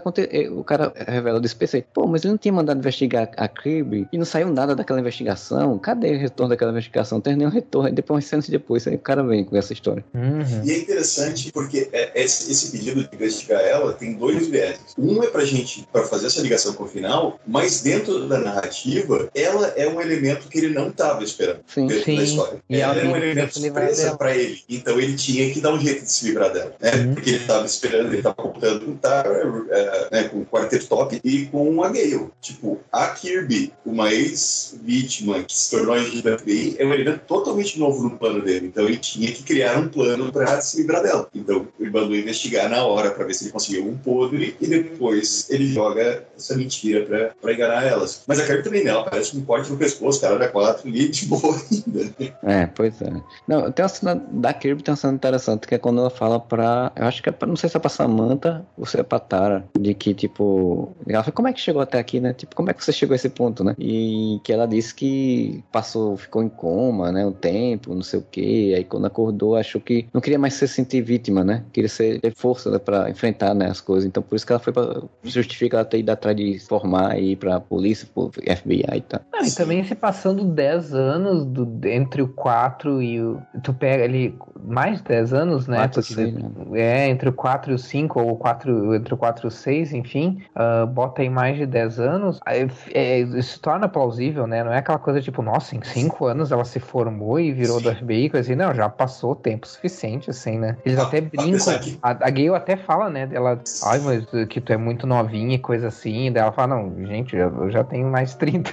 [0.51, 4.09] o cara revela, eu disse, pensei, pô, mas ele não tinha mandado investigar a Kirby
[4.13, 5.79] e não saiu nada daquela investigação.
[5.79, 7.17] Cadê o retorno daquela investigação?
[7.17, 7.89] Não tem nenhum retorno.
[7.89, 10.05] Aí depois, uns anos depois, aí o cara vem com essa história.
[10.15, 10.65] Uhum.
[10.65, 14.95] E é interessante porque é, esse, esse, pedido de investigar ela tem dois vieses.
[14.99, 19.29] Um é pra gente, para fazer essa ligação com o final, mas dentro da narrativa,
[19.35, 22.17] ela é um elemento que ele não estava esperando sim, sim.
[22.17, 22.59] da história.
[22.69, 24.61] E ela, ela é um elemento surpresa para ele.
[24.69, 26.93] Então ele tinha que dar um jeito de se livrar dela, né?
[26.93, 27.15] Uhum.
[27.15, 29.25] Porque ele estava esperando, ele estava computando com, tá,
[29.71, 32.29] é, né, com o Quartet Top e com a Gale.
[32.41, 37.79] Tipo, a Kirby, uma ex-vítima que se tornou agente da FBI, é um elemento totalmente
[37.79, 38.67] novo no plano dele.
[38.67, 41.29] Então ele tinha que criar um plano para se livrar dela.
[41.35, 45.49] Então ele mandou investigar na hora para ver se ele conseguiu um podre e depois
[45.51, 48.23] ele joga essa mentira para enganar elas.
[48.27, 48.91] Mas a Kirby também, né?
[48.91, 52.15] Ela parece um corte no pescoço, cara da quatro ali, de boa ainda.
[52.43, 53.13] É, pois é.
[53.47, 56.39] Não, tem uma cena da Kirby, tem uma cena interessante que é quando ela fala
[56.39, 56.93] pra.
[56.97, 59.19] Eu acho que é pra, não sei se é pra Samantha ou se é pra
[59.19, 60.95] Tara, de que, tipo.
[61.07, 62.33] Ela fala, como é que chegou até aqui, né?
[62.33, 63.75] Tipo, como é que você chegou a esse ponto, né?
[63.79, 67.27] E que ela disse que passou, ficou em coma, né?
[67.27, 68.75] Um tempo, não sei o quê.
[68.77, 71.65] Aí quando acordou, achou que não queria mais se sentir vítima, né?
[71.73, 74.07] Queria ser, ter força né, pra enfrentar né, as coisas.
[74.07, 75.03] Então por isso que ela foi pra.
[75.25, 79.21] Justifica ela ter ido atrás de formar e ir pra polícia, pro FBI e tal.
[79.33, 83.41] Ah, e também se passando 10 anos do, entre o 4 e o.
[83.63, 85.77] Tu pega ali mais de 10 anos, né?
[85.79, 86.51] 4 6, né?
[86.75, 89.93] É, entre o 4 e o 5, ou 4, entre o 4 e o 6,
[89.93, 94.65] enfim, uh, bota aí mais de 10 anos, aí, é, se torna plausível, né?
[94.65, 97.85] Não é aquela coisa tipo, nossa, em 5 anos ela se formou e virou Sim.
[97.85, 100.77] do FBI, coisa assim, não, já passou tempo suficiente, assim, né?
[100.85, 104.73] Eles ah, até brincam, a, a Gale até fala, né, dela, ai, mas que tu
[104.73, 108.35] é muito novinha e coisa assim, daí ela fala, não, gente, eu, já tenho mais
[108.35, 108.71] 30.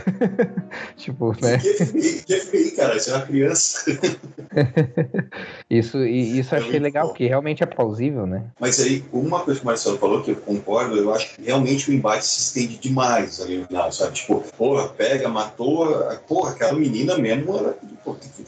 [0.97, 1.57] tipo, né?
[1.57, 3.99] Que FBI, cara, você é uma criança.
[5.69, 8.43] isso, isso eu achei legal, porque realmente é plausível, né?
[8.59, 11.89] Mas aí, uma coisa que o Marcelo falou, que eu concordo, eu acho que realmente
[11.89, 14.13] o embate se estende demais ali sabe?
[14.13, 15.87] Tipo, porra, pega, matou,
[16.27, 17.75] porra, aquela menina mesmo, porra,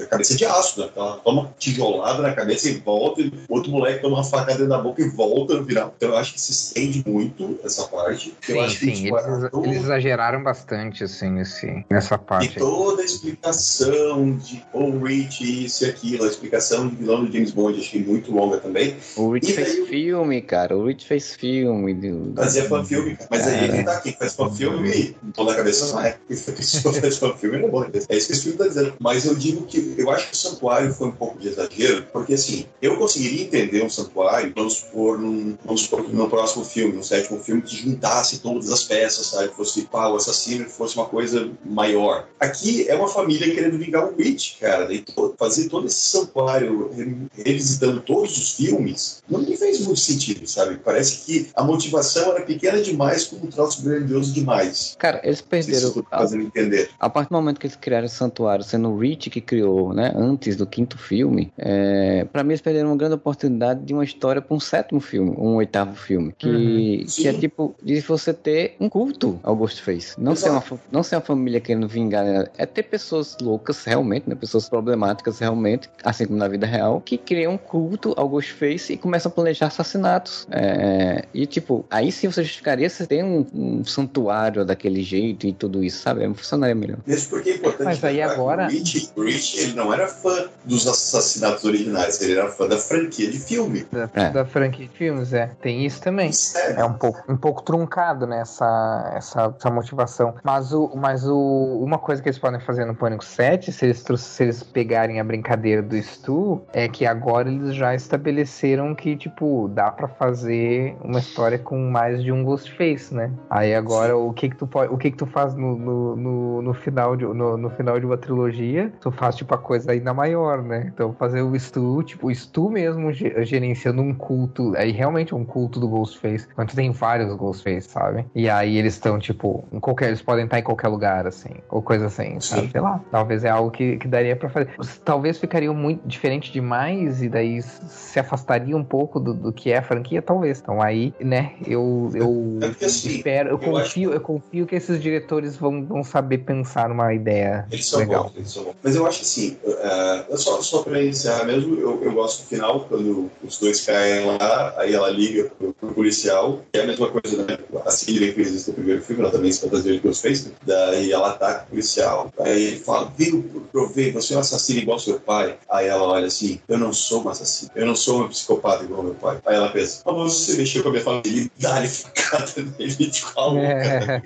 [0.10, 0.90] cabeça de aço, né?
[0.96, 5.02] Ela toma tijolada na cabeça e volta, e outro moleque toma uma facada na boca
[5.02, 5.94] e volta no final.
[5.96, 8.34] Então eu acho que se estende muito essa parte.
[8.42, 12.58] Sim, acho sim, que, tipo, eles, eles, exageraram bastante, assim, nesse, nessa parte.
[12.58, 17.32] E toda a explicação de Paul Rich, isso e aquilo, a explicação de vilão do
[17.32, 18.96] James Bond, achei muito longa também.
[19.16, 21.94] O Rich e fez daí, filme, cara, o Rich fez filme.
[21.94, 22.34] Do...
[22.36, 26.18] Fazia fan-filme, mas aí ele tá aqui, faz fan-filme, tô na cabeça não é.
[26.28, 28.94] Quem faz fan-filme não é bom, é isso que esse filme tá dizendo.
[29.00, 32.34] Mas eu digo que eu acho que o Santuário foi um pouco de exagero, porque
[32.34, 37.04] assim, eu conseguiria entender um Santuário, vamos supor, num, vamos supor no próximo filme, no
[37.04, 39.50] sétimo filme, que juntasse todas as peças, sabe?
[39.50, 42.28] Fosse pá, o assassino, fosse uma coisa maior.
[42.40, 44.86] Aqui é uma família querendo vingar o Witch, cara.
[44.86, 45.04] Daí,
[45.38, 46.92] fazer todo esse santuário,
[47.36, 50.78] revisitando todos os filmes, não me fez muito sentido, sabe?
[50.84, 54.96] Parece que a motivação era pequena demais com um troço grandioso demais.
[54.98, 55.92] Cara, eles perderam.
[55.92, 56.90] Se fazendo entender.
[57.00, 60.14] A partir do momento que eles criaram o santuário, sendo o Rich que criou, né?
[60.16, 64.42] Antes do quinto filme, é, para mim eles perderam uma grande oportunidade de uma história
[64.42, 67.06] para um sétimo filme, um oitavo filme, que, uhum.
[67.06, 71.18] que é tipo de você ter um culto ao Ghostface, não ser uma não ser
[71.18, 72.46] uma família querendo vingar, né?
[72.58, 74.36] é ter pessoas loucas realmente, né?
[74.36, 78.98] Pessoas problemáticas realmente, assim como na vida real, que criam um culto ao Ghostface e
[78.98, 80.48] começam a planejar assassinatos.
[80.50, 85.52] É, e tipo, aí sim você justificaria você ter um, um, santuário daquele jeito e
[85.52, 86.26] tudo isso, sabe?
[86.34, 87.00] Funcionaria melhor.
[87.06, 87.86] Mesmo porque é importante.
[87.86, 88.68] Mas aí agora.
[89.16, 93.40] O Rich, ele não era fã dos assassinatos originais, ele era fã da franquia de
[93.40, 93.86] filme.
[93.92, 94.30] Da, é.
[94.30, 95.52] da franquia de filmes, é.
[95.62, 96.32] Tem isso também.
[96.56, 98.42] É, é um pouco, um pouco truncado, né?
[98.42, 100.36] Essa, essa, essa motivação.
[100.44, 104.04] Mas, o, mas o, uma coisa que eles podem fazer no Pânico 7, se eles,
[104.18, 109.70] se eles pegarem a brincadeira do Stu, é que agora eles já estabeleceram que, tipo,
[109.74, 113.32] dá para fazer uma história com mais de um Ghostface, né?
[113.50, 116.62] Aí agora o que que tu pode, o que que tu faz no, no, no,
[116.62, 120.14] no final de no, no, final de uma trilogia, tu faz tipo a coisa ainda
[120.14, 120.92] maior, né?
[120.94, 125.46] Então fazer o Stu, tipo, o Stu mesmo gerenciando um culto, aí realmente é um
[125.46, 128.26] culto do Ghostface, quando tem vários Ghostface, sabe?
[128.36, 131.82] E aí eles estão tipo, em qualquer, eles podem estar em qualquer lugar assim, ou
[131.82, 132.70] coisa assim, sabe?
[132.70, 134.70] Sei lá, talvez é algo que, que daria para fazer.
[135.04, 139.78] Talvez ficaria muito diferente demais e daí se afastaria um pouco do, do que é
[139.78, 140.60] a franquia, talvez.
[140.60, 144.18] Então aí, né, eu, eu é assim, espero, eu, eu confio, acho...
[144.18, 148.24] eu confio que esses diretores vão, vão saber pensar numa ideia eles são legal.
[148.26, 148.76] Bons, eles são bons.
[148.84, 152.48] Mas eu acho que assim, uh, só, só pra encerrar mesmo, eu, eu gosto do
[152.48, 156.88] final, quando os dois caem lá, aí ela liga pro, pro policial, que é a
[156.88, 157.58] mesma coisa, né?
[157.86, 160.56] A Sidney fez isso no primeiro filme, ela também se fantasia de Ghostface, né?
[160.66, 165.00] daí ela ataca o policial, aí ele fala, viu, provei, você é um assassino igual
[165.00, 165.58] seu pai.
[165.70, 169.04] Aí ela olha assim, eu não sou um assassino, eu não sou um psicopata igual
[169.04, 169.40] meu pai.
[169.46, 173.62] Aí ela pensa, ah, você mexeu com a minha família dá-lhe facada nele de calma.
[173.76, 174.22] É.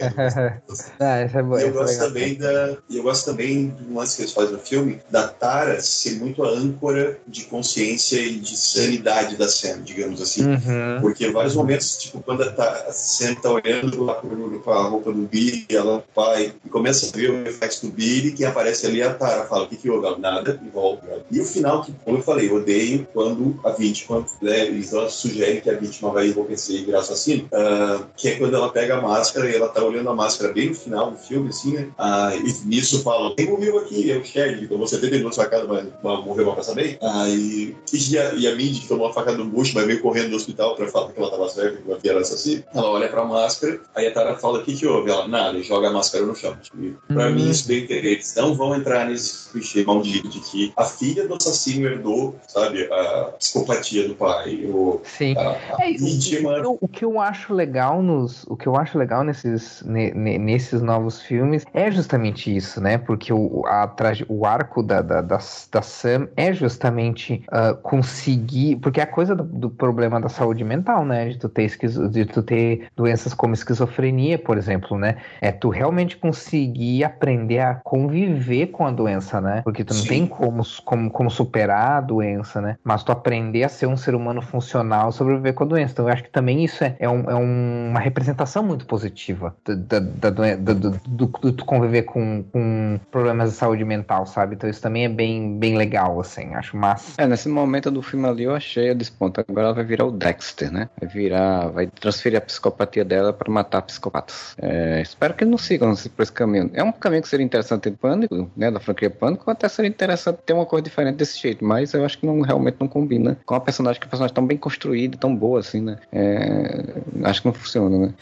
[0.99, 4.33] ah, isso é bom, eu, gosto também da, eu gosto também do lance que eles
[4.33, 9.47] fazem no filme, da Tara ser muito a âncora de consciência e de sanidade da
[9.47, 10.45] cena, digamos assim.
[10.45, 11.01] Uhum.
[11.01, 15.21] Porque vários momentos, tipo, quando a, a Sam tá olhando lá com a roupa do
[15.21, 19.07] Billy, ela vai e começa a ver o reflexo do Billy, quem aparece ali é
[19.07, 19.99] a Tara, fala, o que que houve?
[20.19, 21.23] Nada, e volta.
[21.31, 25.61] E o final, que, como eu falei, eu odeio quando a vítima, né, eles sugerem
[25.61, 29.01] que a vítima vai enlouquecer e virar assassino, uh, que é quando ela pega a
[29.01, 31.89] máscara e ela tá olhando a máscara bem no final do filme, assim, né?
[31.97, 34.11] Uh, e nisso fala, quem morreu aqui?
[34.11, 36.97] É o Shed, então você tem na sua casa, mas, mas morreu pra passar bem?
[37.01, 40.29] Aí, e a, e a Mindy, que tomou uma facada no bucho, mas veio correndo
[40.29, 43.79] no hospital pra falar que ela tava certa, que era assassino, ela olha pra máscara,
[43.95, 45.11] aí a Tara fala, o que que houve?
[45.11, 46.55] Ela, nada, e joga a máscara no chão.
[46.79, 47.35] E, pra hum.
[47.35, 51.35] mim, isso bem eles não vão entrar nesse clichê maldito de que a filha do
[51.35, 54.65] assassino herdou, sabe, a psicopatia do pai.
[54.65, 55.35] O, Sim.
[55.37, 56.61] A, a é, vítima...
[56.67, 60.81] o, o, que eu acho legal nos, o que eu acho legal nesses, ne, nesses
[60.81, 62.97] novos filmes é justamente isso, né?
[62.97, 63.91] Porque o, a,
[64.27, 65.37] o arco da, da, da,
[65.71, 70.63] da Sam é justamente uh, conseguir, porque é a coisa do, do, problema da saúde
[70.63, 71.29] mental, né?
[71.29, 75.17] De tu ter esquizo, de tu ter doenças como esquizofrenia, por exemplo, né?
[75.41, 79.61] É tu realmente conseguir aprender a conviver com a doença, né?
[79.63, 80.07] Porque tu não Sim.
[80.07, 82.77] tem como, como, como superar a doença, né?
[82.83, 85.93] Mas tu aprender a ser um ser humano funcional, sobreviver com a doença.
[85.93, 89.99] Então eu acho que também isso é, é, um, é uma representação muito positiva da,
[89.99, 94.56] da, da, do, do, do, do conviver com, com problemas de saúde mental, sabe?
[94.56, 97.22] Então isso também é bem, bem legal, assim, acho massa.
[97.22, 99.43] É, nesse momento do filme ali eu achei a desponta.
[99.48, 100.90] Agora ela vai virar o Dexter, né?
[100.99, 104.56] Vai virar, vai transferir a psicopatia dela para matar psicopatas.
[104.58, 106.69] É, espero que não sigam por esse caminho.
[106.74, 108.72] É um caminho que seria interessante em Pânico, né?
[108.72, 112.17] Da franquia Pânico, até seria interessante ter uma coisa diferente desse jeito, mas eu acho
[112.17, 115.35] que não, realmente não combina com a personagem, que a personagem tão bem construída, tão
[115.35, 115.98] boa assim, né?
[116.11, 116.93] É,
[117.24, 118.14] acho que não funciona, né?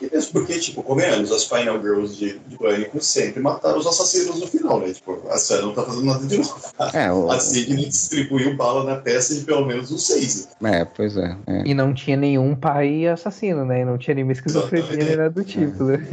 [0.00, 4.40] E mesmo porque, tipo, convenhamos, as Final Girls de, de Pânico sempre mataram os assassinos
[4.40, 4.92] no final, né?
[4.92, 6.56] Tipo, a Sarah não tá fazendo nada de novo.
[6.92, 7.30] É, o...
[7.30, 10.48] A Sidney distribuiu bala na peça de pelo menos uns seis.
[10.62, 11.62] É, pois é, é.
[11.64, 13.82] E não tinha nenhum pai assassino, né?
[13.82, 15.98] E não tinha nenhuma esquizofrenia nem nada do tipo, é.
[15.98, 16.06] né?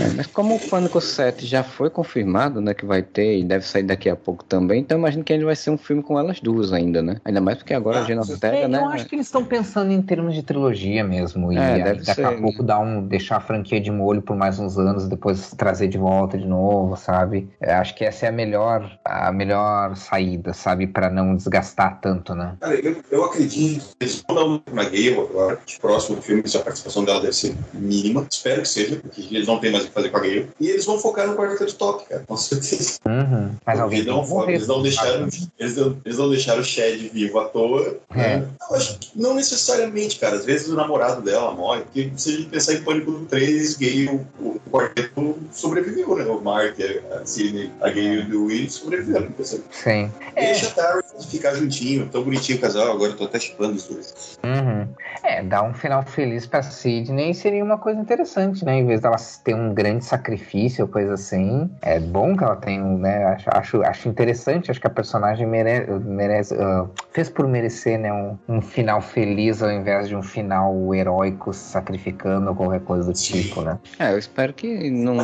[0.00, 3.66] É, mas como o Pânico 7 já foi confirmado, né, que vai ter e deve
[3.66, 6.40] sair daqui a pouco também, então imagino que ele vai ser um filme com elas
[6.40, 7.16] duas ainda, né?
[7.24, 8.78] Ainda mais porque agora ah, a Gina Ortega, é, né?
[8.78, 11.52] Eu acho que eles estão pensando em termos de trilogia mesmo.
[11.52, 12.24] E é, aí, daqui ser.
[12.24, 15.88] a pouco dar um, deixar a franquia de molho por mais uns anos, depois trazer
[15.88, 17.48] de volta de novo, sabe?
[17.60, 20.90] Eu acho que essa é a melhor, a melhor saída, sabe?
[20.90, 22.56] para não desgastar tanto, né?
[22.60, 26.42] Cara, eu, eu acredito que eles vão dar uma na Gale agora, de próximo filme,
[26.46, 28.26] se a participação dela deve ser mínima.
[28.30, 30.50] Espero que seja, porque eles não têm mais o que fazer com a Gale.
[30.60, 32.98] E eles vão focar no quarteto top, cara, com certeza.
[33.06, 33.54] Uhum.
[33.64, 37.38] Mas alguém não, morrer, eles não deixaram, eles não, eles não deixaram o Shed vivo
[37.38, 37.96] à toa.
[38.10, 38.38] É.
[38.38, 38.48] Né?
[38.68, 40.36] Eu acho que não necessariamente, cara.
[40.36, 44.08] Às vezes o namorado dela morre, porque se a gente pensar em Pânico 3, Gale,
[44.08, 46.24] o, o quarteto sobreviveu, né?
[46.24, 46.76] O Mark,
[47.12, 49.28] a Sidney, a Gale e o Will sobreviveram.
[49.70, 50.12] Sim.
[50.34, 50.68] Deixa é.
[50.68, 54.38] a Tara ficar juntinho, tão bonitinho o casal, agora eu tô até chipando os dois.
[54.44, 54.88] Uhum.
[55.22, 58.78] É, dar um final feliz pra Sidney seria uma coisa interessante, né?
[58.78, 61.70] Em vez dela ter um grande sacrifício ou coisa assim.
[61.82, 63.24] É bom que ela tenha, né?
[63.26, 68.12] Acho, acho, acho interessante, acho que a personagem mere, merece, uh, fez por merecer, né?
[68.12, 73.12] Um, um, final feliz ao invés de um final heróico sacrificando ou qualquer coisa do
[73.12, 73.78] tipo, né?
[73.98, 75.16] É, eu espero que não.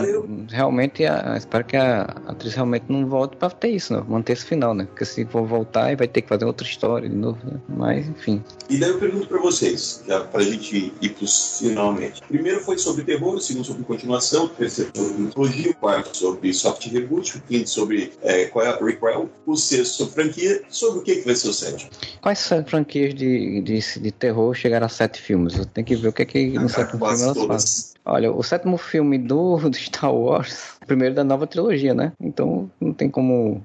[0.49, 4.03] Realmente, a, espero que a atriz realmente não volte pra ter isso, né?
[4.07, 4.85] Manter esse final, né?
[4.85, 7.61] Porque se for voltar, vai ter que fazer outra história de novo, né?
[7.69, 8.43] Mas, enfim.
[8.69, 12.23] E daí eu pergunto pra vocês, já pra gente ir pros finalmente.
[12.23, 16.53] Primeiro foi sobre terror, o segundo sobre continuação, o terceiro sobre mitologia, o quarto sobre
[16.53, 20.63] soft reboot, o quinto sobre é, qual é a prequel, o sexto sobre franquia.
[20.69, 21.91] Sobre o que, que vai ser o sétimo?
[22.21, 25.57] Quais são franquias de, de, de terror chegaram a sete filmes?
[25.57, 27.97] Eu tenho que ver o que é que no ah, sétimo filme elas fazem.
[28.05, 32.13] Olha, o sétimo filme do, do Star Wars primeiro da nova trilogia, né?
[32.21, 33.65] Então não tem como.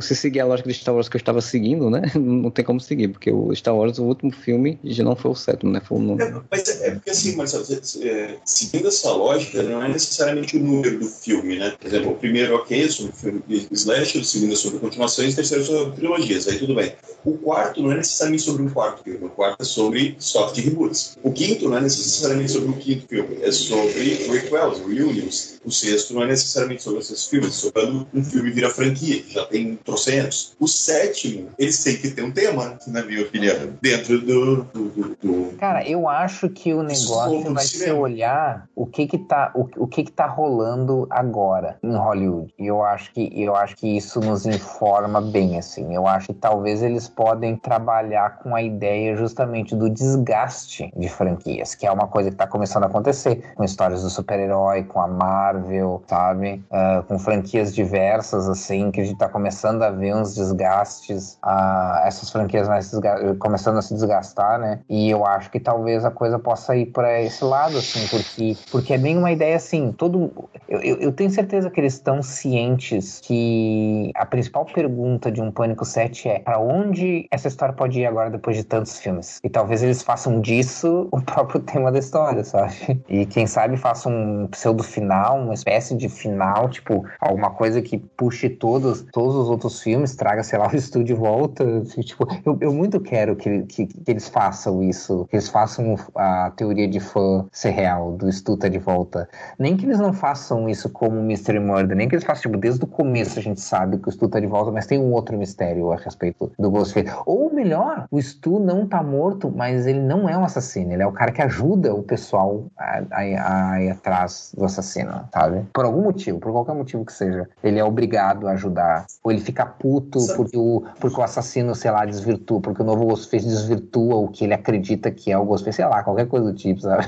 [0.00, 2.02] Se seguir a lógica de Star Wars que eu estava seguindo, né?
[2.22, 5.34] Não tem como seguir, porque o Star Wars, o último filme, já não foi o
[5.34, 5.80] sétimo, né?
[5.84, 6.22] Foi o nono.
[6.22, 7.64] É, mas é, é porque assim, Marcelo,
[8.02, 11.74] é, seguindo essa lógica, não é necessariamente o número do filme, né?
[11.78, 15.32] Por exemplo, o primeiro, ok, é sobre o filme Slash, o segundo é sobre continuações,
[15.32, 16.92] o terceiro é sobre trilogias, aí tudo bem.
[17.24, 21.16] O quarto não é necessariamente sobre um quarto filme, o quarto é sobre soft reboots.
[21.22, 25.60] O quinto não é necessariamente sobre o quinto filme, é sobre prequels, reunions.
[25.64, 27.82] O sexto não é necessariamente necessariamente sobre esses filmes, sobre
[28.14, 30.56] um filme vira franquia, que já tem trocentos.
[30.58, 34.62] O sétimo, eles têm que ter um tema, na minha opinião, dentro do.
[34.64, 35.56] do, do, do...
[35.58, 39.68] Cara, eu acho que que o negócio vai ser olhar o que que tá, o,
[39.78, 42.54] o que que tá rolando agora em Hollywood.
[42.56, 45.92] E eu acho que eu acho que isso nos informa bem assim.
[45.92, 51.74] Eu acho que talvez eles podem trabalhar com a ideia justamente do desgaste de franquias,
[51.74, 55.08] que é uma coisa que tá começando a acontecer com histórias do super-herói, com a
[55.08, 56.41] Marvel, sabe?
[56.50, 62.06] Uh, com franquias diversas assim, que a gente tá começando a ver uns desgastes, uh,
[62.06, 62.90] essas franquias mais
[63.38, 64.80] começando a se desgastar, né?
[64.88, 68.94] E eu acho que talvez a coisa possa ir para esse lado, assim, porque, porque
[68.94, 70.32] é bem uma ideia assim, todo.
[70.68, 75.50] Eu, eu, eu tenho certeza que eles estão cientes que a principal pergunta de um
[75.50, 79.38] Pânico 7 é para onde essa história pode ir agora depois de tantos filmes?
[79.44, 83.02] E talvez eles façam disso o próprio tema da história, sabe?
[83.08, 86.31] E quem sabe façam um pseudo final, uma espécie de final,
[86.68, 91.14] tipo, alguma coisa que puxe todos, todos os outros filmes, traga, sei lá, o estúdio
[91.14, 91.64] de volta.
[92.02, 96.52] Tipo, eu, eu muito quero que, que, que eles façam isso, que eles façam a
[96.56, 99.28] teoria de fã ser real, do Stu tá de volta.
[99.58, 102.84] Nem que eles não façam isso como Mystery Murder, nem que eles façam, tipo, desde
[102.84, 105.36] o começo a gente sabe que o Stu tá de volta, mas tem um outro
[105.36, 107.10] mistério a respeito do Ghostface.
[107.26, 111.06] Ou melhor, o Stu não tá morto, mas ele não é um assassino, ele é
[111.06, 115.66] o cara que ajuda o pessoal a, a, a ir atrás do assassino, sabe?
[115.72, 117.48] Por algum motivo, por qualquer motivo que seja.
[117.62, 119.06] Ele é obrigado a ajudar.
[119.22, 123.06] Ou ele fica puto porque o, porque o assassino, sei lá, desvirtua, porque o novo
[123.06, 126.54] Ghostface desvirtua o que ele acredita que é o Ghostface, sei lá, qualquer coisa do
[126.56, 127.06] tipo, sabe?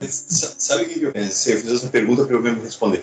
[0.06, 1.54] Sabe o que eu pensei?
[1.54, 3.02] Eu fiz essa pergunta para eu mesmo responder.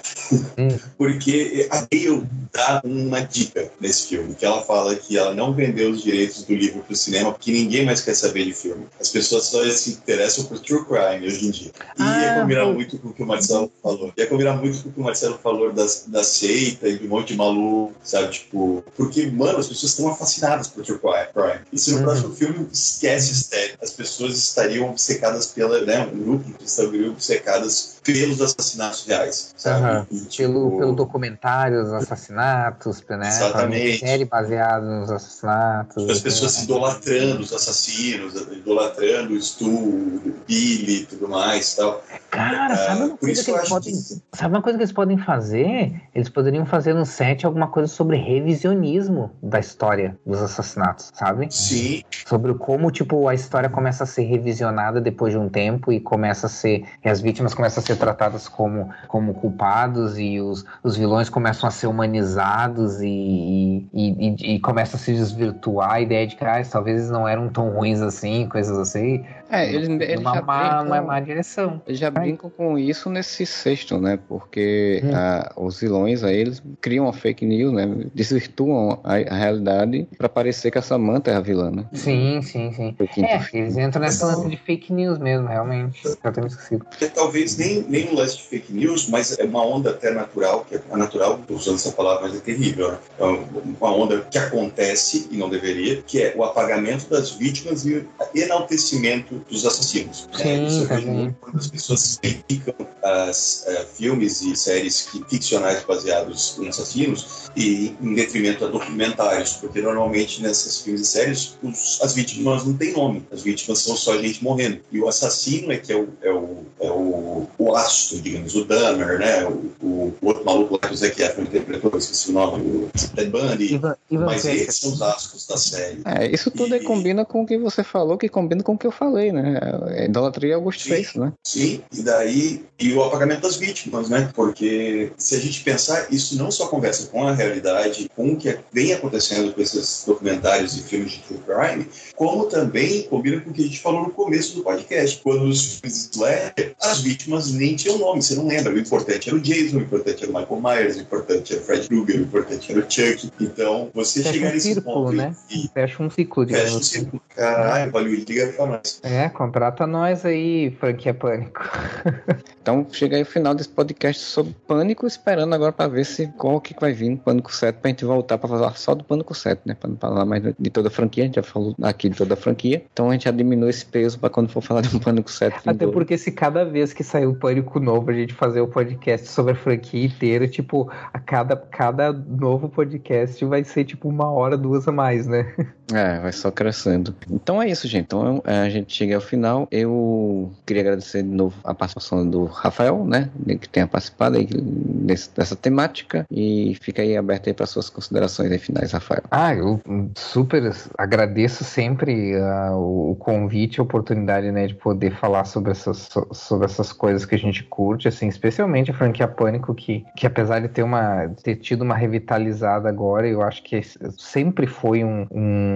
[0.57, 0.77] Hum.
[0.97, 5.91] Porque a Gale dá uma dica nesse filme, que ela fala que ela não vendeu
[5.91, 8.85] os direitos do livro para o cinema porque ninguém mais quer saber de filme.
[8.99, 11.71] As pessoas só se interessam por true crime hoje em dia.
[11.97, 14.13] E ah, ia combinar muito com o que o Marcelo falou.
[14.17, 17.09] Ia combinar muito com o que o Marcelo falou das, da seita e de um
[17.09, 18.31] monte de maluco, sabe?
[18.31, 21.59] Tipo, porque, mano, as pessoas estão fascinadas por true crime.
[21.71, 22.03] E se no uhum.
[22.03, 27.92] próximo filme esquece o mistério, as pessoas estariam obcecadas pela, né, um grupo estariam obcecadas
[28.03, 29.85] pelos assassinatos reais, sabe?
[29.85, 30.05] Uhum.
[30.11, 33.27] E, tipo, pelo, pelo documentário dos assassinatos, né?
[33.27, 33.99] Exatamente.
[33.99, 36.09] série baseada nos assassinatos.
[36.09, 36.63] As pessoas né?
[36.63, 42.03] idolatrando os assassinos, idolatrando o Stu, Billy e tudo mais tal.
[42.29, 44.37] Cara, sabe uma, coisa que eles podem, que...
[44.37, 46.01] sabe uma coisa que eles podem fazer?
[46.15, 51.47] Eles poderiam fazer no set alguma coisa sobre revisionismo da história dos assassinatos, sabe?
[51.51, 52.01] Sim.
[52.25, 56.47] Sobre como, tipo, a história começa a ser revisionada depois de um tempo e começa
[56.47, 56.85] a ser.
[57.05, 61.67] E as vítimas começam a ser tratadas como, como culpados e os, os vilões começam
[61.67, 66.43] a ser humanizados e, e, e, e começa a se desvirtuar a ideia de que
[66.45, 69.23] ah, talvez eles não eram tão ruins assim, coisas assim.
[69.53, 71.81] É, eles, eles uma, já má, brincam, uma má direção.
[71.85, 74.17] Eles já brincam com isso nesse sexto, né?
[74.27, 75.11] Porque hum.
[75.13, 77.87] a, os vilões aí, eles criam uma fake news, né?
[78.15, 81.85] Desvirtuam a, a realidade para parecer que a Samantha é a vilã, né?
[81.93, 82.95] Sim, sim, sim.
[83.23, 86.01] É, eles entram nessa lance de fake news mesmo, realmente.
[86.03, 86.85] Eu tenho esquecido.
[86.85, 90.65] Porque talvez nem, nem um lance de fake news, mas é uma onda até natural,
[90.67, 92.97] que é a natural, usando essa palavra, mas é terrível, né?
[93.19, 97.97] É uma onda que acontece e não deveria, que é o apagamento das vítimas e
[97.97, 100.27] o enaltecimento dos assassinos.
[100.35, 100.67] Sim, né?
[100.67, 106.67] Isso é muito quando as pessoas criticam as, uh, filmes e séries ficcionais baseados em
[106.67, 112.65] assassinos e em detrimento a documentários, porque normalmente nessas filmes e séries os, as vítimas
[112.65, 114.79] não têm nome, as vítimas são só gente morrendo.
[114.91, 118.65] E o assassino é que é o, é o, é o, o astro, digamos, o
[118.65, 119.45] Dahmer, né?
[119.45, 122.89] O, o, o outro maluco lá que o Zac Efron interpretou, esqueci o nome, o
[123.15, 123.73] Ted Bundy.
[123.73, 126.01] Ivan, Ivan mas esses são os astros da série.
[126.05, 126.79] É, isso tudo e...
[126.81, 129.59] combina com o que você falou, que combina com o que eu falei, né?
[129.89, 131.33] É, idolatria é o Ghostface, né?
[131.45, 134.29] Sim, e daí e o apagamento das vítimas, né?
[134.35, 138.57] Porque se a gente pensar, isso não só conversa com a realidade, com o que
[138.73, 143.53] vem acontecendo com esses documentários e filmes de true crime, como também combina com o
[143.53, 145.21] que a gente falou no começo do podcast.
[145.23, 148.73] Quando os filmes Slayer, as vítimas nem tinham nome, você não lembra.
[148.73, 151.65] O importante era o Jason, o importante era o Michael Myers, o importante era o
[151.65, 153.31] Fred Krueger, o importante era o Chuck.
[153.39, 155.35] Então, você Fecha chegar um nesse círculo, ponto né?
[155.49, 155.69] E...
[155.73, 156.65] Fecha um ciclo, digamos.
[156.65, 156.99] Fecha um assim.
[156.99, 157.21] ciclo.
[157.29, 158.99] Caralho, Hollywood, liga pra nós.
[159.03, 161.61] É, contrata nós aí, franquia Pânico.
[162.61, 166.59] então, chega aí o final desse podcast sobre Pânico, esperando agora pra ver se qual
[166.61, 169.61] que vai vir no Pânico 7 pra gente voltar pra falar só do Pânico 7,
[169.65, 169.75] né?
[169.79, 172.33] Pra não falar mais de toda a franquia, a gente já falou aqui de toda
[172.33, 172.83] a franquia.
[172.91, 175.57] Então a gente já diminui esse peso pra quando for falar de um Pânico 7.
[175.65, 178.69] Até porque se cada vez que sair um Pânico novo a gente fazer o um
[178.69, 184.31] podcast sobre a franquia inteira, tipo, a cada, cada novo podcast vai ser tipo uma
[184.31, 185.53] hora, duas a mais, né?
[185.91, 187.15] É, vai só crescendo.
[187.29, 188.05] Então é isso, gente.
[188.05, 189.67] Então é, a gente chega ao final.
[189.71, 193.29] Eu queria agradecer de novo a participação do Rafael, né?
[193.59, 196.25] Que tenha participado aí dessa temática.
[196.31, 199.23] E fica aí aberto aí para suas considerações aí finais, Rafael.
[199.29, 199.81] Ah, eu
[200.15, 206.65] super agradeço sempre uh, o convite, a oportunidade, né, de poder falar sobre essas, sobre
[206.65, 210.67] essas coisas que a gente curte, assim, especialmente a franquia Pânico, que, que apesar de
[210.67, 213.81] ter, uma, ter tido uma revitalizada agora, eu acho que
[214.17, 215.72] sempre foi um, um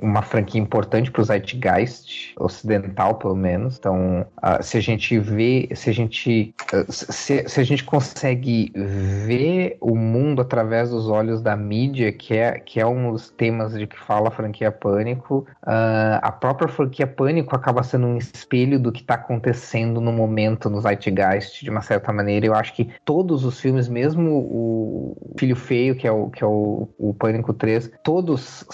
[0.00, 3.78] uma franquia importante para o Zeitgeist ocidental, pelo menos.
[3.78, 8.72] Então, uh, se a gente vê, se a gente, uh, se, se a gente consegue
[8.74, 13.74] ver o mundo através dos olhos da mídia, que é, que é um dos temas
[13.74, 18.78] de que fala a franquia Pânico, uh, a própria franquia Pânico acaba sendo um espelho
[18.78, 22.46] do que está acontecendo no momento no Zeitgeist, de uma certa maneira.
[22.46, 26.46] Eu acho que todos os filmes, mesmo o Filho Feio, que é o, que é
[26.46, 28.64] o, o Pânico 3, todos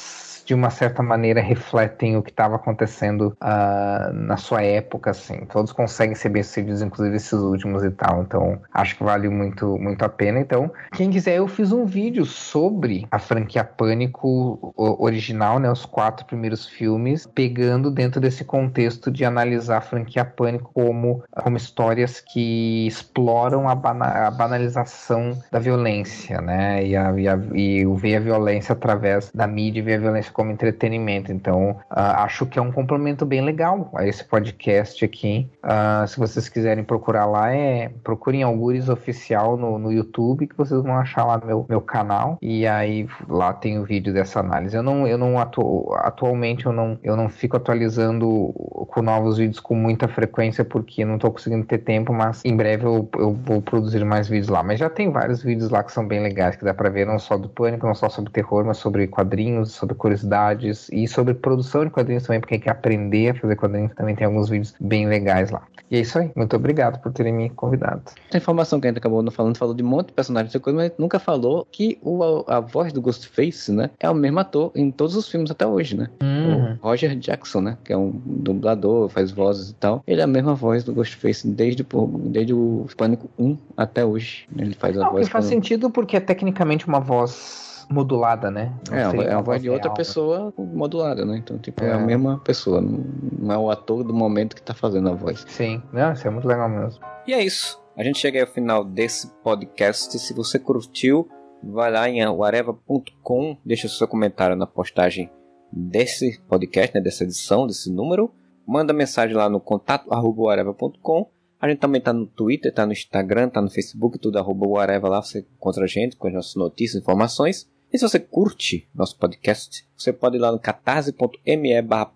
[0.45, 5.47] de uma certa maneira refletem o que estava acontecendo uh, na sua época, assim.
[5.47, 8.23] Todos conseguem ser bem-sucedidos, inclusive esses últimos e tal.
[8.23, 10.41] Então, acho que vale muito, muito a pena.
[10.41, 15.71] Então, quem quiser, eu fiz um vídeo sobre a franquia Pânico original, né?
[15.71, 21.57] Os quatro primeiros filmes, pegando dentro desse contexto de analisar a franquia Pânico como, como
[21.57, 26.85] histórias que exploram a, bana a banalização da violência, né?
[26.85, 30.51] E, a, e, a, e ver a violência através da mídia ver a violência como
[30.51, 31.33] entretenimento.
[31.33, 35.49] Então, uh, acho que é um complemento bem legal a esse podcast aqui.
[35.65, 40.83] Uh, se vocês quiserem procurar lá, é procurem Algures Oficial no, no YouTube, que vocês
[40.83, 42.37] vão achar lá meu, meu canal.
[42.43, 44.77] E aí lá tem o vídeo dessa análise.
[44.77, 48.53] Eu não, eu não atu atualmente eu não, eu não fico atualizando
[48.89, 52.85] com novos vídeos com muita frequência, porque não estou conseguindo ter tempo, mas em breve
[52.85, 54.63] eu, eu vou produzir mais vídeos lá.
[54.63, 57.19] Mas já tem vários vídeos lá que são bem legais, que dá para ver não
[57.19, 61.35] só do pânico, não só sobre terror, mas sobre quadrinhos, sobre curiosidades curiosidades e sobre
[61.35, 65.07] produção de quadrinhos também, porque quer aprender a fazer quadrinhos, também tem alguns vídeos bem
[65.07, 65.63] legais lá.
[65.91, 66.31] E é isso aí.
[66.35, 68.03] Muito obrigado por terem me convidado.
[68.33, 70.77] A informação que a gente acabou não falando, falou de um monte de personagens, coisa,
[70.77, 74.73] mas nunca falou que o, a, a, voz do Ghostface, né, é o mesmo ator
[74.75, 76.09] em todos os filmes até hoje, né?
[76.23, 76.79] Uhum.
[76.83, 80.03] O Roger Jackson, né, que é um dublador, faz vozes e tal.
[80.07, 81.87] Ele é a mesma voz do Ghostface desde,
[82.27, 84.47] desde o Pânico 1 até hoje.
[84.57, 85.27] Ele faz a não, voz.
[85.27, 88.73] Que faz sentido porque é tecnicamente uma voz modulada, né?
[88.91, 90.53] Não é, é a voz de outra real, pessoa né?
[90.73, 91.39] modulada, né?
[91.39, 91.89] Então, tipo, é.
[91.89, 91.93] é.
[91.93, 95.45] a mesma pessoa, não é o ator do momento que tá fazendo a voz.
[95.49, 97.01] Sim, não, isso é muito legal mesmo.
[97.27, 97.83] E é isso.
[97.97, 100.19] A gente chega ao final desse podcast.
[100.19, 101.29] Se você curtiu,
[101.63, 105.31] vai lá em whatever.com, deixa seu comentário na postagem
[105.73, 108.33] desse podcast, né, dessa edição, desse número.
[108.67, 111.31] Manda mensagem lá no contato whatever.com.
[111.61, 114.67] A gente também tá no Twitter, tá no Instagram, tá no Facebook, tudo arroba
[115.09, 117.71] lá, você encontra a gente com as nossas notícias, informações.
[117.95, 122.13] E se você curte nosso podcast, você pode ir lá no catarse.me barra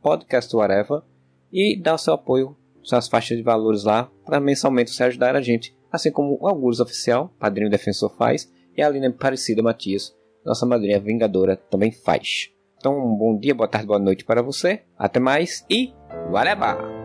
[1.53, 5.41] e dar o seu apoio, suas faixas de valores lá, para mensalmente você ajudar a
[5.41, 10.13] gente, assim como o Algures Oficial, Padrinho Defensor faz, e a Aline Parecida Matias,
[10.45, 12.51] nossa madrinha vingadora, também faz.
[12.77, 14.83] Então, um bom dia, boa tarde, boa noite para você.
[14.99, 15.93] Até mais e
[16.33, 16.98] valeu!